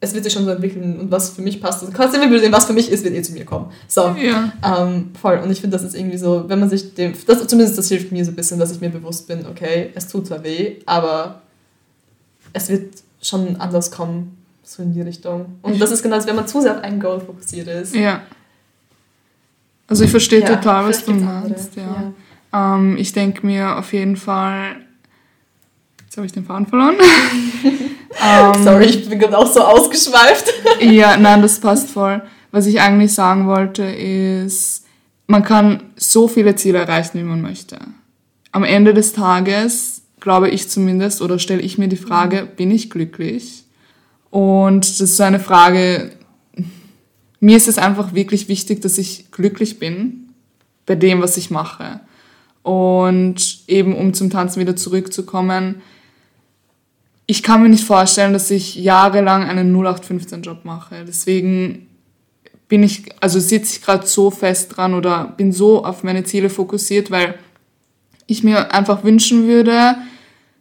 es 0.00 0.14
wird 0.14 0.24
sich 0.24 0.32
schon 0.32 0.44
so 0.44 0.50
entwickeln 0.50 1.00
und 1.00 1.10
was 1.10 1.30
für 1.30 1.42
mich 1.42 1.60
passt. 1.60 1.80
Also 1.80 1.92
kannst 1.92 2.14
du 2.14 2.22
immer 2.22 2.38
sehen, 2.38 2.52
was 2.52 2.66
für 2.66 2.72
mich 2.72 2.90
ist, 2.90 3.02
wird 3.04 3.14
eh 3.14 3.22
zu 3.22 3.32
mir 3.32 3.44
kommen. 3.44 3.72
So. 3.88 4.14
Ja. 4.20 4.52
Ähm, 4.64 5.10
voll. 5.20 5.38
Und 5.38 5.50
ich 5.50 5.60
finde, 5.60 5.76
das 5.76 5.84
ist 5.84 5.96
irgendwie 5.96 6.18
so, 6.18 6.44
wenn 6.48 6.60
man 6.60 6.70
sich 6.70 6.94
dem, 6.94 7.14
das, 7.26 7.46
zumindest 7.46 7.76
das 7.76 7.88
hilft 7.88 8.12
mir 8.12 8.24
so 8.24 8.30
ein 8.30 8.36
bisschen, 8.36 8.58
dass 8.58 8.70
ich 8.70 8.80
mir 8.80 8.90
bewusst 8.90 9.26
bin, 9.26 9.44
okay, 9.46 9.90
es 9.94 10.06
tut 10.06 10.28
zwar 10.28 10.44
weh, 10.44 10.76
aber 10.86 11.42
es 12.52 12.68
wird 12.68 12.94
schon 13.20 13.56
anders 13.56 13.90
kommen, 13.90 14.36
so 14.62 14.82
in 14.82 14.92
die 14.92 15.02
Richtung. 15.02 15.56
Und 15.62 15.80
das 15.80 15.90
ist 15.90 16.02
genau, 16.02 16.14
als 16.14 16.26
wenn 16.26 16.36
man 16.36 16.46
zu 16.46 16.60
sehr 16.60 16.76
auf 16.76 16.84
ein 16.84 17.00
Goal 17.00 17.20
fokussiert 17.20 17.66
ist. 17.66 17.94
Ja. 17.94 18.22
Also 19.88 20.04
ich 20.04 20.10
verstehe 20.10 20.40
Ja, 20.40 20.56
total, 20.56 20.88
was 20.88 21.04
du 21.04 21.12
meinst. 21.12 21.72
Ja. 21.74 22.12
Ähm, 22.52 22.96
ich 22.98 23.12
denke 23.12 23.44
mir 23.44 23.76
auf 23.78 23.92
jeden 23.92 24.16
Fall. 24.16 24.76
Habe 26.18 26.26
ich 26.26 26.32
den 26.32 26.44
Faden 26.44 26.66
verloren. 26.66 26.96
ähm, 27.64 28.64
Sorry, 28.64 28.86
ich 28.86 29.08
bin 29.08 29.20
gerade 29.20 29.38
auch 29.38 29.46
so 29.46 29.60
ausgeschweift. 29.60 30.52
ja, 30.80 31.16
nein, 31.16 31.42
das 31.42 31.60
passt 31.60 31.90
voll. 31.90 32.20
Was 32.50 32.66
ich 32.66 32.80
eigentlich 32.80 33.14
sagen 33.14 33.46
wollte, 33.46 33.84
ist, 33.84 34.84
man 35.28 35.44
kann 35.44 35.92
so 35.94 36.26
viele 36.26 36.56
Ziele 36.56 36.78
erreichen, 36.78 37.20
wie 37.20 37.22
man 37.22 37.40
möchte. 37.40 37.78
Am 38.50 38.64
Ende 38.64 38.94
des 38.94 39.12
Tages, 39.12 40.02
glaube 40.18 40.48
ich 40.50 40.68
zumindest, 40.68 41.22
oder 41.22 41.38
stelle 41.38 41.60
ich 41.60 41.78
mir 41.78 41.86
die 41.86 41.96
Frage, 41.96 42.48
bin 42.56 42.72
ich 42.72 42.90
glücklich? 42.90 43.62
Und 44.30 44.88
das 44.88 45.00
ist 45.00 45.20
eine 45.20 45.38
Frage, 45.38 46.10
mir 47.38 47.56
ist 47.56 47.68
es 47.68 47.78
einfach 47.78 48.12
wirklich 48.12 48.48
wichtig, 48.48 48.80
dass 48.80 48.98
ich 48.98 49.30
glücklich 49.30 49.78
bin 49.78 50.30
bei 50.84 50.96
dem, 50.96 51.22
was 51.22 51.36
ich 51.36 51.52
mache. 51.52 52.00
Und 52.64 53.60
eben, 53.68 53.94
um 53.94 54.14
zum 54.14 54.30
Tanzen 54.30 54.58
wieder 54.58 54.74
zurückzukommen, 54.74 55.80
ich 57.30 57.42
kann 57.42 57.62
mir 57.62 57.68
nicht 57.68 57.84
vorstellen, 57.84 58.32
dass 58.32 58.50
ich 58.50 58.74
jahrelang 58.74 59.44
einen 59.44 59.76
0815-Job 59.76 60.64
mache. 60.64 61.04
Deswegen 61.06 61.86
bin 62.68 62.82
ich, 62.82 63.04
also 63.20 63.38
sitze 63.38 63.76
ich 63.76 63.82
gerade 63.82 64.06
so 64.06 64.30
fest 64.30 64.74
dran 64.74 64.94
oder 64.94 65.34
bin 65.36 65.52
so 65.52 65.84
auf 65.84 66.02
meine 66.02 66.24
Ziele 66.24 66.48
fokussiert, 66.48 67.10
weil 67.10 67.38
ich 68.26 68.44
mir 68.44 68.72
einfach 68.72 69.04
wünschen 69.04 69.46
würde, 69.46 69.96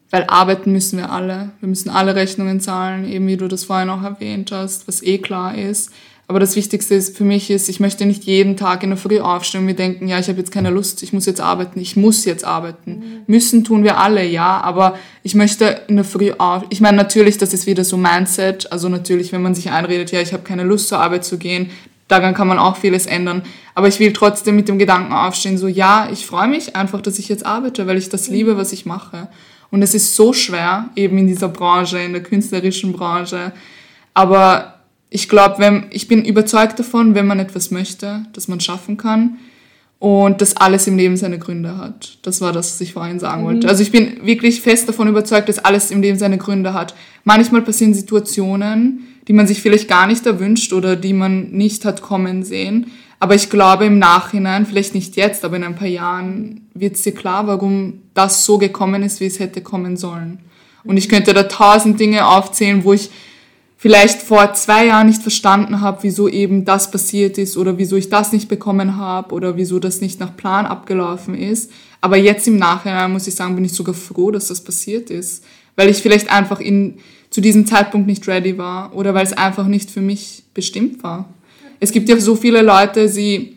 weil 0.10 0.26
arbeiten 0.28 0.74
müssen 0.74 0.98
wir 1.00 1.10
alle. 1.10 1.52
Wir 1.62 1.70
müssen 1.70 1.90
alle 1.90 2.16
Rechnungen 2.16 2.60
zahlen, 2.60 3.06
eben 3.06 3.28
wie 3.28 3.38
du 3.38 3.48
das 3.48 3.64
vorhin 3.64 3.90
auch 3.90 4.04
erwähnt 4.04 4.52
hast, 4.52 4.90
was 4.90 5.02
eh 5.02 5.20
klar 5.20 5.58
ist. 5.58 5.92
Aber 6.30 6.42
das 6.42 6.58
Wichtigste 6.58 6.94
ist 6.94 7.16
für 7.16 7.24
mich 7.24 7.50
ist, 7.50 7.70
ich 7.70 7.80
möchte 7.80 8.06
nicht 8.06 8.26
jeden 8.26 8.58
Tag 8.58 8.84
in 8.84 8.90
der 8.90 8.98
Früh 8.98 9.22
aufstehen 9.22 9.62
und 9.62 9.66
mir 9.66 9.76
denken, 9.76 10.10
ja, 10.10 10.20
ich 10.20 10.28
habe 10.28 10.40
jetzt 10.40 10.52
keine 10.52 10.72
Lust, 10.72 11.02
ich 11.02 11.14
muss 11.14 11.26
jetzt 11.26 11.40
arbeiten, 11.40 11.80
ich 11.80 11.96
muss 11.96 12.26
jetzt 12.26 12.44
arbeiten. 12.44 13.24
Müssen 13.28 13.64
tun 13.64 13.86
wir 13.86 13.98
alle, 13.98 14.26
ja, 14.26 14.60
aber 14.60 14.98
ich 15.24 15.36
möchte 15.36 15.84
in 15.88 15.96
der 15.96 16.04
Früh 16.04 16.34
auf. 16.38 16.66
Ich 16.70 16.82
meine, 16.82 16.98
natürlich, 16.98 17.38
das 17.38 17.54
ist 17.54 17.66
wieder 17.66 17.86
so 17.86 17.96
Mindset. 17.96 18.70
Also 18.74 18.90
natürlich, 18.90 19.32
wenn 19.32 19.42
man 19.42 19.56
sich 19.56 19.72
einredet, 19.72 20.12
ja, 20.12 20.20
ich 20.20 20.34
habe 20.34 20.44
keine 20.44 20.64
Lust 20.64 20.90
zur 20.90 21.00
Arbeit 21.00 21.24
zu 21.24 21.38
gehen, 21.38 21.72
daran 22.10 22.34
kann 22.34 22.50
man 22.50 22.60
auch 22.60 22.76
vieles 22.76 23.06
ändern. 23.06 23.44
Aber 23.74 23.88
ich 23.88 24.02
will 24.02 24.12
trotzdem 24.12 24.58
mit 24.58 24.68
dem 24.68 24.78
Gedanken 24.78 25.14
aufstehen, 25.14 25.58
so 25.58 25.70
ja, 25.70 26.10
ich 26.12 26.26
freue 26.26 26.50
mich 26.50 26.76
einfach, 26.76 27.00
dass 27.00 27.20
ich 27.20 27.30
jetzt 27.30 27.46
arbeite, 27.46 27.88
weil 27.88 27.98
ich 27.98 28.10
das 28.10 28.28
liebe, 28.28 28.58
was 28.58 28.74
ich 28.74 28.86
mache. 28.86 29.30
Und 29.72 29.82
es 29.82 29.94
ist 29.94 30.16
so 30.18 30.34
schwer, 30.34 30.90
eben 30.98 31.18
in 31.18 31.28
dieser 31.28 31.48
Branche, 31.48 32.00
in 32.00 32.12
der 32.12 32.24
künstlerischen 32.24 32.92
Branche. 32.92 33.54
Aber 34.14 34.77
ich 35.10 35.30
glaube, 35.30 35.56
wenn, 35.60 35.86
ich 35.92 36.08
bin 36.08 36.26
überzeugt 36.26 36.80
davon, 36.80 37.16
wenn 37.16 37.28
man 37.28 37.40
etwas 37.40 37.72
möchte, 37.72 38.26
dass 38.34 38.48
man 38.48 38.60
schaffen 38.60 38.98
kann 38.98 39.38
und 40.00 40.42
dass 40.42 40.58
alles 40.58 40.86
im 40.88 40.98
Leben 40.98 41.18
seine 41.18 41.40
Gründe 41.40 41.78
hat. 41.78 42.20
Das 42.22 42.42
war 42.42 42.52
das, 42.52 42.72
was 42.72 42.82
ich 42.82 42.94
vorhin 42.94 43.20
sagen 43.20 43.46
wollte. 43.46 43.68
Also 43.68 43.82
ich 43.82 43.92
bin 43.92 44.26
wirklich 44.26 44.62
fest 44.62 44.88
davon 44.88 45.08
überzeugt, 45.08 45.50
dass 45.50 45.60
alles 45.60 45.92
im 45.92 46.02
Leben 46.02 46.20
seine 46.20 46.38
Gründe 46.38 46.74
hat. 46.74 46.94
Manchmal 47.24 47.62
passieren 47.62 47.94
Situationen, 47.94 49.08
die 49.28 49.34
man 49.34 49.48
sich 49.48 49.62
vielleicht 49.62 49.88
gar 49.88 50.08
nicht 50.08 50.26
erwünscht 50.26 50.74
oder 50.74 50.96
die 50.96 51.14
man 51.14 51.52
nicht 51.52 51.86
hat 51.86 52.02
kommen 52.02 52.44
sehen. 52.44 52.92
Aber 53.20 53.34
ich 53.34 53.50
glaube 53.50 53.86
im 53.86 53.98
Nachhinein, 53.98 54.68
vielleicht 54.68 54.94
nicht 54.94 55.16
jetzt, 55.16 55.44
aber 55.44 55.56
in 55.56 55.64
ein 55.64 55.76
paar 55.76 55.88
Jahren 55.88 56.68
wird 56.76 56.96
es 56.96 57.02
dir 57.02 57.14
klar, 57.14 57.48
warum 57.48 58.02
das 58.14 58.46
so 58.46 58.60
gekommen 58.60 59.02
ist, 59.02 59.20
wie 59.20 59.26
es 59.26 59.40
hätte 59.40 59.62
kommen 59.62 59.98
sollen. 59.98 60.40
Und 60.84 60.98
ich 60.98 61.10
könnte 61.10 61.34
da 61.34 61.44
tausend 61.44 62.00
Dinge 62.00 62.28
aufzählen, 62.28 62.84
wo 62.84 62.94
ich 62.94 63.10
vielleicht 63.78 64.24
vor 64.24 64.54
zwei 64.54 64.88
Jahren 64.88 65.08
nicht 65.08 65.22
verstanden 65.22 65.82
habe, 65.82 66.00
wieso 66.02 66.28
eben 66.28 66.66
das 66.66 66.90
passiert 66.90 67.38
ist 67.38 67.58
oder 67.58 67.78
wieso 67.78 67.96
ich 67.96 68.10
das 68.10 68.34
nicht 68.34 68.50
bekommen 68.50 68.98
habe 68.98 69.34
oder 69.34 69.56
wieso 69.56 69.80
das 69.80 70.02
nicht 70.02 70.20
nach 70.20 70.36
Plan 70.36 70.66
abgelaufen 70.66 71.36
ist. 71.36 71.72
Aber 72.02 72.18
jetzt 72.18 72.48
im 72.48 72.58
Nachhinein 72.58 73.12
muss 73.12 73.28
ich 73.28 73.36
sagen, 73.36 73.56
bin 73.56 73.66
ich 73.66 73.74
sogar 73.74 73.94
froh, 73.94 74.32
dass 74.32 74.48
das 74.48 74.62
passiert 74.62 75.10
ist, 75.10 75.44
weil 75.76 75.90
ich 75.90 75.98
vielleicht 75.98 76.32
einfach 76.32 76.60
in, 76.60 76.98
zu 77.30 77.40
diesem 77.40 77.68
Zeitpunkt 77.68 78.08
nicht 78.08 78.28
ready 78.28 78.58
war 78.58 78.96
oder 78.96 79.14
weil 79.14 79.26
es 79.26 79.34
einfach 79.34 79.68
nicht 79.68 79.92
für 79.92 80.02
mich 80.02 80.44
bestimmt 80.54 81.04
war. 81.04 81.30
Es 81.80 81.92
gibt 81.92 82.10
ja 82.10 82.20
so 82.20 82.36
viele 82.36 82.64
Leute, 82.64 83.08
die 83.08 83.57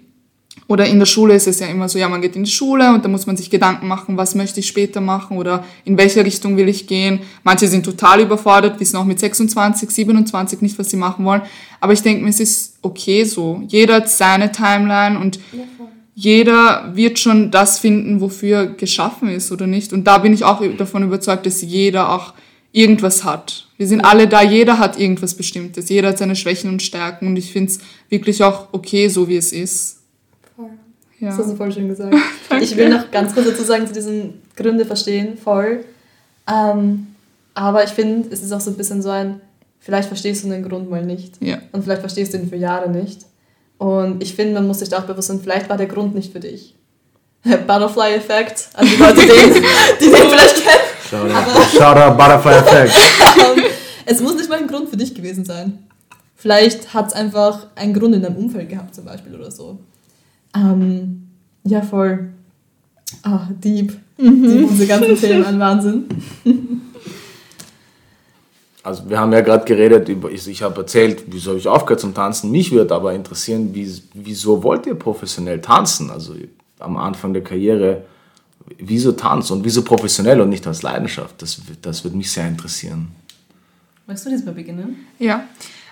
oder 0.71 0.87
in 0.87 1.01
der 1.01 1.07
Schule 1.07 1.35
ist 1.35 1.49
es 1.49 1.59
ja 1.59 1.67
immer 1.67 1.89
so, 1.89 1.99
ja, 1.99 2.09
man 2.09 2.21
geht 2.21 2.37
in 2.37 2.45
die 2.45 2.51
Schule 2.51 2.95
und 2.95 3.05
da 3.05 3.09
muss 3.09 3.27
man 3.27 3.37
sich 3.37 3.51
Gedanken 3.51 3.89
machen, 3.89 4.17
was 4.17 4.37
möchte 4.37 4.61
ich 4.61 4.69
später 4.69 5.01
machen 5.01 5.37
oder 5.37 5.65
in 5.85 5.99
welche 5.99 6.25
Richtung 6.25 6.57
will 6.57 6.69
ich 6.69 6.87
gehen. 6.87 7.23
Manche 7.43 7.67
sind 7.67 7.85
total 7.85 8.21
überfordert, 8.21 8.79
wissen 8.79 8.97
auch 8.97 9.05
mit 9.05 9.19
26, 9.19 9.91
27 9.91 10.63
nicht, 10.63 10.79
was 10.79 10.89
sie 10.89 10.97
machen 10.97 11.25
wollen. 11.25 11.43
Aber 11.81 11.93
ich 11.93 12.03
denke 12.03 12.23
mir, 12.23 12.31
es 12.31 12.39
ist 12.39 12.79
okay 12.83 13.25
so. 13.25 13.65
Jeder 13.67 13.95
hat 13.95 14.09
seine 14.09 14.53
Timeline 14.53 15.19
und 15.19 15.41
jeder 16.15 16.93
wird 16.95 17.19
schon 17.19 17.51
das 17.51 17.81
finden, 17.81 18.21
wofür 18.21 18.67
geschaffen 18.67 19.29
ist 19.29 19.51
oder 19.51 19.67
nicht. 19.67 19.93
Und 19.93 20.05
da 20.05 20.19
bin 20.19 20.33
ich 20.33 20.45
auch 20.45 20.63
davon 20.79 21.03
überzeugt, 21.03 21.47
dass 21.47 21.63
jeder 21.63 22.13
auch 22.13 22.33
irgendwas 22.71 23.25
hat. 23.25 23.67
Wir 23.77 23.89
sind 23.89 24.03
alle 24.03 24.29
da, 24.29 24.41
jeder 24.41 24.79
hat 24.79 25.01
irgendwas 25.01 25.35
Bestimmtes. 25.35 25.89
Jeder 25.89 26.11
hat 26.11 26.19
seine 26.19 26.37
Schwächen 26.37 26.71
und 26.71 26.81
Stärken 26.81 27.27
und 27.27 27.37
ich 27.37 27.51
finde 27.51 27.73
es 27.73 27.81
wirklich 28.09 28.45
auch 28.45 28.69
okay, 28.71 29.09
so 29.09 29.27
wie 29.27 29.37
es 29.37 29.51
ist. 29.51 30.00
Ja. 31.21 31.29
Das 31.29 31.39
hast 31.39 31.51
du 31.51 31.57
voll 31.57 31.71
schön 31.71 31.89
gesagt. 31.89 32.15
ich 32.61 32.77
will 32.77 32.89
noch 32.89 33.11
ganz 33.11 33.35
kurz 33.35 33.47
dazu 33.47 33.63
sagen, 33.63 33.87
zu 33.87 33.93
diesen 33.93 34.43
Gründe 34.57 34.87
verstehen, 34.87 35.37
voll. 35.37 35.85
Ähm, 36.51 37.09
aber 37.55 37.85
ich 37.85 37.91
finde, 37.91 38.29
es 38.31 38.43
ist 38.43 38.53
auch 38.53 38.61
so 38.61 38.71
ein 38.71 38.77
bisschen 38.77 39.03
so 39.03 39.11
ein, 39.11 39.41
vielleicht 39.81 40.09
verstehst 40.09 40.45
du 40.45 40.49
den 40.49 40.67
Grund 40.67 40.89
mal 40.91 41.05
nicht. 41.05 41.35
Ja. 41.41 41.59
Und 41.73 41.83
vielleicht 41.85 42.01
verstehst 42.01 42.33
du 42.33 42.39
ihn 42.39 42.49
für 42.49 42.57
Jahre 42.57 42.91
nicht. 42.91 43.27
Und 43.77 44.23
ich 44.23 44.35
finde, 44.35 44.55
man 44.55 44.67
muss 44.67 44.79
sich 44.79 44.89
da 44.89 44.99
auch 44.99 45.05
bewusst 45.05 45.29
sein, 45.29 45.41
vielleicht 45.41 45.69
war 45.69 45.77
der 45.77 45.87
Grund 45.87 46.15
nicht 46.15 46.33
für 46.33 46.41
dich. 46.41 46.75
Butterfly-Effekt, 47.43 48.69
an 48.75 48.87
die 48.87 48.97
Leute, 48.97 49.21
die, 49.21 50.05
die 50.05 50.11
den 50.11 50.29
vielleicht 50.29 50.57
kennen. 50.57 50.91
Shoutout 51.09 51.79
Shoutout 51.79 52.17
Butterfly 52.17 52.55
Effect. 52.55 52.95
Ähm, 53.41 53.65
es 54.05 54.21
muss 54.21 54.35
nicht 54.35 54.51
mal 54.51 54.59
ein 54.59 54.67
Grund 54.67 54.89
für 54.89 54.97
dich 54.97 55.15
gewesen 55.15 55.45
sein. 55.45 55.79
Vielleicht 56.37 56.93
hat 56.93 57.09
es 57.09 57.13
einfach 57.13 57.67
einen 57.77 57.95
Grund 57.95 58.15
in 58.15 58.23
deinem 58.23 58.37
Umfeld 58.37 58.69
gehabt, 58.69 58.95
zum 58.95 59.05
Beispiel 59.05 59.35
oder 59.35 59.51
so. 59.51 59.79
Ähm, 60.55 61.29
ja, 61.65 61.83
voll. 61.83 62.31
Ah, 63.23 63.49
deep. 63.51 63.93
Deep, 64.19 64.69
unsere 64.71 64.87
ganzen 64.87 65.17
Themen 65.17 65.45
an 65.45 65.59
Wahnsinn. 65.59 66.05
Also 68.83 69.11
wir 69.11 69.21
haben 69.21 69.31
ja 69.31 69.43
gerade 69.43 69.67
geredet 69.67 70.09
über, 70.09 70.31
ich, 70.31 70.49
ich 70.49 70.63
habe 70.63 70.81
erzählt, 70.81 71.25
wieso 71.27 71.51
habe 71.51 71.59
ich 71.59 71.69
aufgehört 71.69 72.01
zum 72.01 72.15
Tanzen. 72.15 72.51
Mich 72.51 72.73
würde 72.73 72.95
aber 72.95 73.13
interessieren, 73.13 73.75
wie, 73.75 73.87
wieso 74.15 74.63
wollt 74.63 74.87
ihr 74.87 74.95
professionell 74.95 75.61
tanzen? 75.61 76.11
Also 76.11 76.35
am 76.79 76.97
Anfang 76.97 77.35
der 77.35 77.45
Karriere 77.45 78.05
wieso 78.79 79.13
Tanz 79.13 79.51
und 79.51 79.65
wieso 79.65 79.83
professionell 79.83 80.41
und 80.41 80.49
nicht 80.49 80.67
als 80.67 80.83
Leidenschaft? 80.83 81.41
Das, 81.43 81.61
das 81.83 82.05
würde 82.05 82.17
mich 82.17 82.31
sehr 82.31 82.47
interessieren. 82.47 83.09
Magst 84.07 84.27
du 84.27 84.31
diesmal 84.31 84.55
beginnen? 84.55 85.07
Ja, 85.19 85.45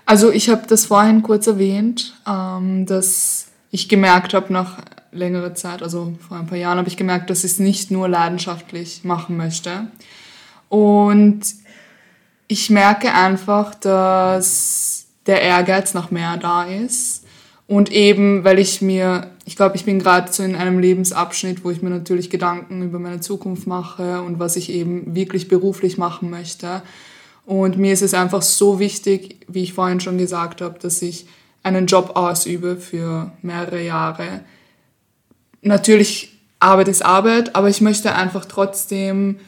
also 0.04 0.30
ich 0.30 0.48
habe 0.48 0.62
das 0.66 0.86
vorhin 0.86 1.22
kurz 1.22 1.46
erwähnt, 1.46 2.14
ähm, 2.26 2.86
dass 2.86 3.48
ich 3.70 3.88
gemerkt 3.88 4.34
habe 4.34 4.52
nach 4.52 4.78
längerer 5.12 5.54
Zeit, 5.54 5.82
also 5.82 6.14
vor 6.26 6.36
ein 6.36 6.46
paar 6.46 6.58
Jahren 6.58 6.78
habe 6.78 6.88
ich 6.88 6.96
gemerkt, 6.96 7.30
dass 7.30 7.44
ich 7.44 7.52
es 7.52 7.58
nicht 7.58 7.90
nur 7.90 8.08
leidenschaftlich 8.08 9.04
machen 9.04 9.36
möchte. 9.36 9.88
Und 10.68 11.40
ich 12.46 12.70
merke 12.70 13.12
einfach, 13.12 13.74
dass 13.74 15.06
der 15.26 15.42
Ehrgeiz 15.42 15.94
nach 15.94 16.10
mehr 16.10 16.36
da 16.36 16.64
ist. 16.64 17.24
Und 17.66 17.92
eben, 17.92 18.44
weil 18.44 18.58
ich 18.58 18.80
mir, 18.80 19.30
ich 19.44 19.54
glaube, 19.54 19.76
ich 19.76 19.84
bin 19.84 19.98
gerade 19.98 20.32
so 20.32 20.42
in 20.42 20.56
einem 20.56 20.78
Lebensabschnitt, 20.78 21.64
wo 21.64 21.70
ich 21.70 21.82
mir 21.82 21.90
natürlich 21.90 22.30
Gedanken 22.30 22.82
über 22.82 22.98
meine 22.98 23.20
Zukunft 23.20 23.66
mache 23.66 24.22
und 24.22 24.38
was 24.38 24.56
ich 24.56 24.70
eben 24.70 25.14
wirklich 25.14 25.48
beruflich 25.48 25.98
machen 25.98 26.30
möchte. 26.30 26.82
Und 27.44 27.76
mir 27.76 27.92
ist 27.92 28.02
es 28.02 28.14
einfach 28.14 28.40
so 28.40 28.78
wichtig, 28.78 29.44
wie 29.48 29.62
ich 29.62 29.74
vorhin 29.74 30.00
schon 30.00 30.16
gesagt 30.16 30.62
habe, 30.62 30.78
dass 30.78 31.02
ich 31.02 31.26
einen 31.68 31.86
Job 31.86 32.12
ausübe 32.16 32.76
für 32.76 33.32
mehrere 33.42 33.82
Jahre. 33.82 34.40
Natürlich, 35.62 36.38
Arbeit 36.60 36.88
ist 36.88 37.04
Arbeit, 37.04 37.54
aber 37.54 37.68
ich 37.68 37.80
möchte 37.80 38.14
einfach 38.14 38.44
trotzdem 38.44 39.38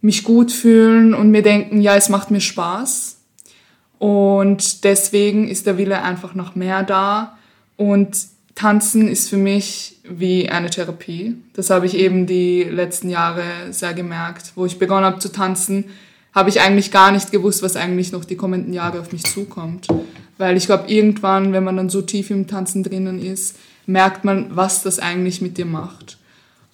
mich 0.00 0.22
gut 0.22 0.52
fühlen 0.52 1.14
und 1.14 1.30
mir 1.30 1.42
denken, 1.42 1.80
ja, 1.80 1.96
es 1.96 2.08
macht 2.08 2.30
mir 2.30 2.40
Spaß. 2.40 3.16
Und 3.98 4.84
deswegen 4.84 5.48
ist 5.48 5.66
der 5.66 5.78
Wille 5.78 6.02
einfach 6.02 6.34
noch 6.34 6.54
mehr 6.54 6.82
da. 6.82 7.38
Und 7.76 8.16
Tanzen 8.54 9.08
ist 9.08 9.30
für 9.30 9.36
mich 9.36 9.98
wie 10.04 10.48
eine 10.48 10.70
Therapie. 10.70 11.36
Das 11.54 11.70
habe 11.70 11.86
ich 11.86 11.94
eben 11.94 12.26
die 12.26 12.64
letzten 12.64 13.08
Jahre 13.08 13.42
sehr 13.70 13.94
gemerkt. 13.94 14.52
Wo 14.54 14.66
ich 14.66 14.78
begonnen 14.78 15.06
habe 15.06 15.18
zu 15.18 15.32
tanzen, 15.32 15.86
habe 16.34 16.50
ich 16.50 16.60
eigentlich 16.60 16.90
gar 16.90 17.12
nicht 17.12 17.32
gewusst, 17.32 17.62
was 17.62 17.76
eigentlich 17.76 18.12
noch 18.12 18.24
die 18.24 18.36
kommenden 18.36 18.74
Jahre 18.74 19.00
auf 19.00 19.12
mich 19.12 19.24
zukommt. 19.24 19.86
Weil 20.38 20.56
ich 20.56 20.66
glaube, 20.66 20.90
irgendwann, 20.90 21.52
wenn 21.52 21.64
man 21.64 21.76
dann 21.76 21.90
so 21.90 22.02
tief 22.02 22.30
im 22.30 22.46
Tanzen 22.46 22.82
drinnen 22.82 23.22
ist, 23.22 23.56
merkt 23.86 24.24
man, 24.24 24.56
was 24.56 24.82
das 24.82 24.98
eigentlich 24.98 25.40
mit 25.40 25.58
dir 25.58 25.66
macht. 25.66 26.18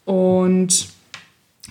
Und 0.04 0.88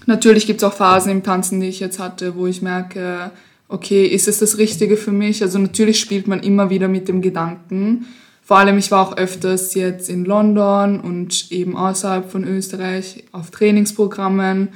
Natürlich 0.06 0.48
gibt 0.48 0.62
es 0.62 0.64
auch 0.64 0.74
Phasen 0.74 1.12
im 1.12 1.24
Tanzen, 1.24 1.60
die 1.60 1.68
ich 1.68 1.80
jetzt 1.80 2.00
hatte, 2.00 2.36
wo 2.36 2.48
ich 2.48 2.62
merke, 2.62 3.32
okay, 3.68 4.06
ist 4.06 4.28
es 4.28 4.40
das 4.40 4.58
Richtige 4.58 4.98
für 4.98 5.12
mich? 5.12 5.44
Also 5.44 5.60
natürlich 5.60 6.00
spielt 6.00 6.28
man 6.28 6.40
immer 6.40 6.70
wieder 6.70 6.88
mit 6.88 7.08
dem 7.08 7.22
Gedanken. 7.22 8.08
Vor 8.44 8.58
allem, 8.58 8.80
ich 8.80 8.90
war 8.90 9.08
auch 9.08 9.18
öfters 9.18 9.76
jetzt 9.76 10.10
in 10.10 10.26
London 10.26 11.00
und 11.00 11.52
eben 11.52 11.78
außerhalb 11.78 12.32
von 12.32 12.44
Österreich 12.44 13.26
auf 13.32 13.52
Trainingsprogrammen 13.52 14.70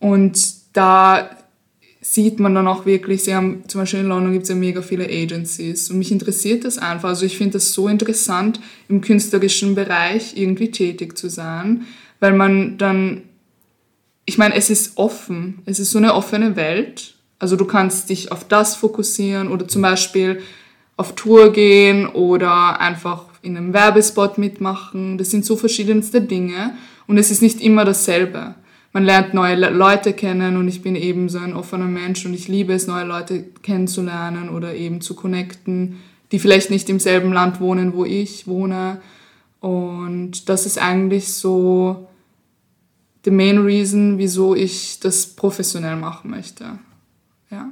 und 0.00 0.40
da 0.72 1.28
sieht 2.12 2.40
man 2.40 2.54
dann 2.54 2.68
auch 2.68 2.86
wirklich, 2.86 3.24
sie 3.24 3.34
haben 3.34 3.64
zum 3.68 3.82
Beispiel 3.82 4.00
in 4.00 4.06
London 4.06 4.32
gibt 4.32 4.44
es 4.44 4.48
ja 4.48 4.54
mega 4.54 4.82
viele 4.82 5.04
Agencies 5.04 5.90
und 5.90 5.98
mich 5.98 6.10
interessiert 6.10 6.64
das 6.64 6.78
einfach. 6.78 7.10
Also 7.10 7.26
ich 7.26 7.36
finde 7.36 7.54
das 7.54 7.72
so 7.72 7.88
interessant, 7.88 8.60
im 8.88 9.00
künstlerischen 9.00 9.74
Bereich 9.74 10.36
irgendwie 10.36 10.70
tätig 10.70 11.18
zu 11.18 11.28
sein, 11.28 11.86
weil 12.20 12.32
man 12.32 12.78
dann 12.78 13.22
ich 14.28 14.36
meine, 14.36 14.54
es 14.56 14.68
ist 14.68 14.98
offen. 14.98 15.62
Es 15.64 15.78
ist 15.78 15.90
so 15.90 15.96
eine 15.96 16.12
offene 16.12 16.54
Welt. 16.54 17.14
Also 17.38 17.56
du 17.56 17.64
kannst 17.64 18.10
dich 18.10 18.30
auf 18.30 18.46
das 18.46 18.76
fokussieren 18.76 19.48
oder 19.48 19.66
zum 19.66 19.80
Beispiel 19.80 20.42
auf 20.98 21.14
Tour 21.14 21.50
gehen 21.50 22.06
oder 22.06 22.78
einfach 22.78 23.24
in 23.40 23.56
einem 23.56 23.72
Werbespot 23.72 24.36
mitmachen. 24.36 25.16
Das 25.16 25.30
sind 25.30 25.46
so 25.46 25.56
verschiedenste 25.56 26.20
Dinge 26.20 26.74
und 27.06 27.16
es 27.16 27.30
ist 27.30 27.40
nicht 27.40 27.62
immer 27.62 27.86
dasselbe. 27.86 28.54
Man 28.92 29.04
lernt 29.04 29.34
neue 29.34 29.54
Leute 29.54 30.12
kennen 30.12 30.56
und 30.56 30.66
ich 30.66 30.82
bin 30.82 30.96
eben 30.96 31.28
so 31.28 31.38
ein 31.38 31.54
offener 31.54 31.84
Mensch 31.84 32.24
und 32.24 32.34
ich 32.34 32.48
liebe 32.48 32.72
es, 32.72 32.86
neue 32.86 33.04
Leute 33.04 33.44
kennenzulernen 33.62 34.48
oder 34.48 34.74
eben 34.74 35.00
zu 35.00 35.14
connecten, 35.14 35.98
die 36.32 36.38
vielleicht 36.38 36.70
nicht 36.70 36.88
im 36.88 36.98
selben 36.98 37.32
Land 37.32 37.60
wohnen, 37.60 37.94
wo 37.94 38.04
ich 38.04 38.46
wohne. 38.46 39.00
Und 39.60 40.48
das 40.48 40.66
ist 40.66 40.78
eigentlich 40.78 41.32
so 41.34 42.08
the 43.24 43.30
main 43.30 43.58
reason, 43.58 44.18
wieso 44.18 44.54
ich 44.54 45.00
das 45.00 45.26
professionell 45.26 45.96
machen 45.96 46.30
möchte. 46.30 46.78
Ja. 47.50 47.70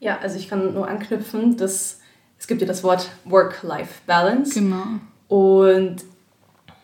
Ja, 0.00 0.18
also 0.18 0.36
ich 0.36 0.48
kann 0.48 0.74
nur 0.74 0.88
anknüpfen, 0.88 1.56
dass 1.56 2.00
es 2.36 2.46
gibt 2.46 2.60
ja 2.60 2.66
das 2.66 2.82
Wort 2.82 3.10
Work-Life-Balance. 3.24 4.54
Genau. 4.54 4.84
Und 5.28 6.04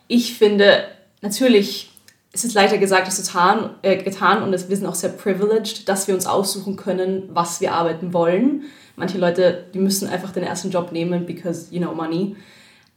ich 0.08 0.38
finde, 0.38 0.84
natürlich 1.20 1.89
ist 2.32 2.44
es 2.44 2.54
leichter 2.54 2.78
gesagt 2.78 3.06
als 3.06 3.16
getan, 3.16 3.70
äh, 3.82 4.02
getan 4.02 4.42
und 4.42 4.52
wir 4.52 4.58
sind 4.58 4.86
auch 4.86 4.94
sehr 4.94 5.10
privileged, 5.10 5.88
dass 5.88 6.06
wir 6.06 6.14
uns 6.14 6.26
aussuchen 6.26 6.76
können, 6.76 7.28
was 7.32 7.60
wir 7.60 7.74
arbeiten 7.74 8.12
wollen. 8.12 8.62
Manche 8.96 9.18
Leute, 9.18 9.64
die 9.74 9.78
müssen 9.78 10.08
einfach 10.08 10.30
den 10.30 10.44
ersten 10.44 10.70
Job 10.70 10.92
nehmen, 10.92 11.26
because, 11.26 11.66
you 11.70 11.80
know, 11.80 11.92
money. 11.92 12.36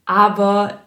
Aber 0.06 0.82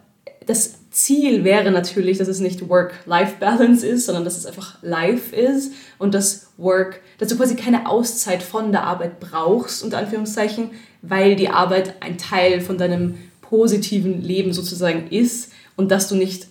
das 0.47 0.91
Ziel 0.91 1.43
wäre 1.43 1.73
natürlich, 1.73 2.19
dass 2.19 2.29
es 2.29 2.39
nicht 2.41 2.69
Work-Life-Balance 2.69 3.85
ist, 3.85 4.07
sondern 4.07 4.25
dass 4.25 4.37
es 4.37 4.47
einfach 4.47 4.79
Life 4.83 5.35
ist 5.35 5.73
und 5.99 6.15
dass 6.15 6.53
Work, 6.57 7.01
dass 7.19 7.29
du 7.29 7.37
quasi 7.37 7.57
keine 7.57 7.89
Auszeit 7.89 8.43
von 8.43 8.71
der 8.71 8.85
Arbeit 8.85 9.19
brauchst, 9.19 9.83
unter 9.83 9.99
Anführungszeichen, 9.99 10.71
weil 11.03 11.35
die 11.35 11.49
Arbeit 11.49 11.97
ein 12.01 12.17
Teil 12.17 12.61
von 12.61 12.79
deinem 12.79 13.17
positiven 13.43 14.23
Leben 14.23 14.53
sozusagen 14.53 15.09
ist 15.11 15.53
und 15.77 15.91
dass 15.91 16.09
du 16.09 16.15
nicht 16.15 16.47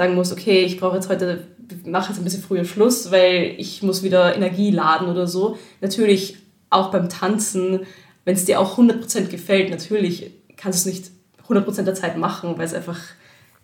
sagen 0.00 0.14
musst, 0.14 0.32
okay, 0.32 0.64
ich 0.64 0.80
brauche 0.80 0.96
jetzt 0.96 1.10
heute, 1.10 1.46
mache 1.84 2.08
jetzt 2.08 2.18
ein 2.18 2.24
bisschen 2.24 2.42
früher 2.42 2.64
Schluss, 2.64 3.10
weil 3.10 3.54
ich 3.58 3.82
muss 3.82 4.02
wieder 4.02 4.34
Energie 4.34 4.70
laden 4.70 5.08
oder 5.08 5.26
so. 5.26 5.58
Natürlich 5.82 6.38
auch 6.70 6.90
beim 6.90 7.10
Tanzen, 7.10 7.80
wenn 8.24 8.34
es 8.34 8.46
dir 8.46 8.60
auch 8.60 8.78
100% 8.78 9.26
gefällt, 9.26 9.68
natürlich 9.68 10.30
kannst 10.56 10.86
du 10.86 10.88
es 10.88 10.94
nicht 10.94 11.10
100% 11.46 11.82
der 11.82 11.94
Zeit 11.94 12.16
machen, 12.16 12.56
weil 12.56 12.64
es 12.64 12.72
einfach 12.72 12.98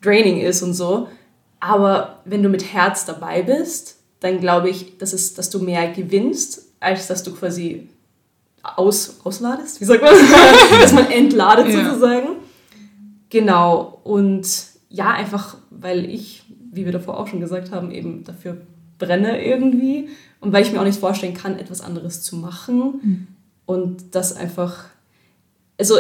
draining 0.03 0.41
ist 0.43 0.62
und 0.62 0.74
so. 0.74 1.09
Aber 1.59 2.20
wenn 2.26 2.43
du 2.43 2.51
mit 2.51 2.70
Herz 2.70 3.07
dabei 3.07 3.41
bist, 3.41 3.97
dann 4.20 4.39
glaube 4.39 4.68
ich, 4.68 4.99
dass, 4.99 5.14
es, 5.14 5.32
dass 5.32 5.49
du 5.49 5.61
mehr 5.61 5.91
gewinnst, 5.91 6.66
als 6.80 7.07
dass 7.07 7.22
du 7.22 7.32
quasi 7.32 7.89
aus, 8.62 9.20
ausladest. 9.24 9.80
Wie 9.80 9.87
sagt 9.87 10.03
man 10.03 10.12
das? 10.12 10.80
dass 10.82 10.93
man 10.93 11.11
entladet 11.11 11.68
ja. 11.68 11.82
sozusagen. 11.82 12.28
Genau. 13.30 14.01
Und 14.05 14.76
ja, 14.97 15.11
einfach, 15.11 15.57
weil 15.70 16.05
ich, 16.07 16.44
wie 16.72 16.84
wir 16.84 16.92
davor 16.92 17.18
auch 17.18 17.26
schon 17.26 17.40
gesagt 17.40 17.70
haben, 17.72 17.90
eben 17.90 18.24
dafür 18.24 18.62
brenne 18.99 19.44
irgendwie 19.44 20.09
und 20.40 20.53
weil 20.53 20.62
ich 20.62 20.72
mir 20.72 20.80
auch 20.80 20.84
nicht 20.84 20.99
vorstellen 20.99 21.34
kann, 21.34 21.59
etwas 21.59 21.80
anderes 21.80 22.22
zu 22.22 22.36
machen. 22.36 22.78
Mhm. 23.03 23.26
Und 23.66 24.14
das 24.14 24.34
einfach, 24.34 24.84
also 25.78 25.97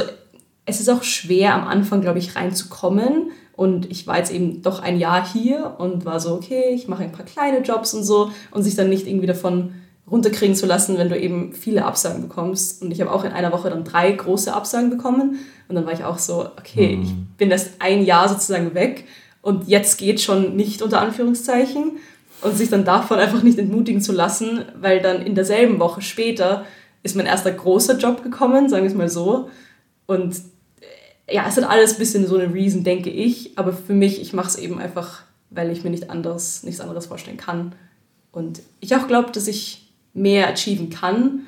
es 0.64 0.80
ist 0.80 0.88
auch 0.88 1.02
schwer 1.02 1.54
am 1.54 1.66
Anfang, 1.66 2.00
glaube 2.00 2.18
ich, 2.18 2.36
reinzukommen, 2.36 3.30
und 3.56 3.90
ich 3.90 4.06
war 4.06 4.18
jetzt 4.18 4.30
eben 4.30 4.60
doch 4.60 4.80
ein 4.80 4.98
Jahr 4.98 5.26
hier 5.26 5.76
und 5.78 6.04
war 6.04 6.20
so, 6.20 6.34
okay, 6.34 6.74
ich 6.74 6.88
mache 6.88 7.04
ein 7.04 7.12
paar 7.12 7.24
kleine 7.24 7.60
Jobs 7.62 7.94
und 7.94 8.04
so 8.04 8.30
und 8.50 8.62
sich 8.62 8.76
dann 8.76 8.90
nicht 8.90 9.06
irgendwie 9.06 9.26
davon 9.26 9.72
runterkriegen 10.10 10.54
zu 10.54 10.66
lassen, 10.66 10.98
wenn 10.98 11.08
du 11.08 11.18
eben 11.18 11.52
viele 11.52 11.84
Absagen 11.84 12.22
bekommst. 12.22 12.82
Und 12.82 12.92
ich 12.92 13.00
habe 13.00 13.10
auch 13.10 13.24
in 13.24 13.32
einer 13.32 13.52
Woche 13.52 13.70
dann 13.70 13.84
drei 13.84 14.12
große 14.12 14.52
Absagen 14.52 14.90
bekommen. 14.90 15.38
Und 15.68 15.74
dann 15.74 15.84
war 15.84 15.92
ich 15.92 16.04
auch 16.04 16.18
so, 16.18 16.48
okay, 16.58 16.96
mhm. 16.96 17.02
ich 17.02 17.14
bin 17.36 17.50
erst 17.50 17.72
ein 17.80 18.04
Jahr 18.04 18.28
sozusagen 18.28 18.74
weg 18.74 19.04
und 19.42 19.68
jetzt 19.68 19.96
geht 19.98 20.20
schon 20.20 20.56
nicht 20.56 20.82
unter 20.82 21.00
Anführungszeichen. 21.00 21.98
Und 22.42 22.56
sich 22.56 22.68
dann 22.68 22.84
davon 22.84 23.18
einfach 23.18 23.42
nicht 23.42 23.58
entmutigen 23.58 24.02
zu 24.02 24.12
lassen, 24.12 24.66
weil 24.78 25.00
dann 25.00 25.22
in 25.22 25.34
derselben 25.34 25.78
Woche 25.78 26.02
später 26.02 26.66
ist 27.02 27.16
mein 27.16 27.24
erster 27.24 27.50
großer 27.50 27.96
Job 27.96 28.22
gekommen, 28.22 28.68
sagen 28.68 28.82
wir 28.82 28.90
es 28.90 28.96
mal 28.96 29.08
so. 29.08 29.48
Und 30.04 30.36
ja, 31.30 31.46
es 31.48 31.56
hat 31.56 31.64
alles 31.64 31.94
ein 31.94 31.98
bisschen 31.98 32.26
so 32.26 32.36
eine 32.36 32.52
Reason, 32.52 32.84
denke 32.84 33.08
ich. 33.08 33.56
Aber 33.56 33.72
für 33.72 33.94
mich, 33.94 34.20
ich 34.20 34.34
mache 34.34 34.48
es 34.48 34.56
eben 34.56 34.78
einfach, 34.78 35.22
weil 35.48 35.70
ich 35.70 35.82
mir 35.82 35.90
nicht 35.90 36.10
anderes, 36.10 36.62
nichts 36.62 36.80
anderes 36.80 37.06
vorstellen 37.06 37.38
kann. 37.38 37.74
Und 38.32 38.60
ich 38.80 38.94
auch 38.94 39.08
glaube, 39.08 39.32
dass 39.32 39.48
ich 39.48 39.85
mehr 40.16 40.48
achieven 40.48 40.90
kann 40.90 41.42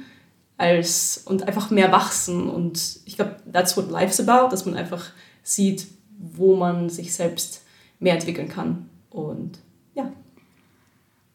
als 0.56 1.22
und 1.24 1.46
einfach 1.46 1.70
mehr 1.70 1.90
wachsen. 1.92 2.48
Und 2.48 3.00
ich 3.04 3.16
glaube, 3.16 3.36
that's 3.50 3.76
what 3.76 3.90
life's 3.90 4.20
about, 4.20 4.50
dass 4.50 4.66
man 4.66 4.74
einfach 4.74 5.06
sieht, 5.42 5.86
wo 6.18 6.56
man 6.56 6.90
sich 6.90 7.14
selbst 7.14 7.62
mehr 8.00 8.14
entwickeln 8.14 8.48
kann. 8.48 8.88
Und 9.10 9.58
ja. 9.94 10.12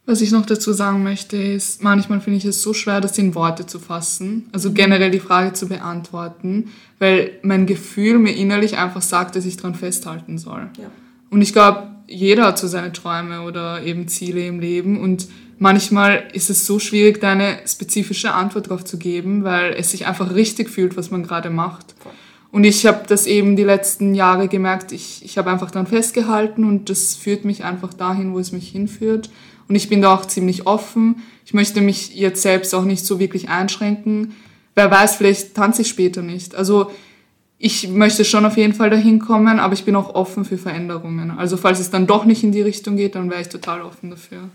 Was 0.05 0.21
ich 0.21 0.31
noch 0.31 0.45
dazu 0.45 0.73
sagen 0.73 1.01
möchte, 1.03 1.37
ist, 1.37 1.81
manchmal 1.81 2.19
finde 2.19 2.37
ich 2.37 2.45
es 2.45 2.61
so 2.61 2.73
schwer, 2.73 2.99
das 2.99 3.17
in 3.17 3.33
Worte 3.35 3.65
zu 3.65 3.79
fassen, 3.79 4.49
also 4.51 4.69
mhm. 4.69 4.73
generell 4.73 5.11
die 5.11 5.19
Frage 5.19 5.53
zu 5.53 5.69
beantworten, 5.69 6.71
weil 6.99 7.31
mein 7.41 7.65
Gefühl 7.65 8.19
mir 8.19 8.35
innerlich 8.35 8.77
einfach 8.77 9.01
sagt, 9.01 9.37
dass 9.37 9.45
ich 9.45 9.55
daran 9.55 9.75
festhalten 9.75 10.37
soll. 10.37 10.69
Ja. 10.77 10.91
Und 11.29 11.41
ich 11.41 11.53
glaube, 11.53 11.87
jeder 12.07 12.47
hat 12.47 12.59
so 12.59 12.67
seine 12.67 12.91
Träume 12.91 13.41
oder 13.41 13.81
eben 13.83 14.09
Ziele 14.09 14.45
im 14.45 14.59
Leben 14.59 14.99
und 14.99 15.27
manchmal 15.59 16.23
ist 16.33 16.49
es 16.49 16.65
so 16.65 16.79
schwierig, 16.79 17.21
da 17.21 17.31
eine 17.31 17.59
spezifische 17.65 18.33
Antwort 18.33 18.67
darauf 18.67 18.83
zu 18.83 18.97
geben, 18.97 19.43
weil 19.43 19.73
es 19.73 19.91
sich 19.91 20.05
einfach 20.05 20.33
richtig 20.33 20.69
fühlt, 20.69 20.97
was 20.97 21.11
man 21.11 21.23
gerade 21.23 21.49
macht. 21.49 21.95
Und 22.51 22.65
ich 22.65 22.85
habe 22.85 23.05
das 23.07 23.25
eben 23.25 23.55
die 23.55 23.63
letzten 23.63 24.13
Jahre 24.13 24.47
gemerkt, 24.47 24.91
ich, 24.91 25.25
ich 25.25 25.39
habe 25.39 25.49
einfach 25.49 25.71
daran 25.71 25.87
festgehalten 25.87 26.65
und 26.65 26.89
das 26.89 27.15
führt 27.15 27.45
mich 27.45 27.63
einfach 27.63 27.93
dahin, 27.95 28.33
wo 28.33 28.39
es 28.39 28.51
mich 28.51 28.69
hinführt. 28.69 29.31
Und 29.67 29.75
ich 29.75 29.89
bin 29.89 30.03
da 30.03 30.13
auch 30.13 30.27
ziemlich 30.27 30.67
offen. 30.67 31.23
Ich 31.45 31.55
möchte 31.55 31.81
mich 31.81 32.13
jetzt 32.15 32.43
selbst 32.43 32.75
auch 32.75 32.83
nicht 32.83 33.05
so 33.05 33.19
wirklich 33.19 33.49
einschränken. 33.49 34.35
Wer 34.75 34.91
weiß, 34.91 35.15
vielleicht 35.15 35.55
tanze 35.55 35.81
ich 35.81 35.87
später 35.87 36.21
nicht. 36.21 36.53
Also 36.53 36.91
ich 37.57 37.87
möchte 37.87 38.25
schon 38.25 38.45
auf 38.45 38.57
jeden 38.57 38.73
Fall 38.73 38.89
dahin 38.89 39.19
kommen, 39.19 39.57
aber 39.59 39.73
ich 39.73 39.85
bin 39.85 39.95
auch 39.95 40.13
offen 40.13 40.45
für 40.45 40.57
Veränderungen. 40.57 41.31
Also 41.31 41.57
falls 41.57 41.79
es 41.79 41.89
dann 41.89 42.07
doch 42.07 42.25
nicht 42.25 42.43
in 42.43 42.51
die 42.51 42.61
Richtung 42.61 42.97
geht, 42.97 43.15
dann 43.15 43.31
wäre 43.31 43.41
ich 43.41 43.49
total 43.49 43.81
offen 43.81 44.09
dafür. 44.09 44.49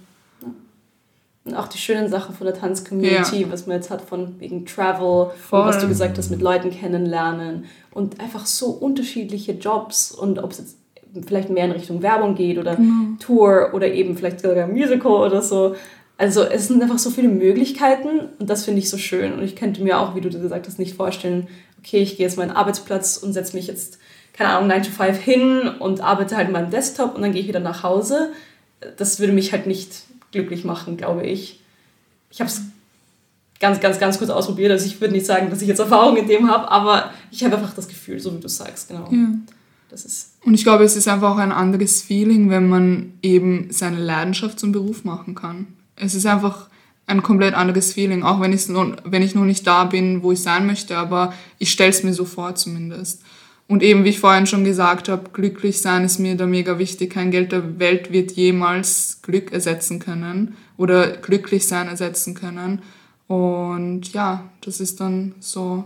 Und 1.48 1.56
auch 1.56 1.68
die 1.68 1.78
schönen 1.78 2.10
Sachen 2.10 2.34
von 2.34 2.46
der 2.46 2.54
Tanzcommunity, 2.54 3.42
ja. 3.42 3.50
was 3.50 3.66
man 3.66 3.76
jetzt 3.76 3.90
hat 3.90 4.02
von 4.02 4.38
wegen 4.38 4.66
Travel, 4.66 5.30
und 5.50 5.66
was 5.66 5.78
du 5.78 5.88
gesagt 5.88 6.18
hast, 6.18 6.30
mit 6.30 6.42
Leuten 6.42 6.70
kennenlernen 6.70 7.64
und 7.90 8.20
einfach 8.20 8.44
so 8.44 8.66
unterschiedliche 8.66 9.52
Jobs 9.52 10.12
und 10.12 10.38
ob 10.38 10.50
es 10.52 10.58
jetzt 10.58 10.76
vielleicht 11.26 11.48
mehr 11.48 11.64
in 11.64 11.70
Richtung 11.70 12.02
Werbung 12.02 12.34
geht 12.34 12.58
oder 12.58 12.76
genau. 12.76 13.16
Tour 13.18 13.70
oder 13.72 13.90
eben 13.90 14.16
vielleicht 14.16 14.40
sogar 14.40 14.66
Musical 14.66 15.12
oder 15.12 15.40
so. 15.40 15.74
Also 16.18 16.42
es 16.42 16.68
sind 16.68 16.82
einfach 16.82 16.98
so 16.98 17.10
viele 17.10 17.28
Möglichkeiten 17.28 18.28
und 18.38 18.50
das 18.50 18.64
finde 18.64 18.80
ich 18.80 18.90
so 18.90 18.98
schön. 18.98 19.32
Und 19.32 19.42
ich 19.42 19.56
könnte 19.56 19.82
mir 19.82 20.00
auch, 20.00 20.14
wie 20.14 20.20
du 20.20 20.28
gesagt 20.28 20.66
hast, 20.66 20.78
nicht 20.78 20.96
vorstellen, 20.96 21.48
okay, 21.78 22.00
ich 22.00 22.16
gehe 22.16 22.26
jetzt 22.26 22.36
meinen 22.36 22.50
Arbeitsplatz 22.50 23.16
und 23.16 23.32
setze 23.32 23.56
mich 23.56 23.68
jetzt, 23.68 23.98
keine 24.34 24.50
Ahnung, 24.50 24.68
9 24.68 24.82
to 24.82 24.90
5 24.90 25.18
hin 25.18 25.70
und 25.78 26.02
arbeite 26.02 26.36
halt 26.36 26.48
an 26.48 26.52
meinem 26.52 26.70
Desktop 26.70 27.14
und 27.14 27.22
dann 27.22 27.32
gehe 27.32 27.40
ich 27.40 27.48
wieder 27.48 27.60
nach 27.60 27.82
Hause. 27.82 28.32
Das 28.96 29.18
würde 29.18 29.32
mich 29.32 29.52
halt 29.52 29.66
nicht 29.66 30.07
glücklich 30.32 30.64
machen, 30.64 30.96
glaube 30.96 31.26
ich. 31.26 31.60
Ich 32.30 32.40
habe 32.40 32.50
es 32.50 32.62
ganz, 33.60 33.80
ganz, 33.80 33.98
ganz 33.98 34.18
kurz 34.18 34.30
ausprobiert. 34.30 34.70
Also 34.70 34.86
ich 34.86 35.00
würde 35.00 35.14
nicht 35.14 35.26
sagen, 35.26 35.50
dass 35.50 35.62
ich 35.62 35.68
jetzt 35.68 35.80
Erfahrung 35.80 36.16
in 36.16 36.28
dem 36.28 36.50
habe, 36.50 36.70
aber 36.70 37.12
ich 37.30 37.42
habe 37.44 37.56
einfach 37.56 37.74
das 37.74 37.88
Gefühl, 37.88 38.20
so 38.20 38.34
wie 38.34 38.40
du 38.40 38.48
sagst, 38.48 38.88
genau. 38.88 39.08
Ja. 39.10 39.28
Das 39.90 40.04
ist 40.04 40.34
und 40.44 40.54
ich 40.54 40.64
glaube, 40.64 40.84
es 40.84 40.96
ist 40.96 41.08
einfach 41.08 41.32
auch 41.32 41.38
ein 41.38 41.52
anderes 41.52 42.02
Feeling, 42.02 42.50
wenn 42.50 42.68
man 42.68 43.14
eben 43.22 43.68
seine 43.70 43.98
Leidenschaft 43.98 44.58
zum 44.58 44.72
Beruf 44.72 45.04
machen 45.04 45.34
kann. 45.34 45.66
Es 45.96 46.14
ist 46.14 46.26
einfach 46.26 46.68
ein 47.06 47.22
komplett 47.22 47.54
anderes 47.54 47.92
Feeling, 47.94 48.22
auch 48.22 48.40
wenn, 48.40 48.52
wenn 48.52 49.22
ich 49.22 49.34
noch 49.34 49.44
nicht 49.44 49.66
da 49.66 49.84
bin, 49.84 50.22
wo 50.22 50.32
ich 50.32 50.42
sein 50.42 50.66
möchte, 50.66 50.96
aber 50.96 51.32
ich 51.58 51.70
stelle 51.70 51.90
es 51.90 52.02
mir 52.02 52.12
so 52.12 52.24
vor 52.24 52.54
zumindest. 52.54 53.22
Und 53.68 53.82
eben, 53.82 54.02
wie 54.02 54.08
ich 54.08 54.18
vorhin 54.18 54.46
schon 54.46 54.64
gesagt 54.64 55.10
habe, 55.10 55.28
glücklich 55.30 55.82
sein 55.82 56.02
ist 56.02 56.18
mir 56.18 56.36
da 56.36 56.46
mega 56.46 56.78
wichtig. 56.78 57.12
Kein 57.12 57.30
Geld 57.30 57.52
der 57.52 57.78
Welt 57.78 58.10
wird 58.10 58.32
jemals 58.32 59.20
Glück 59.20 59.52
ersetzen 59.52 59.98
können 59.98 60.56
oder 60.78 61.18
glücklich 61.18 61.66
sein 61.66 61.86
ersetzen 61.86 62.34
können. 62.34 62.80
Und 63.26 64.10
ja, 64.14 64.48
das 64.62 64.80
ist 64.80 65.00
dann 65.00 65.34
so 65.40 65.84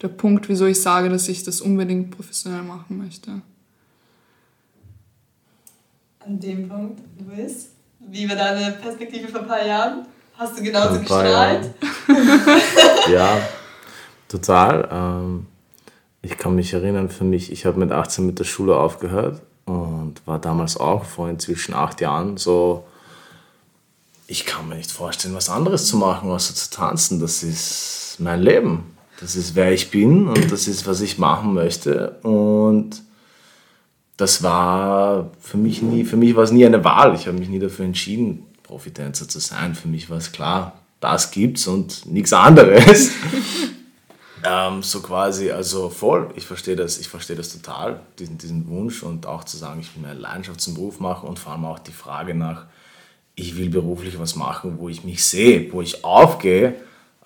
der 0.00 0.08
Punkt, 0.08 0.48
wieso 0.48 0.66
ich 0.66 0.80
sage, 0.80 1.08
dass 1.08 1.28
ich 1.28 1.42
das 1.42 1.60
unbedingt 1.60 2.12
professionell 2.12 2.62
machen 2.62 2.98
möchte. 2.98 3.42
An 6.20 6.38
dem 6.38 6.68
Punkt, 6.68 7.00
Luis, 7.18 7.70
wie 7.98 8.28
war 8.28 8.36
deine 8.36 8.76
Perspektive 8.76 9.26
vor 9.26 9.40
ein 9.40 9.48
paar 9.48 9.66
Jahren? 9.66 10.06
Hast 10.34 10.56
du 10.56 10.62
genauso 10.62 11.00
gestrahlt? 11.00 11.74
ja, 13.12 13.40
total. 14.28 14.88
Ähm, 14.92 15.46
ich 16.24 16.38
kann 16.38 16.54
mich 16.54 16.72
erinnern, 16.72 17.10
für 17.10 17.24
mich, 17.24 17.52
ich 17.52 17.66
habe 17.66 17.78
mit 17.78 17.92
18 17.92 18.24
mit 18.24 18.38
der 18.38 18.44
Schule 18.44 18.76
aufgehört 18.76 19.42
und 19.66 20.14
war 20.24 20.38
damals 20.38 20.78
auch 20.78 21.04
vor 21.04 21.28
inzwischen 21.28 21.74
acht 21.74 22.00
Jahren 22.00 22.38
so, 22.38 22.84
ich 24.26 24.46
kann 24.46 24.68
mir 24.68 24.76
nicht 24.76 24.90
vorstellen, 24.90 25.34
was 25.34 25.50
anderes 25.50 25.86
zu 25.86 25.98
machen, 25.98 26.30
außer 26.30 26.54
zu 26.54 26.70
tanzen. 26.70 27.20
Das 27.20 27.42
ist 27.42 28.16
mein 28.20 28.40
Leben. 28.40 28.96
Das 29.20 29.36
ist, 29.36 29.54
wer 29.54 29.72
ich 29.72 29.90
bin 29.90 30.26
und 30.28 30.50
das 30.50 30.66
ist, 30.66 30.86
was 30.86 31.02
ich 31.02 31.18
machen 31.18 31.52
möchte. 31.52 32.16
Und 32.22 33.02
das 34.16 34.42
war 34.42 35.30
für 35.40 35.58
mich 35.58 35.82
nie, 35.82 36.04
für 36.04 36.16
mich 36.16 36.34
war 36.34 36.44
es 36.44 36.52
nie 36.52 36.64
eine 36.64 36.82
Wahl. 36.84 37.14
Ich 37.14 37.26
habe 37.26 37.38
mich 37.38 37.50
nie 37.50 37.58
dafür 37.58 37.84
entschieden, 37.84 38.46
Profitänzer 38.62 39.28
zu 39.28 39.40
sein. 39.40 39.74
Für 39.74 39.88
mich 39.88 40.08
war 40.08 40.16
es 40.16 40.32
klar, 40.32 40.80
das 41.00 41.30
gibt's 41.30 41.66
und 41.66 42.06
nichts 42.06 42.32
anderes. 42.32 43.10
ähm, 44.44 44.82
so 44.82 45.00
quasi, 45.00 45.50
also 45.50 45.88
voll, 45.88 46.30
ich 46.36 46.46
verstehe 46.46 46.76
das, 46.76 46.98
ich 46.98 47.08
verstehe 47.08 47.36
das 47.36 47.52
total, 47.52 48.00
diesen, 48.18 48.38
diesen 48.38 48.68
Wunsch 48.68 49.02
und 49.02 49.26
auch 49.26 49.44
zu 49.44 49.56
sagen, 49.56 49.80
ich 49.80 49.94
will 49.94 50.02
meine 50.02 50.20
Leidenschaft 50.20 50.60
zum 50.60 50.74
Beruf 50.74 51.00
machen 51.00 51.28
und 51.28 51.38
vor 51.38 51.52
allem 51.52 51.64
auch 51.64 51.78
die 51.78 51.92
Frage 51.92 52.34
nach, 52.34 52.66
ich 53.34 53.56
will 53.56 53.70
beruflich 53.70 54.18
was 54.18 54.36
machen, 54.36 54.78
wo 54.78 54.88
ich 54.88 55.02
mich 55.02 55.24
sehe, 55.24 55.72
wo 55.72 55.82
ich 55.82 56.04
aufgehe, 56.04 56.74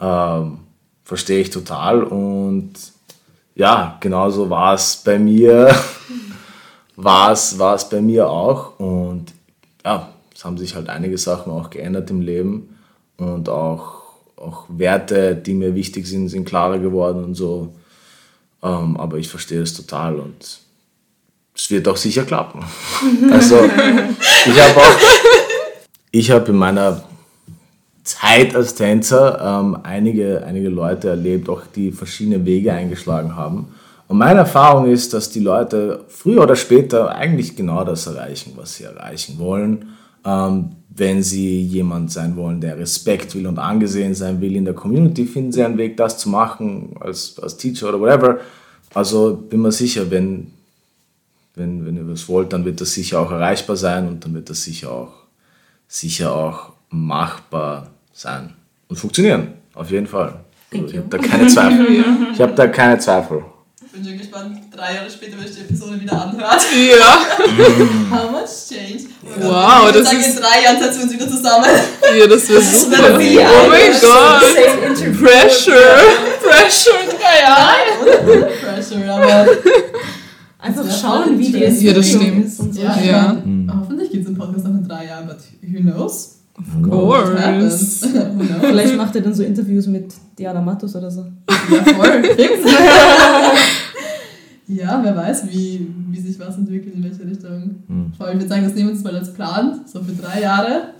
ähm, 0.00 0.60
verstehe 1.04 1.40
ich 1.40 1.50
total 1.50 2.04
und 2.04 2.72
ja, 3.54 3.96
genauso 4.00 4.48
war 4.48 4.74
es 4.74 4.96
bei 5.04 5.18
mir, 5.18 5.74
war 6.96 7.32
es, 7.32 7.58
war 7.58 7.74
es 7.74 7.88
bei 7.88 8.00
mir 8.00 8.30
auch 8.30 8.78
und 8.78 9.26
ja, 9.84 10.08
es 10.34 10.44
haben 10.44 10.56
sich 10.56 10.76
halt 10.76 10.88
einige 10.88 11.18
Sachen 11.18 11.52
auch 11.52 11.68
geändert 11.68 12.10
im 12.10 12.20
Leben 12.20 12.78
und 13.16 13.48
auch, 13.48 13.97
auch 14.40 14.66
Werte, 14.68 15.34
die 15.34 15.54
mir 15.54 15.74
wichtig 15.74 16.06
sind, 16.06 16.28
sind 16.28 16.44
klarer 16.44 16.78
geworden 16.78 17.24
und 17.24 17.34
so. 17.34 17.74
Ähm, 18.62 18.96
aber 18.96 19.18
ich 19.18 19.28
verstehe 19.28 19.62
es 19.62 19.74
total 19.74 20.16
und 20.18 20.60
es 21.54 21.70
wird 21.70 21.88
auch 21.88 21.96
sicher 21.96 22.24
klappen. 22.24 22.64
also 23.30 23.64
ich 23.64 24.60
habe 24.60 24.80
auch, 24.80 24.98
ich 26.10 26.30
habe 26.30 26.50
in 26.50 26.56
meiner 26.56 27.02
Zeit 28.04 28.54
als 28.54 28.74
Tänzer 28.74 29.40
ähm, 29.40 29.78
einige, 29.82 30.44
einige 30.44 30.68
Leute 30.68 31.10
erlebt, 31.10 31.48
auch 31.48 31.62
die 31.74 31.92
verschiedene 31.92 32.44
Wege 32.44 32.72
eingeschlagen 32.72 33.36
haben. 33.36 33.68
Und 34.06 34.16
meine 34.16 34.40
Erfahrung 34.40 34.90
ist, 34.90 35.12
dass 35.12 35.30
die 35.30 35.40
Leute 35.40 36.04
früher 36.08 36.42
oder 36.42 36.56
später 36.56 37.14
eigentlich 37.14 37.54
genau 37.54 37.84
das 37.84 38.06
erreichen, 38.06 38.54
was 38.56 38.76
sie 38.76 38.84
erreichen 38.84 39.38
wollen 39.38 39.90
ähm, 40.24 40.70
wenn 40.98 41.22
sie 41.22 41.62
jemand 41.62 42.12
sein 42.12 42.36
wollen, 42.36 42.60
der 42.60 42.78
Respekt 42.78 43.34
will 43.34 43.46
und 43.46 43.58
angesehen 43.58 44.14
sein 44.14 44.40
will 44.40 44.56
in 44.56 44.64
der 44.64 44.74
Community, 44.74 45.26
finden 45.26 45.52
sie 45.52 45.62
einen 45.62 45.78
Weg, 45.78 45.96
das 45.96 46.18
zu 46.18 46.28
machen, 46.28 46.94
als, 47.00 47.38
als 47.38 47.56
Teacher 47.56 47.88
oder 47.88 48.00
whatever. 48.00 48.40
Also 48.94 49.36
bin 49.36 49.60
mir 49.62 49.72
sicher, 49.72 50.10
wenn, 50.10 50.48
wenn, 51.54 51.86
wenn 51.86 51.96
ihr 51.96 52.04
das 52.04 52.28
wollt, 52.28 52.52
dann 52.52 52.64
wird 52.64 52.80
das 52.80 52.92
sicher 52.92 53.20
auch 53.20 53.30
erreichbar 53.30 53.76
sein 53.76 54.08
und 54.08 54.24
dann 54.24 54.34
wird 54.34 54.50
das 54.50 54.62
sicher 54.62 54.90
auch, 54.90 55.12
sicher 55.86 56.34
auch 56.34 56.72
machbar 56.90 57.90
sein 58.12 58.54
und 58.88 58.96
funktionieren. 58.96 59.54
Auf 59.74 59.90
jeden 59.90 60.06
Fall. 60.06 60.40
ich 60.70 60.96
habe 60.96 61.06
da 61.10 61.18
keine 61.18 61.46
Zweifel. 61.46 61.86
Ich 62.32 62.40
habe 62.40 62.54
da 62.54 62.66
keine 62.66 62.98
Zweifel 62.98 63.44
bin 63.98 64.08
schon 64.08 64.18
gespannt, 64.18 64.58
drei 64.74 64.94
Jahre 64.94 65.10
später, 65.10 65.36
wenn 65.38 65.46
ich 65.46 65.54
die 65.54 65.60
Episode 65.60 66.00
wieder 66.00 66.22
anhört. 66.22 66.60
Ja. 66.72 67.18
How 68.16 68.30
much 68.30 68.48
change? 68.68 69.04
Wow, 69.40 69.92
das 69.92 70.04
sagen, 70.04 70.20
ist... 70.20 70.36
in 70.36 70.42
drei 70.42 70.62
Jahren 70.64 70.82
setzen 70.82 70.98
wir 70.98 71.04
uns 71.04 71.12
wieder 71.14 71.28
zusammen. 71.28 71.66
Ja, 72.18 72.26
das 72.26 72.48
wäre 72.48 72.62
super. 72.62 72.96
oh 73.10 73.68
mein 73.68 73.92
Gott. 74.00 74.40
Pressure. 75.20 75.98
Pressure 76.42 77.00
in 77.02 77.10
drei 77.10 77.36
Jahren. 77.42 78.46
Pressure, 78.62 79.12
aber... 79.12 79.46
Einfach 80.60 81.00
schauen, 81.00 81.38
wie 81.38 81.52
die 81.52 81.64
es 81.64 81.82
Ja, 81.82 81.92
das 81.92 82.08
stimmt. 82.08 82.50
So. 82.50 82.68
Ja, 82.72 83.00
ja. 83.00 83.32
Mhm. 83.32 83.70
Hoffentlich 83.80 84.10
gibt 84.10 84.24
es 84.24 84.28
einen 84.28 84.38
Podcast 84.38 84.64
noch 84.64 84.74
in 84.74 84.88
drei 84.88 85.06
Jahren, 85.06 85.26
but 85.26 85.38
who 85.62 85.80
knows? 85.80 86.38
Of 86.58 86.90
course. 86.90 88.08
Vielleicht 88.60 88.96
macht 88.96 89.14
er 89.14 89.22
dann 89.22 89.34
so 89.34 89.44
Interviews 89.44 89.86
mit 89.86 90.12
Diana 90.36 90.60
Matos 90.60 90.96
oder 90.96 91.10
so. 91.10 91.26
Ja, 91.48 91.94
voll. 91.94 92.22
Ja, 94.68 95.00
wer 95.02 95.16
weiß, 95.16 95.48
wie, 95.48 95.88
wie 96.10 96.20
sich 96.20 96.38
was 96.38 96.58
entwickelt, 96.58 96.94
in 96.94 97.02
welche 97.02 97.24
Richtung. 97.24 97.82
Mhm. 97.88 98.12
Vor 98.14 98.26
allem, 98.26 98.36
ich 98.36 98.42
würde 98.42 98.54
sagen, 98.54 98.64
das 98.64 98.74
nehmen 98.74 98.88
wir 98.88 98.94
uns 98.94 99.02
mal 99.02 99.16
als 99.16 99.32
Plan, 99.32 99.80
so 99.90 100.02
für 100.02 100.12
drei 100.12 100.42
Jahre. 100.42 100.90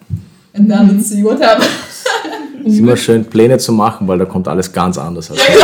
And 0.54 0.70
then 0.70 0.96
let's 0.96 1.10
see 1.10 1.22
what 1.22 1.38
happens. 1.42 1.68
Es 2.64 2.72
ist 2.72 2.78
immer 2.78 2.96
schön, 2.96 3.26
Pläne 3.26 3.58
zu 3.58 3.72
machen, 3.72 4.08
weil 4.08 4.18
da 4.18 4.24
kommt 4.24 4.48
alles 4.48 4.72
ganz 4.72 4.96
anders. 4.96 5.30
Als 5.30 5.40
ja, 5.40 5.54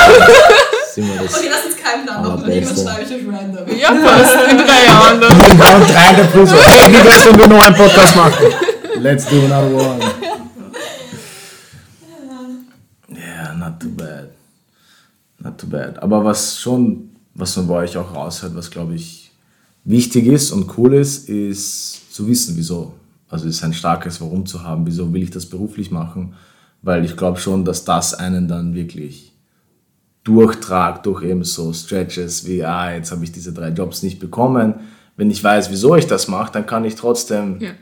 genau. 0.95 1.15
okay, 1.15 1.49
lass 1.51 1.65
uns 1.65 1.77
keinen 1.83 2.05
Plan 2.05 2.23
machen. 2.23 2.51
Irgendwas 2.51 2.83
schreibe 2.83 3.03
ich 3.05 3.11
euch 3.11 3.27
random. 3.27 3.79
Ja, 3.81 3.93
passt. 3.93 4.51
In 4.51 4.59
drei 4.59 4.85
Jahren 4.87 5.21
dann. 5.23 5.81
Und 5.81 5.91
drei 5.91 6.13
der 6.15 6.25
Plus. 6.25 6.53
Hey, 6.53 6.93
wie 6.93 7.07
wär's, 7.07 7.27
wenn 7.27 7.39
wir 7.39 7.47
noch 7.47 7.67
einen 7.67 7.75
Podcast 7.75 8.17
machen? 8.17 8.45
Let's 9.01 9.27
do 9.27 9.37
another 9.47 9.75
one. 9.75 10.01
Yeah, 13.09 13.55
not 13.55 13.81
too 13.81 13.89
bad. 13.89 14.29
Not 15.39 15.57
too 15.57 15.67
bad. 15.69 16.03
Aber 16.03 16.23
was 16.23 16.61
schon 16.61 17.14
was 17.35 17.57
man 17.57 17.67
bei 17.67 17.75
euch 17.75 17.97
auch 17.97 18.15
raushört, 18.15 18.55
was 18.55 18.71
glaube 18.71 18.95
ich 18.95 19.33
wichtig 19.85 20.27
ist 20.27 20.51
und 20.53 20.79
cool 20.79 20.95
ist, 20.95 21.29
ist 21.29 22.15
zu 22.15 22.27
wissen, 22.27 22.57
wieso. 22.57 22.95
Also 23.29 23.49
es 23.49 23.57
ist 23.57 23.65
ein 23.65 23.75
starkes 23.75 24.21
Warum 24.21 24.47
zu 24.47 24.63
haben, 24.63 24.87
wieso 24.87 25.13
will 25.13 25.23
ich 25.23 25.31
das 25.31 25.47
beruflich 25.47 25.91
machen, 25.91 26.35
weil 26.83 27.05
ich 27.05 27.17
glaube 27.17 27.39
schon, 27.39 27.65
dass 27.65 27.85
das 27.85 28.15
einen 28.15 28.49
dann 28.49 28.75
wirklich 28.75 29.33
durchtragt 30.23 31.05
durch 31.05 31.23
eben 31.23 31.45
so 31.45 31.73
Stretches 31.73 32.47
wie, 32.47 32.65
ah, 32.65 32.95
jetzt 32.95 33.11
habe 33.11 33.25
ich 33.25 33.33
diese 33.33 33.53
drei 33.53 33.69
Jobs 33.69 34.03
nicht 34.03 34.19
bekommen. 34.19 34.75
Wenn 35.17 35.31
ich 35.31 35.43
weiß, 35.45 35.71
wieso 35.71 35.97
ich 35.97 36.07
das 36.07 36.29
mache, 36.29 36.53
dann 36.53 36.67
kann 36.67 36.85
ich 36.85 36.95
trotzdem 36.95 37.61
ja. 37.61 37.73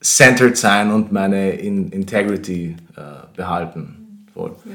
centered 0.00 0.56
sein 0.56 0.90
und 0.90 1.12
meine 1.12 1.52
In 1.52 1.90
Integrity 1.90 2.76
äh, 2.96 3.00
behalten. 3.36 4.26
Voll. 4.34 4.50
Ja. 4.64 4.72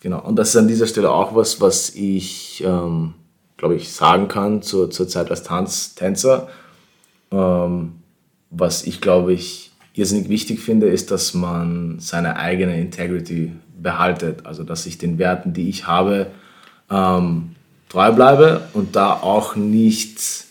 Genau. 0.00 0.20
Und 0.20 0.36
das 0.36 0.50
ist 0.50 0.56
an 0.56 0.68
dieser 0.68 0.86
Stelle 0.86 1.10
auch 1.10 1.34
was, 1.34 1.60
was 1.60 1.90
ich 1.94 2.62
ähm, 2.66 3.14
glaube 3.60 3.74
ich, 3.74 3.92
sagen 3.92 4.26
kann 4.26 4.62
zur, 4.62 4.90
zur 4.90 5.06
Zeit 5.06 5.30
als 5.30 5.42
Tanz, 5.42 5.94
Tänzer, 5.94 6.48
ähm, 7.30 7.92
was 8.48 8.84
ich 8.86 9.02
glaube 9.02 9.34
ich 9.34 9.70
irrsinnig 9.92 10.30
wichtig 10.30 10.60
finde, 10.60 10.88
ist, 10.88 11.10
dass 11.10 11.34
man 11.34 12.00
seine 12.00 12.36
eigene 12.36 12.80
Integrity 12.80 13.52
behaltet. 13.80 14.46
Also 14.46 14.64
dass 14.64 14.86
ich 14.86 14.96
den 14.96 15.18
Werten, 15.18 15.52
die 15.52 15.68
ich 15.68 15.86
habe, 15.86 16.28
ähm, 16.90 17.54
treu 17.90 18.10
bleibe 18.12 18.62
und 18.72 18.96
da 18.96 19.12
auch 19.12 19.56
nicht 19.56 20.46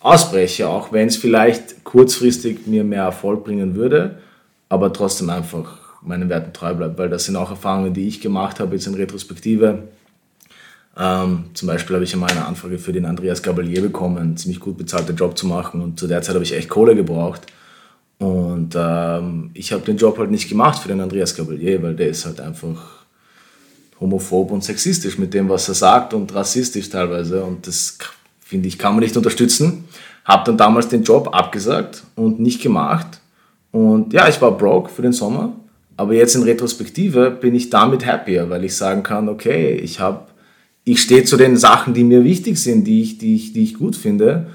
ausbreche, 0.00 0.70
auch 0.70 0.92
wenn 0.92 1.08
es 1.08 1.18
vielleicht 1.18 1.84
kurzfristig 1.84 2.66
mir 2.66 2.82
mehr 2.82 3.02
Erfolg 3.02 3.44
bringen 3.44 3.74
würde, 3.74 4.20
aber 4.70 4.90
trotzdem 4.94 5.28
einfach 5.28 6.00
meinen 6.00 6.30
Werten 6.30 6.54
treu 6.54 6.72
bleibe, 6.72 6.96
weil 6.96 7.10
das 7.10 7.26
sind 7.26 7.36
auch 7.36 7.50
Erfahrungen, 7.50 7.92
die 7.92 8.08
ich 8.08 8.22
gemacht 8.22 8.58
habe 8.58 8.74
jetzt 8.76 8.86
in 8.86 8.94
Retrospektive. 8.94 9.82
Ähm, 11.00 11.46
zum 11.54 11.66
Beispiel 11.66 11.96
habe 11.96 12.04
ich 12.04 12.12
einmal 12.12 12.30
eine 12.30 12.44
Anfrage 12.44 12.78
für 12.78 12.92
den 12.92 13.06
Andreas 13.06 13.42
Gabalier 13.42 13.80
bekommen, 13.80 14.18
einen 14.18 14.36
ziemlich 14.36 14.60
gut 14.60 14.76
bezahlten 14.76 15.16
Job 15.16 15.38
zu 15.38 15.46
machen 15.46 15.80
und 15.80 15.98
zu 15.98 16.06
der 16.06 16.20
Zeit 16.20 16.34
habe 16.34 16.44
ich 16.44 16.52
echt 16.52 16.68
Kohle 16.68 16.94
gebraucht. 16.94 17.40
Und 18.18 18.74
ähm, 18.76 19.50
ich 19.54 19.72
habe 19.72 19.82
den 19.82 19.96
Job 19.96 20.18
halt 20.18 20.30
nicht 20.30 20.50
gemacht 20.50 20.82
für 20.82 20.88
den 20.88 21.00
Andreas 21.00 21.34
Gabalier, 21.34 21.82
weil 21.82 21.96
der 21.96 22.08
ist 22.08 22.26
halt 22.26 22.38
einfach 22.38 23.00
homophob 23.98 24.50
und 24.50 24.62
sexistisch 24.62 25.16
mit 25.16 25.32
dem, 25.32 25.48
was 25.48 25.68
er 25.68 25.74
sagt 25.74 26.12
und 26.12 26.34
rassistisch 26.34 26.90
teilweise. 26.90 27.42
Und 27.44 27.66
das 27.66 27.96
finde 28.40 28.68
ich, 28.68 28.78
kann 28.78 28.92
man 28.92 29.02
nicht 29.02 29.16
unterstützen. 29.16 29.84
Habe 30.26 30.44
dann 30.44 30.58
damals 30.58 30.88
den 30.88 31.02
Job 31.02 31.34
abgesagt 31.34 32.02
und 32.14 32.40
nicht 32.40 32.60
gemacht. 32.60 33.20
Und 33.72 34.12
ja, 34.12 34.28
ich 34.28 34.40
war 34.42 34.56
broke 34.56 34.90
für 34.90 35.00
den 35.00 35.12
Sommer. 35.12 35.54
Aber 35.96 36.14
jetzt 36.14 36.34
in 36.34 36.42
Retrospektive 36.42 37.30
bin 37.30 37.54
ich 37.54 37.70
damit 37.70 38.06
happier, 38.06 38.48
weil 38.50 38.64
ich 38.64 38.74
sagen 38.76 39.02
kann, 39.02 39.28
okay, 39.28 39.74
ich 39.74 40.00
habe, 40.00 40.26
ich 40.84 41.02
stehe 41.02 41.24
zu 41.24 41.36
den 41.36 41.56
Sachen, 41.56 41.94
die 41.94 42.04
mir 42.04 42.24
wichtig 42.24 42.58
sind, 42.58 42.84
die 42.84 43.02
ich, 43.02 43.18
die 43.18 43.34
ich, 43.34 43.52
die 43.52 43.62
ich 43.62 43.74
gut 43.74 43.96
finde. 43.96 44.46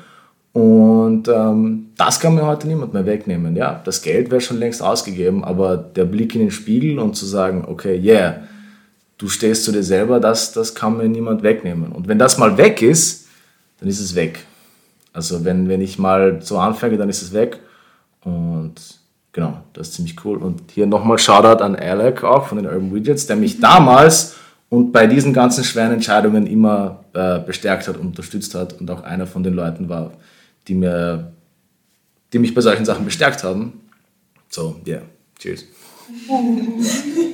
Und 0.54 1.28
ähm, 1.28 1.88
das 1.98 2.20
kann 2.20 2.36
mir 2.36 2.46
heute 2.46 2.68
niemand 2.68 2.94
mehr 2.94 3.06
wegnehmen. 3.06 3.56
Ja, 3.56 3.82
das 3.84 4.02
Geld 4.02 4.32
wäre 4.32 4.42
schon 4.42 4.58
längst 4.58 4.82
ausgegeben, 4.82 5.44
aber 5.44 5.76
der 5.78 6.06
Blick 6.06 6.34
in 6.34 6.42
den 6.42 6.52
Spiegel 6.52 6.98
und 7.00 7.16
zu 7.16 7.26
sagen, 7.26 7.66
okay, 7.68 8.00
yeah, 8.00 8.44
du 9.18 9.28
stehst 9.28 9.66
zu 9.66 9.72
dir 9.72 9.84
selber, 9.84 10.20
das, 10.20 10.54
das 10.54 10.74
kann 10.74 10.98
mir 10.98 11.10
niemand 11.10 11.44
wegnehmen. 11.44 11.92
Und 11.92 12.08
wenn 12.08 12.20
das 12.20 12.38
mal 12.38 12.58
weg 12.58 12.82
ist, 12.82 13.28
dann 13.80 13.90
ist 13.90 14.00
es 14.00 14.16
weg. 14.16 14.46
Also 15.14 15.46
wenn, 15.46 15.68
wenn 15.68 15.82
ich 15.82 16.00
mal 16.00 16.42
so 16.42 16.58
anfange, 16.58 16.98
dann 16.98 17.10
ist 17.10 17.22
es 17.22 17.34
weg. 17.34 17.60
Und 18.24 18.76
genau, 19.32 19.58
das 19.74 19.90
ist 19.90 19.96
ziemlich 19.96 20.24
cool. 20.26 20.38
Und 20.38 20.72
hier 20.72 20.86
nochmal 20.86 21.18
Shoutout 21.18 21.64
an 21.64 21.76
Alec 21.76 22.24
auch 22.24 22.48
von 22.48 22.58
den 22.58 22.68
Urban 22.68 22.94
Widgets, 22.94 23.28
der 23.28 23.36
mich 23.36 23.60
damals 23.62 24.36
und 24.76 24.92
bei 24.92 25.08
diesen 25.08 25.32
ganzen 25.32 25.64
schweren 25.64 25.94
Entscheidungen 25.94 26.48
immer 26.48 27.06
äh, 27.14 27.40
bestärkt 27.40 27.88
hat 27.88 27.96
unterstützt 27.96 28.54
hat 28.56 28.74
und 28.74 28.92
auch 28.92 29.04
einer 29.04 29.26
von 29.26 29.42
den 29.42 29.54
Leuten 29.54 29.88
war, 29.88 30.12
die, 30.68 30.76
mir, 30.76 31.32
die 32.34 32.40
mich 32.40 32.54
bei 32.54 32.60
solchen 32.60 32.84
Sachen 32.84 33.06
bestärkt 33.06 33.46
haben. 33.46 33.80
So, 34.50 34.76
yeah, 34.86 35.02
cheers. 35.40 35.64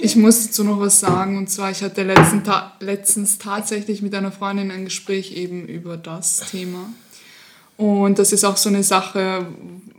Ich 0.01 0.15
muss 0.15 0.45
dazu 0.45 0.63
noch 0.63 0.79
was 0.79 0.99
sagen. 0.99 1.39
Und 1.39 1.49
zwar, 1.49 1.71
ich 1.71 1.81
hatte 1.81 2.03
letzten 2.03 2.43
Ta 2.43 2.73
letztens 2.79 3.39
tatsächlich 3.39 4.03
mit 4.03 4.13
einer 4.13 4.31
Freundin 4.31 4.69
ein 4.69 4.85
Gespräch 4.85 5.35
eben 5.35 5.65
über 5.65 5.97
das 5.97 6.51
Thema. 6.51 6.89
Und 7.75 8.19
das 8.19 8.31
ist 8.33 8.45
auch 8.45 8.57
so 8.57 8.69
eine 8.69 8.83
Sache, 8.83 9.47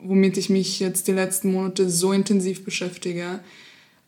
womit 0.00 0.36
ich 0.36 0.48
mich 0.48 0.78
jetzt 0.78 1.08
die 1.08 1.12
letzten 1.12 1.50
Monate 1.52 1.90
so 1.90 2.12
intensiv 2.12 2.64
beschäftige. 2.64 3.40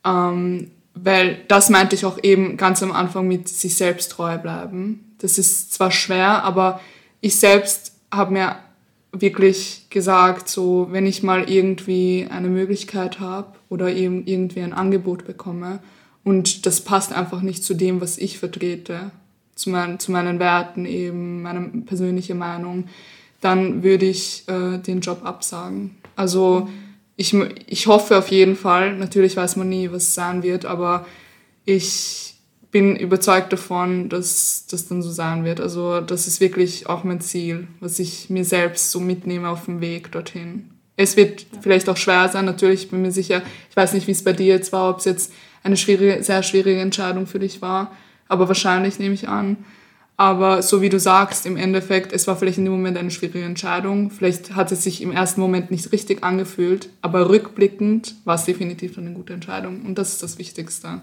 Ähm, 0.04 0.70
weil 0.94 1.42
das 1.48 1.70
meinte 1.70 1.96
ich 1.96 2.04
auch 2.04 2.18
eben 2.22 2.56
ganz 2.56 2.82
am 2.82 2.92
Anfang 2.92 3.26
mit 3.26 3.48
sich 3.48 3.76
selbst 3.76 4.12
treu 4.12 4.38
bleiben. 4.38 5.14
Das 5.18 5.38
ist 5.38 5.72
zwar 5.72 5.90
schwer, 5.90 6.44
aber 6.44 6.80
ich 7.20 7.36
selbst 7.36 7.92
habe 8.12 8.32
mir 8.32 8.56
wirklich 9.12 9.86
gesagt, 9.90 10.48
so 10.48 10.88
wenn 10.90 11.06
ich 11.06 11.22
mal 11.22 11.48
irgendwie 11.48 12.26
eine 12.30 12.48
Möglichkeit 12.48 13.20
habe 13.20 13.54
oder 13.68 13.92
eben 13.92 14.26
irgendwie 14.26 14.60
ein 14.60 14.72
Angebot 14.72 15.26
bekomme 15.26 15.80
und 16.24 16.66
das 16.66 16.80
passt 16.80 17.12
einfach 17.12 17.42
nicht 17.42 17.64
zu 17.64 17.74
dem, 17.74 18.00
was 18.00 18.18
ich 18.18 18.38
vertrete, 18.38 19.10
zu, 19.54 19.70
mein, 19.70 20.00
zu 20.00 20.10
meinen 20.10 20.38
Werten 20.38 20.84
eben, 20.84 21.42
meine 21.42 21.60
persönliche 21.86 22.34
Meinung, 22.34 22.84
dann 23.40 23.82
würde 23.82 24.06
ich 24.06 24.44
äh, 24.48 24.78
den 24.78 25.00
Job 25.00 25.20
absagen. 25.24 25.96
Also 26.16 26.68
ich, 27.16 27.34
ich 27.66 27.86
hoffe 27.86 28.18
auf 28.18 28.28
jeden 28.28 28.56
Fall, 28.56 28.96
natürlich 28.96 29.36
weiß 29.36 29.56
man 29.56 29.68
nie, 29.68 29.90
was 29.92 30.14
sein 30.14 30.42
wird, 30.42 30.64
aber 30.64 31.06
ich 31.64 32.34
bin 32.70 32.96
überzeugt 32.96 33.52
davon, 33.52 34.08
dass 34.08 34.66
das 34.68 34.88
dann 34.88 35.00
so 35.00 35.10
sein 35.10 35.44
wird. 35.44 35.60
Also 35.60 36.00
das 36.00 36.26
ist 36.26 36.40
wirklich 36.40 36.88
auch 36.88 37.04
mein 37.04 37.20
Ziel, 37.20 37.68
was 37.78 38.00
ich 38.00 38.30
mir 38.30 38.44
selbst 38.44 38.90
so 38.90 38.98
mitnehme 38.98 39.48
auf 39.48 39.66
dem 39.66 39.80
Weg 39.80 40.10
dorthin. 40.10 40.70
Es 40.96 41.16
wird 41.16 41.46
vielleicht 41.60 41.88
auch 41.88 41.96
schwer 41.96 42.28
sein, 42.28 42.44
natürlich, 42.44 42.90
bin 42.90 43.02
mir 43.02 43.12
sicher, 43.12 43.42
ich 43.70 43.76
weiß 43.76 43.92
nicht, 43.94 44.08
wie 44.08 44.12
es 44.12 44.24
bei 44.24 44.32
dir 44.32 44.46
jetzt 44.46 44.72
war, 44.72 44.90
ob 44.90 44.98
es 44.98 45.04
jetzt 45.04 45.32
eine 45.62 45.76
schwierige, 45.76 46.22
sehr 46.22 46.42
schwierige 46.42 46.80
Entscheidung 46.80 47.26
für 47.28 47.38
dich 47.38 47.62
war, 47.62 47.92
aber 48.26 48.48
wahrscheinlich 48.48 48.98
nehme 48.98 49.14
ich 49.14 49.28
an. 49.28 49.56
Aber 50.16 50.62
so 50.62 50.80
wie 50.80 50.88
du 50.88 51.00
sagst, 51.00 51.44
im 51.44 51.56
Endeffekt, 51.56 52.12
es 52.12 52.26
war 52.28 52.36
vielleicht 52.36 52.58
in 52.58 52.64
dem 52.64 52.72
Moment 52.72 52.96
eine 52.96 53.10
schwierige 53.10 53.44
Entscheidung. 53.44 54.10
Vielleicht 54.10 54.54
hat 54.54 54.70
es 54.70 54.84
sich 54.84 55.02
im 55.02 55.10
ersten 55.10 55.40
Moment 55.40 55.72
nicht 55.72 55.90
richtig 55.90 56.22
angefühlt, 56.22 56.88
aber 57.02 57.28
rückblickend 57.28 58.14
war 58.24 58.36
es 58.36 58.44
definitiv 58.44 58.96
eine 58.96 59.12
gute 59.12 59.32
Entscheidung. 59.32 59.82
Und 59.84 59.98
das 59.98 60.12
ist 60.12 60.22
das 60.22 60.38
Wichtigste. 60.38 61.00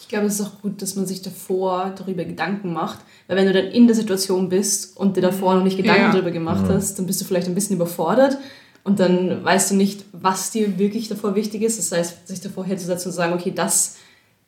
Ich 0.00 0.08
glaube, 0.08 0.26
es 0.26 0.38
ist 0.38 0.46
auch 0.46 0.60
gut, 0.60 0.80
dass 0.80 0.94
man 0.94 1.06
sich 1.06 1.22
davor 1.22 1.92
darüber 1.96 2.24
Gedanken 2.24 2.72
macht, 2.72 3.00
weil 3.26 3.36
wenn 3.36 3.46
du 3.46 3.52
dann 3.52 3.66
in 3.66 3.86
der 3.86 3.96
Situation 3.96 4.48
bist 4.48 4.96
und 4.96 5.16
dir 5.16 5.22
davor 5.22 5.54
noch 5.54 5.64
nicht 5.64 5.76
Gedanken 5.76 6.02
ja. 6.02 6.12
darüber 6.12 6.30
gemacht 6.30 6.66
ja. 6.68 6.74
hast, 6.74 6.98
dann 6.98 7.06
bist 7.06 7.20
du 7.20 7.24
vielleicht 7.24 7.48
ein 7.48 7.54
bisschen 7.54 7.76
überfordert 7.76 8.38
und 8.84 9.00
dann 9.00 9.44
weißt 9.44 9.70
du 9.70 9.74
nicht, 9.76 10.04
was 10.12 10.50
dir 10.50 10.78
wirklich 10.78 11.08
davor 11.08 11.34
wichtig 11.34 11.62
ist. 11.62 11.78
Das 11.78 11.96
heißt, 11.96 12.28
sich 12.28 12.40
davor 12.40 12.64
hinzusetzen 12.64 13.10
und 13.10 13.16
sagen, 13.16 13.32
okay, 13.32 13.52
das, 13.54 13.96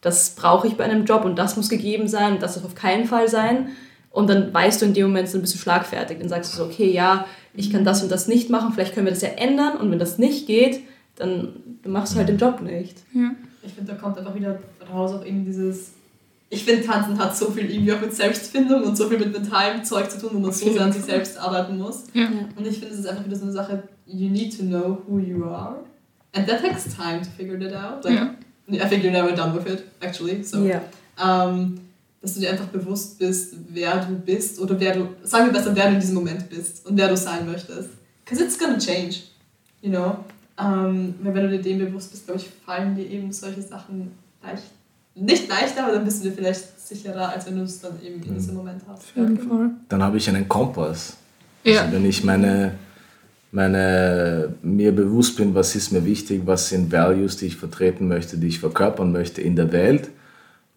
das 0.00 0.30
brauche 0.30 0.66
ich 0.66 0.76
bei 0.76 0.84
einem 0.84 1.04
Job 1.04 1.24
und 1.24 1.36
das 1.36 1.56
muss 1.56 1.68
gegeben 1.68 2.08
sein 2.08 2.34
und 2.34 2.42
das 2.42 2.54
darf 2.54 2.64
auf 2.64 2.74
keinen 2.74 3.06
Fall 3.06 3.28
sein. 3.28 3.68
Und 4.14 4.30
dann 4.30 4.54
weißt 4.54 4.80
du 4.80 4.86
in 4.86 4.94
dem 4.94 5.08
Moment 5.08 5.28
so 5.28 5.36
ein 5.36 5.42
bisschen 5.42 5.60
schlagfertig. 5.60 6.18
Dann 6.20 6.28
sagst 6.28 6.54
du 6.54 6.56
so, 6.56 6.64
okay, 6.64 6.90
ja, 6.90 7.26
ich 7.52 7.70
kann 7.70 7.84
das 7.84 8.02
und 8.02 8.10
das 8.10 8.28
nicht 8.28 8.48
machen, 8.48 8.72
vielleicht 8.72 8.94
können 8.94 9.06
wir 9.06 9.12
das 9.12 9.22
ja 9.22 9.28
ändern 9.28 9.76
und 9.76 9.90
wenn 9.90 9.98
das 9.98 10.18
nicht 10.18 10.47
geht, 10.47 10.80
dann, 11.16 11.48
dann 11.82 11.93
machst 11.93 12.14
du 12.14 12.18
halt 12.18 12.28
den 12.28 12.39
Job 12.39 12.62
nicht. 12.62 12.97
Ja 13.12 13.30
ich 13.64 13.72
finde, 13.72 13.93
da 13.93 13.98
kommt 13.98 14.18
einfach 14.18 14.34
wieder 14.34 14.59
raus 14.93 15.12
auch 15.12 15.24
eben 15.24 15.44
dieses. 15.44 15.93
Ich 16.51 16.64
finde, 16.64 16.86
Tanzen 16.86 17.18
hat 17.18 17.36
so 17.36 17.51
viel 17.51 17.68
irgendwie 17.70 17.93
auch 17.93 18.01
mit 18.01 18.14
Selbstfindung 18.14 18.84
und 18.84 18.97
so 18.97 19.09
viel 19.09 19.18
mit 19.18 19.32
mentalem 19.32 19.82
Zeug 19.82 20.10
zu 20.10 20.20
tun, 20.20 20.30
wo 20.34 20.39
man 20.39 20.52
so 20.52 20.70
sehr 20.70 20.82
an 20.82 20.93
sich 20.93 21.02
selbst 21.02 21.39
arbeiten 21.39 21.78
muss. 21.78 22.05
Ja. 22.12 22.28
Und 22.55 22.66
ich 22.66 22.78
finde, 22.78 22.94
es 22.94 23.01
ist 23.01 23.06
einfach 23.06 23.24
wieder 23.24 23.36
so 23.36 23.44
eine 23.44 23.52
Sache, 23.52 23.82
you 24.06 24.28
need 24.28 24.56
to 24.56 24.62
know 24.62 24.98
who 25.09 25.18
you 25.18 25.44
are. 25.47 25.76
And 26.32 26.47
that 26.47 26.60
takes 26.60 26.84
time 26.94 27.22
to 27.22 27.30
figure 27.36 27.59
that 27.59 27.74
out. 27.74 28.05
Like, 28.05 28.14
ja. 28.14 28.34
I 28.68 28.89
think 28.89 29.02
you're 29.02 29.10
never 29.10 29.32
done 29.32 29.55
with 29.56 29.66
it, 29.66 29.84
actually. 30.01 30.43
So, 30.44 30.62
yeah. 30.64 30.82
um, 31.18 31.80
dass 32.24 32.34
du 32.34 32.40
dir 32.40 32.51
einfach 32.51 32.68
bewusst 32.68 33.18
bist, 33.18 33.55
wer 33.68 33.96
du 34.02 34.14
bist 34.14 34.59
oder 34.59 34.80
wer 34.80 34.96
du, 34.96 35.09
sagen 35.24 35.46
wir 35.46 35.52
besser, 35.52 35.76
wer 35.76 35.88
du 35.88 35.94
in 35.94 36.01
diesem 36.01 36.14
Moment 36.14 36.48
bist 36.48 36.86
und 36.86 36.96
wer 36.96 37.09
du 37.09 37.16
sein 37.18 37.44
möchtest. 37.44 37.90
Because 38.24 38.42
it's 38.42 38.59
gonna 38.59 38.78
change, 38.78 39.16
you 39.82 39.90
know. 39.90 40.16
Ähm, 40.59 41.14
wenn 41.20 41.34
du 41.34 41.51
dir 41.51 41.60
dem 41.60 41.80
bewusst 41.80 42.10
bist, 42.12 42.24
glaube 42.24 42.40
ich, 42.40 42.48
fallen 42.64 42.96
dir 42.96 43.05
eben 43.05 43.30
solche 43.30 43.60
Sachen 43.60 44.12
leicht, 44.42 44.62
nicht 45.14 45.48
leichter, 45.48 45.84
aber 45.84 45.96
dann 45.96 46.05
bist 46.06 46.24
du 46.24 46.30
dir 46.30 46.34
vielleicht 46.34 46.80
sicherer, 46.80 47.28
als 47.28 47.44
wenn 47.46 47.56
du 47.56 47.64
es 47.64 47.78
dann 47.80 47.92
eben 48.02 48.22
in 48.22 48.34
diesem 48.34 48.55
Moment 48.55 48.80
hast. 48.88 49.02
Ja, 49.14 49.28
dann 49.90 50.02
habe 50.02 50.16
ich 50.16 50.26
einen 50.26 50.48
Kompass. 50.48 51.18
Ja. 51.62 51.82
Also 51.82 51.92
wenn 51.92 52.06
ich 52.06 52.24
meine, 52.24 52.76
meine, 53.52 54.55
mir 54.62 54.92
bewusst 54.92 55.36
bin, 55.36 55.55
was 55.55 55.76
ist 55.76 55.92
mir 55.92 56.06
wichtig, 56.06 56.40
was 56.46 56.70
sind 56.70 56.90
Values, 56.90 57.36
die 57.36 57.46
ich 57.46 57.56
vertreten 57.56 58.09
möchte, 58.09 58.38
die 58.38 58.46
ich 58.46 58.60
verkörpern 58.60 59.12
möchte 59.12 59.42
in 59.42 59.56
der 59.56 59.72
Welt, 59.72 60.09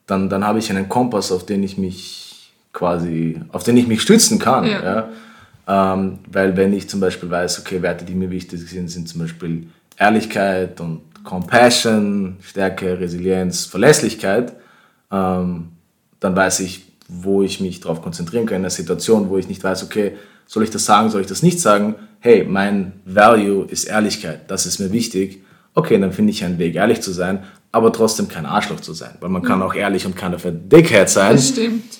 dann, 0.07 0.29
dann 0.29 0.45
habe 0.45 0.59
ich 0.59 0.69
einen 0.69 0.89
Kompass, 0.89 1.31
auf 1.31 1.45
den 1.45 1.61
ich 1.61 1.77
mich 1.77 2.51
quasi, 2.73 3.39
auf 3.51 3.63
den 3.63 3.77
ich 3.77 3.87
mich 3.87 4.01
stützen 4.01 4.39
kann. 4.39 4.65
Ja. 4.65 4.83
ja? 4.83 5.93
Ähm, 5.93 6.19
weil 6.31 6.55
wenn 6.55 6.73
ich 6.73 6.89
zum 6.89 6.99
Beispiel 6.99 7.29
weiß, 7.29 7.59
okay, 7.59 7.81
Werte, 7.81 8.05
die 8.05 8.15
mir 8.15 8.31
wichtig 8.31 8.61
sind, 8.61 8.89
sind 8.89 9.09
zum 9.09 9.21
Beispiel 9.21 9.67
Ehrlichkeit 9.97 10.79
und 10.79 11.01
Compassion, 11.23 12.37
Stärke, 12.41 12.99
Resilienz, 12.99 13.65
Verlässlichkeit, 13.65 14.53
ähm, 15.11 15.69
dann 16.19 16.35
weiß 16.35 16.61
ich, 16.61 16.85
wo 17.09 17.43
ich 17.43 17.59
mich 17.59 17.81
darauf 17.81 18.01
konzentrieren 18.01 18.45
kann 18.45 18.57
in 18.57 18.61
einer 18.61 18.69
Situation, 18.69 19.29
wo 19.29 19.37
ich 19.37 19.47
nicht 19.47 19.63
weiß, 19.63 19.83
okay, 19.83 20.15
soll 20.45 20.63
ich 20.63 20.69
das 20.69 20.85
sagen, 20.85 21.09
soll 21.09 21.21
ich 21.21 21.27
das 21.27 21.43
nicht 21.43 21.59
sagen? 21.59 21.95
Hey, 22.19 22.45
mein 22.45 22.93
Value 23.05 23.65
ist 23.65 23.85
Ehrlichkeit, 23.85 24.49
das 24.49 24.65
ist 24.65 24.79
mir 24.79 24.91
wichtig. 24.93 25.43
Okay, 25.77 25.99
dann 25.99 26.11
finde 26.11 26.31
ich 26.31 26.43
einen 26.43 26.57
Weg, 26.57 26.75
ehrlich 26.75 27.01
zu 27.01 27.11
sein, 27.11 27.43
aber 27.71 27.93
trotzdem 27.93 28.27
kein 28.27 28.45
Arschloch 28.45 28.79
zu 28.79 28.93
sein, 28.93 29.15
weil 29.19 29.29
man 29.29 29.43
kann 29.43 29.61
auch 29.61 29.75
ehrlich 29.75 30.05
und 30.05 30.15
keine 30.15 30.37
Dickhead 30.37 31.09
sein. 31.09 31.35
Das 31.35 31.49
stimmt. 31.49 31.99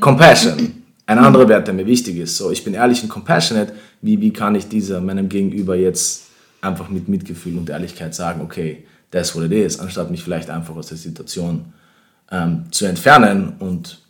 Compassion 0.00 0.84
ein 1.06 1.18
anderer 1.18 1.48
Wert, 1.48 1.68
der 1.68 1.74
mir 1.74 1.86
wichtig 1.86 2.16
ist. 2.16 2.36
So, 2.36 2.50
ich 2.50 2.64
bin 2.64 2.74
ehrlich 2.74 3.02
und 3.02 3.08
compassionate. 3.08 3.72
Wie, 4.02 4.20
wie 4.20 4.32
kann 4.32 4.54
ich 4.54 4.68
dieser 4.68 5.00
meinem 5.00 5.28
Gegenüber 5.28 5.76
jetzt 5.76 6.26
einfach 6.60 6.88
mit 6.88 7.08
Mitgefühl 7.08 7.56
und 7.56 7.70
Ehrlichkeit 7.70 8.14
sagen, 8.14 8.40
okay, 8.40 8.84
that's 9.12 9.34
what 9.34 9.44
it 9.44 9.52
is, 9.52 9.78
anstatt 9.78 10.10
mich 10.10 10.22
vielleicht 10.22 10.50
einfach 10.50 10.74
aus 10.74 10.88
der 10.88 10.96
Situation 10.96 11.72
ähm, 12.32 12.64
zu 12.72 12.86
entfernen 12.86 13.54
und 13.60 14.00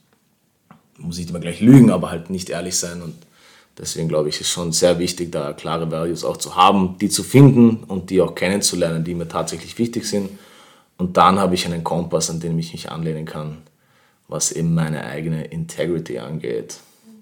muss 0.97 1.19
ich 1.19 1.29
immer 1.29 1.39
gleich 1.39 1.61
lügen, 1.61 1.91
aber 1.91 2.11
halt 2.11 2.31
nicht 2.31 2.49
ehrlich 2.49 2.77
sein 2.77 3.03
und 3.03 3.15
Deswegen 3.79 4.09
glaube 4.09 4.31
ich, 4.31 4.41
ist 4.41 4.49
schon 4.49 4.73
sehr 4.73 4.99
wichtig, 4.99 5.33
da 5.33 5.53
klare 5.53 5.91
Values 5.91 6.25
auch 6.25 6.39
zu 6.39 6.57
haben, 6.57 6.97
die 7.01 7.11
zu 7.11 7.23
finden 7.23 7.85
und 7.89 8.09
die 8.11 8.23
auch 8.23 8.35
kennenzulernen, 8.35 9.05
die 9.05 9.15
mir 9.15 9.29
tatsächlich 9.29 9.79
wichtig 9.79 10.07
sind. 10.07 10.31
Und 10.97 11.17
dann 11.19 11.39
habe 11.39 11.55
ich 11.55 11.67
einen 11.67 11.85
Kompass, 11.85 12.31
an 12.31 12.41
den 12.41 12.59
ich 12.59 12.73
mich 12.73 12.91
anlehnen 12.91 13.27
kann, 13.27 13.59
was 14.29 14.53
eben 14.53 14.75
meine 14.75 15.05
eigene 15.05 15.45
Integrity 15.45 16.19
angeht. 16.19 16.79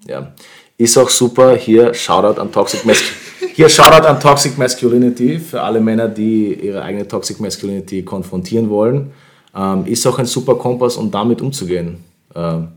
Ja. 0.07 0.33
Ist 0.77 0.97
auch 0.97 1.09
super. 1.09 1.55
Hier 1.55 1.93
Shoutout 1.93 2.39
an 2.39 2.51
Toxic 2.51 2.85
Masculinity. 2.85 3.53
Hier 3.55 3.69
Shoutout 3.69 4.05
an 4.07 4.19
Toxic 4.19 4.57
Masculinity 4.57 5.39
für 5.39 5.61
alle 5.61 5.79
Männer, 5.79 6.09
die 6.09 6.53
ihre 6.53 6.81
eigene 6.81 7.07
Toxic 7.07 7.39
Masculinity 7.39 8.03
konfrontieren 8.03 8.69
wollen. 8.69 9.11
Ähm, 9.55 9.85
ist 9.85 10.05
auch 10.05 10.19
ein 10.19 10.25
super 10.25 10.55
Kompass, 10.55 10.97
um 10.97 11.09
damit 11.09 11.41
umzugehen. 11.41 12.03
Ähm, 12.35 12.67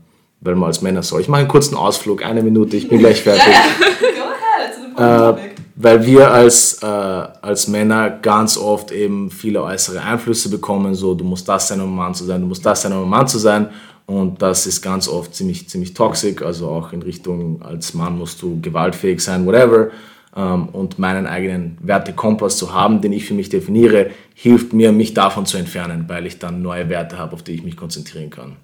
weil 0.41 0.55
man 0.55 0.67
als 0.67 0.81
Männer 0.81 1.03
soll. 1.03 1.21
Ich 1.21 1.27
mache 1.27 1.41
einen 1.41 1.49
kurzen 1.49 1.75
Ausflug, 1.75 2.23
eine 2.23 2.41
Minute, 2.41 2.77
ich 2.77 2.87
bin 2.87 2.99
gleich 2.99 3.21
fertig. 3.21 3.43
Go 3.99 4.99
ahead, 5.01 5.37
äh, 5.37 5.41
weil 5.81 6.05
wir 6.05 6.31
als, 6.31 6.83
äh, 6.83 6.85
als 6.85 7.69
Männer 7.69 8.09
ganz 8.09 8.57
oft 8.57 8.91
eben 8.91 9.31
viele 9.31 9.63
äußere 9.63 10.01
Einflüsse 10.01 10.49
bekommen, 10.49 10.93
so 10.93 11.13
du 11.13 11.23
musst 11.23 11.47
das 11.47 11.69
sein, 11.69 11.79
um 11.79 11.93
ein 11.93 11.95
Mann 11.95 12.13
zu 12.13 12.25
sein, 12.25 12.41
du 12.41 12.47
musst 12.47 12.65
das 12.65 12.81
sein, 12.81 12.91
um 12.91 13.03
ein 13.03 13.09
Mann 13.09 13.27
zu 13.27 13.39
sein. 13.39 13.69
Und 14.05 14.41
das 14.41 14.65
ist 14.65 14.81
ganz 14.81 15.07
oft 15.07 15.35
ziemlich, 15.35 15.69
ziemlich 15.69 15.93
toxisch, 15.93 16.41
also 16.41 16.67
auch 16.67 16.93
in 16.93 17.03
Richtung, 17.03 17.61
als 17.61 17.93
Mann 17.93 18.17
musst 18.17 18.41
du 18.41 18.59
gewaltfähig 18.59 19.21
sein, 19.21 19.45
whatever. 19.45 19.89
Ähm, 20.35 20.69
und 20.69 20.99
meinen 20.99 21.27
eigenen 21.27 21.77
Wertekompass 21.81 22.57
zu 22.57 22.73
haben, 22.73 23.01
den 23.01 23.13
ich 23.13 23.25
für 23.25 23.33
mich 23.33 23.49
definiere, 23.49 24.09
hilft 24.33 24.73
mir, 24.73 24.91
mich 24.91 25.13
davon 25.13 25.45
zu 25.45 25.57
entfernen, 25.57 26.05
weil 26.07 26.25
ich 26.25 26.39
dann 26.39 26.61
neue 26.61 26.89
Werte 26.89 27.17
habe, 27.17 27.33
auf 27.33 27.43
die 27.43 27.53
ich 27.53 27.63
mich 27.63 27.77
konzentrieren 27.77 28.29
kann. 28.29 28.57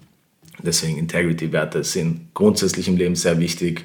Deswegen 0.62 0.98
Integrity-Werte 0.98 1.84
sind 1.84 2.34
grundsätzlich 2.34 2.88
im 2.88 2.96
Leben 2.96 3.16
sehr 3.16 3.38
wichtig, 3.38 3.84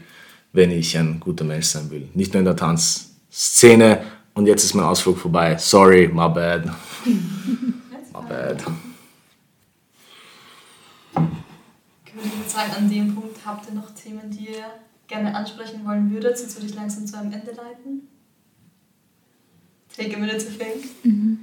wenn 0.53 0.72
ich 0.72 0.98
ein 0.98 1.19
guter 1.19 1.43
Mensch 1.43 1.68
sein 1.68 1.89
will. 1.91 2.10
Nicht 2.14 2.34
nur 2.34 2.39
in 2.39 2.45
der 2.45 2.56
Tanzszene 2.56 4.03
und 4.34 4.48
jetzt 4.48 4.64
ist 4.64 4.73
mein 4.73 4.85
Ausflug 4.85 5.18
vorbei. 5.18 5.57
Sorry, 5.57 6.07
my 6.07 6.27
bad. 6.30 6.65
my 7.06 8.22
bad. 8.27 8.64
ich 12.23 12.39
jetzt 12.39 12.53
sagen, 12.53 12.72
an 12.77 12.89
dem 12.89 13.15
Punkt 13.15 13.38
habt 13.45 13.68
ihr 13.68 13.76
noch 13.76 13.91
Themen, 13.91 14.30
die 14.30 14.49
ihr 14.49 14.65
gerne 15.07 15.35
ansprechen 15.35 15.85
wollen 15.85 16.11
würdet, 16.11 16.38
sonst 16.38 16.56
würde 16.56 16.68
ich 16.68 16.76
langsam 16.76 17.06
zu 17.06 17.18
einem 17.18 17.34
Ende 17.34 17.52
leiten. 17.52 18.07
Take 19.95 20.15
a 20.15 20.19
minute 20.19 20.38
to 20.38 20.52
think. 20.52 20.85
Mhm. 21.03 21.39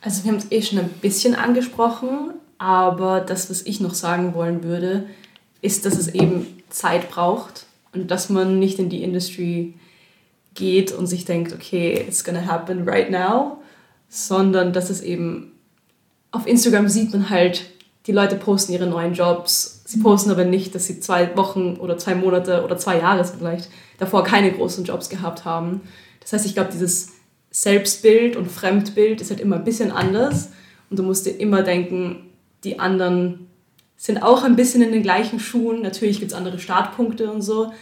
Also 0.00 0.24
wir 0.24 0.32
haben 0.32 0.38
es 0.38 0.50
eh 0.50 0.62
schon 0.62 0.78
ein 0.78 0.88
bisschen 0.88 1.34
angesprochen, 1.34 2.34
aber 2.58 3.20
das, 3.20 3.50
was 3.50 3.62
ich 3.62 3.80
noch 3.80 3.94
sagen 3.94 4.34
wollen 4.34 4.62
würde, 4.62 5.06
ist, 5.60 5.84
dass 5.84 5.96
es 5.98 6.08
eben 6.08 6.46
Zeit 6.70 7.10
braucht 7.10 7.66
und 7.92 8.10
dass 8.10 8.28
man 8.30 8.58
nicht 8.58 8.78
in 8.78 8.88
die 8.88 9.02
Industry 9.02 9.74
geht 10.54 10.92
und 10.92 11.06
sich 11.06 11.24
denkt, 11.24 11.52
okay, 11.52 12.04
it's 12.06 12.24
gonna 12.24 12.46
happen 12.46 12.88
right 12.88 13.10
now, 13.10 13.58
sondern 14.08 14.72
dass 14.72 14.90
es 14.90 15.00
eben 15.00 15.52
auf 16.32 16.46
Instagram 16.46 16.88
sieht 16.88 17.12
man 17.12 17.30
halt 17.30 17.64
die 18.06 18.12
Leute 18.12 18.36
posten 18.36 18.72
ihre 18.72 18.86
neuen 18.86 19.14
Jobs. 19.14 19.82
Sie 19.84 19.98
posten 19.98 20.30
aber 20.30 20.44
nicht, 20.44 20.74
dass 20.74 20.86
sie 20.86 21.00
zwei 21.00 21.36
Wochen 21.36 21.76
oder 21.76 21.98
zwei 21.98 22.14
Monate 22.14 22.64
oder 22.64 22.76
zwei 22.76 22.98
Jahre 22.98 23.24
vielleicht 23.24 23.68
davor 23.98 24.22
keine 24.22 24.52
großen 24.52 24.84
Jobs 24.84 25.08
gehabt 25.08 25.44
haben. 25.44 25.80
Das 26.20 26.32
heißt, 26.32 26.46
ich 26.46 26.54
glaube, 26.54 26.70
dieses 26.72 27.12
Selbstbild 27.50 28.36
und 28.36 28.50
Fremdbild 28.50 29.20
ist 29.20 29.30
halt 29.30 29.40
immer 29.40 29.56
ein 29.56 29.64
bisschen 29.64 29.90
anders. 29.90 30.50
Und 30.88 30.98
du 30.98 31.02
musst 31.02 31.26
dir 31.26 31.30
immer 31.30 31.62
denken, 31.62 32.25
die 32.64 32.78
anderen 32.78 33.48
sind 33.96 34.22
auch 34.22 34.44
ein 34.44 34.56
bisschen 34.56 34.82
in 34.82 34.92
den 34.92 35.02
gleichen 35.02 35.40
Schuhen. 35.40 35.82
Natürlich 35.82 36.18
gibt 36.18 36.32
es 36.32 36.36
andere 36.36 36.58
Startpunkte 36.58 37.30
und 37.30 37.42
so. 37.42 37.72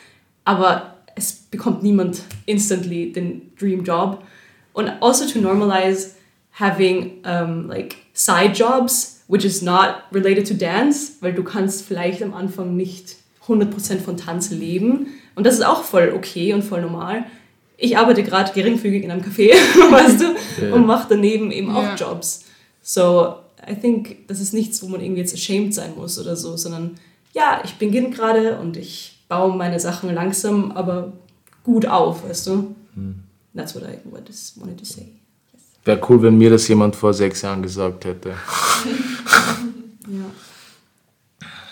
Aber 0.44 0.94
es 1.16 1.32
bekommt 1.32 1.82
niemand 1.82 2.22
instantly 2.46 3.12
den 3.12 3.52
Dream 3.59 3.84
Job. 3.84 4.22
Und 4.72 4.88
also 5.01 5.26
to 5.26 5.40
normalize 5.40 6.14
having 6.52 7.22
um, 7.24 7.68
like 7.68 7.96
side 8.12 8.52
jobs 8.55 9.14
which 9.26 9.44
is 9.44 9.62
not 9.62 10.02
related 10.12 10.46
to 10.46 10.55
dance, 10.55 11.12
weil 11.20 11.32
du 11.32 11.42
kannst 11.42 11.86
vielleicht 11.86 12.22
am 12.22 12.34
Anfang 12.34 12.76
nicht 12.76 13.16
100% 13.46 14.01
von 14.01 14.16
Tanz 14.16 14.51
leben. 14.51 15.06
Und 15.34 15.46
das 15.46 15.55
ist 15.55 15.64
auch 15.64 15.82
voll 15.82 16.12
okay 16.14 16.52
und 16.52 16.62
voll 16.62 16.82
normal. 16.82 17.24
Ich 17.76 17.98
arbeite 17.98 18.22
gerade 18.22 18.52
geringfügig 18.52 19.02
in 19.02 19.10
einem 19.10 19.22
Café, 19.22 19.51
weißt 19.90 20.20
du, 20.20 20.62
yeah. 20.62 20.74
und 20.74 20.86
mache 20.86 21.06
daneben 21.09 21.51
eben 21.51 21.74
auch 21.74 21.82
yeah. 21.82 21.94
Jobs. 21.96 22.44
So, 22.82 23.36
I 23.69 23.74
think, 23.74 24.28
das 24.28 24.41
ist 24.41 24.55
nichts, 24.55 24.82
wo 24.82 24.89
man 24.89 25.01
irgendwie 25.01 25.20
jetzt 25.20 25.35
ashamed 25.35 25.74
sein 25.74 25.93
muss 25.97 26.19
oder 26.19 26.36
so, 26.36 26.57
sondern 26.57 26.93
ja, 27.32 27.61
ich 27.65 27.74
beginne 27.74 28.11
gerade 28.11 28.59
und 28.59 28.77
ich 28.77 29.24
baue 29.28 29.57
meine 29.57 29.81
Sachen 29.81 30.15
langsam, 30.15 30.73
aber 30.73 31.12
gut 31.65 31.86
auf, 31.86 32.28
weißt 32.28 32.47
du. 32.47 32.74
Hm. 32.95 33.24
That's 33.55 33.74
what 33.74 33.85
I 33.85 33.99
wanted 34.05 34.78
to 34.78 34.85
say. 34.85 35.07
Wäre 35.85 36.01
cool, 36.09 36.23
wenn 36.23 36.39
mir 36.39 36.51
das 36.51 36.66
jemand 36.69 36.97
vor 36.97 37.12
sechs 37.12 37.43
Jahren 37.43 37.62
gesagt 37.62 38.05
hätte. 38.05 38.31
ja. 38.31 38.36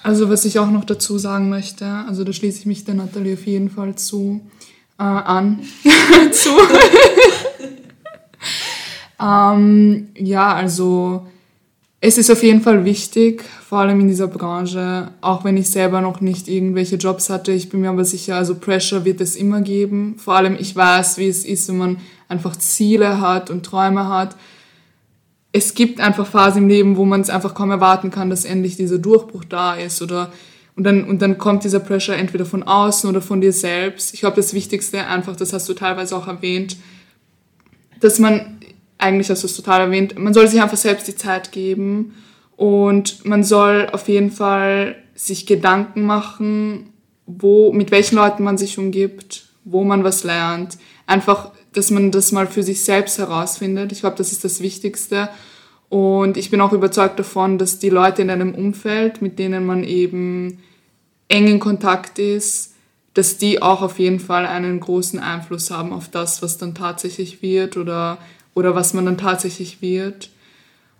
Also 0.02 0.28
was 0.28 0.44
ich 0.44 0.58
auch 0.58 0.70
noch 0.70 0.84
dazu 0.84 1.18
sagen 1.18 1.48
möchte, 1.48 1.86
also 1.86 2.24
da 2.24 2.32
schließe 2.32 2.60
ich 2.60 2.66
mich 2.66 2.84
der 2.84 2.94
Nathalie 2.94 3.34
auf 3.34 3.46
jeden 3.46 3.70
Fall 3.70 3.94
zu 3.94 4.40
äh, 4.98 5.02
an. 5.02 5.60
zu. 6.32 6.50
ähm, 9.20 10.08
ja, 10.16 10.54
also 10.54 11.26
es 12.04 12.18
ist 12.18 12.32
auf 12.32 12.42
jeden 12.42 12.62
Fall 12.62 12.84
wichtig, 12.84 13.44
vor 13.68 13.78
allem 13.78 14.00
in 14.00 14.08
dieser 14.08 14.26
Branche, 14.26 15.12
auch 15.20 15.44
wenn 15.44 15.56
ich 15.56 15.70
selber 15.70 16.00
noch 16.00 16.20
nicht 16.20 16.48
irgendwelche 16.48 16.96
Jobs 16.96 17.30
hatte. 17.30 17.52
Ich 17.52 17.68
bin 17.68 17.80
mir 17.80 17.90
aber 17.90 18.04
sicher, 18.04 18.34
also 18.34 18.56
Pressure 18.56 19.04
wird 19.04 19.20
es 19.20 19.36
immer 19.36 19.60
geben. 19.60 20.16
Vor 20.18 20.34
allem 20.34 20.56
ich 20.58 20.74
weiß, 20.74 21.18
wie 21.18 21.28
es 21.28 21.44
ist, 21.44 21.68
wenn 21.68 21.78
man 21.78 21.96
einfach 22.28 22.56
Ziele 22.56 23.20
hat 23.20 23.50
und 23.50 23.64
Träume 23.64 24.08
hat. 24.08 24.34
Es 25.52 25.74
gibt 25.74 26.00
einfach 26.00 26.26
Phasen 26.26 26.64
im 26.64 26.68
Leben, 26.68 26.96
wo 26.96 27.04
man 27.04 27.20
es 27.20 27.30
einfach 27.30 27.54
kaum 27.54 27.70
erwarten 27.70 28.10
kann, 28.10 28.30
dass 28.30 28.44
endlich 28.44 28.74
dieser 28.74 28.98
Durchbruch 28.98 29.44
da 29.44 29.74
ist 29.74 30.02
oder 30.02 30.32
und 30.74 30.82
dann, 30.82 31.04
und 31.04 31.22
dann 31.22 31.38
kommt 31.38 31.62
dieser 31.62 31.80
Pressure 31.80 32.16
entweder 32.16 32.46
von 32.46 32.64
außen 32.64 33.08
oder 33.08 33.20
von 33.20 33.40
dir 33.40 33.52
selbst. 33.52 34.12
Ich 34.12 34.20
glaube, 34.20 34.36
das 34.36 34.54
Wichtigste 34.54 35.06
einfach, 35.06 35.36
das 35.36 35.52
hast 35.52 35.68
du 35.68 35.74
teilweise 35.74 36.16
auch 36.16 36.26
erwähnt, 36.26 36.78
dass 38.00 38.18
man, 38.18 38.58
eigentlich 39.02 39.30
hast 39.30 39.42
du 39.42 39.46
es 39.46 39.56
total 39.56 39.82
erwähnt, 39.82 40.18
man 40.18 40.34
soll 40.34 40.48
sich 40.48 40.62
einfach 40.62 40.76
selbst 40.76 41.08
die 41.08 41.16
Zeit 41.16 41.52
geben 41.52 42.14
und 42.56 43.24
man 43.24 43.44
soll 43.44 43.88
auf 43.92 44.08
jeden 44.08 44.30
Fall 44.30 44.96
sich 45.14 45.46
Gedanken 45.46 46.02
machen, 46.02 46.92
wo, 47.26 47.72
mit 47.72 47.90
welchen 47.90 48.16
Leuten 48.16 48.42
man 48.42 48.58
sich 48.58 48.78
umgibt, 48.78 49.46
wo 49.64 49.84
man 49.84 50.04
was 50.04 50.24
lernt. 50.24 50.78
Einfach 51.06 51.50
dass 51.72 51.90
man 51.90 52.10
das 52.10 52.32
mal 52.32 52.46
für 52.46 52.62
sich 52.62 52.84
selbst 52.84 53.18
herausfindet. 53.18 53.92
Ich 53.92 54.00
glaube, 54.00 54.16
das 54.16 54.32
ist 54.32 54.44
das 54.44 54.60
Wichtigste. 54.60 55.28
Und 55.88 56.36
ich 56.36 56.50
bin 56.50 56.60
auch 56.60 56.72
überzeugt 56.72 57.18
davon, 57.18 57.58
dass 57.58 57.78
die 57.78 57.90
Leute 57.90 58.22
in 58.22 58.30
einem 58.30 58.54
Umfeld, 58.54 59.20
mit 59.20 59.38
denen 59.38 59.66
man 59.66 59.84
eben 59.84 60.62
eng 61.28 61.46
in 61.48 61.60
Kontakt 61.60 62.18
ist, 62.18 62.74
dass 63.14 63.36
die 63.36 63.60
auch 63.60 63.82
auf 63.82 63.98
jeden 63.98 64.20
Fall 64.20 64.46
einen 64.46 64.80
großen 64.80 65.18
Einfluss 65.18 65.70
haben 65.70 65.92
auf 65.92 66.08
das, 66.08 66.42
was 66.42 66.56
dann 66.56 66.74
tatsächlich 66.74 67.42
wird 67.42 67.76
oder, 67.76 68.18
oder 68.54 68.74
was 68.74 68.94
man 68.94 69.06
dann 69.06 69.18
tatsächlich 69.18 69.80
wird. 69.82 70.30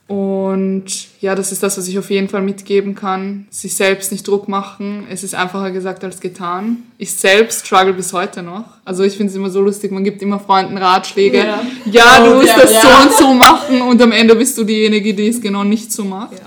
Und 0.08 0.84
ja, 1.22 1.34
das 1.34 1.52
ist 1.52 1.62
das, 1.62 1.78
was 1.78 1.88
ich 1.88 1.98
auf 1.98 2.10
jeden 2.10 2.28
Fall 2.28 2.42
mitgeben 2.42 2.94
kann. 2.94 3.46
Sich 3.50 3.74
selbst 3.74 4.12
nicht 4.12 4.28
Druck 4.28 4.46
machen. 4.46 5.06
Es 5.08 5.22
ist 5.22 5.34
einfacher 5.34 5.70
gesagt 5.70 6.04
als 6.04 6.20
getan. 6.20 6.82
Ich 6.98 7.12
selbst 7.12 7.66
struggle 7.66 7.94
bis 7.94 8.12
heute 8.12 8.42
noch. 8.42 8.64
Also 8.84 9.04
ich 9.04 9.16
finde 9.16 9.30
es 9.30 9.36
immer 9.36 9.48
so 9.48 9.62
lustig, 9.62 9.90
man 9.90 10.04
gibt 10.04 10.20
immer 10.20 10.38
Freunden 10.38 10.76
Ratschläge. 10.76 11.38
Ja, 11.38 11.62
ja 11.86 12.24
du 12.24 12.32
oh, 12.32 12.34
musst 12.34 12.48
ja, 12.48 12.58
das 12.60 12.72
ja. 12.74 12.80
so 12.82 13.08
und 13.08 13.16
so 13.16 13.34
machen 13.34 13.80
und 13.80 14.02
am 14.02 14.12
Ende 14.12 14.34
bist 14.34 14.58
du 14.58 14.64
diejenige, 14.64 15.14
die 15.14 15.28
es 15.28 15.40
genau 15.40 15.64
nicht 15.64 15.90
so 15.90 16.04
macht. 16.04 16.42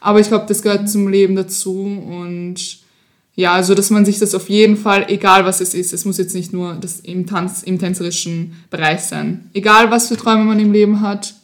Aber 0.00 0.20
ich 0.20 0.28
glaube, 0.28 0.44
das 0.46 0.60
gehört 0.60 0.90
zum 0.90 1.08
Leben 1.08 1.34
dazu 1.34 1.80
und 1.80 2.56
ja, 3.38 3.52
also 3.52 3.76
dass 3.76 3.90
man 3.90 4.04
sich 4.04 4.18
das 4.18 4.34
auf 4.34 4.48
jeden 4.48 4.76
Fall, 4.76 5.06
egal 5.06 5.44
was 5.44 5.60
es 5.60 5.72
ist, 5.72 5.92
es 5.92 6.04
muss 6.04 6.18
jetzt 6.18 6.34
nicht 6.34 6.52
nur 6.52 6.74
das 6.74 6.98
im 6.98 7.24
Tanz, 7.24 7.62
im 7.62 7.78
tänzerischen 7.78 8.56
Bereich 8.68 9.02
sein. 9.02 9.48
Egal 9.54 9.92
was 9.92 10.08
für 10.08 10.16
Träume 10.16 10.42
man 10.42 10.58
im 10.58 10.72
Leben 10.72 11.02
hat, 11.02 11.34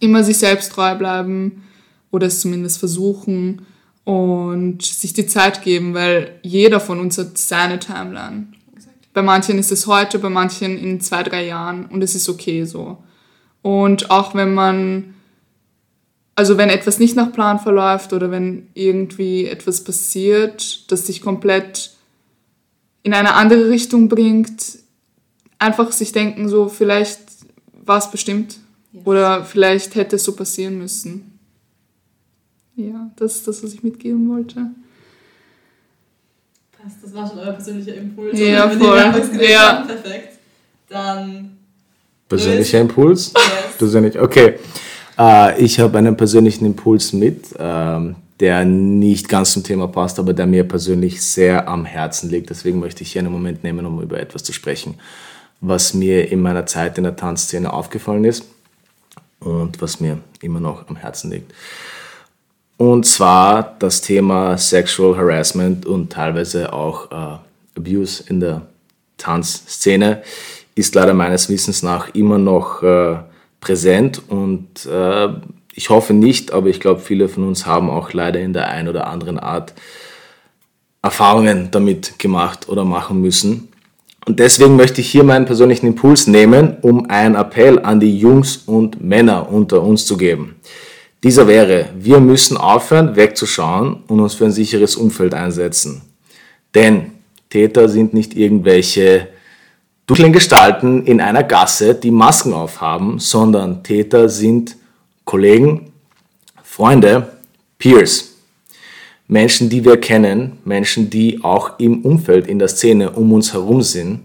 immer 0.00 0.24
sich 0.24 0.38
selbst 0.38 0.72
treu 0.72 0.94
bleiben 0.94 1.62
oder 2.10 2.26
es 2.26 2.40
zumindest 2.40 2.78
versuchen 2.78 3.66
und 4.04 4.82
sich 4.82 5.12
die 5.12 5.26
Zeit 5.26 5.60
geben, 5.60 5.92
weil 5.92 6.38
jeder 6.40 6.80
von 6.80 6.98
uns 6.98 7.18
hat 7.18 7.36
seine 7.36 7.78
Timeline. 7.78 8.46
Bei 9.12 9.20
manchen 9.20 9.58
ist 9.58 9.72
es 9.72 9.86
heute, 9.86 10.18
bei 10.18 10.30
manchen 10.30 10.78
in 10.78 11.02
zwei, 11.02 11.22
drei 11.22 11.44
Jahren 11.44 11.84
und 11.84 12.00
es 12.00 12.14
ist 12.14 12.30
okay 12.30 12.64
so. 12.64 12.96
Und 13.60 14.10
auch 14.10 14.34
wenn 14.34 14.54
man, 14.54 15.13
also 16.36 16.58
wenn 16.58 16.68
etwas 16.68 16.98
nicht 16.98 17.16
nach 17.16 17.32
Plan 17.32 17.58
verläuft 17.58 18.12
oder 18.12 18.30
wenn 18.30 18.68
irgendwie 18.74 19.46
etwas 19.46 19.84
passiert, 19.84 20.90
das 20.90 21.06
sich 21.06 21.20
komplett 21.20 21.92
in 23.02 23.14
eine 23.14 23.34
andere 23.34 23.68
Richtung 23.68 24.08
bringt, 24.08 24.78
einfach 25.58 25.92
sich 25.92 26.12
denken, 26.12 26.48
so 26.48 26.68
vielleicht 26.68 27.20
war 27.84 27.98
es 27.98 28.10
bestimmt 28.10 28.58
oder 29.04 29.44
vielleicht 29.44 29.94
hätte 29.94 30.16
es 30.16 30.24
so 30.24 30.34
passieren 30.34 30.78
müssen. 30.78 31.38
Ja, 32.76 33.10
das 33.16 33.36
ist 33.36 33.48
das, 33.48 33.62
was 33.62 33.72
ich 33.72 33.82
mitgeben 33.82 34.28
wollte. 34.28 34.70
Passt, 36.72 36.96
das 37.02 37.14
war 37.14 37.28
schon 37.28 37.38
euer 37.38 37.52
persönlicher 37.52 37.94
Impuls. 37.94 38.38
Ja, 38.38 38.68
voll. 38.68 38.98
Ja. 39.40 39.78
haben, 39.78 39.86
Perfekt. 39.86 40.38
Dann. 40.88 41.56
Persönlicher 42.28 42.80
Impuls? 42.80 43.32
Yes. 43.34 43.78
Persönlich, 43.78 44.18
okay. 44.18 44.58
Äh, 45.18 45.60
ich 45.62 45.80
habe 45.80 45.98
einen 45.98 46.16
persönlichen 46.16 46.66
Impuls 46.66 47.12
mit, 47.12 47.54
ähm, 47.58 48.16
der 48.40 48.64
nicht 48.64 49.28
ganz 49.28 49.52
zum 49.52 49.62
Thema 49.62 49.88
passt, 49.88 50.18
aber 50.18 50.32
der 50.32 50.46
mir 50.46 50.64
persönlich 50.64 51.22
sehr 51.22 51.68
am 51.68 51.84
Herzen 51.84 52.30
liegt. 52.30 52.50
Deswegen 52.50 52.80
möchte 52.80 53.02
ich 53.02 53.12
hier 53.12 53.20
einen 53.20 53.32
Moment 53.32 53.62
nehmen, 53.62 53.86
um 53.86 54.02
über 54.02 54.18
etwas 54.18 54.42
zu 54.42 54.52
sprechen, 54.52 54.96
was 55.60 55.94
mir 55.94 56.30
in 56.30 56.40
meiner 56.40 56.66
Zeit 56.66 56.98
in 56.98 57.04
der 57.04 57.16
Tanzszene 57.16 57.72
aufgefallen 57.72 58.24
ist 58.24 58.44
und 59.40 59.80
was 59.80 60.00
mir 60.00 60.18
immer 60.40 60.60
noch 60.60 60.88
am 60.88 60.96
Herzen 60.96 61.30
liegt. 61.30 61.52
Und 62.76 63.06
zwar 63.06 63.76
das 63.78 64.00
Thema 64.00 64.58
Sexual 64.58 65.16
Harassment 65.16 65.86
und 65.86 66.12
teilweise 66.12 66.72
auch 66.72 67.10
äh, 67.12 67.38
Abuse 67.78 68.24
in 68.28 68.40
der 68.40 68.62
Tanzszene 69.16 70.22
ist 70.74 70.94
leider 70.96 71.14
meines 71.14 71.48
Wissens 71.48 71.84
nach 71.84 72.12
immer 72.14 72.38
noch 72.38 72.82
äh, 72.82 73.16
präsent 73.64 74.22
und 74.28 74.86
äh, 74.86 75.28
ich 75.72 75.88
hoffe 75.90 76.12
nicht, 76.12 76.52
aber 76.52 76.68
ich 76.68 76.78
glaube, 76.78 77.00
viele 77.00 77.28
von 77.28 77.44
uns 77.48 77.66
haben 77.66 77.90
auch 77.90 78.12
leider 78.12 78.38
in 78.40 78.52
der 78.52 78.68
einen 78.68 78.88
oder 78.88 79.08
anderen 79.08 79.38
Art 79.38 79.74
Erfahrungen 81.02 81.70
damit 81.70 82.18
gemacht 82.18 82.68
oder 82.68 82.84
machen 82.84 83.20
müssen. 83.20 83.68
Und 84.26 84.38
deswegen 84.38 84.76
möchte 84.76 85.00
ich 85.00 85.10
hier 85.10 85.24
meinen 85.24 85.46
persönlichen 85.46 85.86
Impuls 85.86 86.26
nehmen, 86.26 86.76
um 86.82 87.10
einen 87.10 87.34
Appell 87.34 87.78
an 87.78 88.00
die 88.00 88.18
Jungs 88.18 88.56
und 88.66 89.02
Männer 89.02 89.50
unter 89.50 89.82
uns 89.82 90.06
zu 90.06 90.16
geben. 90.16 90.56
Dieser 91.22 91.48
wäre, 91.48 91.88
wir 91.98 92.20
müssen 92.20 92.56
aufhören, 92.56 93.16
wegzuschauen 93.16 94.02
und 94.06 94.20
uns 94.20 94.34
für 94.34 94.44
ein 94.44 94.52
sicheres 94.52 94.94
Umfeld 94.94 95.34
einsetzen. 95.34 96.02
Denn 96.74 97.12
Täter 97.50 97.88
sind 97.88 98.14
nicht 98.14 98.36
irgendwelche 98.36 99.28
dunklen 100.06 100.32
Gestalten 100.32 101.04
in 101.06 101.20
einer 101.20 101.42
Gasse, 101.42 101.94
die 101.94 102.10
Masken 102.10 102.52
aufhaben, 102.52 103.18
sondern 103.18 103.82
Täter 103.82 104.28
sind 104.28 104.76
Kollegen, 105.24 105.92
Freunde, 106.62 107.28
Peers. 107.78 108.32
Menschen, 109.26 109.70
die 109.70 109.84
wir 109.84 109.96
kennen, 109.96 110.58
Menschen, 110.64 111.08
die 111.08 111.42
auch 111.42 111.78
im 111.78 112.02
Umfeld, 112.02 112.46
in 112.46 112.58
der 112.58 112.68
Szene 112.68 113.10
um 113.10 113.32
uns 113.32 113.54
herum 113.54 113.80
sind. 113.80 114.20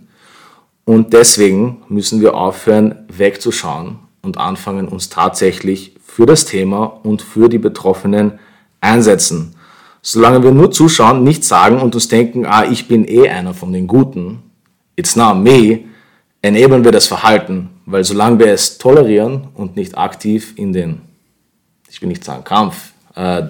Und 0.83 1.13
deswegen 1.13 1.83
müssen 1.87 2.19
wir 2.19 2.33
aufhören, 2.33 3.05
wegzuschauen 3.07 3.99
und 4.21 4.37
anfangen, 4.37 4.89
uns 4.89 5.07
tatsächlich 5.07 5.95
für 6.03 6.25
das 6.25 6.43
Thema 6.43 6.99
und 7.03 7.21
für 7.21 7.47
die 7.47 7.59
Betroffenen 7.59 8.39
einsetzen. 8.81 9.55
Solange 10.01 10.43
wir 10.43 10.51
nur 10.51 10.71
zuschauen, 10.71 11.23
nichts 11.23 11.47
sagen 11.47 11.79
und 11.79 11.95
uns 11.95 12.09
denken, 12.09 12.45
ah, 12.45 12.65
ich 12.69 12.87
bin 12.87 13.07
eh 13.07 13.29
einer 13.29 13.53
von 13.53 13.71
den 13.71 13.87
Guten, 13.87 14.48
it's 14.99 15.15
not 15.15 15.37
me, 15.37 15.85
enablen 16.41 16.83
wir 16.83 16.91
das 16.91 17.07
Verhalten, 17.07 17.69
weil 17.85 18.03
solange 18.03 18.39
wir 18.39 18.47
es 18.47 18.77
tolerieren 18.77 19.47
und 19.55 19.77
nicht 19.77 19.97
aktiv 19.97 20.53
in 20.57 20.73
den, 20.73 21.01
ich 21.89 22.01
will 22.01 22.09
nicht 22.09 22.23
sagen 22.23 22.43
Kampf, 22.43 22.91
äh, 23.15 23.43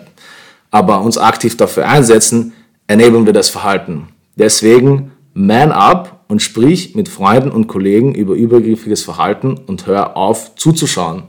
aber 0.72 1.02
uns 1.02 1.18
aktiv 1.18 1.58
dafür 1.58 1.88
einsetzen, 1.88 2.54
enablen 2.88 3.26
wir 3.26 3.34
das 3.34 3.50
Verhalten. 3.50 4.10
Deswegen 4.36 5.12
man 5.34 5.72
up 5.72 6.26
und 6.28 6.42
sprich 6.42 6.96
mit 6.96 7.10
Freunden 7.10 7.50
und 7.50 7.68
Kollegen 7.68 8.14
über 8.14 8.36
übergriffiges 8.36 9.04
Verhalten 9.04 9.60
und 9.66 9.88
hör 9.88 10.16
auf 10.16 10.56
zuzuschauen. 10.56 11.24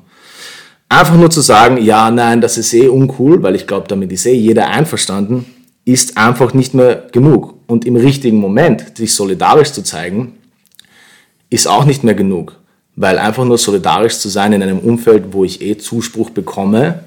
Einfach 0.91 1.17
nur 1.17 1.31
zu 1.31 1.41
sagen, 1.41 1.79
ja, 1.79 2.11
nein, 2.11 2.41
das 2.41 2.59
ist 2.59 2.75
eh 2.75 2.89
uncool, 2.89 3.43
weil 3.43 3.55
ich 3.55 3.67
glaube, 3.67 3.89
damit 3.89 4.13
ist 4.13 4.27
eh 4.27 4.35
jeder 4.35 4.69
einverstanden, 4.69 5.47
ist 5.85 6.19
einfach 6.19 6.53
nicht 6.53 6.75
mehr 6.75 7.07
genug. 7.13 7.55
Und 7.71 7.85
im 7.85 7.95
richtigen 7.95 8.39
Moment 8.39 8.97
sich 8.97 9.15
solidarisch 9.15 9.71
zu 9.71 9.85
zeigen, 9.85 10.33
ist 11.51 11.69
auch 11.69 11.85
nicht 11.85 12.03
mehr 12.03 12.17
genug. 12.17 12.57
Weil 12.97 13.17
einfach 13.17 13.45
nur 13.45 13.59
solidarisch 13.59 14.19
zu 14.19 14.29
sein 14.29 14.53
in 14.53 14.61
einem 14.61 14.81
Umfeld, 14.81 15.27
wo 15.31 15.45
ich 15.45 15.63
eh 15.63 15.79
Zuspruch 15.79 16.31
bekomme, 16.31 17.05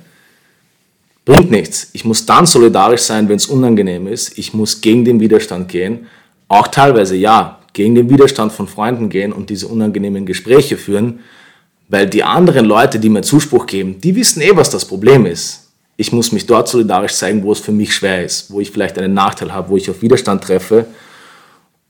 bringt 1.25 1.51
nichts. 1.51 1.89
Ich 1.91 2.05
muss 2.05 2.25
dann 2.25 2.45
solidarisch 2.45 3.01
sein, 3.01 3.27
wenn 3.27 3.35
es 3.35 3.47
unangenehm 3.47 4.07
ist. 4.07 4.37
Ich 4.37 4.53
muss 4.53 4.79
gegen 4.79 5.03
den 5.03 5.19
Widerstand 5.19 5.67
gehen. 5.67 6.07
Auch 6.47 6.69
teilweise, 6.69 7.17
ja, 7.17 7.59
gegen 7.73 7.95
den 7.95 8.09
Widerstand 8.09 8.53
von 8.53 8.69
Freunden 8.69 9.09
gehen 9.09 9.33
und 9.33 9.49
diese 9.49 9.67
unangenehmen 9.67 10.25
Gespräche 10.25 10.77
führen, 10.77 11.19
weil 11.89 12.07
die 12.07 12.23
anderen 12.23 12.65
Leute, 12.65 12.99
die 12.99 13.09
mir 13.09 13.21
Zuspruch 13.21 13.65
geben, 13.65 13.99
die 13.99 14.15
wissen 14.15 14.41
eh, 14.41 14.55
was 14.55 14.69
das 14.69 14.85
Problem 14.85 15.25
ist. 15.25 15.62
Ich 15.95 16.11
muss 16.11 16.31
mich 16.31 16.45
dort 16.45 16.67
solidarisch 16.67 17.13
zeigen, 17.13 17.43
wo 17.43 17.51
es 17.51 17.59
für 17.59 17.71
mich 17.71 17.93
schwer 17.95 18.23
ist, 18.23 18.51
wo 18.51 18.59
ich 18.59 18.71
vielleicht 18.71 18.97
einen 18.97 19.13
Nachteil 19.13 19.53
habe, 19.53 19.69
wo 19.69 19.77
ich 19.77 19.89
auf 19.89 20.01
Widerstand 20.01 20.43
treffe. 20.43 20.87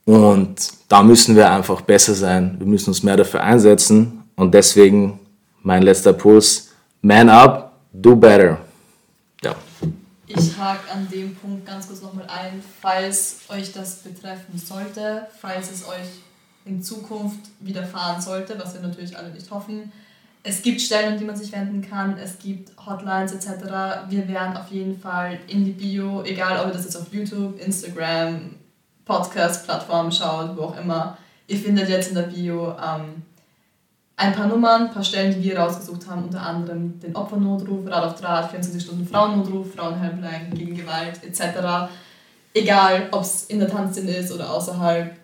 Und 0.06 0.56
da 0.90 1.02
müssen 1.02 1.36
wir 1.36 1.50
einfach 1.50 1.82
besser 1.82 2.14
sein. 2.14 2.56
Wir 2.60 2.68
müssen 2.68 2.90
uns 2.90 3.04
mehr 3.04 3.16
dafür 3.16 3.42
einsetzen. 3.42 4.24
Und 4.36 4.54
deswegen 4.54 5.20
mein 5.62 5.84
letzter 5.84 6.14
Puls, 6.14 6.70
man 7.02 7.30
up, 7.30 7.80
do 7.94 8.16
better. 8.16 8.58
Ja. 9.42 9.56
Ich 10.28 10.58
hake 10.58 10.92
an 10.92 11.08
dem 11.10 11.36
Punkt 11.36 11.66
ganz 11.66 11.88
kurz 11.88 12.02
nochmal 12.02 12.28
ein, 12.28 12.62
falls 12.82 13.38
euch 13.50 13.72
das 13.72 13.98
betreffen 13.98 14.58
sollte, 14.58 15.28
falls 15.40 15.72
es 15.72 15.88
euch 15.88 16.08
in 16.66 16.82
Zukunft 16.82 17.40
widerfahren 17.60 18.22
sollte, 18.22 18.58
was 18.58 18.74
wir 18.74 18.82
natürlich 18.82 19.18
alle 19.18 19.30
nicht 19.30 19.50
hoffen. 19.52 19.92
Es 20.46 20.62
gibt 20.62 20.82
Stellen, 20.82 21.14
an 21.14 21.18
die 21.18 21.24
man 21.24 21.38
sich 21.38 21.54
wenden 21.54 21.82
kann, 21.82 22.18
es 22.18 22.38
gibt 22.38 22.72
Hotlines 22.86 23.32
etc. 23.32 23.64
Wir 24.10 24.28
werden 24.28 24.58
auf 24.58 24.70
jeden 24.70 25.00
Fall 25.00 25.40
in 25.48 25.64
die 25.64 25.72
Bio, 25.72 26.22
egal 26.24 26.60
ob 26.60 26.68
ihr 26.68 26.74
das 26.74 26.84
jetzt 26.84 26.98
auf 26.98 27.14
YouTube, 27.14 27.58
Instagram, 27.62 28.56
Podcast-Plattformen 29.06 30.12
schaut, 30.12 30.58
wo 30.58 30.64
auch 30.64 30.78
immer, 30.78 31.18
ihr 31.48 31.58
findet 31.58 31.88
jetzt 31.88 32.10
in 32.10 32.16
der 32.16 32.24
Bio 32.24 32.72
ähm, 32.72 33.24
ein 34.18 34.34
paar 34.34 34.48
Nummern, 34.48 34.84
ein 34.84 34.94
paar 34.94 35.04
Stellen, 35.04 35.34
die 35.34 35.50
wir 35.50 35.58
rausgesucht 35.58 36.08
haben, 36.08 36.26
unter 36.26 36.42
anderem 36.42 37.00
den 37.00 37.16
Opfernotruf, 37.16 37.88
Rad 37.88 38.04
auf 38.04 38.20
Draht, 38.20 38.52
24 38.52 38.84
Stunden 38.84 39.08
Frauennotruf, 39.08 39.74
Frauenhelpline 39.74 40.50
gegen 40.54 40.76
Gewalt 40.76 41.24
etc. 41.24 41.90
Egal, 42.54 43.08
ob 43.12 43.22
es 43.22 43.46
in 43.46 43.60
der 43.60 43.70
Tanzszene 43.70 44.12
ist 44.12 44.32
oder 44.32 44.54
außerhalb. 44.54 45.16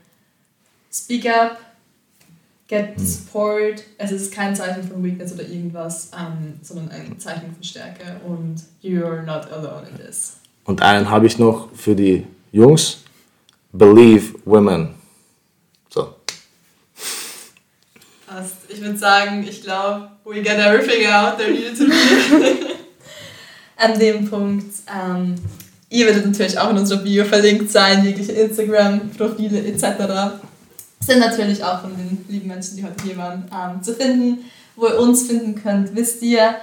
Speak 0.91 1.27
up, 1.27 1.57
get 2.69 2.99
support. 2.99 3.83
Es 3.97 4.11
ist 4.11 4.31
kein 4.31 4.55
Zeichen 4.55 4.87
von 4.87 5.03
Weakness 5.03 5.33
oder 5.33 5.43
irgendwas, 5.43 6.11
ähm, 6.17 6.59
sondern 6.61 6.89
ein 6.91 7.19
Zeichen 7.19 7.53
von 7.53 7.63
Stärke 7.63 8.21
und 8.25 8.63
you're 8.81 9.23
not 9.23 9.51
alone 9.51 9.87
in 9.89 9.97
this. 9.97 10.37
Und 10.63 10.81
einen 10.81 11.09
habe 11.09 11.25
ich 11.25 11.37
noch 11.39 11.73
für 11.73 11.95
die 11.95 12.25
Jungs. 12.51 12.99
Believe 13.73 14.35
women. 14.45 14.95
So. 15.89 16.15
Passt. 18.27 18.55
Ich 18.67 18.81
würde 18.81 18.97
sagen, 18.97 19.45
ich 19.47 19.63
glaube, 19.63 20.09
we 20.23 20.41
get 20.41 20.59
everything 20.59 21.07
out 21.07 21.37
there 21.37 21.51
needed 21.51 21.77
to 21.77 21.85
be. 21.85 21.93
An 23.77 23.97
dem 23.97 24.29
Punkt, 24.29 24.73
ähm, 24.93 25.35
ihr 25.89 26.05
werdet 26.05 26.25
natürlich 26.25 26.59
auch 26.59 26.69
in 26.69 26.77
unserer 26.77 27.01
Bio 27.01 27.23
verlinkt 27.23 27.71
sein, 27.71 28.03
jegliche 28.03 28.33
Instagram-Profile 28.33 29.65
etc. 29.65 30.43
Sind 30.99 31.19
natürlich 31.19 31.63
auch 31.63 31.81
von 31.81 31.95
den 31.95 32.25
lieben 32.27 32.47
Menschen, 32.47 32.77
die 32.77 32.83
heute 32.83 33.03
hier 33.03 33.17
waren, 33.17 33.45
ähm, 33.53 33.81
zu 33.81 33.93
finden. 33.93 34.39
Wo 34.75 34.87
ihr 34.87 34.99
uns 34.99 35.27
finden 35.27 35.55
könnt, 35.55 35.95
wisst 35.95 36.21
ihr. 36.21 36.55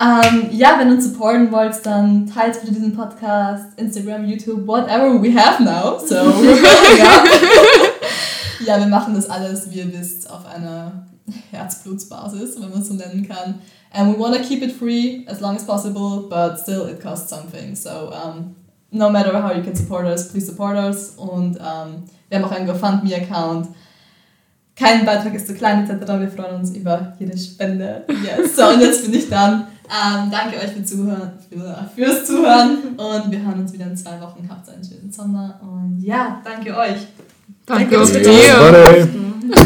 Ähm, 0.00 0.48
ja, 0.50 0.76
wenn 0.78 0.88
ihr 0.88 0.94
uns 0.94 1.04
supporten 1.04 1.52
wollt, 1.52 1.86
dann 1.86 2.26
teilt 2.26 2.60
bitte 2.60 2.74
diesen 2.74 2.96
Podcast, 2.96 3.78
Instagram, 3.78 4.24
YouTube, 4.24 4.66
whatever 4.66 5.22
we 5.22 5.32
have 5.34 5.62
now. 5.62 5.98
So. 5.98 6.16
Ja, 8.66 8.78
wir 8.78 8.86
machen 8.86 9.14
das 9.14 9.28
alles, 9.28 9.70
wie 9.70 9.80
ihr 9.80 9.92
wisst, 9.92 10.30
auf 10.30 10.46
einer 10.46 11.06
Herzblutsbasis, 11.50 12.60
wenn 12.60 12.70
man 12.70 12.80
es 12.80 12.88
so 12.88 12.94
nennen 12.94 13.26
kann. 13.26 13.60
And 13.92 14.14
we 14.14 14.18
want 14.18 14.34
to 14.36 14.42
keep 14.42 14.62
it 14.62 14.72
free 14.72 15.24
as 15.26 15.40
long 15.40 15.56
as 15.56 15.64
possible, 15.64 16.28
but 16.28 16.58
still 16.58 16.88
it 16.88 17.00
costs 17.00 17.28
something. 17.28 17.74
So 17.74 18.10
um, 18.10 18.56
no 18.90 19.10
matter 19.10 19.32
how 19.40 19.54
you 19.54 19.62
can 19.62 19.74
support 19.74 20.06
us, 20.06 20.30
please 20.30 20.46
support 20.46 20.76
us. 20.76 21.14
Und 21.16 21.58
um, 21.58 22.04
wir 22.28 22.38
haben 22.38 22.44
auch 22.44 22.52
einen 22.52 22.66
GoFundMe-Account. 22.66 23.68
Kein 24.76 25.04
Beitrag 25.04 25.34
ist 25.34 25.46
zu 25.46 25.54
klein 25.54 25.88
etc. 25.88 26.06
Wir 26.18 26.28
freuen 26.28 26.56
uns 26.56 26.74
über 26.76 27.14
jede 27.18 27.38
Spende. 27.38 28.04
Yes. 28.08 28.56
So, 28.56 28.68
und 28.68 28.80
jetzt 28.80 29.04
bin 29.04 29.14
ich 29.14 29.28
dann. 29.28 29.68
Ähm, 29.84 30.30
danke 30.30 30.56
euch 30.56 30.72
für 30.72 30.82
Zuhören, 30.82 31.32
für, 31.48 31.90
fürs 31.94 32.24
Zuhören 32.24 32.96
und 32.96 33.30
wir 33.30 33.42
hören 33.42 33.60
uns 33.60 33.72
wieder 33.72 33.84
in 33.84 33.96
zwei 33.96 34.18
Wochen. 34.20 34.48
Habt 34.48 34.68
einen 34.70 34.82
schönen 34.82 35.12
Sommer 35.12 35.60
und 35.62 36.00
ja, 36.02 36.40
danke 36.42 36.74
euch. 36.76 37.06
Danke 37.66 37.96
Danke, 37.96 38.20
dir. 38.20 39.08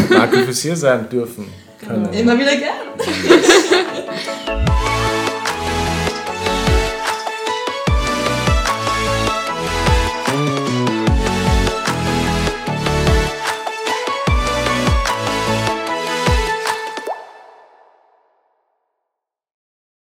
Danke 0.09 0.43
fürs 0.43 0.61
hier 0.61 0.75
sein 0.75 1.07
dürfen. 1.09 1.45
Können. 1.79 2.11
Immer 2.13 2.37
wieder 2.37 2.55
gern. 2.57 2.75